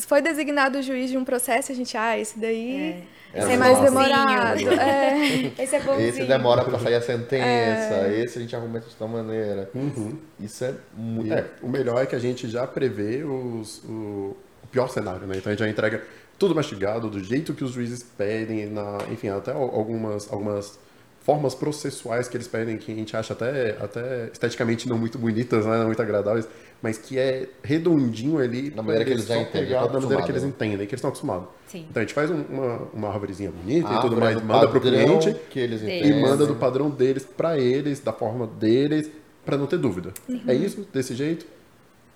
foi 0.00 0.20
designado 0.22 0.78
o 0.78 0.82
juiz 0.82 1.10
de 1.10 1.16
um 1.16 1.24
processo, 1.24 1.72
a 1.72 1.74
gente, 1.74 1.96
ah, 1.96 2.18
esse 2.18 2.38
daí 2.38 3.04
É, 3.32 3.40
é, 3.40 3.52
é 3.52 3.56
mais 3.56 3.78
bonzinho. 3.78 3.90
demorado. 4.02 4.60
É. 4.80 5.62
Esse 5.62 5.76
é 5.76 5.80
bonzinho. 5.80 6.08
Esse 6.08 6.24
demora 6.24 6.64
para 6.64 6.78
sair 6.78 6.94
a 6.96 7.00
sentença, 7.00 8.08
esse 8.12 8.38
a 8.38 8.40
gente 8.40 8.54
argumenta 8.56 8.88
de 8.88 8.96
tal 8.96 9.08
maneira. 9.08 9.70
Uhum. 9.74 10.16
Isso 10.38 10.64
é 10.64 10.74
muito. 10.94 11.32
É, 11.32 11.44
o 11.62 11.68
melhor 11.68 12.02
é 12.02 12.06
que 12.06 12.16
a 12.16 12.18
gente 12.18 12.48
já 12.48 12.66
prevê 12.66 13.22
os, 13.24 13.78
o, 13.84 14.36
o 14.62 14.66
pior 14.70 14.88
cenário, 14.88 15.26
né? 15.26 15.36
Então 15.36 15.50
a 15.50 15.54
gente 15.54 15.60
já 15.64 15.68
entrega 15.68 16.02
tudo 16.40 16.54
mastigado, 16.54 17.10
do 17.10 17.22
jeito 17.22 17.52
que 17.52 17.62
os 17.62 17.70
juízes 17.72 18.02
pedem, 18.02 18.66
na, 18.66 18.96
enfim, 19.12 19.28
até 19.28 19.52
al- 19.52 19.74
algumas, 19.74 20.32
algumas 20.32 20.78
formas 21.20 21.54
processuais 21.54 22.28
que 22.28 22.36
eles 22.38 22.48
pedem, 22.48 22.78
que 22.78 22.90
a 22.90 22.94
gente 22.94 23.14
acha 23.14 23.34
até, 23.34 23.76
até 23.78 24.30
esteticamente 24.32 24.88
não 24.88 24.96
muito 24.96 25.18
bonitas, 25.18 25.66
né? 25.66 25.76
não 25.78 25.86
muito 25.86 26.00
agradáveis, 26.00 26.48
mas 26.82 26.96
que 26.96 27.18
é 27.18 27.46
redondinho 27.62 28.38
ali. 28.38 28.70
Da 28.70 28.82
maneira 28.82 29.04
que 29.04 29.10
eles 29.12 29.26
já 29.26 29.36
entendem, 29.36 29.66
pegar 29.66 29.86
Da 29.86 30.00
maneira 30.00 30.22
que 30.22 30.32
eles 30.32 30.42
acostumados, 30.42 30.44
entendem, 30.44 30.86
que 30.86 30.94
eles 30.94 30.98
estão 30.98 31.10
acostumados. 31.10 31.48
Sim. 31.68 31.86
Então 31.90 32.00
a 32.02 32.04
gente 32.06 32.14
faz 32.14 32.30
um- 32.30 32.42
uma, 32.48 32.76
uma 32.94 33.08
árvorezinha 33.10 33.50
bonita 33.50 33.92
e 33.92 33.94
a 33.94 34.00
tudo 34.00 34.16
mais, 34.16 34.42
manda 34.42 34.66
pro 34.66 34.80
padrão 34.80 35.18
cliente 35.20 35.38
que 35.50 35.60
eles 35.60 35.82
E 35.82 35.84
e 35.84 35.98
entendem. 35.98 36.22
manda 36.22 36.46
do 36.46 36.54
padrão 36.54 36.88
deles 36.88 37.22
pra 37.36 37.58
eles, 37.58 38.00
da 38.00 38.14
forma 38.14 38.46
deles, 38.46 39.10
pra 39.44 39.58
não 39.58 39.66
ter 39.66 39.76
dúvida. 39.78 40.14
É 40.48 40.54
isso, 40.54 40.88
desse 40.90 41.14
jeito, 41.14 41.44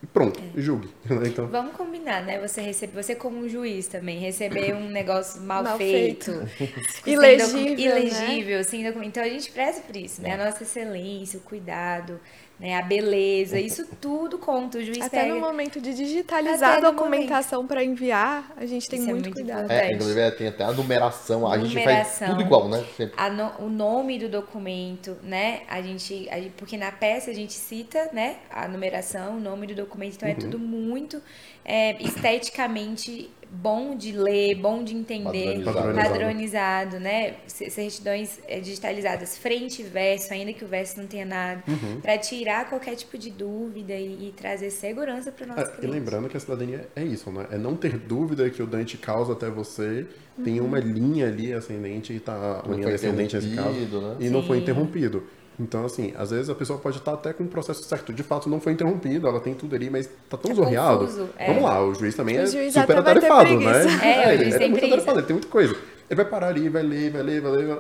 e 0.05 0.07
pronto, 0.07 0.41
julgue. 0.57 0.89
Então, 1.27 1.47
Vamos 1.49 1.75
combinar, 1.75 2.23
né? 2.25 2.39
Você 2.47 2.61
recebe, 2.61 2.93
você 2.95 3.15
como 3.15 3.39
um 3.39 3.49
juiz 3.49 3.87
também, 3.87 4.19
receber 4.19 4.75
um 4.75 4.89
negócio 4.91 5.41
mal, 5.43 5.63
Mal 5.65 5.79
feito, 5.79 6.31
sem 7.03 7.15
Ilegível, 7.15 7.49
docu- 7.49 7.65
né? 7.65 8.01
ilegível, 8.01 8.65
sem 8.65 8.85
documento. 8.85 9.09
Então 9.09 9.23
a 9.23 9.29
gente 9.29 9.51
preza 9.51 9.81
por 9.81 9.97
isso, 9.97 10.21
né? 10.23 10.35
A 10.35 10.45
nossa 10.45 10.63
excelência, 10.63 11.39
o 11.39 11.43
cuidado, 11.43 12.21
né? 12.59 12.77
a 12.77 12.83
beleza, 12.83 13.59
isso 13.59 13.87
tudo 14.01 14.39
conta. 14.39 14.79
O 14.79 14.83
juiz 14.85 15.01
Até 15.01 15.23
pega. 15.23 15.35
no 15.35 15.41
momento 15.41 15.81
de 15.81 15.93
digitalizar 15.95 16.77
Até 16.79 16.87
a 16.87 16.91
documentação 16.91 17.67
para 17.67 17.83
enviar, 17.85 18.53
a 18.57 18.65
gente 18.67 18.89
tem 18.89 19.01
é 19.01 19.03
muito, 19.03 19.25
muito 19.25 19.33
cuidado. 19.35 19.71
É, 19.71 19.93
inclusive 19.93 20.31
tem 20.33 20.49
até 20.49 20.65
a 20.65 20.73
numeração, 20.73 21.47
a 21.51 21.59
gente 21.59 21.75
faz 21.75 21.85
Numeração. 21.87 22.29
tudo 22.29 22.43
igual, 22.43 22.69
né? 22.69 22.85
No- 23.33 23.67
o 23.67 23.69
nome 23.69 24.19
do 24.19 24.29
documento, 24.29 25.17
né? 25.23 25.63
A 25.69 25.83
gente, 25.83 26.29
a 26.31 26.37
gente- 26.37 26.53
porque 26.57 26.77
na 26.77 26.93
peça 26.93 27.31
a 27.31 27.35
gente 27.35 27.53
cita, 27.53 28.11
né? 28.13 28.37
A 28.51 28.69
numeração, 28.69 29.37
o 29.37 29.41
nome 29.41 29.67
do 29.67 29.75
documento, 29.75 30.15
então 30.17 30.29
é 30.29 30.35
tudo 30.35 30.59
muito 30.59 31.21
é, 31.65 31.97
esteticamente 32.03 33.31
bom 33.55 33.97
de 33.97 34.13
ler, 34.13 34.57
bom 34.57 34.83
de 34.85 34.95
entender, 34.95 35.63
Padronizado. 35.63 35.95
padronizado, 35.95 37.01
né? 37.01 37.37
Certidões 37.47 38.41
é, 38.49 38.61
digitalizadas 38.61 39.39
frente 39.39 39.83
e 39.83 39.85
verso, 39.85 40.33
ainda 40.33 40.53
que 40.53 40.65
o 40.65 40.69
verso 40.69 40.99
não 41.01 41.07
tenha 41.07 41.25
nada, 41.25 41.63
para 42.03 42.19
tirar 42.19 42.69
qualquer 42.69 42.97
tipo 42.97 43.17
de 43.17 43.31
dúvida 43.31 43.95
e, 43.95 44.29
e 44.29 44.33
trazer 44.33 44.71
segurança 44.71 45.31
para 45.33 45.45
o 45.45 45.49
nosso 45.49 45.71
é, 45.71 45.75
e 45.83 45.87
cliente. 45.87 45.89
lembrando 45.89 46.29
que 46.29 46.37
a 46.37 46.41
cidadania 46.41 46.89
é 46.97 47.03
isso, 47.05 47.31
né? 47.31 47.47
É 47.51 47.59
não 47.59 47.77
ter 47.77 47.99
dúvida 47.99 48.51
que 48.51 48.63
o 48.63 48.67
Dante 48.67 48.99
causa 48.99 49.33
até 49.33 49.49
você, 49.51 50.07
tem 50.43 50.61
uma 50.61 50.79
linha 50.81 51.29
ali 51.29 51.53
ascendente 51.53 52.13
e 52.13 52.21
tá 52.21 52.63
uma 52.65 52.77
Não 52.77 52.77
linha 52.77 52.89
foi 52.89 52.93
descendente 52.93 53.37
nesse 53.37 53.51
caso, 53.51 54.01
né? 54.01 54.17
e 54.21 54.29
não 54.31 54.43
foi 54.43 54.59
Sim. 54.59 54.63
interrompido. 54.63 55.25
Então, 55.59 55.85
assim, 55.85 56.13
às 56.17 56.31
vezes 56.31 56.51
a 56.51 56.55
pessoa 56.55 56.79
pode 56.79 56.99
estar 56.99 57.13
até 57.15 57.33
com 57.33 57.45
o 57.45 57.47
processo 57.49 57.83
certo. 57.85 58.13
De 58.13 58.23
fato, 58.23 58.49
não 58.49 58.61
foi 58.61 58.73
interrompido, 58.73 59.29
ela 59.29 59.39
tem 59.41 59.55
tudo 59.55 59.77
ali, 59.77 59.89
mas 59.89 60.09
tá 60.29 60.37
tão 60.37 60.51
Tá 60.51 60.55
zorreado. 60.57 60.99
confuso, 61.01 61.29
é. 61.39 61.47
Vamos 61.47 61.63
lá, 61.63 61.85
o 61.85 61.95
juiz 61.95 62.15
também 62.15 62.37
O 62.39 62.41
é 62.41 62.47
juiz 62.47 62.75
super 62.75 62.99
atarefado, 62.99 63.61
né? 63.61 63.73
É, 64.03 64.29
o 64.29 64.31
ele, 64.33 64.43
ele 64.45 64.59
tem 64.59 64.67
é 64.67 64.71
muito 64.71 64.85
atarefado, 64.87 65.19
ele 65.21 65.27
tem 65.27 65.35
muita 65.35 65.49
coisa. 65.49 65.75
Ele 66.11 66.17
vai 66.17 66.25
parar 66.25 66.49
ali, 66.49 66.69
vai 66.69 66.83
ler, 66.83 67.11
vai 67.13 67.23
ler, 67.23 67.41
vai 67.41 67.53
ler. 67.53 67.67
vai- 67.69 67.79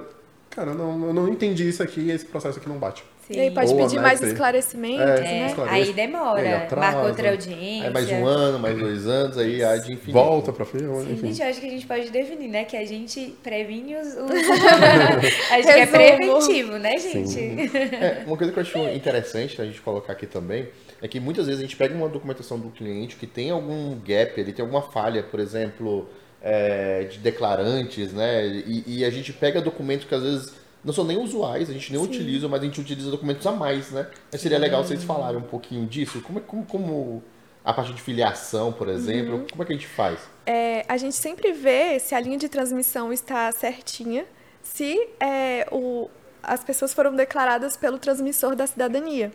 Cara, 0.51 0.72
não, 0.72 1.07
eu 1.09 1.12
não 1.12 1.29
entendi 1.29 1.68
isso 1.68 1.83
aqui, 1.83 2.11
esse 2.11 2.25
processo 2.27 2.59
aqui 2.61 2.68
não 2.68 2.79
bate. 2.79 3.05
E 3.31 3.41
aí 3.41 3.49
Sim. 3.49 3.55
pode 3.55 3.72
Ou 3.72 3.77
pedir 3.79 3.99
a 3.99 4.03
mais 4.03 4.20
Mestre. 4.20 4.29
esclarecimentos, 4.33 5.01
É, 5.01 5.20
né? 5.22 5.47
esclarece. 5.47 5.75
Aí 5.77 5.93
demora, 5.93 6.41
Aí 6.41 6.53
atrasa. 6.55 6.77
marca 6.77 7.09
outra 7.09 7.31
audiência. 7.31 7.87
Aí 7.87 7.93
mais 7.93 8.11
um 8.11 8.27
ano, 8.27 8.59
mais 8.59 8.79
dois 8.79 9.07
anos, 9.07 9.39
aí 9.39 9.64
há 9.64 9.77
de 9.77 9.93
infinito. 9.93 10.12
Volta 10.12 10.53
pra 10.53 10.64
firma, 10.64 11.01
Sim, 11.01 11.12
enfim. 11.12 11.27
gente, 11.29 11.43
eu 11.43 11.49
acho 11.49 11.61
que 11.61 11.66
a 11.66 11.70
gente 11.70 11.87
pode 11.87 12.11
definir, 12.11 12.49
né? 12.49 12.64
Que 12.64 12.77
a 12.77 12.85
gente 12.87 13.35
previne 13.43 13.97
os. 13.97 14.09
os... 14.09 14.14
a 15.51 15.57
gente 15.61 15.68
é 15.68 15.87
preventivo, 15.87 16.72
né, 16.79 16.99
gente? 16.99 17.29
Sim. 17.29 17.57
É, 17.75 18.25
uma 18.27 18.37
coisa 18.37 18.53
que 18.53 18.59
eu 18.59 18.62
acho 18.62 18.79
interessante 18.91 19.61
a 19.61 19.64
gente 19.64 19.81
colocar 19.81 20.12
aqui 20.12 20.27
também 20.27 20.68
é 21.01 21.09
que 21.09 21.18
muitas 21.20 21.47
vezes 21.47 21.61
a 21.61 21.64
gente 21.64 21.77
pega 21.77 21.95
uma 21.95 22.09
documentação 22.09 22.59
do 22.59 22.70
cliente 22.70 23.16
que 23.16 23.27
tem 23.27 23.51
algum 23.51 23.95
gap, 24.01 24.39
ele 24.41 24.53
tem 24.53 24.62
alguma 24.62 24.83
falha, 24.83 25.22
por 25.22 25.41
exemplo, 25.41 26.09
é, 26.43 27.05
de 27.05 27.18
declarantes, 27.18 28.12
né? 28.12 28.47
E, 28.47 28.99
e 28.99 29.05
a 29.05 29.11
gente 29.11 29.33
pega 29.33 29.61
documentos 29.61 30.07
que 30.07 30.14
às 30.14 30.22
vezes 30.22 30.53
não 30.85 30.93
são 30.93 31.05
nem 31.05 31.16
usuais, 31.16 31.70
a 31.70 31.72
gente 31.72 31.93
nem 31.93 32.01
utiliza, 32.01 32.47
mas 32.49 32.61
a 32.61 32.64
gente 32.64 32.80
utiliza 32.80 33.11
documentos 33.11 33.47
a 33.47 33.53
mais, 33.53 33.91
né? 33.91 34.07
Mas 34.30 34.41
seria 34.41 34.59
legal 34.59 34.85
vocês 34.85 35.03
falarem 35.03 35.39
um 35.39 35.45
pouquinho 35.45 35.87
disso. 35.87 36.20
Como, 36.20 36.41
como, 36.41 36.64
como 36.66 37.22
a 37.64 37.72
parte 37.72 37.95
de 37.95 38.03
filiação, 38.03 38.72
por 38.72 38.89
exemplo, 38.89 39.47
como 39.51 39.62
é 39.62 39.66
que 39.66 39.72
a 39.72 39.76
gente 39.76 39.89
faz? 39.89 40.20
É, 40.45 40.85
a 40.87 40.99
gente 40.99 41.16
sempre 41.16 41.53
vê 41.53 41.99
se 41.99 42.14
a 42.14 42.20
linha 42.20 42.37
de 42.37 42.49
transmissão 42.49 43.12
está 43.12 43.51
certinha, 43.51 44.26
se 44.62 45.09
é, 45.18 45.66
o, 45.72 46.11
as 46.43 46.62
pessoas 46.62 46.93
foram 46.93 47.14
declaradas 47.14 47.76
pelo 47.76 47.99
transmissor 47.99 48.55
da 48.55 48.66
cidadania. 48.66 49.32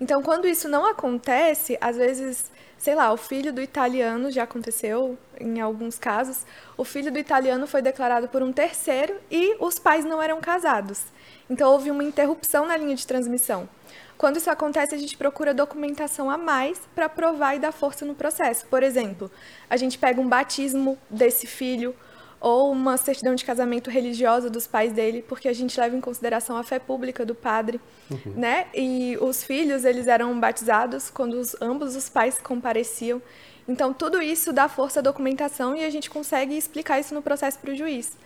Então, 0.00 0.22
quando 0.22 0.48
isso 0.48 0.68
não 0.68 0.86
acontece, 0.86 1.78
às 1.80 1.96
vezes, 1.96 2.50
sei 2.80 2.94
lá, 2.94 3.12
o 3.12 3.16
filho 3.18 3.52
do 3.52 3.60
italiano, 3.60 4.30
já 4.30 4.44
aconteceu 4.44 5.18
em 5.38 5.60
alguns 5.60 5.98
casos, 5.98 6.46
o 6.78 6.84
filho 6.84 7.12
do 7.12 7.18
italiano 7.18 7.66
foi 7.66 7.82
declarado 7.82 8.26
por 8.26 8.42
um 8.42 8.52
terceiro 8.52 9.14
e 9.30 9.54
os 9.60 9.78
pais 9.78 10.02
não 10.02 10.20
eram 10.20 10.40
casados. 10.40 11.02
Então, 11.48 11.70
houve 11.70 11.90
uma 11.90 12.02
interrupção 12.02 12.66
na 12.66 12.76
linha 12.78 12.96
de 12.96 13.06
transmissão. 13.06 13.68
Quando 14.16 14.38
isso 14.38 14.50
acontece, 14.50 14.94
a 14.94 14.98
gente 14.98 15.14
procura 15.14 15.52
documentação 15.52 16.30
a 16.30 16.38
mais 16.38 16.80
para 16.94 17.08
provar 17.08 17.54
e 17.54 17.58
dar 17.58 17.72
força 17.72 18.06
no 18.06 18.14
processo. 18.14 18.66
Por 18.66 18.82
exemplo, 18.82 19.30
a 19.68 19.76
gente 19.76 19.98
pega 19.98 20.18
um 20.18 20.28
batismo 20.28 20.98
desse 21.10 21.46
filho, 21.46 21.94
ou 22.40 22.72
uma 22.72 22.96
certidão 22.96 23.34
de 23.34 23.44
casamento 23.44 23.90
religiosa 23.90 24.48
dos 24.48 24.66
pais 24.66 24.92
dele, 24.92 25.22
porque 25.28 25.46
a 25.46 25.52
gente 25.52 25.78
leva 25.78 25.94
em 25.94 26.00
consideração 26.00 26.56
a 26.56 26.62
fé 26.62 26.78
pública 26.78 27.24
do 27.26 27.34
padre, 27.34 27.78
uhum. 28.10 28.32
né? 28.34 28.66
E 28.74 29.18
os 29.20 29.44
filhos, 29.44 29.84
eles 29.84 30.06
eram 30.06 30.38
batizados 30.40 31.10
quando 31.10 31.34
os, 31.34 31.54
ambos 31.60 31.94
os 31.94 32.08
pais 32.08 32.38
compareciam. 32.38 33.20
Então, 33.68 33.92
tudo 33.92 34.22
isso 34.22 34.52
dá 34.52 34.68
força 34.68 35.00
à 35.00 35.02
documentação 35.02 35.76
e 35.76 35.84
a 35.84 35.90
gente 35.90 36.08
consegue 36.08 36.56
explicar 36.56 36.98
isso 36.98 37.14
no 37.14 37.20
processo 37.20 37.58
para 37.58 37.72
o 37.72 37.76
juiz. 37.76 38.16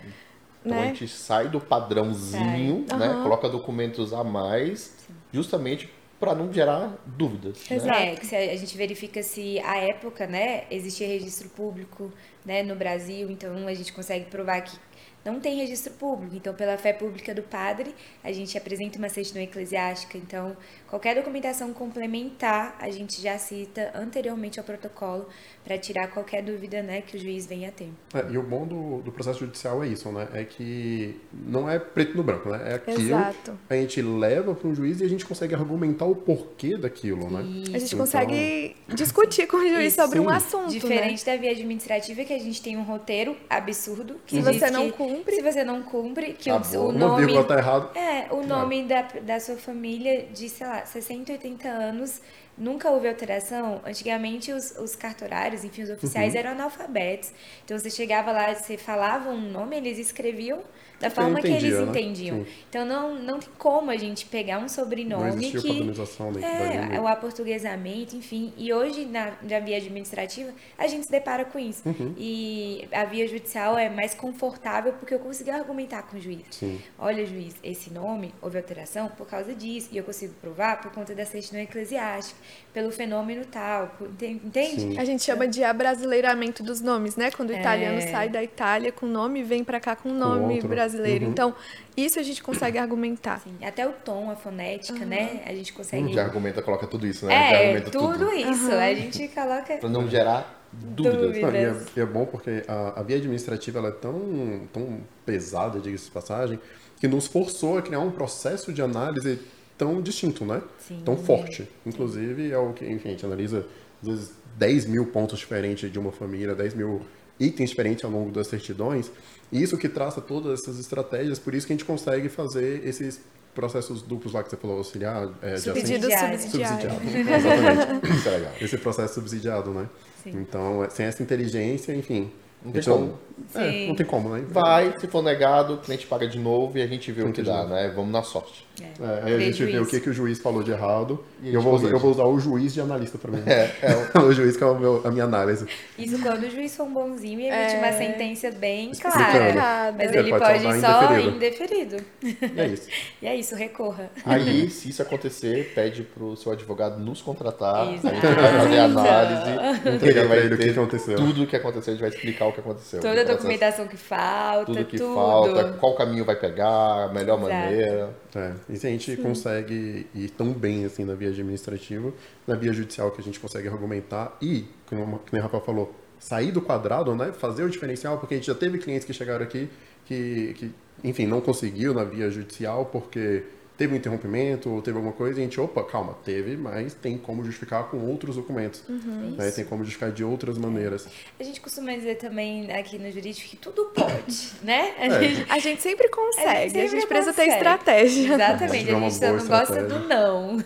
Então, 0.64 0.78
né? 0.78 0.84
a 0.84 0.86
gente 0.86 1.08
sai 1.08 1.48
do 1.48 1.60
padrãozinho, 1.60 2.86
sai. 2.88 2.98
né? 2.98 3.08
Uhum. 3.10 3.22
Coloca 3.24 3.48
documentos 3.48 4.12
a 4.12 4.22
mais, 4.22 4.94
justamente 5.32 5.92
para 6.24 6.34
não 6.34 6.52
gerar 6.52 6.96
dúvidas. 7.04 7.58
Né? 7.68 7.76
Exato. 7.76 8.00
Né? 8.00 8.12
É, 8.12 8.16
que 8.16 8.34
a 8.34 8.56
gente 8.56 8.76
verifica 8.76 9.22
se 9.22 9.60
a 9.60 9.76
época, 9.76 10.26
né, 10.26 10.64
existia 10.70 11.06
registro 11.06 11.48
público, 11.50 12.12
né, 12.44 12.62
no 12.62 12.74
Brasil, 12.74 13.30
então 13.30 13.66
a 13.66 13.74
gente 13.74 13.92
consegue 13.92 14.26
provar 14.26 14.60
que 14.62 14.76
não 15.24 15.40
tem 15.40 15.56
registro 15.56 15.92
público. 15.94 16.36
Então, 16.36 16.54
pela 16.54 16.76
fé 16.76 16.92
pública 16.92 17.34
do 17.34 17.42
padre, 17.42 17.94
a 18.22 18.30
gente 18.32 18.56
apresenta 18.58 18.98
uma 18.98 19.08
certidão 19.08 19.42
eclesiástica. 19.42 20.18
Então, 20.18 20.56
qualquer 20.88 21.14
documentação 21.14 21.72
complementar, 21.72 22.76
a 22.78 22.90
gente 22.90 23.20
já 23.20 23.38
cita 23.38 23.90
anteriormente 23.94 24.58
ao 24.58 24.64
protocolo 24.64 25.28
para 25.64 25.78
tirar 25.78 26.08
qualquer 26.08 26.42
dúvida 26.42 26.82
né, 26.82 27.00
que 27.00 27.16
o 27.16 27.20
juiz 27.20 27.46
venha 27.46 27.70
a 27.70 27.72
ter. 27.72 27.88
É, 28.12 28.30
e 28.30 28.36
o 28.36 28.42
bom 28.42 28.66
do, 28.66 29.00
do, 29.02 29.10
processo 29.10 29.40
judicial 29.40 29.82
é 29.82 29.88
isso, 29.88 30.10
né? 30.12 30.28
É 30.34 30.44
que 30.44 31.18
não 31.32 31.68
é 31.68 31.78
preto 31.78 32.16
no 32.16 32.22
branco, 32.22 32.50
né? 32.50 32.72
É 32.72 32.74
aquilo 32.74 33.00
Exato. 33.00 33.58
a 33.68 33.74
gente 33.74 34.02
leva 34.02 34.54
para 34.54 34.68
um 34.68 34.74
juiz 34.74 35.00
e 35.00 35.04
a 35.04 35.08
gente 35.08 35.24
consegue 35.24 35.54
argumentar 35.54 36.04
o 36.04 36.14
porquê 36.14 36.76
daquilo, 36.76 37.30
né? 37.30 37.42
Isso. 37.42 37.74
A 37.74 37.78
gente 37.78 37.94
então... 37.94 37.98
consegue 38.00 38.76
discutir 38.88 39.46
com 39.46 39.56
o 39.56 39.68
juiz 39.68 39.94
sobre 39.94 40.18
Sim. 40.18 40.26
um 40.26 40.28
assunto, 40.28 40.70
Diferente 40.70 41.26
né? 41.26 41.32
da 41.32 41.40
via 41.40 41.52
administrativa, 41.52 42.24
que 42.24 42.32
a 42.32 42.38
gente 42.38 42.60
tem 42.60 42.76
um 42.76 42.82
roteiro 42.82 43.36
absurdo. 43.48 44.20
Que 44.26 44.36
se 44.36 44.42
você 44.42 44.70
não 44.70 44.90
cumpre... 45.16 45.36
Se 45.36 45.42
você 45.42 45.64
não 45.64 45.82
cumpre, 45.82 46.32
que 46.34 46.50
tá 46.50 46.60
o, 46.78 46.88
o 46.88 46.92
nome... 46.92 47.44
Tá 47.44 47.58
errado. 47.58 47.96
É, 47.96 48.28
o 48.32 48.46
nome 48.46 48.82
é. 48.82 48.84
Da, 48.84 49.02
da 49.20 49.40
sua 49.40 49.56
família 49.56 50.26
de, 50.32 50.48
sei 50.48 50.66
lá, 50.66 50.84
60, 50.84 51.32
80 51.32 51.68
anos 51.68 52.20
nunca 52.56 52.90
houve 52.90 53.08
alteração. 53.08 53.80
Antigamente, 53.84 54.52
os, 54.52 54.72
os 54.78 54.96
cartorários, 54.96 55.64
enfim, 55.64 55.82
os 55.82 55.90
oficiais 55.90 56.34
uhum. 56.34 56.38
eram 56.38 56.50
analfabetos. 56.52 57.32
Então, 57.64 57.78
você 57.78 57.90
chegava 57.90 58.32
lá, 58.32 58.54
você 58.54 58.76
falava 58.76 59.30
um 59.30 59.50
nome, 59.50 59.76
eles 59.76 59.98
escreviam 59.98 60.62
da 61.00 61.10
forma 61.10 61.38
entendia, 61.38 61.58
que 61.58 61.66
eles 61.66 61.78
né? 61.78 61.86
entendiam. 61.90 62.38
Sim. 62.38 62.46
Então 62.68 62.84
não, 62.84 63.14
não 63.14 63.38
tem 63.38 63.50
como 63.58 63.90
a 63.90 63.96
gente 63.96 64.26
pegar 64.26 64.58
um 64.58 64.68
sobrenome 64.68 65.52
não 65.52 65.60
que 65.60 66.94
é 66.94 67.00
o 67.00 67.06
aportuguesamento, 67.06 68.16
enfim. 68.16 68.52
E 68.56 68.72
hoje 68.72 69.04
na, 69.04 69.32
na 69.42 69.60
via 69.60 69.76
administrativa 69.76 70.52
a 70.78 70.86
gente 70.86 71.04
se 71.04 71.10
depara 71.10 71.44
com 71.44 71.58
isso. 71.58 71.82
Uhum. 71.86 72.14
E 72.16 72.88
a 72.92 73.04
via 73.04 73.26
judicial 73.26 73.76
é 73.76 73.88
mais 73.90 74.14
confortável 74.14 74.92
porque 74.94 75.14
eu 75.14 75.18
consegui 75.18 75.50
argumentar 75.50 76.02
com 76.04 76.16
o 76.16 76.20
juiz. 76.20 76.42
Sim. 76.50 76.80
Olha, 76.98 77.26
juiz, 77.26 77.54
esse 77.62 77.92
nome 77.92 78.32
houve 78.40 78.56
alteração 78.56 79.08
por 79.08 79.26
causa 79.26 79.54
disso 79.54 79.88
e 79.92 79.98
eu 79.98 80.04
consigo 80.04 80.32
provar 80.40 80.80
por 80.80 80.92
conta 80.92 81.14
da 81.14 81.26
certidão 81.26 81.60
eclesiástica, 81.60 82.38
pelo 82.72 82.90
fenômeno 82.90 83.44
tal, 83.44 83.94
entende? 84.20 84.80
Sim. 84.80 84.98
A 84.98 85.04
gente 85.04 85.22
chama 85.22 85.46
de 85.46 85.62
abrasileiramento 85.62 86.62
dos 86.62 86.80
nomes, 86.80 87.16
né? 87.16 87.30
Quando 87.30 87.50
o 87.50 87.54
italiano 87.54 87.98
é... 87.98 88.10
sai 88.10 88.28
da 88.28 88.42
Itália 88.42 88.90
com 88.92 89.06
nome, 89.06 89.42
vem 89.42 89.62
para 89.62 89.80
cá 89.80 89.94
com 89.94 90.08
nome 90.08 90.60
com 90.60 90.68
brasileiro 90.68 90.93
brasileiro. 90.94 91.26
Uhum. 91.26 91.30
Então, 91.30 91.54
isso 91.96 92.18
a 92.18 92.22
gente 92.22 92.42
consegue 92.42 92.78
argumentar. 92.78 93.40
Sim, 93.40 93.56
até 93.62 93.86
o 93.86 93.92
tom, 93.92 94.30
a 94.30 94.36
fonética, 94.36 95.00
uhum. 95.00 95.06
né? 95.06 95.42
A 95.46 95.52
gente 95.54 95.72
consegue. 95.72 96.12
Já 96.12 96.24
argumenta, 96.24 96.62
coloca 96.62 96.86
tudo 96.86 97.06
isso, 97.06 97.26
né? 97.26 97.74
É, 97.74 97.80
tudo, 97.80 98.18
tudo, 98.18 98.32
isso. 98.32 98.68
Uhum. 98.68 98.78
A 98.78 98.94
gente 98.94 99.28
coloca. 99.28 99.76
Pra 99.76 99.88
não 99.88 100.08
gerar 100.08 100.64
dúvidas. 100.72 101.20
dúvidas. 101.20 101.86
e, 101.96 102.00
é, 102.00 102.02
é, 102.02 102.06
bom 102.06 102.26
porque 102.26 102.64
a, 102.66 103.00
a, 103.00 103.02
via 103.02 103.16
administrativa 103.16 103.78
ela 103.78 103.88
é 103.88 103.92
tão, 103.92 104.68
tão 104.72 105.00
pesada, 105.24 105.78
diga-se 105.78 106.06
de 106.06 106.10
passagem, 106.10 106.58
que 106.98 107.08
nos 107.08 107.26
forçou 107.26 107.78
a 107.78 107.82
criar 107.82 108.00
um 108.00 108.10
processo 108.10 108.72
de 108.72 108.82
análise 108.82 109.40
tão 109.76 110.00
distinto, 110.00 110.44
né? 110.44 110.62
Sim. 110.78 111.02
Tão 111.04 111.16
forte. 111.16 111.68
Inclusive, 111.84 112.50
é 112.50 112.58
o 112.58 112.72
que, 112.72 112.84
enfim, 112.86 113.08
a 113.08 113.10
gente 113.12 113.26
analisa, 113.26 113.66
às 114.00 114.08
vezes, 114.08 114.32
10 114.56 114.86
mil 114.86 115.06
pontos 115.06 115.38
diferentes 115.38 115.90
de 115.90 115.98
uma 115.98 116.12
família, 116.12 116.54
10 116.54 116.74
mil 116.74 117.02
itens 117.38 117.70
diferentes 117.70 118.04
ao 118.04 118.10
longo 118.10 118.30
das 118.30 118.46
certidões. 118.46 119.10
Isso 119.52 119.76
que 119.76 119.88
traça 119.88 120.20
todas 120.20 120.60
essas 120.60 120.78
estratégias, 120.78 121.38
por 121.38 121.54
isso 121.54 121.66
que 121.66 121.72
a 121.72 121.76
gente 121.76 121.84
consegue 121.84 122.28
fazer 122.28 122.86
esses 122.86 123.20
processos 123.54 124.02
duplos 124.02 124.32
lá 124.32 124.42
que 124.42 124.50
você 124.50 124.56
falou, 124.56 124.78
auxiliar, 124.78 125.28
é, 125.40 125.56
subsidiado. 125.56 126.38
subsidiado. 126.38 126.92
subsidiado. 126.92 127.18
Exatamente. 127.18 128.16
Isso 128.16 128.28
é 128.28 128.30
legal. 128.32 128.52
Esse 128.60 128.78
processo 128.78 129.14
subsidiado, 129.14 129.70
né? 129.70 129.88
Sim. 130.22 130.30
Então, 130.34 130.82
é, 130.82 130.90
sem 130.90 131.06
essa 131.06 131.22
inteligência, 131.22 131.94
enfim, 131.94 132.32
então. 132.64 133.18
É, 133.54 133.88
não 133.88 133.94
tem 133.94 134.06
como, 134.06 134.28
né? 134.28 134.44
Vai, 134.48 134.98
se 134.98 135.06
for 135.06 135.22
negado, 135.22 135.74
o 135.74 135.78
cliente 135.78 136.06
paga 136.06 136.26
de 136.26 136.38
novo 136.38 136.78
e 136.78 136.82
a 136.82 136.86
gente 136.86 137.10
vê 137.10 137.22
o 137.22 137.32
que 137.32 137.42
dá, 137.42 137.64
né? 137.64 137.92
Vamos 137.94 138.12
na 138.12 138.22
sorte. 138.22 138.64
É. 138.80 138.84
É, 138.84 139.22
aí 139.24 139.34
a 139.34 139.38
gente 139.38 139.58
juiz. 139.58 139.72
vê 139.72 139.78
o 139.78 139.86
que, 139.86 140.00
que 140.00 140.10
o 140.10 140.12
juiz 140.12 140.38
falou 140.40 140.62
de 140.62 140.72
errado 140.72 141.24
e, 141.40 141.54
eu, 141.54 141.60
vou, 141.60 141.80
eu 141.80 141.98
vou 141.98 142.10
usar 142.10 142.24
o 142.24 142.38
juiz 142.40 142.74
de 142.74 142.80
analista 142.80 143.18
para 143.18 143.30
mim. 143.30 143.42
É, 143.46 143.70
é 143.82 144.18
o... 144.18 144.22
o 144.26 144.32
juiz 144.32 144.56
que 144.56 144.64
é 144.64 144.66
o 144.66 144.78
meu, 144.78 145.00
a 145.04 145.10
minha 145.10 145.24
análise. 145.24 145.66
Isso 145.96 146.18
quando 146.20 146.44
o 146.44 146.50
juiz 146.50 146.76
for 146.76 146.84
um 146.84 146.92
bonzinho 146.92 147.40
e 147.40 147.46
emite 147.46 147.76
uma 147.76 147.86
é. 147.88 147.92
sentença 147.92 148.50
bem 148.50 148.90
clara. 148.92 149.94
Mas 149.96 150.12
ele 150.12 150.30
pode, 150.30 150.62
pode 150.62 150.80
só 150.80 151.18
indeferido. 151.18 151.96
E 152.22 152.60
é 152.60 152.66
isso. 152.66 152.88
e 153.22 153.26
é 153.26 153.36
isso, 153.36 153.54
recorra. 153.54 154.10
Aí, 154.24 154.68
se 154.70 154.88
isso 154.88 155.02
acontecer, 155.02 155.72
pede 155.74 156.02
pro 156.02 156.36
seu 156.36 156.50
advogado 156.52 157.00
nos 157.00 157.22
contratar. 157.22 157.92
Exato. 157.94 158.08
A 158.08 158.14
gente 158.14 158.34
vai 158.34 158.58
fazer 158.58 158.78
análise. 158.78 159.96
Entregar 159.96 160.26
pra 160.26 160.36
ele 160.36 160.54
o 160.54 160.58
que 160.58 160.70
aconteceu. 160.70 161.16
Tudo 161.16 161.42
o 161.44 161.46
que 161.46 161.56
aconteceu, 161.56 161.92
a 161.92 161.96
gente 161.96 162.00
vai 162.00 162.10
explicar 162.10 162.46
o 162.46 162.52
que 162.52 162.60
aconteceu. 162.60 163.00
Toda 163.00 163.23
a 163.24 163.34
documentação 163.34 163.86
que 163.86 163.96
falta, 163.96 164.72
tudo. 164.72 164.84
que 164.84 164.96
tudo. 164.98 165.14
falta, 165.14 165.72
qual 165.74 165.94
caminho 165.94 166.24
vai 166.24 166.36
pegar, 166.36 167.04
a 167.04 167.12
melhor 167.12 167.38
Exato. 167.38 167.52
maneira. 167.52 168.16
É, 168.34 168.52
e 168.68 168.76
se 168.76 168.86
a 168.86 168.90
gente 168.90 169.16
Sim. 169.16 169.22
consegue 169.22 170.06
ir 170.14 170.30
tão 170.30 170.52
bem 170.52 170.84
assim 170.84 171.04
na 171.04 171.14
via 171.14 171.28
administrativa, 171.28 172.12
na 172.46 172.54
via 172.54 172.72
judicial 172.72 173.10
que 173.10 173.20
a 173.20 173.24
gente 173.24 173.40
consegue 173.40 173.68
argumentar 173.68 174.36
e, 174.40 174.66
como 174.86 175.20
o 175.32 175.40
Rafael 175.40 175.62
falou, 175.62 175.94
sair 176.18 176.52
do 176.52 176.62
quadrado, 176.62 177.14
né? 177.14 177.32
Fazer 177.32 177.64
o 177.64 177.70
diferencial, 177.70 178.18
porque 178.18 178.34
a 178.34 178.36
gente 178.36 178.46
já 178.46 178.54
teve 178.54 178.78
clientes 178.78 179.04
que 179.04 179.12
chegaram 179.12 179.44
aqui 179.44 179.68
que, 180.06 180.54
que 180.54 180.74
enfim, 181.02 181.26
não 181.26 181.40
conseguiu 181.40 181.92
na 181.92 182.04
via 182.04 182.30
judicial 182.30 182.86
porque 182.86 183.44
teve 183.76 183.92
um 183.92 183.96
interrompimento 183.96 184.70
ou 184.70 184.80
teve 184.80 184.96
alguma 184.96 185.12
coisa, 185.12 185.38
e 185.38 185.42
a 185.42 185.44
gente, 185.44 185.60
opa, 185.60 185.82
calma, 185.82 186.16
teve, 186.24 186.56
mas 186.56 186.94
tem 186.94 187.18
como 187.18 187.44
justificar 187.44 187.90
com 187.90 187.98
outros 187.98 188.36
documentos. 188.36 188.82
Uhum. 188.88 189.34
Né? 189.36 189.50
Tem 189.50 189.64
como 189.64 189.82
justificar 189.82 190.12
de 190.12 190.22
outras 190.22 190.56
maneiras. 190.56 191.08
A 191.38 191.42
gente 191.42 191.60
costuma 191.60 191.92
dizer 191.92 192.16
também 192.16 192.70
aqui 192.72 192.98
no 192.98 193.10
jurídico 193.10 193.48
que 193.48 193.56
tudo 193.56 193.86
pode, 193.86 194.52
né? 194.62 194.94
A, 194.98 195.06
é. 195.06 195.20
gente, 195.20 195.52
a 195.52 195.58
gente 195.58 195.82
sempre 195.82 196.08
consegue, 196.08 196.48
a 196.48 196.60
gente, 196.60 196.72
sempre 196.72 196.86
a 196.86 196.90
gente 196.90 197.06
precisa 197.06 197.32
consegue. 197.32 197.50
ter 197.50 197.56
estratégia. 197.56 198.34
Exatamente, 198.34 198.90
a 198.90 199.00
gente, 199.00 199.14
só 199.14 199.32
não 199.32 199.46
gosta 199.46 199.82
do 199.82 199.98
não. 200.00 200.50
Uhum. 200.54 200.62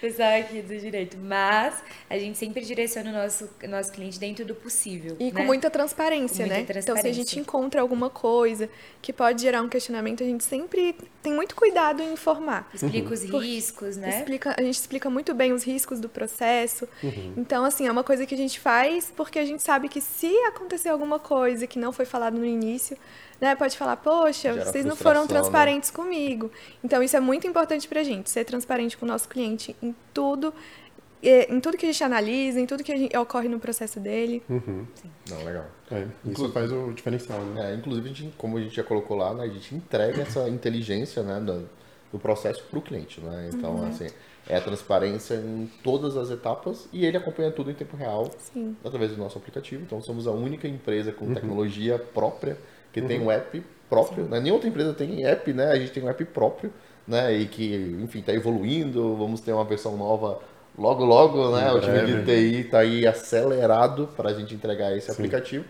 Pessoal 0.00 0.38
aqui 0.38 0.62
do 0.62 0.76
direito. 0.78 1.16
Mas 1.18 1.82
a 2.08 2.16
gente 2.16 2.38
sempre 2.38 2.64
direciona 2.64 3.10
o 3.10 3.12
nosso, 3.12 3.50
nosso 3.68 3.90
cliente 3.90 4.20
dentro 4.20 4.44
do 4.44 4.54
possível. 4.54 5.16
E 5.18 5.24
né? 5.24 5.30
com 5.32 5.42
muita 5.42 5.68
transparência, 5.68 6.44
com 6.44 6.50
muita 6.50 6.54
né? 6.54 6.64
Transparência. 6.64 6.90
Então, 6.92 6.96
se 6.96 7.08
a 7.08 7.12
gente 7.12 7.40
encontra 7.40 7.80
alguma 7.80 8.08
coisa 8.08 8.68
que 9.02 9.12
pode 9.12 9.42
gerar 9.42 9.62
um 9.62 9.68
questionamento, 9.68 10.22
a 10.22 10.26
gente 10.26 10.44
sempre 10.44 10.94
tem 11.22 11.32
muito 11.32 11.56
cuidado 11.56 12.03
em 12.04 12.12
informar. 12.12 12.68
Explica 12.72 13.14
os 13.14 13.22
riscos, 13.22 13.96
né? 13.96 14.18
Explica, 14.18 14.54
a 14.56 14.62
gente 14.62 14.76
explica 14.76 15.10
muito 15.10 15.34
bem 15.34 15.52
os 15.52 15.64
riscos 15.64 16.00
do 16.00 16.08
processo. 16.08 16.88
Uhum. 17.02 17.34
Então, 17.36 17.64
assim, 17.64 17.86
é 17.86 17.92
uma 17.92 18.04
coisa 18.04 18.26
que 18.26 18.34
a 18.34 18.38
gente 18.38 18.60
faz 18.60 19.12
porque 19.14 19.38
a 19.38 19.44
gente 19.44 19.62
sabe 19.62 19.88
que 19.88 20.00
se 20.00 20.32
acontecer 20.46 20.88
alguma 20.88 21.18
coisa 21.18 21.66
que 21.66 21.78
não 21.78 21.92
foi 21.92 22.04
falado 22.04 22.38
no 22.38 22.46
início, 22.46 22.96
né, 23.40 23.54
pode 23.56 23.76
falar, 23.76 23.96
poxa, 23.96 24.52
Gera 24.52 24.64
vocês 24.64 24.84
não 24.84 24.96
foram 24.96 25.22
né? 25.22 25.28
transparentes 25.28 25.90
né? 25.90 25.96
comigo. 25.96 26.50
Então, 26.82 27.02
isso 27.02 27.16
é 27.16 27.20
muito 27.20 27.46
importante 27.46 27.88
pra 27.88 28.02
gente, 28.02 28.30
ser 28.30 28.44
transparente 28.44 28.96
com 28.96 29.04
o 29.04 29.08
nosso 29.08 29.28
cliente 29.28 29.74
em 29.82 29.94
tudo 30.12 30.54
em 31.48 31.58
tudo 31.58 31.76
que 31.76 31.86
a 31.86 31.90
gente 31.90 32.04
analisa, 32.04 32.60
em 32.60 32.66
tudo 32.66 32.84
que 32.84 32.94
gente, 32.96 33.16
ocorre 33.16 33.48
no 33.48 33.58
processo 33.58 33.98
dele. 33.98 34.42
Uhum. 34.48 34.86
Não, 35.30 35.44
legal. 35.44 35.66
É, 35.90 36.06
isso 36.26 36.52
faz 36.52 36.70
o 36.70 36.92
diferencial, 36.92 37.40
né? 37.46 37.72
É, 37.72 37.74
inclusive, 37.74 38.10
a 38.10 38.12
gente, 38.12 38.36
como 38.36 38.58
a 38.58 38.60
gente 38.60 38.76
já 38.76 38.84
colocou 38.84 39.16
lá, 39.16 39.32
né, 39.32 39.44
a 39.44 39.48
gente 39.48 39.74
entrega 39.74 40.22
essa 40.22 40.48
inteligência 40.48 41.22
né, 41.22 41.40
do, 41.40 41.68
do 42.14 42.18
processo 42.20 42.62
para 42.70 42.78
o 42.78 42.82
cliente. 42.82 43.20
Né? 43.20 43.50
Então, 43.52 43.74
uhum. 43.74 43.88
assim, 43.88 44.06
é 44.48 44.56
a 44.56 44.60
transparência 44.60 45.34
em 45.34 45.68
todas 45.82 46.16
as 46.16 46.30
etapas 46.30 46.88
e 46.92 47.04
ele 47.04 47.16
acompanha 47.16 47.50
tudo 47.50 47.72
em 47.72 47.74
tempo 47.74 47.96
real 47.96 48.30
Sim. 48.38 48.76
através 48.84 49.10
do 49.10 49.18
nosso 49.18 49.36
aplicativo. 49.36 49.82
Então, 49.82 50.00
somos 50.00 50.28
a 50.28 50.30
única 50.30 50.68
empresa 50.68 51.10
com 51.10 51.24
uhum. 51.24 51.34
tecnologia 51.34 51.98
própria 51.98 52.56
que 52.92 53.02
tem 53.02 53.20
um 53.20 53.32
app 53.32 53.60
próprio. 53.90 54.24
Né? 54.26 54.38
Nenhuma 54.38 54.54
outra 54.54 54.68
empresa 54.68 54.94
tem 54.94 55.26
app, 55.26 55.52
né? 55.52 55.72
A 55.72 55.76
gente 55.76 55.90
tem 55.90 56.04
um 56.04 56.08
app 56.08 56.24
próprio, 56.26 56.72
né? 57.08 57.34
E 57.34 57.46
que, 57.46 57.98
enfim, 58.00 58.20
está 58.20 58.32
evoluindo. 58.32 59.16
Vamos 59.16 59.40
ter 59.40 59.52
uma 59.52 59.64
versão 59.64 59.96
nova 59.96 60.38
logo, 60.78 61.04
logo, 61.04 61.50
né? 61.50 61.72
o 61.72 61.80
time 61.80 62.06
de 62.06 62.24
TI 62.24 62.60
está 62.60 62.78
aí 62.78 63.04
acelerado 63.04 64.08
para 64.16 64.30
a 64.30 64.34
gente 64.34 64.54
entregar 64.54 64.96
esse 64.96 65.06
Sim. 65.06 65.12
aplicativo. 65.12 65.64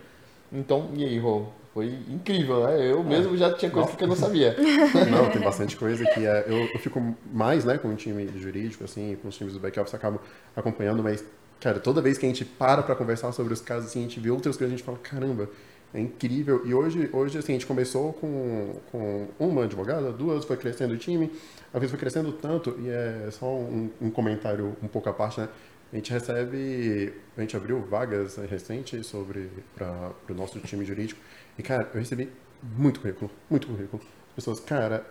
Então, 0.53 0.91
e 0.95 1.03
aí, 1.05 1.19
Rô? 1.19 1.47
Foi 1.75 1.87
incrível, 2.09 2.65
né? 2.65 2.93
Eu 2.93 3.03
mesmo 3.03 3.37
já 3.37 3.53
tinha 3.53 3.69
coisa 3.69 3.91
que 3.97 4.05
eu 4.05 4.07
não 4.07 4.15
sabia. 4.15 4.55
Não, 5.11 5.29
tem 5.29 5.43
bastante 5.43 5.77
coisa 5.77 6.05
que 6.05 6.25
é, 6.25 6.45
eu, 6.47 6.69
eu, 6.73 6.79
fico 6.79 7.03
mais, 7.33 7.65
né, 7.65 7.77
com 7.79 7.89
o 7.89 7.97
time 7.97 8.29
jurídico, 8.39 8.85
assim, 8.85 9.19
com 9.21 9.27
os 9.27 9.37
times 9.37 9.55
do 9.55 9.59
back-office, 9.59 9.93
acabo 9.93 10.21
acompanhando, 10.55 11.03
mas, 11.03 11.25
cara, 11.61 11.81
toda 11.81 12.01
vez 12.01 12.17
que 12.17 12.27
a 12.27 12.29
gente 12.29 12.45
para 12.45 12.81
para 12.81 12.95
conversar 12.95 13.33
sobre 13.33 13.53
os 13.53 13.61
casos, 13.61 13.91
assim, 13.91 13.99
a 13.99 14.03
gente 14.03 14.21
vê 14.21 14.31
outras 14.31 14.57
coisas, 14.57 14.73
a 14.73 14.77
gente 14.77 14.87
fala, 14.87 14.99
caramba, 14.99 15.51
É 15.93 16.01
incrível. 16.01 16.63
E 16.65 16.73
hoje, 16.73 17.11
hoje 17.13 17.39
assim, 17.39 17.53
a 17.53 17.55
gente 17.57 17.67
começou 17.67 18.13
com, 18.13 18.75
com 18.93 19.29
uma 19.39 19.65
advogada, 19.65 20.13
duas, 20.13 20.45
foi 20.45 20.57
crescendo 20.57 20.95
o 20.95 20.97
time, 20.97 21.31
a 21.73 21.79
vez 21.81 21.91
foi 21.91 21.99
crescendo 21.99 22.33
tanto, 22.33 22.77
e 22.81 22.89
é 22.89 23.29
só 23.33 23.47
um, 23.47 23.91
um 24.01 24.11
comentário 24.11 24.77
um 24.81 24.87
pouco 24.87 25.09
à 25.09 25.13
parte, 25.13 25.41
né? 25.41 25.49
A 25.93 25.97
gente 25.97 26.13
recebe, 26.13 27.15
a 27.37 27.41
gente 27.41 27.57
abriu 27.57 27.81
vagas 27.81 28.37
recente 28.51 29.05
sobre 29.05 29.49
para 29.77 30.13
o 30.29 30.35
nosso 30.35 30.59
time 30.59 30.85
jurídico, 30.85 31.21
e 31.59 31.63
cara, 31.63 31.89
eu 31.93 32.01
recebi 32.01 32.31
muito 32.63 33.01
currículo, 33.01 33.31
muito 33.51 33.67
currículo. 33.67 34.03
Pessoas, 34.35 34.61
cara, 34.61 35.07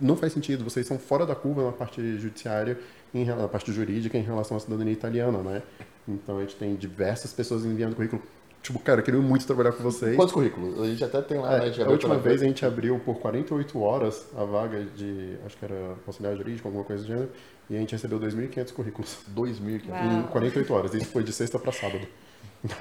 não 0.00 0.16
faz 0.16 0.32
sentido, 0.32 0.64
vocês 0.64 0.86
são 0.86 0.98
fora 0.98 1.24
da 1.24 1.34
curva 1.34 1.64
na 1.64 1.72
parte 1.72 2.00
judiciária, 2.18 2.78
em, 3.14 3.24
na 3.24 3.48
parte 3.48 3.72
jurídica 3.72 4.16
em 4.18 4.22
relação 4.22 4.56
à 4.56 4.60
cidadania 4.60 4.92
italiana, 4.92 5.38
né? 5.38 5.62
Então 6.08 6.38
a 6.38 6.40
gente 6.40 6.56
tem 6.56 6.74
diversas 6.74 7.32
pessoas 7.32 7.64
enviando 7.64 7.94
currículo 7.94 8.22
Tipo, 8.62 8.78
cara, 8.78 9.00
eu 9.00 9.04
queria 9.04 9.20
muito 9.20 9.46
trabalhar 9.46 9.72
com 9.72 9.82
vocês. 9.82 10.14
Quantos 10.14 10.34
currículos? 10.34 10.78
A 10.80 10.86
gente 10.86 11.02
até 11.02 11.22
tem 11.22 11.38
lá, 11.38 11.56
é, 11.56 11.70
né? 11.70 11.84
A 11.84 11.88
última 11.88 12.18
vez 12.18 12.42
a 12.42 12.44
gente 12.44 12.64
abriu 12.64 12.98
por 12.98 13.18
48 13.18 13.80
horas 13.80 14.26
a 14.36 14.44
vaga 14.44 14.84
de, 14.84 15.36
acho 15.46 15.56
que 15.56 15.64
era 15.64 15.96
auxiliar 16.06 16.36
jurídico, 16.36 16.68
alguma 16.68 16.84
coisa 16.84 17.02
do 17.02 17.06
gênero, 17.06 17.30
e 17.70 17.76
a 17.76 17.78
gente 17.78 17.92
recebeu 17.92 18.20
2.500 18.20 18.72
currículos. 18.72 19.18
2.500? 19.34 20.18
Em 20.18 20.22
48 20.24 20.74
horas. 20.74 20.94
Isso 20.94 21.06
foi 21.06 21.24
de 21.24 21.32
sexta 21.32 21.58
para 21.58 21.72
sábado. 21.72 22.06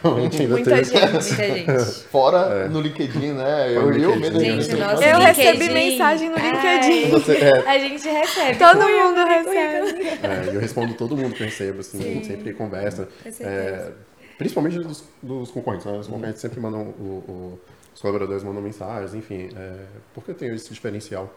A 0.03 0.19
gente 0.19 0.41
ainda 0.41 0.55
muita 0.55 0.83
gente, 0.83 0.91
muita 0.93 1.21
gente. 1.21 2.03
Fora 2.11 2.37
é. 2.65 2.67
no 2.67 2.81
LinkedIn, 2.81 3.31
né? 3.31 3.73
Eu, 3.73 3.89
LinkedIn. 3.89 4.03
eu 4.11 4.15
mesmo. 4.19 4.39
Gente, 4.39 4.75
nosso 4.75 5.01
Eu 5.03 5.19
LinkedIn. 5.19 5.41
recebi 5.41 5.69
mensagem 5.73 6.29
no 6.29 6.35
LinkedIn. 6.35 7.09
Você, 7.11 7.37
é, 7.37 7.59
A 7.69 7.79
gente 7.79 8.07
recebe. 8.09 8.57
Todo 8.59 8.79
mundo 8.81 9.25
recebe. 9.25 10.07
É, 10.21 10.55
eu 10.55 10.59
respondo 10.59 10.93
todo 10.95 11.15
mundo 11.15 11.33
que 11.33 11.43
eu 11.43 11.47
recebo, 11.47 11.79
assim, 11.79 11.97
a 11.99 12.03
gente 12.03 12.27
sempre 12.27 12.51
conversa. 12.53 13.07
É, 13.39 13.91
principalmente 14.37 14.79
dos, 14.79 15.03
dos 15.23 15.49
concorrentes, 15.51 15.85
né? 15.85 15.97
Os 15.97 16.07
concorrentes 16.07 16.41
sempre 16.41 16.59
mandam, 16.59 16.81
o, 16.81 17.03
o- 17.27 17.59
os 17.95 18.01
colaboradores 18.01 18.43
mandam 18.43 18.61
mensagens, 18.61 19.13
enfim, 19.13 19.49
é, 19.55 19.73
porque 20.13 20.31
eu 20.31 20.35
tenho 20.35 20.55
esse 20.55 20.73
diferencial. 20.73 21.33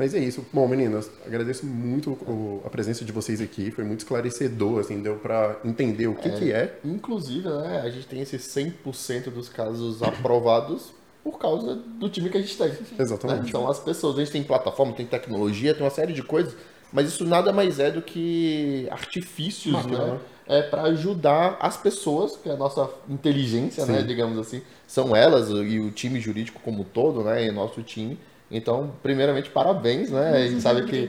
Mas 0.00 0.14
é 0.14 0.18
isso. 0.18 0.46
Bom, 0.50 0.66
meninas, 0.66 1.10
agradeço 1.26 1.66
muito 1.66 2.12
o- 2.12 2.62
a 2.64 2.70
presença 2.70 3.04
de 3.04 3.12
vocês 3.12 3.38
aqui, 3.38 3.70
foi 3.70 3.84
muito 3.84 3.98
esclarecedor, 4.00 4.80
assim, 4.80 5.02
deu 5.02 5.16
pra 5.16 5.60
entender 5.62 6.06
o 6.06 6.14
que 6.14 6.30
que 6.30 6.50
é. 6.50 6.78
Inclusive, 6.82 7.46
né, 7.46 7.82
a 7.84 7.90
gente 7.90 8.06
tem 8.06 8.22
esses 8.22 8.40
100% 8.44 9.30
dos 9.30 9.50
casos 9.50 10.02
aprovados 10.02 10.94
por 11.22 11.38
causa 11.38 11.74
do 11.74 12.08
time 12.08 12.30
que 12.30 12.38
a 12.38 12.40
gente 12.40 12.56
tem. 12.56 12.68
né? 12.68 12.78
Exatamente. 12.98 13.48
Então, 13.50 13.68
as 13.68 13.78
pessoas, 13.78 14.16
a 14.16 14.20
gente 14.20 14.32
tem 14.32 14.42
plataforma, 14.42 14.94
tem 14.94 15.04
tecnologia, 15.04 15.74
tem 15.74 15.84
uma 15.84 15.90
série 15.90 16.14
de 16.14 16.22
coisas, 16.22 16.56
mas 16.90 17.06
isso 17.06 17.26
nada 17.26 17.52
mais 17.52 17.78
é 17.78 17.90
do 17.90 18.00
que 18.00 18.88
artifícios, 18.90 19.84
né? 19.84 19.98
né? 19.98 20.18
É 20.46 20.62
para 20.62 20.84
ajudar 20.84 21.58
as 21.60 21.76
pessoas, 21.76 22.36
que 22.38 22.48
é 22.48 22.52
a 22.52 22.56
nossa 22.56 22.88
inteligência, 23.06 23.84
né, 23.84 24.00
Sim. 24.00 24.06
digamos 24.06 24.38
assim, 24.38 24.62
são 24.86 25.14
elas 25.14 25.50
e 25.50 25.78
o 25.78 25.90
time 25.90 26.18
jurídico 26.18 26.58
como 26.64 26.80
um 26.80 26.84
todo, 26.84 27.22
né, 27.22 27.44
e 27.46 27.50
nosso 27.52 27.82
time. 27.82 28.18
Então, 28.50 28.92
primeiramente, 29.02 29.48
parabéns, 29.50 30.10
né? 30.10 30.30
A 30.30 30.48
gente 30.48 30.60
sabe 30.60 30.84
que 30.84 31.08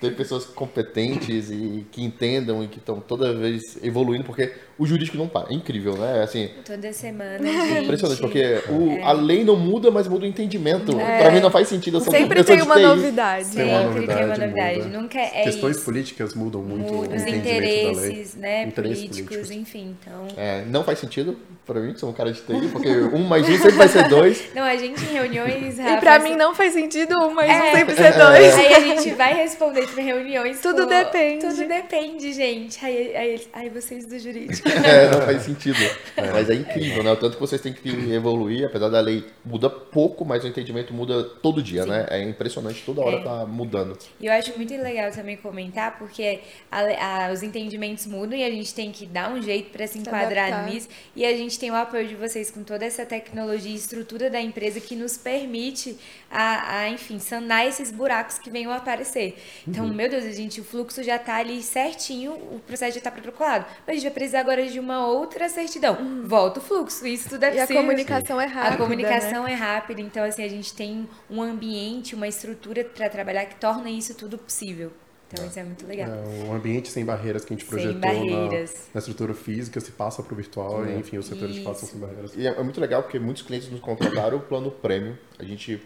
ter 0.00 0.14
pessoas 0.14 0.44
competentes 0.44 1.50
e 1.50 1.86
que 1.90 2.02
entendam 2.02 2.62
e 2.62 2.68
que 2.68 2.78
estão 2.78 3.00
toda 3.00 3.32
vez 3.32 3.82
evoluindo, 3.82 4.24
porque 4.24 4.52
o 4.82 4.86
jurídico 4.86 5.16
não 5.16 5.28
para. 5.28 5.50
É 5.50 5.54
incrível, 5.54 5.96
né? 5.96 6.22
Assim, 6.22 6.50
Toda 6.64 6.92
semana, 6.92 7.38
gente. 7.46 7.84
impressionante, 7.84 8.20
porque 8.20 8.60
o, 8.68 8.92
É. 8.98 9.02
a 9.02 9.12
lei 9.12 9.44
não 9.44 9.56
muda, 9.56 9.90
mas 9.90 10.06
muda 10.08 10.24
o 10.24 10.28
entendimento. 10.28 10.92
Pra 10.96 11.30
mim 11.30 11.40
não 11.40 11.50
faz 11.50 11.68
sentido. 11.68 11.96
Eu 11.96 12.00
sou 12.00 12.12
Sempre 12.12 12.40
pessoa 12.42 12.56
tem 12.58 12.66
uma 12.66 12.78
novidade. 12.78 13.50
Tem 13.50 13.64
uma 13.64 13.82
Sempre 13.92 14.06
tem 14.06 14.16
uma 14.16 14.26
novidade, 14.26 14.40
novidade. 14.40 14.78
muda. 14.80 14.98
Nunca 15.00 15.18
é 15.18 15.42
Questões 15.44 15.76
isso. 15.76 15.84
políticas 15.84 16.34
mudam 16.34 16.62
muito 16.62 16.92
Muda 16.92 17.12
o 17.12 17.16
os 17.16 17.22
entendimento 17.22 17.44
da 17.44 17.50
lei. 17.60 17.80
interesses, 17.82 18.34
né, 18.36 18.64
Interesses 18.64 18.98
políticos, 18.98 19.36
políticos. 19.36 19.50
enfim. 19.50 19.96
Então, 20.00 20.26
É, 20.36 20.64
não 20.66 20.84
faz 20.84 20.98
sentido 20.98 21.36
pra 21.66 21.80
mim, 21.80 21.94
sou 21.96 22.10
um 22.10 22.12
cara 22.12 22.32
de 22.32 22.40
TI, 22.40 22.68
porque 22.72 22.88
um 22.88 23.18
mais 23.24 23.48
um 23.48 23.52
sempre 23.56 23.70
vai 23.72 23.88
ser 23.88 24.08
dois. 24.08 24.42
não, 24.54 24.62
a 24.62 24.76
gente 24.76 25.02
em 25.04 25.12
reuniões, 25.12 25.78
E 25.78 25.82
Rafa, 25.82 26.00
pra 26.00 26.16
assim, 26.16 26.30
mim 26.30 26.36
não 26.36 26.54
faz 26.54 26.72
sentido 26.72 27.18
um, 27.18 27.34
mas 27.34 27.50
É. 27.50 27.62
um 27.70 27.76
sempre 27.76 27.94
ser 27.94 28.12
dois. 28.14 28.54
Aí 28.54 28.74
a 28.74 28.80
gente 28.80 29.10
vai 29.12 29.34
responder 29.34 29.86
tipo, 29.86 30.00
em 30.00 30.04
reuniões. 30.04 30.60
Tudo 30.60 30.82
pô, 30.82 30.88
depende. 30.88 31.46
Tudo 31.46 31.68
depende, 31.68 32.32
gente. 32.32 32.84
Aí, 32.84 33.14
aí, 33.16 33.40
aí 33.52 33.68
vocês 33.68 34.06
do 34.06 34.18
jurídico. 34.18 34.68
É, 34.84 35.10
não 35.10 35.20
faz 35.22 35.42
sentido. 35.42 35.76
Mas 36.16 36.50
é 36.50 36.54
incrível, 36.54 37.02
né? 37.02 37.12
O 37.12 37.16
tanto 37.16 37.34
que 37.34 37.40
vocês 37.40 37.60
têm 37.60 37.72
que 37.72 37.88
evoluir, 38.12 38.66
apesar 38.66 38.88
da 38.88 39.00
lei 39.00 39.24
muda 39.44 39.68
pouco, 39.70 40.24
mas 40.24 40.44
o 40.44 40.46
entendimento 40.48 40.92
muda 40.92 41.22
todo 41.24 41.62
dia, 41.62 41.84
né? 41.86 42.06
É 42.10 42.22
impressionante, 42.22 42.82
toda 42.84 43.00
hora 43.00 43.16
É. 43.18 43.22
tá 43.22 43.46
mudando. 43.46 43.98
E 44.20 44.26
eu 44.26 44.32
acho 44.32 44.56
muito 44.56 44.72
legal 44.74 45.10
também 45.10 45.36
comentar, 45.36 45.98
porque 45.98 46.40
a- 46.70 47.26
a- 47.28 47.32
os 47.32 47.42
entendimentos 47.42 48.06
mudam 48.06 48.38
e 48.38 48.44
a 48.44 48.50
gente 48.50 48.74
tem 48.74 48.90
que 48.92 49.06
dar 49.06 49.30
um 49.32 49.40
jeito 49.42 49.70
para 49.70 49.86
se 49.86 49.98
enquadrar 49.98 50.48
adaptar. 50.48 50.70
nisso. 50.70 50.88
E 51.16 51.24
a 51.24 51.36
gente 51.36 51.58
tem 51.58 51.70
o 51.70 51.74
apoio 51.74 52.06
de 52.06 52.14
vocês 52.14 52.50
com 52.50 52.62
toda 52.62 52.84
essa 52.84 53.04
tecnologia 53.06 53.70
e 53.72 53.74
estrutura 53.74 54.28
da 54.30 54.40
empresa 54.40 54.80
que 54.80 54.94
nos 54.96 55.16
permite, 55.16 55.96
a, 56.30 56.78
a, 56.80 56.88
enfim, 56.88 57.18
sanar 57.18 57.66
esses 57.66 57.90
buracos 57.90 58.38
que 58.38 58.50
venham 58.50 58.70
a 58.72 58.76
aparecer. 58.76 59.36
Então, 59.66 59.84
Uhum. 59.86 59.92
meu 59.94 60.08
Deus, 60.08 60.24
a 60.24 60.30
gente, 60.32 60.60
o 60.60 60.64
fluxo 60.64 61.02
já 61.02 61.18
tá 61.18 61.36
ali 61.36 61.62
certinho, 61.62 62.32
o 62.32 62.60
processo 62.66 62.94
já 62.96 63.00
tá 63.00 63.10
protocolado. 63.10 63.64
Mas 63.86 63.88
a 63.88 63.92
gente 63.94 64.02
vai 64.04 64.12
precisar 64.12 64.40
agora 64.40 64.51
de 64.56 64.78
uma 64.80 65.06
outra 65.06 65.48
certidão. 65.48 66.22
Volta 66.24 66.60
o 66.60 66.62
fluxo, 66.62 67.06
isso 67.06 67.28
tudo 67.28 67.44
é. 67.44 67.54
E 67.54 67.58
a 67.58 67.62
possível. 67.62 67.82
comunicação 67.82 68.40
é 68.40 68.46
rápida. 68.46 68.74
A 68.74 68.76
comunicação 68.76 69.44
né? 69.44 69.52
é 69.52 69.54
rápida, 69.54 70.00
então 70.00 70.24
assim, 70.24 70.42
a 70.44 70.48
gente 70.48 70.74
tem 70.74 71.08
um 71.30 71.40
ambiente, 71.40 72.14
uma 72.14 72.28
estrutura 72.28 72.84
para 72.84 73.08
trabalhar 73.08 73.46
que 73.46 73.56
torna 73.56 73.90
isso 73.90 74.14
tudo 74.14 74.36
possível. 74.38 74.92
Então 75.32 75.46
isso 75.46 75.58
é 75.58 75.64
muito 75.64 75.86
legal. 75.86 76.08
É, 76.10 76.44
um 76.44 76.54
ambiente 76.54 76.88
sem 76.88 77.04
barreiras 77.04 77.44
que 77.44 77.54
a 77.54 77.56
gente 77.56 77.66
Sem 77.66 77.70
projetou 77.70 78.00
na, 78.00 78.06
barreiras. 78.06 78.90
na 78.92 78.98
estrutura 78.98 79.32
física 79.32 79.80
se 79.80 79.90
passa 79.92 80.22
para 80.22 80.32
o 80.32 80.36
virtual 80.36 80.86
e, 80.86 80.94
enfim, 80.98 81.16
os 81.16 81.26
setores 81.26 81.56
Isso. 81.56 81.64
passam 81.64 81.88
sem 81.88 81.98
barreiras. 81.98 82.36
E 82.36 82.46
é 82.46 82.50
é 82.50 82.62
muito 82.62 82.80
legal 82.80 83.02
porque 83.02 83.18
muitos 83.18 83.42
clientes 83.42 83.70
nos 83.70 83.80
contrataram 83.80 84.36
o 84.36 84.40
plano 84.40 84.70
prêmio. 84.70 85.18
A 85.38 85.44
gente 85.44 85.80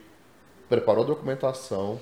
preparou 0.69 1.05
a 1.05 1.07
documentação, 1.07 2.01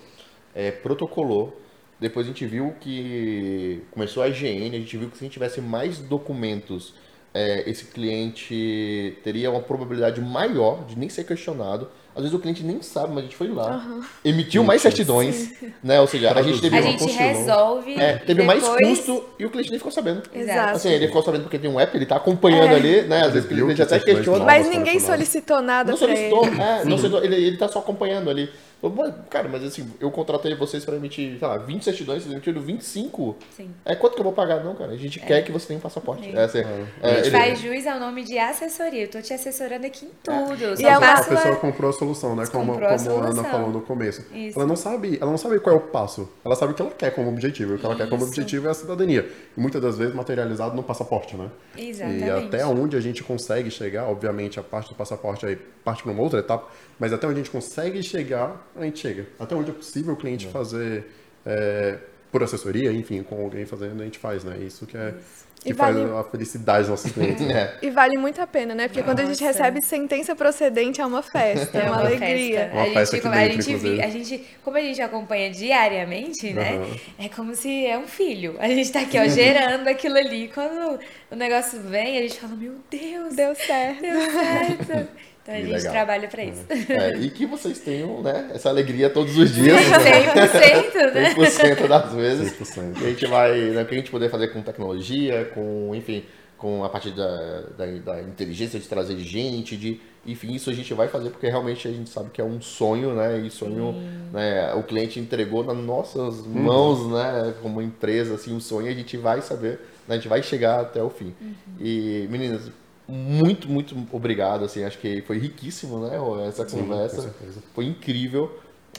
é, 0.54 0.70
protocolou. 0.70 1.60
Depois 2.00 2.26
a 2.26 2.28
gente 2.30 2.44
viu 2.46 2.74
que 2.80 3.82
começou 3.90 4.22
a 4.22 4.28
IGN, 4.28 4.76
a 4.76 4.80
gente 4.80 4.96
viu 4.96 5.08
que 5.08 5.16
se 5.16 5.24
a 5.24 5.26
gente 5.26 5.32
tivesse 5.34 5.60
mais 5.60 5.98
documentos, 5.98 6.94
é, 7.32 7.68
esse 7.68 7.86
cliente 7.86 9.16
teria 9.24 9.50
uma 9.50 9.60
probabilidade 9.60 10.20
maior 10.20 10.84
de 10.86 10.98
nem 10.98 11.08
ser 11.08 11.24
questionado. 11.24 11.88
Às 12.16 12.22
vezes 12.22 12.34
o 12.36 12.38
cliente 12.38 12.62
nem 12.62 12.80
sabe, 12.80 13.08
mas 13.08 13.18
a 13.18 13.22
gente 13.22 13.34
foi 13.34 13.48
lá, 13.48 13.84
emitiu 14.24 14.62
mais 14.62 14.80
certidões, 14.80 15.50
né? 15.82 16.00
Ou 16.00 16.06
seja, 16.06 16.30
a 16.32 16.42
gente 16.42 16.60
teve 16.60 16.76
A 16.78 16.80
uma 16.80 16.90
gente 16.92 17.10
resolve. 17.12 17.96
é, 18.00 18.18
teve 18.18 18.40
mais 18.44 18.62
depois- 18.62 18.86
custo 19.00 19.24
e 19.36 19.44
o 19.44 19.50
cliente 19.50 19.70
nem 19.70 19.80
ficou 19.80 19.90
sabendo. 19.90 20.22
Exato. 20.32 20.76
Assim, 20.76 20.90
ele 20.90 21.08
ficou 21.08 21.24
sabendo 21.24 21.42
porque 21.42 21.58
tem 21.58 21.68
um 21.68 21.80
app, 21.80 21.96
ele 21.96 22.06
tá 22.06 22.14
acompanhando 22.14 22.70
É. 22.72 22.76
ali, 22.76 23.02
né? 23.02 23.22
Às 23.24 23.32
vezes 23.32 23.50
o 23.50 23.52
cliente 23.52 23.82
até 23.82 23.98
questiona. 23.98 24.44
Mas 24.44 24.68
ninguém 24.68 25.00
solicitou 25.00 25.60
nada 25.60 25.90
Não 25.90 25.98
solicitou, 25.98 26.46
ele. 26.46 26.60
é, 26.62 26.84
não 26.84 26.96
solicitou, 26.98 27.24
ele, 27.24 27.34
ele 27.34 27.56
tá 27.56 27.66
só 27.66 27.80
acompanhando 27.80 28.30
ali. 28.30 28.48
"Mas, 28.90 29.14
Cara, 29.30 29.48
mas 29.48 29.62
assim, 29.64 29.90
eu 30.00 30.10
contratei 30.10 30.54
vocês 30.54 30.84
pra 30.84 30.96
emitir, 30.96 31.38
sei 31.38 31.48
lá, 31.48 31.56
20 31.58 31.82
certidões, 31.84 32.22
vocês 32.22 32.32
emitiram 32.32 32.60
25. 32.60 33.36
Sim. 33.56 33.70
É 33.84 33.94
quanto 33.94 34.14
que 34.14 34.20
eu 34.20 34.24
vou 34.24 34.32
pagar? 34.32 34.62
Não, 34.62 34.74
cara, 34.74 34.92
a 34.92 34.96
gente 34.96 35.18
quer 35.20 35.42
que 35.42 35.50
você 35.52 35.66
tenha 35.68 35.78
um 35.78 35.82
passaporte. 35.82 36.24
Sim. 36.24 36.36
É, 36.36 36.44
assim, 36.44 36.58
é, 37.02 37.10
A 37.10 37.14
gente 37.22 37.30
faz 37.30 37.58
jus 37.60 37.86
ao 37.86 37.98
nome 38.00 38.24
de 38.24 38.38
assessoria. 38.38 39.02
Eu 39.02 39.08
tô 39.10 39.20
te 39.20 39.32
assessorando 39.32 39.86
aqui 39.86 40.06
em 40.06 40.10
tudo. 40.22 40.62
Eu 40.64 40.74
E 40.74 40.76
só 40.78 40.88
é 40.88 40.92
A 40.92 41.22
pessoa 41.24 41.54
a- 41.54 41.56
comprou 41.56 41.90
a 41.90 41.92
solução, 41.92 42.36
né? 42.36 42.46
Como, 42.46 42.72
a 42.72 42.74
como 42.98 43.10
a 43.22 43.28
Ana 43.28 43.44
falou 43.44 43.70
no 43.70 43.80
começo. 43.80 44.24
Isso. 44.32 44.58
Ela 44.58 44.66
não 44.66 44.76
sabe, 44.76 45.18
ela 45.20 45.30
não 45.30 45.38
sabe 45.38 45.58
qual 45.60 45.74
é 45.74 45.78
o 45.78 45.82
passo. 45.82 46.28
Ela 46.44 46.54
sabe 46.56 46.72
o 46.72 46.74
que 46.74 46.82
ela 46.82 46.90
quer 46.90 47.10
como 47.14 47.28
objetivo. 47.28 47.74
O 47.74 47.78
que 47.78 47.84
ela 47.86 47.96
quer 47.96 48.08
como 48.08 48.22
Isso. 48.22 48.30
objetivo 48.32 48.68
é 48.68 48.70
a 48.70 48.74
cidadania. 48.74 49.28
E 49.56 49.60
muitas 49.60 49.80
das 49.80 49.98
vezes 49.98 50.14
materializado 50.14 50.74
no 50.76 50.82
passaporte, 50.82 51.36
né? 51.36 51.48
Exatamente. 51.76 52.24
E 52.24 52.30
até 52.30 52.66
onde 52.66 52.96
a 52.96 53.00
gente 53.00 53.22
consegue 53.22 53.70
chegar, 53.70 54.08
obviamente 54.08 54.58
a 54.60 54.62
parte 54.62 54.88
do 54.90 54.94
passaporte 54.94 55.44
aí 55.46 55.56
parte 55.84 56.02
para 56.02 56.12
uma 56.12 56.22
outra 56.22 56.40
etapa, 56.40 56.66
mas 56.98 57.12
até 57.12 57.26
onde 57.26 57.34
a 57.40 57.42
gente 57.42 57.50
consegue 57.50 58.02
chegar, 58.02 58.66
a 58.76 58.82
gente 58.84 58.98
chega. 58.98 59.26
Até 59.38 59.54
onde 59.54 59.70
é 59.70 59.74
possível 59.74 60.14
o 60.14 60.16
cliente 60.16 60.46
fazer 60.48 61.06
é, 61.46 61.98
por 62.32 62.42
assessoria, 62.42 62.90
enfim, 62.92 63.22
com 63.22 63.40
alguém 63.42 63.64
fazendo, 63.66 64.00
a 64.00 64.04
gente 64.04 64.18
faz, 64.18 64.42
né? 64.44 64.56
Isso 64.58 64.86
que 64.86 64.96
é 64.96 65.14
que 65.62 65.70
E 65.70 65.74
faz 65.74 65.96
vale- 65.96 66.10
a 66.12 66.24
felicidade 66.24 66.80
dos 66.80 66.88
nossos 66.90 67.10
clientes. 67.12 67.46
né? 67.46 67.74
é. 67.82 67.86
E 67.86 67.88
vale 67.90 68.18
muito 68.18 68.38
a 68.42 68.46
pena, 68.46 68.74
né? 68.74 68.86
Porque 68.86 69.02
quando 69.02 69.20
a 69.20 69.24
gente 69.24 69.42
recebe 69.42 69.80
sentença 69.80 70.36
procedente 70.36 71.00
é 71.00 71.06
uma 71.06 71.22
festa, 71.22 71.78
é 71.78 71.84
uma, 71.88 72.00
alegria. 72.00 72.68
festa. 72.70 72.74
Uma 72.74 72.82
a 72.82 72.84
gente, 72.86 72.94
festa 72.94 73.16
a, 73.16 73.48
gente, 73.48 73.76
vi- 73.76 74.02
a 74.02 74.08
gente, 74.10 74.44
como 74.62 74.76
a 74.76 74.80
gente 74.80 75.00
acompanha 75.00 75.50
diariamente, 75.50 76.52
né? 76.52 76.76
Aham. 76.76 76.96
É 77.18 77.28
como 77.30 77.54
se 77.54 77.86
é 77.86 77.96
um 77.98 78.06
filho. 78.06 78.56
A 78.58 78.68
gente 78.68 78.92
tá 78.92 79.00
aqui, 79.00 79.18
ó, 79.18 79.26
gerando 79.26 79.88
aquilo 79.88 80.18
ali. 80.18 80.50
Quando 80.52 80.98
o 81.30 81.36
negócio 81.36 81.80
vem, 81.80 82.18
a 82.18 82.22
gente 82.22 82.38
fala, 82.40 82.54
meu 82.56 82.74
Deus, 82.90 83.34
Deu 83.34 83.54
certo. 83.54 84.02
deu 84.02 84.20
certo. 84.32 85.08
Então 85.44 85.54
a 85.54 85.58
Que 85.58 85.64
gente 85.64 85.76
legal. 85.76 85.92
trabalha 85.92 86.26
pra 86.28 86.42
isso. 86.42 86.64
É, 86.88 87.16
e 87.18 87.28
que 87.28 87.44
vocês 87.44 87.78
tenham, 87.78 88.22
né, 88.22 88.50
essa 88.54 88.70
alegria 88.70 89.10
todos 89.10 89.36
os 89.36 89.54
dias. 89.54 89.78
100%, 89.78 91.12
né? 91.12 91.34
100% 91.34 91.86
das 91.86 92.14
vezes. 92.14 92.52
100%. 92.52 92.94
Que 92.94 93.04
a 93.04 93.08
gente 93.10 93.26
vai, 93.26 93.52
né, 93.60 93.84
que 93.84 93.94
a 93.94 93.98
gente 93.98 94.10
poder 94.10 94.30
fazer 94.30 94.48
com 94.48 94.62
tecnologia, 94.62 95.44
com, 95.54 95.94
enfim, 95.94 96.24
com 96.56 96.82
a 96.82 96.88
parte 96.88 97.10
da, 97.10 97.60
da, 97.76 97.84
da 97.86 98.22
inteligência 98.22 98.80
de 98.80 98.88
trazer 98.88 99.18
gente, 99.18 99.76
de, 99.76 100.00
enfim, 100.24 100.54
isso 100.54 100.70
a 100.70 100.72
gente 100.72 100.94
vai 100.94 101.08
fazer 101.08 101.28
porque 101.28 101.46
realmente 101.46 101.86
a 101.86 101.90
gente 101.90 102.08
sabe 102.08 102.30
que 102.30 102.40
é 102.40 102.44
um 102.44 102.58
sonho, 102.62 103.12
né, 103.12 103.38
e 103.40 103.50
sonho, 103.50 103.92
né, 104.32 104.72
o 104.72 104.82
cliente 104.82 105.20
entregou 105.20 105.62
nas 105.62 105.76
nossas 105.76 106.46
mãos, 106.46 107.06
né, 107.10 107.52
como 107.60 107.82
empresa, 107.82 108.36
assim, 108.36 108.54
um 108.54 108.60
sonho, 108.60 108.88
a 108.88 108.94
gente 108.94 109.14
vai 109.18 109.42
saber, 109.42 109.72
né, 110.08 110.14
a 110.14 110.14
gente 110.14 110.28
vai 110.28 110.42
chegar 110.42 110.80
até 110.80 111.02
o 111.02 111.10
fim. 111.10 111.34
E, 111.78 112.26
meninas, 112.30 112.70
muito, 113.08 113.68
muito 113.68 113.94
obrigado, 114.12 114.64
assim, 114.64 114.82
acho 114.84 114.98
que 114.98 115.20
foi 115.22 115.38
riquíssimo, 115.38 116.00
né, 116.00 116.16
essa 116.48 116.64
conversa. 116.64 117.34
Foi 117.74 117.84
incrível. 117.84 118.50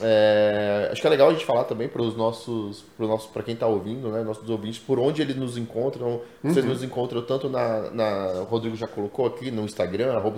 É, 0.02 0.90
acho 0.92 1.00
que 1.00 1.06
é 1.06 1.10
legal 1.10 1.30
a 1.30 1.32
gente 1.32 1.46
falar 1.46 1.64
também 1.64 1.88
para 1.88 2.02
os 2.02 2.14
nossos, 2.14 2.84
para 2.96 3.06
nosso, 3.06 3.30
para 3.30 3.42
quem 3.42 3.54
está 3.54 3.66
ouvindo, 3.66 4.10
né, 4.10 4.22
nossos 4.22 4.48
ouvintes, 4.50 4.78
por 4.78 4.98
onde 4.98 5.22
eles 5.22 5.34
nos 5.36 5.56
encontram. 5.56 6.20
Vocês 6.42 6.64
Uhum. 6.64 6.70
nos 6.72 6.82
encontram 6.84 7.22
tanto 7.22 7.48
na, 7.48 7.90
na, 7.90 8.26
o 8.42 8.44
Rodrigo 8.44 8.76
já 8.76 8.86
colocou 8.86 9.26
aqui 9.26 9.50
no 9.50 9.62
Instagram, 9.64 10.12
arroba 10.12 10.36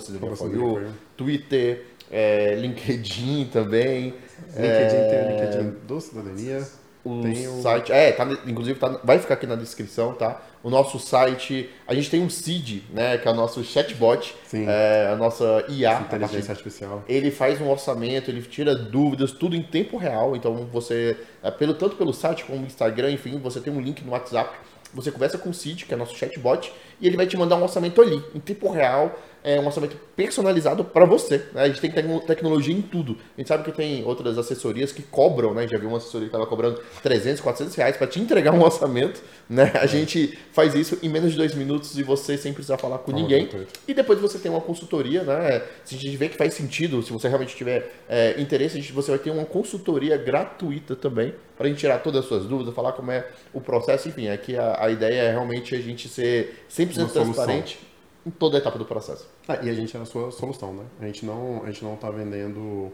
You. 0.54 0.92
Twitter, 1.16 1.86
é, 2.10 2.54
LinkedIn 2.54 3.46
também. 3.52 4.14
LinkedIn 4.56 4.96
é, 4.96 5.08
tem 5.08 5.24
o 5.24 5.30
LinkedIn 5.40 5.86
do 5.86 6.00
Cidadania. 6.00 6.62
o- 7.04 7.22
site, 7.62 7.90
é, 7.92 8.12
tá, 8.12 8.24
inclusive 8.46 8.78
tá, 8.78 9.00
vai 9.02 9.18
ficar 9.18 9.34
aqui 9.34 9.46
na 9.46 9.56
descrição, 9.56 10.12
tá? 10.14 10.40
O 10.62 10.70
nosso 10.70 10.98
site, 10.98 11.70
a 11.86 11.94
gente 11.94 12.10
tem 12.10 12.20
um 12.20 12.28
CID, 12.28 12.82
né, 12.92 13.16
que 13.16 13.28
é 13.28 13.30
o 13.30 13.34
nosso 13.34 13.62
chatbot, 13.62 14.34
é, 14.52 15.08
a 15.12 15.16
nossa 15.16 15.64
IA, 15.68 15.98
a 15.98 16.00
Inteligência 16.00 16.38
partir- 16.38 16.50
artificial. 16.50 17.04
ele 17.08 17.30
faz 17.30 17.60
um 17.60 17.70
orçamento, 17.70 18.30
ele 18.30 18.42
tira 18.42 18.74
dúvidas, 18.74 19.30
tudo 19.32 19.54
em 19.54 19.62
tempo 19.62 19.96
real. 19.96 20.34
Então 20.34 20.66
você, 20.72 21.16
é, 21.42 21.50
pelo 21.50 21.74
tanto 21.74 21.94
pelo 21.96 22.12
site 22.12 22.44
como 22.44 22.58
no 22.58 22.66
Instagram, 22.66 23.10
enfim, 23.12 23.38
você 23.38 23.60
tem 23.60 23.72
um 23.72 23.80
link 23.80 24.02
no 24.04 24.10
WhatsApp. 24.12 24.50
Você 24.94 25.12
conversa 25.12 25.36
com 25.36 25.50
o 25.50 25.54
Cid, 25.54 25.84
que 25.84 25.92
é 25.92 25.96
nosso 25.96 26.16
chatbot, 26.16 26.72
e 27.00 27.06
ele 27.06 27.16
vai 27.16 27.26
te 27.26 27.36
mandar 27.36 27.56
um 27.56 27.62
orçamento 27.62 28.00
ali, 28.00 28.22
em 28.34 28.40
tempo 28.40 28.70
real, 28.70 29.16
é 29.44 29.58
um 29.60 29.66
orçamento 29.66 29.96
personalizado 30.16 30.84
para 30.84 31.04
você. 31.04 31.38
né? 31.52 31.62
A 31.62 31.68
gente 31.68 31.80
tem 31.80 31.90
tecno- 31.90 32.20
tecnologia 32.20 32.74
em 32.74 32.82
tudo. 32.82 33.16
A 33.36 33.40
gente 33.40 33.48
sabe 33.48 33.64
que 33.64 33.72
tem 33.72 34.04
outras 34.04 34.36
assessorias 34.38 34.92
que 34.92 35.02
cobram, 35.02 35.54
né? 35.54 35.66
Já 35.68 35.78
viu 35.78 35.88
uma 35.88 35.98
assessoria 35.98 36.26
que 36.28 36.34
estava 36.34 36.46
cobrando 36.46 36.80
300, 37.02 37.40
400 37.40 37.74
reais 37.76 37.96
para 37.96 38.06
te 38.06 38.20
entregar 38.20 38.52
um 38.52 38.62
orçamento, 38.62 39.22
né? 39.48 39.70
A 39.74 39.86
gente 39.86 40.36
faz 40.52 40.74
isso 40.74 40.98
em 41.02 41.08
menos 41.08 41.30
de 41.32 41.36
dois 41.36 41.54
minutos 41.54 41.96
e 41.98 42.02
você 42.02 42.36
sem 42.36 42.52
precisar 42.52 42.78
falar 42.78 42.98
com 42.98 43.10
Fala 43.12 43.22
ninguém. 43.22 43.42
gratuito. 43.46 43.80
E 43.86 43.94
depois 43.94 44.18
você 44.20 44.38
tem 44.38 44.50
uma 44.50 44.60
consultoria, 44.60 45.22
né? 45.22 45.62
Se 45.84 45.94
a 45.94 45.98
gente 45.98 46.16
vê 46.16 46.28
que 46.28 46.36
faz 46.36 46.54
sentido, 46.54 47.02
se 47.02 47.12
você 47.12 47.28
realmente 47.28 47.54
tiver 47.56 47.92
é, 48.08 48.34
interesse, 48.40 48.76
a 48.76 48.80
gente- 48.80 48.92
você 48.92 49.10
vai 49.10 49.18
ter 49.20 49.30
uma 49.30 49.44
consultoria 49.44 50.16
gratuita 50.16 50.96
também, 50.96 51.34
para 51.56 51.66
a 51.66 51.70
gente 51.70 51.78
tirar 51.80 51.98
todas 51.98 52.20
as 52.22 52.26
suas 52.28 52.44
dúvidas, 52.44 52.72
falar 52.74 52.92
como 52.92 53.10
é 53.10 53.26
o 53.52 53.60
processo, 53.60 54.08
enfim, 54.08 54.28
aqui 54.28 54.56
a, 54.56 54.84
a 54.84 54.90
ideia 54.90 55.22
é 55.22 55.30
realmente 55.30 55.74
a 55.74 55.78
gente 55.80 56.08
ser 56.08 56.64
100% 56.70 56.86
Uma 56.86 57.08
solução. 57.08 57.24
transparente 57.24 57.78
em 58.26 58.30
toda 58.30 58.56
a 58.56 58.60
etapa 58.60 58.78
do 58.78 58.84
processo. 58.84 59.26
Ah, 59.48 59.56
e 59.62 59.70
a 59.70 59.74
gente 59.74 59.96
é 59.96 60.00
a 60.00 60.04
sua 60.04 60.30
solução, 60.30 60.72
né? 60.74 60.84
A 61.00 61.06
gente 61.06 61.24
não, 61.26 61.62
a 61.64 61.66
gente 61.66 61.82
não 61.84 61.96
tá 61.96 62.10
vendendo 62.10 62.92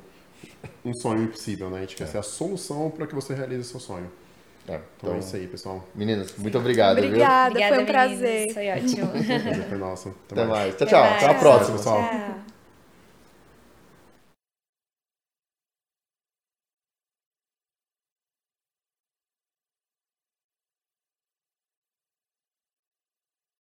um 0.84 0.94
sonho 0.94 1.22
impossível, 1.24 1.70
né? 1.70 1.78
A 1.78 1.80
gente 1.82 1.96
quer 1.96 2.06
ser 2.06 2.18
a 2.18 2.22
solução 2.22 2.90
para 2.90 3.06
que 3.06 3.14
você 3.14 3.34
realize 3.34 3.64
seu 3.64 3.80
sonho. 3.80 4.10
É, 4.66 4.76
Então, 4.76 4.84
então, 4.98 5.14
é 5.14 5.18
isso 5.18 5.36
aí, 5.36 5.46
pessoal. 5.46 5.84
meninas, 5.94 6.34
muito 6.38 6.56
obrigado, 6.58 6.96
viu? 6.96 7.06
Obrigada, 7.08 7.50
Obrigada, 7.50 7.74
foi 7.74 7.84
um 7.84 7.86
meninas. 7.86 8.18
prazer. 8.18 8.54
Foi 8.54 8.70
ótimo. 8.70 9.10
Foi 9.68 9.78
nosso. 9.78 10.14
Até 10.30 10.42
Até 10.42 10.44
mais. 10.44 10.50
mais. 10.50 10.74
Tchau, 10.76 10.86
Até 10.86 10.86
tchau. 10.86 11.00
mais. 11.00 11.16
Até 11.16 11.26
a 11.26 11.34
próxima. 11.34 11.76
pessoal. 11.76 12.00
Tchau. 12.10 12.53